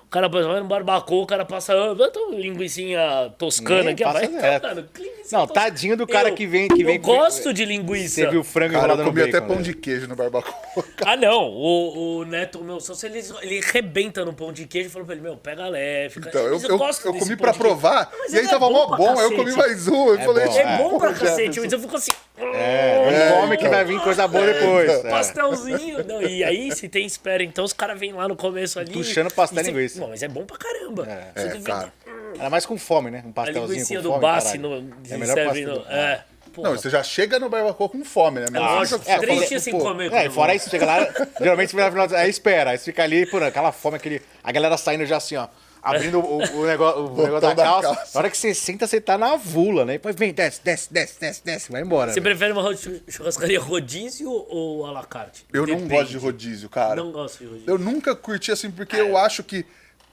O 0.08 0.10
cara 0.10 0.30
passa, 0.30 0.48
vai 0.48 0.60
no 0.62 0.68
barbacoa, 0.68 1.24
o 1.24 1.28
cara 1.28 1.44
passa, 1.44 1.74
ah, 1.74 1.94
linguicinha 2.32 3.30
toscana 3.38 3.92
aqui, 3.92 4.06
vai, 4.06 4.26
mano, 4.30 4.88
linguiça 4.98 5.38
Não, 5.38 5.46
tadinho 5.46 5.98
do 5.98 6.08
cara 6.08 6.30
Eu- 6.30 6.34
que 6.36 6.48
vem- 6.48 6.70
que 6.70 6.82
vem- 6.82 6.96
Eu 6.96 7.02
gosto 7.02 7.54
de 7.54 7.66
linguiça. 7.66 8.16
Você 8.22 8.28
viu 8.28 8.40
o 8.40 8.44
frango 8.44 8.72
Cara, 8.74 8.86
enrolado 8.86 9.02
eu 9.02 9.06
no 9.06 9.12
comi 9.12 9.22
até 9.24 9.34
bacon, 9.42 9.48
pão 9.48 9.56
né? 9.58 9.62
de 9.64 9.74
queijo 9.74 10.08
no 10.08 10.16
barbacoa. 10.16 10.54
Ah, 11.06 11.16
não. 11.18 11.50
O, 11.50 12.20
o 12.20 12.26
Neto, 12.26 12.64
meu 12.64 12.80
sócio, 12.80 13.06
ele, 13.08 13.22
ele 13.42 13.60
arrebenta 13.66 14.24
no 14.26 14.32
pão 14.34 14.52
de 14.54 14.66
queijo 14.66 14.88
e 14.88 14.92
falou 14.92 15.06
pra 15.06 15.14
ele, 15.16 15.24
meu, 15.24 15.36
pega 15.38 15.68
leve. 15.68 16.14
Fica... 16.14 16.30
Então, 16.30 16.42
eu, 16.42 16.60
eu, 16.60 16.78
gosto 16.78 17.06
eu 17.06 17.14
comi 17.14 17.36
pra 17.36 17.54
provar, 17.54 18.10
Mas 18.18 18.34
e 18.34 18.40
aí 18.40 18.46
é 18.46 18.50
tava 18.50 18.70
mó 18.70 18.88
bom, 18.96 19.20
aí 19.20 19.26
eu 19.26 19.36
comi 19.36 19.52
mais 19.54 19.88
um. 19.90 20.08
Eu 20.10 20.16
É 20.16 20.24
falei, 20.26 20.46
bom, 20.46 20.52
tipo, 20.54 20.68
É 20.68 20.78
bom 20.78 20.98
pra 20.98 21.14
cacete, 21.14 21.60
mas 21.60 21.72
eu 21.74 21.80
fico 21.80 21.96
assim... 21.98 22.12
É, 22.40 23.30
não 23.32 23.42
come 23.42 23.58
que 23.58 23.68
vai 23.68 23.84
vir 23.84 24.00
coisa 24.02 24.28
boa 24.28 24.46
depois. 24.46 24.90
é. 24.90 25.02
Pastelzinho. 25.10 26.04
Não, 26.06 26.22
e 26.22 26.44
aí, 26.44 26.72
se 26.76 26.88
tem 26.88 27.06
espera, 27.06 27.44
então 27.44 27.66
os 27.66 27.74
caras 27.74 28.00
vêm 28.00 28.14
lá 28.14 28.28
no 28.28 28.36
começo 28.36 28.80
ali. 28.80 28.92
Tuchando 28.92 29.34
pastel 29.34 29.78
e 29.80 29.90
você- 29.90 29.97
Não, 30.00 30.10
mas 30.10 30.24
é 30.24 30.28
bom 30.28 30.46
pra 30.46 30.58
caramba. 30.58 31.08
É. 31.08 31.32
Você 31.36 31.72
É. 31.72 32.40
Era 32.40 32.50
mais 32.50 32.66
com 32.66 32.78
fome, 32.78 33.10
né? 33.10 33.24
Um 33.26 33.32
pastelzinho 33.32 33.86
com 33.86 34.04
do 34.04 34.10
fome, 34.10 34.22
Bassi 34.22 34.58
no, 34.58 34.76
É 35.10 35.18
melhor 35.18 35.34
serve 35.34 35.66
no, 35.66 35.86
É. 35.88 36.24
Porra. 36.54 36.70
Não, 36.70 36.78
você 36.78 36.90
já 36.90 37.04
chega 37.04 37.38
no 37.38 37.50
barbacoa 37.50 37.88
com 37.88 38.04
fome, 38.04 38.40
né? 38.40 38.48
Ah, 38.56 38.82
assim, 38.82 38.96
lógico, 38.96 39.04
você 39.04 39.18
três 39.20 39.48
dias 39.48 39.64
sem 39.64 39.74
pô, 39.74 39.80
comer. 39.80 40.12
É, 40.12 40.28
fora 40.28 40.56
isso, 40.56 40.70
chega 40.72 40.88
lá, 40.88 41.08
geralmente 41.40 41.70
você 41.70 41.76
vai 41.78 41.92
final, 41.92 42.08
aí 42.16 42.30
espera, 42.30 42.72
aí 42.72 42.78
você 42.80 42.86
fica 42.86 43.04
ali, 43.04 43.28
por 43.28 43.44
aquela 43.44 43.72
fome, 43.72 43.98
aquele, 43.98 44.24
a 44.44 44.52
galera 44.52 44.76
saindo 44.76 45.06
já 45.06 45.18
assim, 45.18 45.36
ó, 45.36 45.48
abrindo 45.82 46.20
o, 46.20 46.38
o 46.38 46.66
negócio, 46.66 47.06
o 47.06 47.24
negócio 47.24 47.42
da, 47.42 47.54
da 47.54 47.64
calça. 47.64 47.96
calça. 47.96 48.12
Na 48.14 48.20
hora 48.20 48.30
que 48.30 48.38
você 48.38 48.54
senta, 48.54 48.88
você 48.88 49.00
tá 49.00 49.18
na 49.18 49.36
vula, 49.36 49.86
né? 49.86 49.94
Depois 49.94 50.16
vem, 50.16 50.34
desce, 50.34 50.62
desce, 50.64 50.92
desce, 50.92 51.20
desce, 51.20 51.42
desce, 51.44 51.72
vai 51.72 51.82
embora. 51.82 52.12
Você 52.12 52.20
velho. 52.20 52.36
prefere 52.36 52.58
uma 52.58 52.76
churrascaria 53.08 53.60
rodízio 53.60 54.32
ou 54.32 54.86
à 54.86 54.92
la 54.92 55.06
carte? 55.06 55.46
Eu 55.54 55.66
não 55.66 55.76
Depende. 55.76 55.96
gosto 55.96 56.10
de 56.10 56.18
rodízio, 56.18 56.70
cara. 56.70 56.96
Não 56.96 57.12
gosto 57.12 57.40
de 57.40 57.46
rodízio. 57.46 57.70
Eu 57.70 57.78
nunca 57.78 58.16
curti 58.16 58.52
assim, 58.52 58.72
porque 58.72 58.96
eu 58.96 59.16
acho 59.18 59.44
que, 59.44 59.66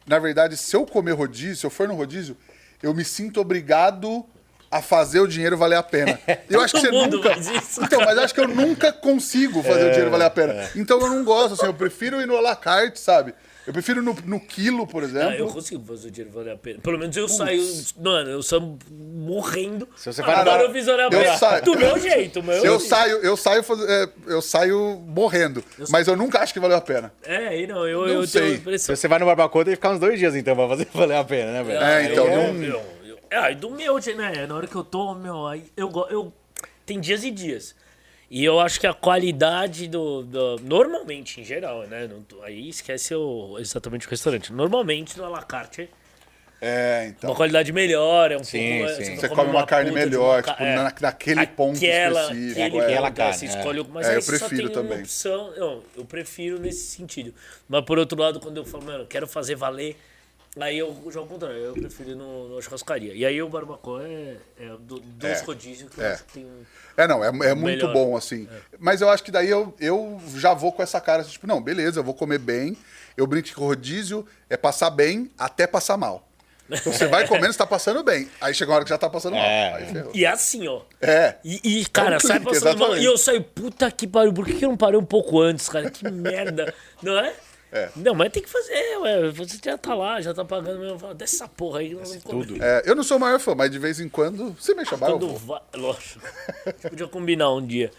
na 0.07 0.19
verdade, 0.19 0.57
se 0.57 0.77
eu 0.77 0.87
comer 0.87 1.13
rodízio, 1.13 1.57
se 1.57 1.67
eu 1.67 1.71
for 1.71 1.89
no 1.89 1.95
rodízio, 1.95 2.37
eu 2.83 2.93
me 2.95 3.05
sinto 3.05 3.41
obrigado 3.41 4.25
a 4.71 4.83
fazer 4.83 5.21
o 5.21 5.27
dinheiro 5.27 5.57
valer 5.57 5.77
a 5.77 5.83
pena. 5.85 6.19
Eu 6.51 6.61
acho 6.61 6.75
que 6.75 6.81
você 6.81 6.91
nunca. 6.91 7.33
isso, 7.39 7.81
então, 7.85 8.01
mas 8.01 8.19
acho 8.19 8.35
que 8.35 8.41
eu 8.41 8.49
nunca 8.49 8.93
consigo 8.93 9.63
fazer 9.63 9.87
o 9.87 9.91
dinheiro 9.91 10.11
valer 10.11 10.25
a 10.25 10.31
pena. 10.31 10.53
É. 10.53 10.71
Então 10.75 10.99
eu 10.99 11.09
não 11.09 11.23
gosto, 11.23 11.55
assim, 11.55 11.67
eu 11.67 11.75
prefiro 11.75 12.21
ir 12.21 12.27
no 12.27 12.37
à 12.37 12.41
la 12.41 12.57
carte, 12.57 12.99
sabe? 12.99 13.35
Eu 13.67 13.73
prefiro 13.73 14.03
no, 14.03 14.15
no 14.27 14.39
quilo, 14.39 14.87
por 14.87 15.03
Ah, 15.03 15.07
exemplo. 15.07 15.33
eu 15.39 15.47
consigo 15.47 15.83
fazer 15.87 16.09
o 16.09 16.11
dinheiro 16.11 16.35
valer 16.35 16.53
a 16.53 16.57
pena. 16.57 16.81
Pelo 16.81 16.99
menos 16.99 17.17
eu 17.17 17.27
saio. 17.29 17.63
Mano, 17.99 18.31
eu 18.31 18.43
saio 18.43 18.79
morrendo. 18.91 19.89
Se 19.97 20.13
você 20.13 20.23
vai 20.23 20.35
Agora 20.35 20.63
eu 20.65 20.73
fiz 20.73 20.87
valer 20.87 21.03
a 21.03 21.05
Eu 21.07 21.11
pena. 21.11 21.37
saio- 21.39 21.65
Do 21.65 21.77
meu 21.79 21.99
jeito, 21.99 22.43
meu. 22.43 22.55
Eu 22.65 22.79
saio, 22.79 23.17
eu 23.19 23.37
saio, 23.37 23.65
é, 23.89 24.09
eu 24.27 24.43
saio 24.43 25.03
morrendo, 25.07 25.65
mas 25.89 26.07
eu 26.09 26.17
nunca 26.17 26.41
acho 26.41 26.53
que 26.53 26.61
valeu 26.61 26.77
a 26.77 26.81
pena. 26.81 27.13
É, 27.23 27.37
aí 27.49 27.67
não, 27.67 27.87
eu, 27.89 28.01
Não 28.03 28.09
eu 28.09 28.27
sei. 28.27 28.59
tenho 28.59 28.75
a 28.75 28.79
Se 28.79 28.95
você 28.95 29.09
vai 29.09 29.19
no 29.19 29.27
barbacoa, 29.27 29.65
tem 29.65 29.73
que 29.73 29.77
ficar 29.77 29.91
uns 29.93 29.99
dois 29.99 30.19
dias 30.19 30.35
então 30.37 30.55
pra 30.55 30.69
fazer 30.69 30.87
valer 30.93 31.17
a 31.17 31.25
pena, 31.25 31.53
né, 31.53 31.63
velho? 31.63 31.83
É, 31.83 32.13
então, 32.13 32.27
eu, 32.27 32.53
não- 32.53 32.63
eu, 32.63 32.83
eu, 33.07 33.19
é, 33.31 33.53
e 33.53 33.55
do 33.55 33.71
meu, 33.71 33.99
né? 34.17 34.47
Na 34.47 34.57
hora 34.57 34.67
que 34.67 34.77
eu 34.77 34.85
tô, 34.85 35.15
meu, 35.15 35.47
aí 35.47 35.65
eu, 35.77 35.91
eu 36.11 36.33
tem 36.85 37.01
dias 37.01 37.25
e 37.25 37.31
dias. 37.31 37.75
E 38.31 38.45
eu 38.45 38.59
acho 38.59 38.81
que 38.81 38.87
a 38.87 38.95
qualidade 38.95 39.87
do, 39.87 40.23
do- 40.23 40.57
normalmente 40.63 41.41
em 41.41 41.45
geral, 41.45 41.83
né? 41.87 42.09
não 42.09 42.25
aí 42.43 42.69
esquece 42.69 43.15
o, 43.15 43.59
exatamente 43.59 44.07
o 44.07 44.11
restaurante. 44.11 44.53
Normalmente 44.53 45.17
no 45.19 45.25
à 45.25 45.29
la 45.29 45.43
carte 45.43 45.89
É, 46.61 47.09
então. 47.09 47.31
uma 47.31 47.37
qualidade 47.37 47.73
melhor, 47.73 48.33
é 48.33 48.37
um 48.37 48.43
Sim, 48.45 48.59
pouco 48.69 48.83
mais, 48.85 49.07
sim. 49.07 49.17
Você 49.17 49.29
come 49.29 49.51
uma 49.51 49.67
carne 49.67 49.91
puta 49.91 50.01
de 50.01 50.07
melhor, 50.11 50.43
tipo, 50.43 50.63
na- 50.65 50.95
naquele 51.01 51.47
ponto 51.47 51.77
aquela, 51.77 52.23
específico, 52.23 52.61
Aquele, 52.63 52.79
é. 52.79 52.85
aquela 52.87 53.11
você 53.11 53.15
carne, 53.17 53.47
escolhe, 53.47 53.81
o- 53.81 53.89
mas 53.91 54.07
É, 54.07 54.11
aí 54.11 54.17
eu 54.17 54.23
você 54.23 54.39
só 54.39 54.47
prefiro 54.49 54.69
tem 54.71 54.77
uma 54.79 54.89
também. 54.89 55.03
opção. 55.03 55.53
Não, 55.57 55.83
eu 55.97 56.05
prefiro 56.07 56.59
nesse 56.59 56.87
sentido. 56.97 57.35
Mas 57.69 57.85
por 57.85 57.99
outro 57.99 58.19
lado, 58.19 58.41
quando 58.41 58.57
eu 58.57 58.65
falo, 58.65 58.85
mano, 58.85 59.05
eu 59.05 59.07
quero 59.07 59.27
fazer 59.27 59.55
valer, 59.57 59.97
aí 60.61 60.79
eu 60.79 60.95
jogo 61.07 61.21
ao 61.21 61.27
contrário, 61.27 61.57
eu 61.59 61.73
prefiro 61.73 62.11
ir 62.11 62.15
no, 62.15 62.49
no 62.49 62.63
churrascaria. 62.63 63.13
E 63.15 63.25
aí 63.27 63.43
o 63.43 63.49
barbacoa 63.49 64.03
é, 64.07 64.37
é 64.59 64.69
do, 64.81 65.01
dos 65.01 65.31
É, 65.31 65.43
rodízios 65.43 65.91
que 65.91 65.99
eu 65.99 66.05
é. 66.05 66.13
acho 66.13 66.25
que 66.25 66.33
tem 66.35 66.45
um... 66.45 66.63
É, 66.97 67.09
não, 67.09 67.25
é, 67.25 67.29
é 67.29 67.55
muito 67.55 67.87
Melhor. 67.87 67.93
bom, 67.93 68.17
assim. 68.17 68.49
Mas 68.79 69.01
eu 69.01 69.09
acho 69.11 69.25
que 69.25 69.31
daí 69.31 69.51
eu, 69.51 69.75
eu 69.81 70.21
já 70.37 70.55
vou 70.55 70.73
com 70.73 70.83
essa 70.83 71.01
cara, 71.01 71.23
assim, 71.23 71.33
tipo, 71.33 71.47
não, 71.47 71.61
beleza, 71.61 71.99
eu 72.01 72.05
vou 72.05 72.15
comer 72.15 72.39
bem. 72.39 72.77
Eu 73.17 73.27
brinco 73.27 73.49
que 73.49 73.59
o 73.61 73.65
rodízio 73.65 74.27
é 74.49 74.57
passar 74.57 74.91
bem 74.91 75.31
até 75.39 75.67
passar 75.67 75.97
mal. 75.97 76.29
Então 76.71 76.93
você 76.93 77.07
vai 77.07 77.29
comendo, 77.29 77.53
você 77.53 77.59
tá 77.59 77.67
passando 77.67 78.03
bem. 78.03 78.29
Aí 78.41 78.55
chega 78.55 78.71
uma 78.71 78.77
hora 78.77 78.85
que 78.85 78.91
já 78.91 78.97
tá 78.97 79.11
passando 79.11 79.35
mal. 79.35 79.45
É. 79.45 79.75
Aí 79.75 79.87
ferrou. 79.93 80.13
E 80.15 80.25
é 80.25 80.29
assim, 80.29 80.67
ó. 80.67 80.81
É. 81.01 81.35
E, 81.45 81.61
e, 81.81 81.87
cara, 81.87 82.15
É 82.15 82.17
um 82.17 82.21
sai 82.21 82.39
clique, 82.41 82.55
passando 82.55 82.65
mal. 82.65 82.75
exatamente. 82.89 83.03
E 83.03 83.05
eu 83.05 83.19
saio, 83.19 83.43
puta 83.43 83.91
que 83.91 84.07
pariu, 84.07 84.33
por 84.33 84.47
que 84.47 84.55
que 84.55 84.65
eu 84.65 84.71
não 84.71 84.77
parei 84.77 84.99
um 84.99 85.05
pouco 85.05 85.41
antes, 85.41 85.69
cara? 85.69 85.91
Que 85.91 86.11
merda. 86.11 86.73
Não 87.03 87.19
é? 87.19 87.35
É. 87.75 87.91
Não, 87.97 88.15
mas 88.15 88.31
tem 88.33 88.41
que 88.43 88.49
fazer, 88.49 88.99
ué. 89.01 89.31
Você 89.33 89.59
já 89.63 89.77
tá 89.77 89.95
lá, 89.95 90.21
já 90.21 90.33
tá 90.33 90.45
pagando 90.45 90.79
mesmo. 90.79 90.97
Fala, 90.97 91.13
Desce 91.15 91.35
essa 91.35 91.49
porra 91.49 91.81
aí, 91.81 91.93
comer. 91.95 92.21
tudo. 92.23 92.63
É, 92.63 92.83
eu 92.87 92.95
não 92.95 93.03
sou 93.03 93.17
o 93.17 93.21
maior 93.21 93.41
fã, 93.41 93.53
mas 93.55 93.69
de 93.71 93.81
vez 93.81 93.99
em 93.99 94.09
quando, 94.09 94.57
se 94.61 94.73
me 94.75 94.87
chamar, 94.87 95.11
eu 95.11 95.19
Quando 95.19 95.37
vou. 95.37 95.39
vai. 95.59 95.61
Lógico. 95.81 96.25
A 96.65 96.71
gente 96.71 96.89
podia 96.91 97.09
combinar 97.09 97.53
um 97.53 97.67
dia. 97.67 97.91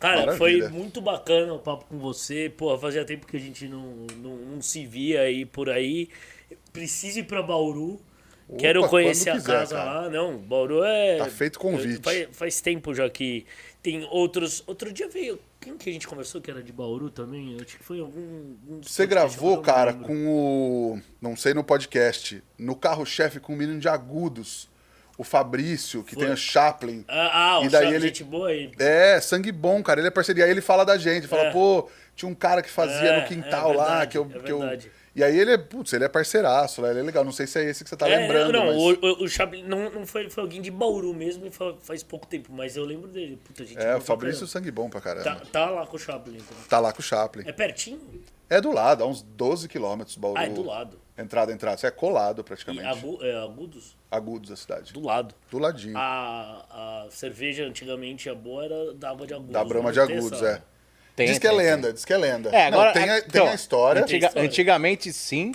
Cara, 0.00 0.26
Maravilha. 0.26 0.68
foi 0.68 0.68
muito 0.68 1.00
bacana 1.00 1.54
o 1.54 1.58
papo 1.60 1.84
com 1.86 1.98
você. 1.98 2.52
Pô, 2.54 2.76
fazia 2.78 3.04
tempo 3.04 3.26
que 3.26 3.36
a 3.36 3.40
gente 3.40 3.68
não, 3.68 4.06
não, 4.16 4.36
não 4.36 4.60
se 4.60 4.84
via 4.84 5.20
aí 5.22 5.46
por 5.46 5.70
aí. 5.70 6.08
Preciso 6.72 7.20
ir 7.20 7.24
pra 7.24 7.42
Bauru. 7.42 8.00
Quero 8.58 8.80
Opa, 8.80 8.88
conhecer 8.90 9.30
quando 9.30 9.36
a 9.36 9.40
quiser, 9.40 9.52
casa 9.52 9.74
cara. 9.76 10.00
lá. 10.02 10.10
Não, 10.10 10.38
Bauru 10.38 10.84
é. 10.84 11.16
Tá 11.18 11.26
feito 11.26 11.58
convite. 11.58 12.02
Faz, 12.02 12.28
faz 12.32 12.60
tempo 12.60 12.94
já 12.94 13.08
que 13.10 13.44
tem 13.82 14.06
outros. 14.10 14.62
Outro 14.66 14.92
dia 14.92 15.08
veio. 15.08 15.38
Quem 15.60 15.76
que 15.76 15.90
a 15.90 15.92
gente 15.92 16.06
conversou 16.06 16.40
que 16.40 16.48
era 16.48 16.62
de 16.62 16.72
Bauru 16.72 17.10
também? 17.10 17.54
Eu 17.54 17.64
acho 17.64 17.76
que 17.76 17.82
foi 17.82 17.98
algum. 17.98 18.20
um 18.20 18.80
Você 18.82 19.04
gravou, 19.04 19.60
cara, 19.60 19.90
lembro. 19.90 20.06
com 20.06 20.26
o. 20.28 21.00
Não 21.20 21.34
sei 21.36 21.54
no 21.54 21.64
podcast. 21.64 22.40
No 22.56 22.76
carro-chefe 22.76 23.40
com 23.40 23.52
o 23.52 23.56
menino 23.56 23.80
de 23.80 23.88
agudos. 23.88 24.68
O 25.18 25.24
Fabrício, 25.24 26.04
que 26.04 26.14
tem 26.14 26.30
o 26.30 26.36
Chaplin. 26.36 27.02
Ah, 27.08 27.56
ah 27.58 27.64
E 27.64 27.68
o 27.68 27.70
daí 27.70 27.84
Chaves, 27.84 27.96
ele- 27.96 28.06
gente 28.08 28.22
boa 28.22 28.48
aí. 28.50 28.70
É, 28.78 29.18
sangue 29.18 29.50
bom, 29.50 29.82
cara. 29.82 29.98
Ele 29.98 30.08
é 30.08 30.10
parceria. 30.10 30.44
Aí 30.44 30.50
ele 30.50 30.60
fala 30.60 30.84
da 30.84 30.98
gente, 30.98 31.26
fala, 31.26 31.44
É. 31.46 31.50
pô, 31.52 31.88
tinha 32.16 32.28
um 32.28 32.34
cara 32.34 32.60
que 32.62 32.70
fazia 32.70 33.10
É, 33.10 33.20
no 33.20 33.28
quintal 33.28 33.72
é 33.72 33.76
lá, 33.76 33.84
verdade, 33.84 34.10
que 34.10 34.18
eu. 34.18 34.30
é 34.34 34.38
que 34.40 34.52
eu... 34.52 34.96
E 35.14 35.24
aí 35.24 35.38
ele 35.38 35.50
é, 35.52 35.56
putz, 35.56 35.94
ele 35.94 36.04
é 36.04 36.08
parceiraço, 36.10 36.82
né? 36.82 36.90
ele 36.90 36.98
é 37.00 37.02
legal. 37.02 37.24
Não 37.24 37.32
sei 37.32 37.46
se 37.46 37.58
é 37.58 37.64
esse 37.64 37.82
que 37.82 37.88
você 37.88 37.96
tá 37.96 38.06
É, 38.06 38.18
lembrando. 38.18 38.52
não, 38.52 38.66
mas... 38.66 38.76
o, 38.76 38.90
o, 38.90 39.24
o 39.24 39.28
Chaplin 39.28 39.62
não, 39.62 39.88
não 39.90 40.06
foi, 40.06 40.28
foi 40.28 40.42
alguém 40.42 40.60
de 40.60 40.70
Bauru 40.70 41.14
mesmo 41.14 41.50
fa- 41.50 41.74
faz 41.80 42.02
pouco 42.02 42.26
tempo, 42.26 42.52
mas 42.52 42.76
eu 42.76 42.84
lembro 42.84 43.08
dele. 43.08 43.38
Puta, 43.42 43.64
gente 43.64 43.78
É, 43.80 43.96
o 43.96 44.00
Fabrício 44.02 44.46
sangue 44.46 44.70
bom 44.70 44.90
pra 44.90 45.00
caramba. 45.00 45.24
Tá, 45.24 45.36
tá 45.50 45.70
lá 45.70 45.86
com 45.86 45.96
o 45.96 45.98
Chaplin. 45.98 46.34
Então. 46.36 46.56
Tá 46.68 46.78
lá 46.80 46.92
com 46.92 47.00
o 47.00 47.02
Chaplin. 47.02 47.44
É 47.48 47.52
pertinho? 47.52 47.98
É 48.50 48.60
do 48.60 48.70
lado, 48.70 49.02
a 49.02 49.06
uns 49.06 49.22
12 49.22 49.68
quilômetros, 49.68 50.16
Bauru. 50.16 50.38
Ah, 50.38 50.44
é 50.44 50.48
do 50.50 50.62
lado. 50.62 51.00
Entrada, 51.16 51.50
entrada. 51.50 51.78
Você 51.78 51.86
é 51.86 51.90
colado 51.90 52.44
praticamente. 52.44 52.84
agu, 52.86 53.18
é, 53.22 53.42
agudos? 53.42 53.96
Agudos 54.10 54.50
da 54.50 54.56
cidade. 54.56 54.92
Do 54.92 55.00
lado. 55.00 55.34
Do 55.50 55.58
ladinho. 55.58 55.96
A, 55.96 57.06
a 57.06 57.10
cerveja 57.10 57.64
antigamente 57.64 58.28
a 58.28 58.34
boa 58.34 58.64
era 58.66 58.92
da 58.92 59.10
água 59.12 59.26
de 59.26 59.32
agudos. 59.32 59.52
da 59.52 59.64
Brahma 59.64 59.84
não 59.88 59.92
de 59.92 60.00
Agudos, 60.00 60.32
essa- 60.42 60.46
é. 60.62 60.62
Tem, 61.16 61.26
diz 61.26 61.38
que 61.38 61.46
é 61.46 61.52
lenda, 61.52 61.92
diz 61.94 62.04
que 62.04 62.12
é 62.12 62.16
lenda. 62.18 62.50
É, 62.50 62.66
agora. 62.66 62.88
Não, 62.88 62.92
tem, 62.92 63.10
a, 63.10 63.18
então, 63.18 63.42
tem 63.44 63.48
a 63.48 63.54
história. 63.54 64.02
antiga- 64.02 64.26
história. 64.26 64.48
antigamente 64.48 65.12
sim, 65.14 65.52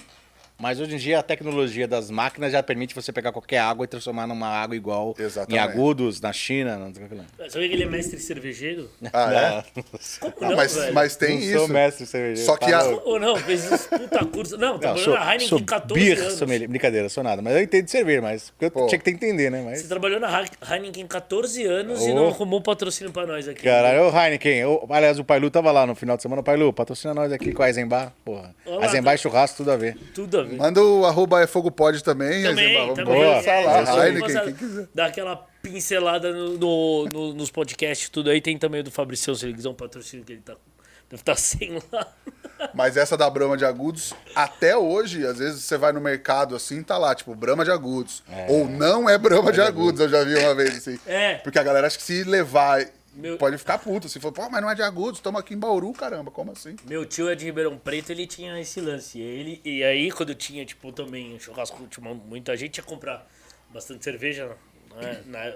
mas 0.61 0.79
hoje 0.79 0.95
em 0.95 0.97
dia 0.97 1.19
a 1.19 1.23
tecnologia 1.23 1.87
das 1.87 2.09
máquinas 2.11 2.51
já 2.51 2.61
permite 2.61 2.93
você 2.95 3.11
pegar 3.11 3.31
qualquer 3.31 3.57
água 3.59 3.83
e 3.83 3.87
transformar 3.87 4.27
numa 4.27 4.47
água 4.47 4.75
igual 4.75 5.15
Exatamente. 5.17 5.55
em 5.55 5.59
agudos, 5.59 6.21
na 6.21 6.31
China. 6.31 6.77
Não 6.77 6.93
sei 6.93 7.05
o 7.05 7.09
que 7.09 7.15
lá. 7.15 7.23
Sabia 7.49 7.67
que 7.67 7.73
ele 7.75 7.83
é 7.83 7.87
mestre 7.87 8.19
cervejeiro? 8.19 8.89
Ah, 9.11 9.63
é? 9.75 9.81
Como 10.19 10.33
Não, 10.41 10.49
não, 10.49 10.55
mas, 10.57 10.75
velho? 10.75 10.93
mas 10.93 11.15
tem 11.15 11.35
Não 11.35 11.39
isso. 11.45 11.57
sou 11.57 11.67
mestre 11.67 12.05
cervejeiro. 12.05 12.45
Só 12.45 12.55
que 12.57 12.69
tá 12.69 12.79
a-. 12.79 12.87
Ou 13.03 13.19
não, 13.19 13.35
fez 13.35 13.87
puta 13.87 14.25
curso. 14.25 14.57
Não, 14.57 14.79
sou, 14.97 15.13
na 15.15 15.25
Heineken 15.31 15.47
sou 15.47 15.63
14 15.65 15.93
beer 16.05 16.19
anos. 16.19 16.33
sommelier. 16.33 16.69
Brincadeira, 16.69 17.09
sou 17.09 17.23
nada. 17.23 17.41
Mas 17.41 17.55
eu 17.55 17.61
entendo 17.61 17.85
de 17.85 17.91
cerveja, 17.91 18.21
mas 18.21 18.49
porque 18.51 18.65
eu 18.65 18.71
Pô. 18.71 18.87
tinha 18.87 18.99
que 18.99 19.05
ter 19.05 19.11
entender, 19.11 19.49
né? 19.49 19.61
Mas... 19.65 19.81
Você 19.81 19.87
trabalhou 19.87 20.19
na 20.19 20.41
He- 20.43 20.73
Heineken 20.73 21.07
14 21.07 21.63
anos 21.65 22.05
e 22.05 22.11
Ô. 22.11 22.15
não 22.15 22.27
arrumou 22.27 22.61
patrocínio 22.61 23.11
pra 23.11 23.25
nós 23.25 23.47
aqui. 23.47 23.63
Caralho, 23.63 24.03
ô 24.03 24.09
Heineken. 24.19 24.65
ô, 24.65 24.85
aliás, 24.89 25.17
o 25.19 25.23
Pailu 25.23 25.49
tava 25.49 25.71
lá 25.71 25.85
no 25.87 25.95
final 25.95 26.15
de 26.17 26.23
semana. 26.23 26.43
Pailu, 26.43 26.71
patrocina 26.71 27.13
nós 27.13 27.31
aqui 27.31 27.51
com 27.53 27.63
a 27.63 27.67
Eisenbar. 27.67 28.13
Porra. 28.23 28.53
Olá, 28.65 28.85
Eisenbar 28.85 29.13
tá- 29.13 29.15
e 29.15 29.17
churrasco, 29.17 29.57
tudo 29.57 29.71
a 29.71 29.77
ver. 29.77 29.97
Tudo 30.13 30.39
a 30.39 30.43
ver. 30.43 30.50
Manda 30.57 30.83
o 30.83 31.05
arroba 31.05 31.41
é 31.41 31.47
fogo 31.47 31.69
pode 31.71 32.03
também. 32.03 32.43
Também, 32.43 32.77
vamos 32.77 32.95
também. 32.95 33.13
conversar 33.13 33.51
é, 33.51 33.65
lá. 33.65 34.05
é, 34.05 34.07
Heineken, 34.07 34.43
quem 34.43 34.53
quiser. 34.53 34.87
Dar 34.93 35.05
aquela 35.07 35.35
pincelada 35.61 36.31
no, 36.33 36.57
no- 36.57 37.05
no- 37.05 37.33
nos 37.33 37.51
podcasts, 37.51 38.09
tudo 38.09 38.29
aí. 38.29 38.41
Tem 38.41 38.57
também 38.57 38.81
o 38.81 38.83
do 38.83 38.91
Fabricião, 38.91 39.35
se 39.35 39.45
ele 39.45 39.53
quiser 39.53 39.69
um 39.69 39.73
patrocínio 39.73 40.25
que 40.25 40.33
ele 40.33 40.41
tá. 40.41 40.55
Deve 41.09 41.21
estar 41.21 41.35
sem 41.37 41.81
lá. 41.91 42.07
Mas 42.73 42.95
essa 42.95 43.17
da 43.17 43.29
Brahma 43.29 43.57
de 43.57 43.65
Agudos, 43.65 44.13
até 44.35 44.77
hoje, 44.77 45.25
às 45.25 45.39
vezes 45.39 45.63
você 45.63 45.77
vai 45.77 45.91
no 45.91 45.99
mercado 45.99 46.55
assim, 46.55 46.81
tá 46.83 46.97
lá, 46.97 47.13
tipo, 47.15 47.33
Brahma 47.35 47.65
de 47.65 47.71
Agudos. 47.71 48.23
Ou 48.47 48.67
não 48.67 49.09
é 49.09 49.17
Brahma 49.17 49.51
de 49.51 49.59
Agudos, 49.61 49.99
eu 49.99 50.07
já 50.09 50.23
vi 50.23 50.35
uma 50.35 50.53
vez 50.55 50.77
assim. 50.77 50.99
É. 51.07 51.35
Porque 51.35 51.57
a 51.57 51.63
galera 51.63 51.87
acha 51.87 51.97
que 51.97 52.03
se 52.03 52.23
levar, 52.23 52.85
Meu- 53.13 53.37
pode 53.37 53.57
ficar 53.57 53.77
puto. 53.77 54.07
Se 54.07 54.19
for, 54.19 54.31
pô, 54.31 54.49
mas 54.49 54.61
não 54.61 54.69
é 54.69 54.75
de 54.75 54.81
Agudos, 54.81 55.19
estamos 55.19 55.39
aqui 55.39 55.53
em 55.53 55.57
Bauru, 55.57 55.91
caramba, 55.93 56.31
como 56.31 56.51
assim? 56.51 56.75
Meu 56.85 57.05
tio 57.05 57.29
é 57.29 57.35
de 57.35 57.45
Ribeirão 57.45 57.77
Preto, 57.77 58.11
ele 58.11 58.25
tinha 58.25 58.59
esse 58.59 58.79
lance. 58.79 59.19
E, 59.19 59.21
ele, 59.21 59.61
e 59.65 59.83
aí, 59.83 60.11
quando 60.11 60.33
tinha, 60.33 60.65
tipo, 60.65 60.91
também 60.91 61.37
churrasco, 61.39 61.85
tinha 61.87 62.13
muita 62.13 62.55
gente 62.55 62.77
ia 62.77 62.83
comprar 62.83 63.27
bastante 63.69 64.03
cerveja, 64.03 64.55
né? 64.95 65.23
Na, 65.27 65.53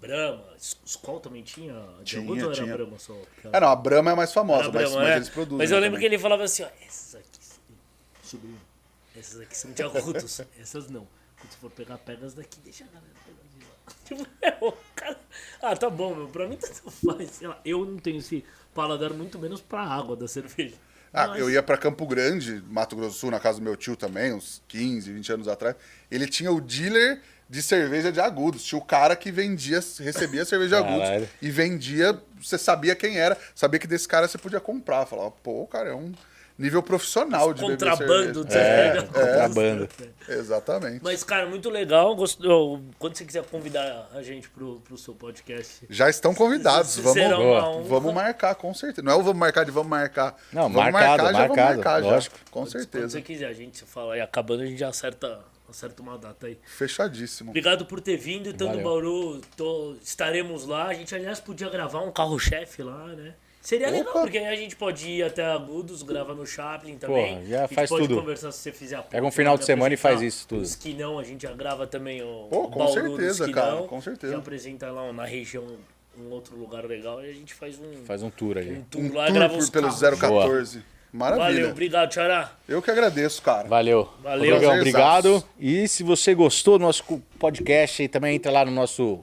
Brahma, 0.00 0.44
Skol 0.84 1.18
também 1.18 1.42
tinha? 1.42 1.74
De 1.98 2.04
Tinha, 2.04 2.22
Agudo 2.22 2.44
ou 2.44 2.52
era 2.52 2.62
tinha. 2.62 2.76
Brahma 2.76 2.98
só? 3.00 3.16
É, 3.52 3.58
não, 3.60 3.68
a 3.68 3.74
Brahma 3.76 4.12
é 4.12 4.14
mais 4.14 4.32
famosa, 4.32 4.64
Era 4.68 4.72
mas, 4.72 4.82
Brahma, 4.90 4.96
mas 5.02 5.08
é. 5.12 5.16
eles 5.16 5.28
produzem. 5.28 5.58
Mas 5.58 5.70
eu 5.72 5.78
lembro 5.80 5.98
que 5.98 6.04
também. 6.04 6.14
ele 6.14 6.22
falava 6.22 6.44
assim, 6.44 6.62
ó, 6.62 6.68
essas 6.86 7.16
aqui, 7.16 7.40
sobrinho, 8.22 8.60
essas 9.16 9.40
aqui 9.40 9.56
são 9.58 9.72
de 9.72 9.82
agudos, 9.82 10.40
essas 10.60 10.88
não. 10.88 11.06
Você 11.42 11.56
for 11.60 11.70
pegar, 11.70 11.98
pega 11.98 12.26
as 12.26 12.34
daqui, 12.34 12.58
deixa 12.64 12.84
a 12.84 12.86
galera 12.88 13.12
pegar 13.24 13.48
de 13.58 13.64
lá. 13.64 13.68
Tipo, 14.04 14.26
é, 14.42 14.56
o 14.60 14.72
cara... 14.94 15.18
Ah, 15.62 15.76
tá 15.76 15.88
bom, 15.88 16.14
meu, 16.14 16.28
pra 16.28 16.46
mim 16.46 16.56
tanto 16.56 16.90
faz. 16.90 17.30
Sei 17.30 17.46
lá, 17.48 17.60
eu 17.64 17.84
não 17.84 17.98
tenho 17.98 18.18
esse 18.18 18.44
paladar 18.74 19.12
muito 19.12 19.38
menos 19.38 19.60
pra 19.60 19.80
água 19.80 20.16
da 20.16 20.28
cerveja. 20.28 20.74
Ah, 21.12 21.28
Mas- 21.28 21.40
eu 21.40 21.50
ia 21.50 21.62
pra 21.62 21.78
Campo 21.78 22.06
Grande, 22.06 22.62
Mato 22.68 22.94
Grosso 22.94 23.14
do 23.14 23.18
Sul, 23.18 23.30
na 23.30 23.40
casa 23.40 23.58
do 23.58 23.64
meu 23.64 23.76
tio 23.76 23.96
também, 23.96 24.32
uns 24.34 24.62
15, 24.68 25.10
20 25.12 25.32
anos 25.32 25.48
atrás. 25.48 25.74
Ele 26.10 26.26
tinha 26.26 26.52
o 26.52 26.60
dealer 26.60 27.22
de 27.48 27.62
cerveja 27.62 28.12
de 28.12 28.20
agudos. 28.20 28.62
Tinha 28.62 28.78
o 28.78 28.84
cara 28.84 29.16
que 29.16 29.32
vendia, 29.32 29.80
recebia 30.00 30.44
cerveja 30.44 30.76
de 30.76 30.82
agudos 30.82 31.08
Caralho. 31.08 31.28
e 31.40 31.50
vendia, 31.50 32.20
você 32.38 32.58
sabia 32.58 32.94
quem 32.94 33.16
era, 33.16 33.38
sabia 33.54 33.80
que 33.80 33.86
desse 33.86 34.06
cara 34.06 34.28
você 34.28 34.36
podia 34.36 34.60
comprar. 34.60 35.06
Falava, 35.06 35.30
pô, 35.30 35.66
cara, 35.66 35.88
é 35.90 35.94
um 35.94 36.12
nível 36.58 36.82
profissional 36.82 37.54
de 37.54 37.60
beber 37.62 37.78
Contrabando 37.78 38.44
de 38.44 38.52
cerveja. 38.52 39.00
cerveja. 39.00 39.06
contrabando. 39.06 39.88
É, 40.28 40.32
exatamente. 40.34 41.00
Mas, 41.02 41.22
cara, 41.22 41.46
muito 41.46 41.70
legal. 41.70 42.16
Quando 42.98 43.16
você 43.16 43.24
quiser 43.24 43.44
convidar 43.44 44.08
a 44.12 44.22
gente 44.22 44.48
pro, 44.50 44.80
pro 44.80 44.96
seu 44.98 45.14
podcast. 45.14 45.86
Já 45.88 46.10
estão 46.10 46.34
convidados, 46.34 46.90
se- 46.90 47.00
vamos, 47.00 47.16
uma 47.22 47.68
honra. 47.70 47.82
vamos 47.84 48.12
marcar, 48.14 48.54
com 48.56 48.74
certeza. 48.74 49.02
Não 49.02 49.12
é 49.12 49.14
o 49.16 49.22
vamos 49.22 49.38
marcar 49.38 49.64
de 49.64 49.70
vamos 49.70 49.88
marcar. 49.88 50.36
Não, 50.52 50.62
vamos 50.64 50.76
marcado, 50.92 50.92
marcar, 50.92 51.16
já 51.32 51.32
vamos 51.32 51.56
marcado, 51.56 51.74
marcar, 51.76 52.02
já. 52.02 52.08
lógico. 52.10 52.36
Com 52.50 52.60
Quando 52.60 52.72
certeza. 52.72 53.08
você 53.08 53.22
quiser, 53.22 53.46
a 53.46 53.52
gente 53.52 53.84
fala 53.84 54.14
aí, 54.14 54.20
acabando, 54.20 54.62
a 54.62 54.66
gente 54.66 54.78
já 54.78 54.88
acerta, 54.88 55.40
acerta 55.68 56.02
uma 56.02 56.18
data 56.18 56.46
aí. 56.48 56.58
Fechadíssimo. 56.66 57.50
Obrigado 57.50 57.86
por 57.86 58.00
ter 58.00 58.16
vindo, 58.16 58.52
no 58.52 58.66
Valeu. 58.66 58.82
Bauru, 58.82 59.40
tô- 59.56 59.94
estaremos 60.02 60.66
lá. 60.66 60.86
A 60.88 60.94
gente, 60.94 61.14
aliás, 61.14 61.38
podia 61.38 61.68
gravar 61.70 62.00
um 62.00 62.10
carro-chefe 62.10 62.82
lá, 62.82 63.06
né? 63.08 63.34
Seria 63.68 63.90
legal, 63.90 64.08
Opa. 64.12 64.20
porque 64.22 64.38
aí 64.38 64.46
a 64.46 64.56
gente 64.56 64.74
pode 64.74 65.06
ir 65.06 65.22
até 65.22 65.44
Agudos, 65.44 66.02
grava 66.02 66.34
no 66.34 66.46
Chaplin 66.46 66.96
também. 66.96 67.44
já 67.46 67.58
A 67.58 67.66
gente 67.66 67.74
faz 67.74 67.90
pode 67.90 68.08
tudo. 68.08 68.18
conversar 68.18 68.50
se 68.50 68.60
você 68.60 68.72
fizer 68.72 68.96
a 68.96 69.02
Pega 69.02 69.26
um 69.26 69.30
final 69.30 69.52
lá 69.56 69.58
de 69.58 69.66
semana 69.66 69.92
e 69.92 69.96
faz 69.98 70.22
isso 70.22 70.48
tudo. 70.48 70.60
O 70.60 70.64
Esquinão, 70.64 71.18
a 71.18 71.22
gente 71.22 71.42
já 71.42 71.52
grava 71.52 71.86
também 71.86 72.22
o 72.22 72.46
Pô, 72.48 72.68
com 72.68 72.78
Bauru 72.78 72.94
certeza, 72.94 73.44
Esquinão. 73.44 73.62
cara, 73.76 73.82
com 73.86 74.00
certeza. 74.00 74.32
Já 74.32 74.38
apresenta 74.38 74.90
lá 74.90 75.12
na 75.12 75.26
região 75.26 75.66
um 76.18 76.30
outro 76.30 76.56
lugar 76.56 76.86
legal 76.86 77.22
e 77.22 77.28
a 77.28 77.32
gente 77.34 77.52
faz 77.52 77.78
um, 77.78 78.06
Faz 78.06 78.22
um 78.22 78.30
tour 78.30 78.56
um 78.56 78.60
ali. 78.60 78.84
tour 78.90 79.02
Um 79.02 79.12
lá 79.12 79.24
e 79.24 79.26
tour 79.26 79.34
grava 79.34 79.52
por, 79.52 79.62
os 79.62 79.68
pelo 79.68 79.88
carros. 79.88 80.18
014. 80.18 80.82
Maravilha. 81.12 81.46
Valeu, 81.48 81.70
obrigado, 81.70 82.08
Tchará. 82.08 82.52
Eu 82.66 82.80
que 82.80 82.90
agradeço, 82.90 83.42
cara. 83.42 83.68
Valeu. 83.68 84.08
Valeu. 84.22 84.50
Rodrigão, 84.54 84.76
obrigado. 84.78 85.44
E 85.60 85.86
se 85.88 86.02
você 86.02 86.34
gostou 86.34 86.78
do 86.78 86.86
nosso 86.86 87.04
podcast, 87.38 88.00
aí 88.00 88.08
também 88.08 88.34
entra 88.36 88.50
lá 88.50 88.64
no 88.64 88.70
nosso 88.70 89.22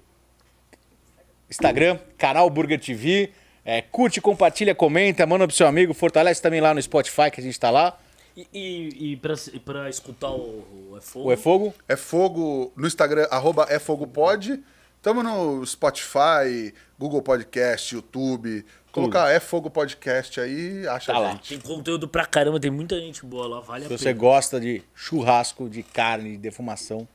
Instagram, 1.49 1.97
canal 2.15 2.47
Burger 2.47 2.79
TV. 2.79 3.31
É, 3.65 3.81
curte, 3.81 4.21
compartilha, 4.21 4.75
comenta, 4.75 5.25
manda 5.25 5.47
pro 5.47 5.55
seu 5.55 5.65
amigo, 5.67 5.93
fortalece 5.93 6.39
também 6.41 6.61
lá 6.61 6.73
no 6.73 6.81
Spotify 6.81 7.31
que 7.31 7.41
a 7.41 7.43
gente 7.43 7.59
tá 7.59 7.71
lá. 7.71 7.97
E, 8.37 8.47
e, 8.53 9.11
e 9.11 9.15
pra, 9.17 9.33
pra 9.65 9.89
escutar 9.89 10.29
o, 10.29 10.91
o 10.91 10.97
É 10.97 11.01
Fogo? 11.01 11.27
O 11.27 11.31
É 11.31 11.37
Fogo. 11.37 11.73
É 11.89 11.95
fogo 11.95 12.73
no 12.75 12.85
Instagram, 12.85 13.27
arroba 13.31 13.65
é 13.69 13.79
fogo 13.79 14.05
pod. 14.05 14.61
Tamo 15.01 15.23
no 15.23 15.65
Spotify, 15.65 16.73
Google 16.99 17.21
Podcast, 17.21 17.95
YouTube. 17.95 18.65
Colocar 18.91 19.29
é 19.29 19.39
fogo 19.39 19.69
podcast 19.69 20.39
aí, 20.39 20.87
acha 20.87 21.11
Tá 21.11 21.17
a 21.17 21.21
lá. 21.21 21.39
Tem 21.47 21.59
conteúdo 21.59 22.07
pra 22.07 22.25
caramba, 22.25 22.59
tem 22.59 22.71
muita 22.71 22.97
gente 22.99 23.25
boa 23.25 23.45
lá, 23.47 23.59
vale 23.59 23.87
Se 23.87 23.93
a 23.93 23.97
você 23.97 24.05
pena. 24.05 24.19
gosta 24.19 24.59
de 24.59 24.81
churrasco, 24.93 25.67
de 25.69 25.83
carne, 25.83 26.31
de 26.31 26.37
defumação. 26.37 27.07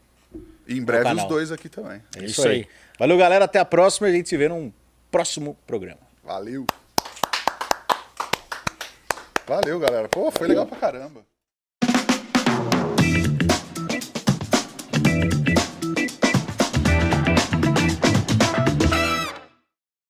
E 0.68 0.74
em 0.76 0.82
breve 0.82 1.12
os 1.14 1.24
dois 1.24 1.50
aqui 1.50 1.68
também. 1.68 2.02
É 2.16 2.24
Isso 2.24 2.26
isso 2.40 2.48
aí. 2.48 2.54
aí. 2.56 2.68
Valeu, 2.98 3.16
galera. 3.16 3.46
Até 3.46 3.58
a 3.58 3.64
próxima. 3.64 4.06
A 4.08 4.12
gente 4.12 4.28
se 4.28 4.36
vê 4.36 4.48
num 4.48 4.70
próximo 5.10 5.56
programa. 5.66 6.09
Valeu. 6.30 6.64
Valeu, 9.48 9.80
galera. 9.80 10.08
Pô, 10.08 10.30
foi 10.30 10.46
legal 10.46 10.64
pra 10.64 10.78
caramba. 10.78 11.26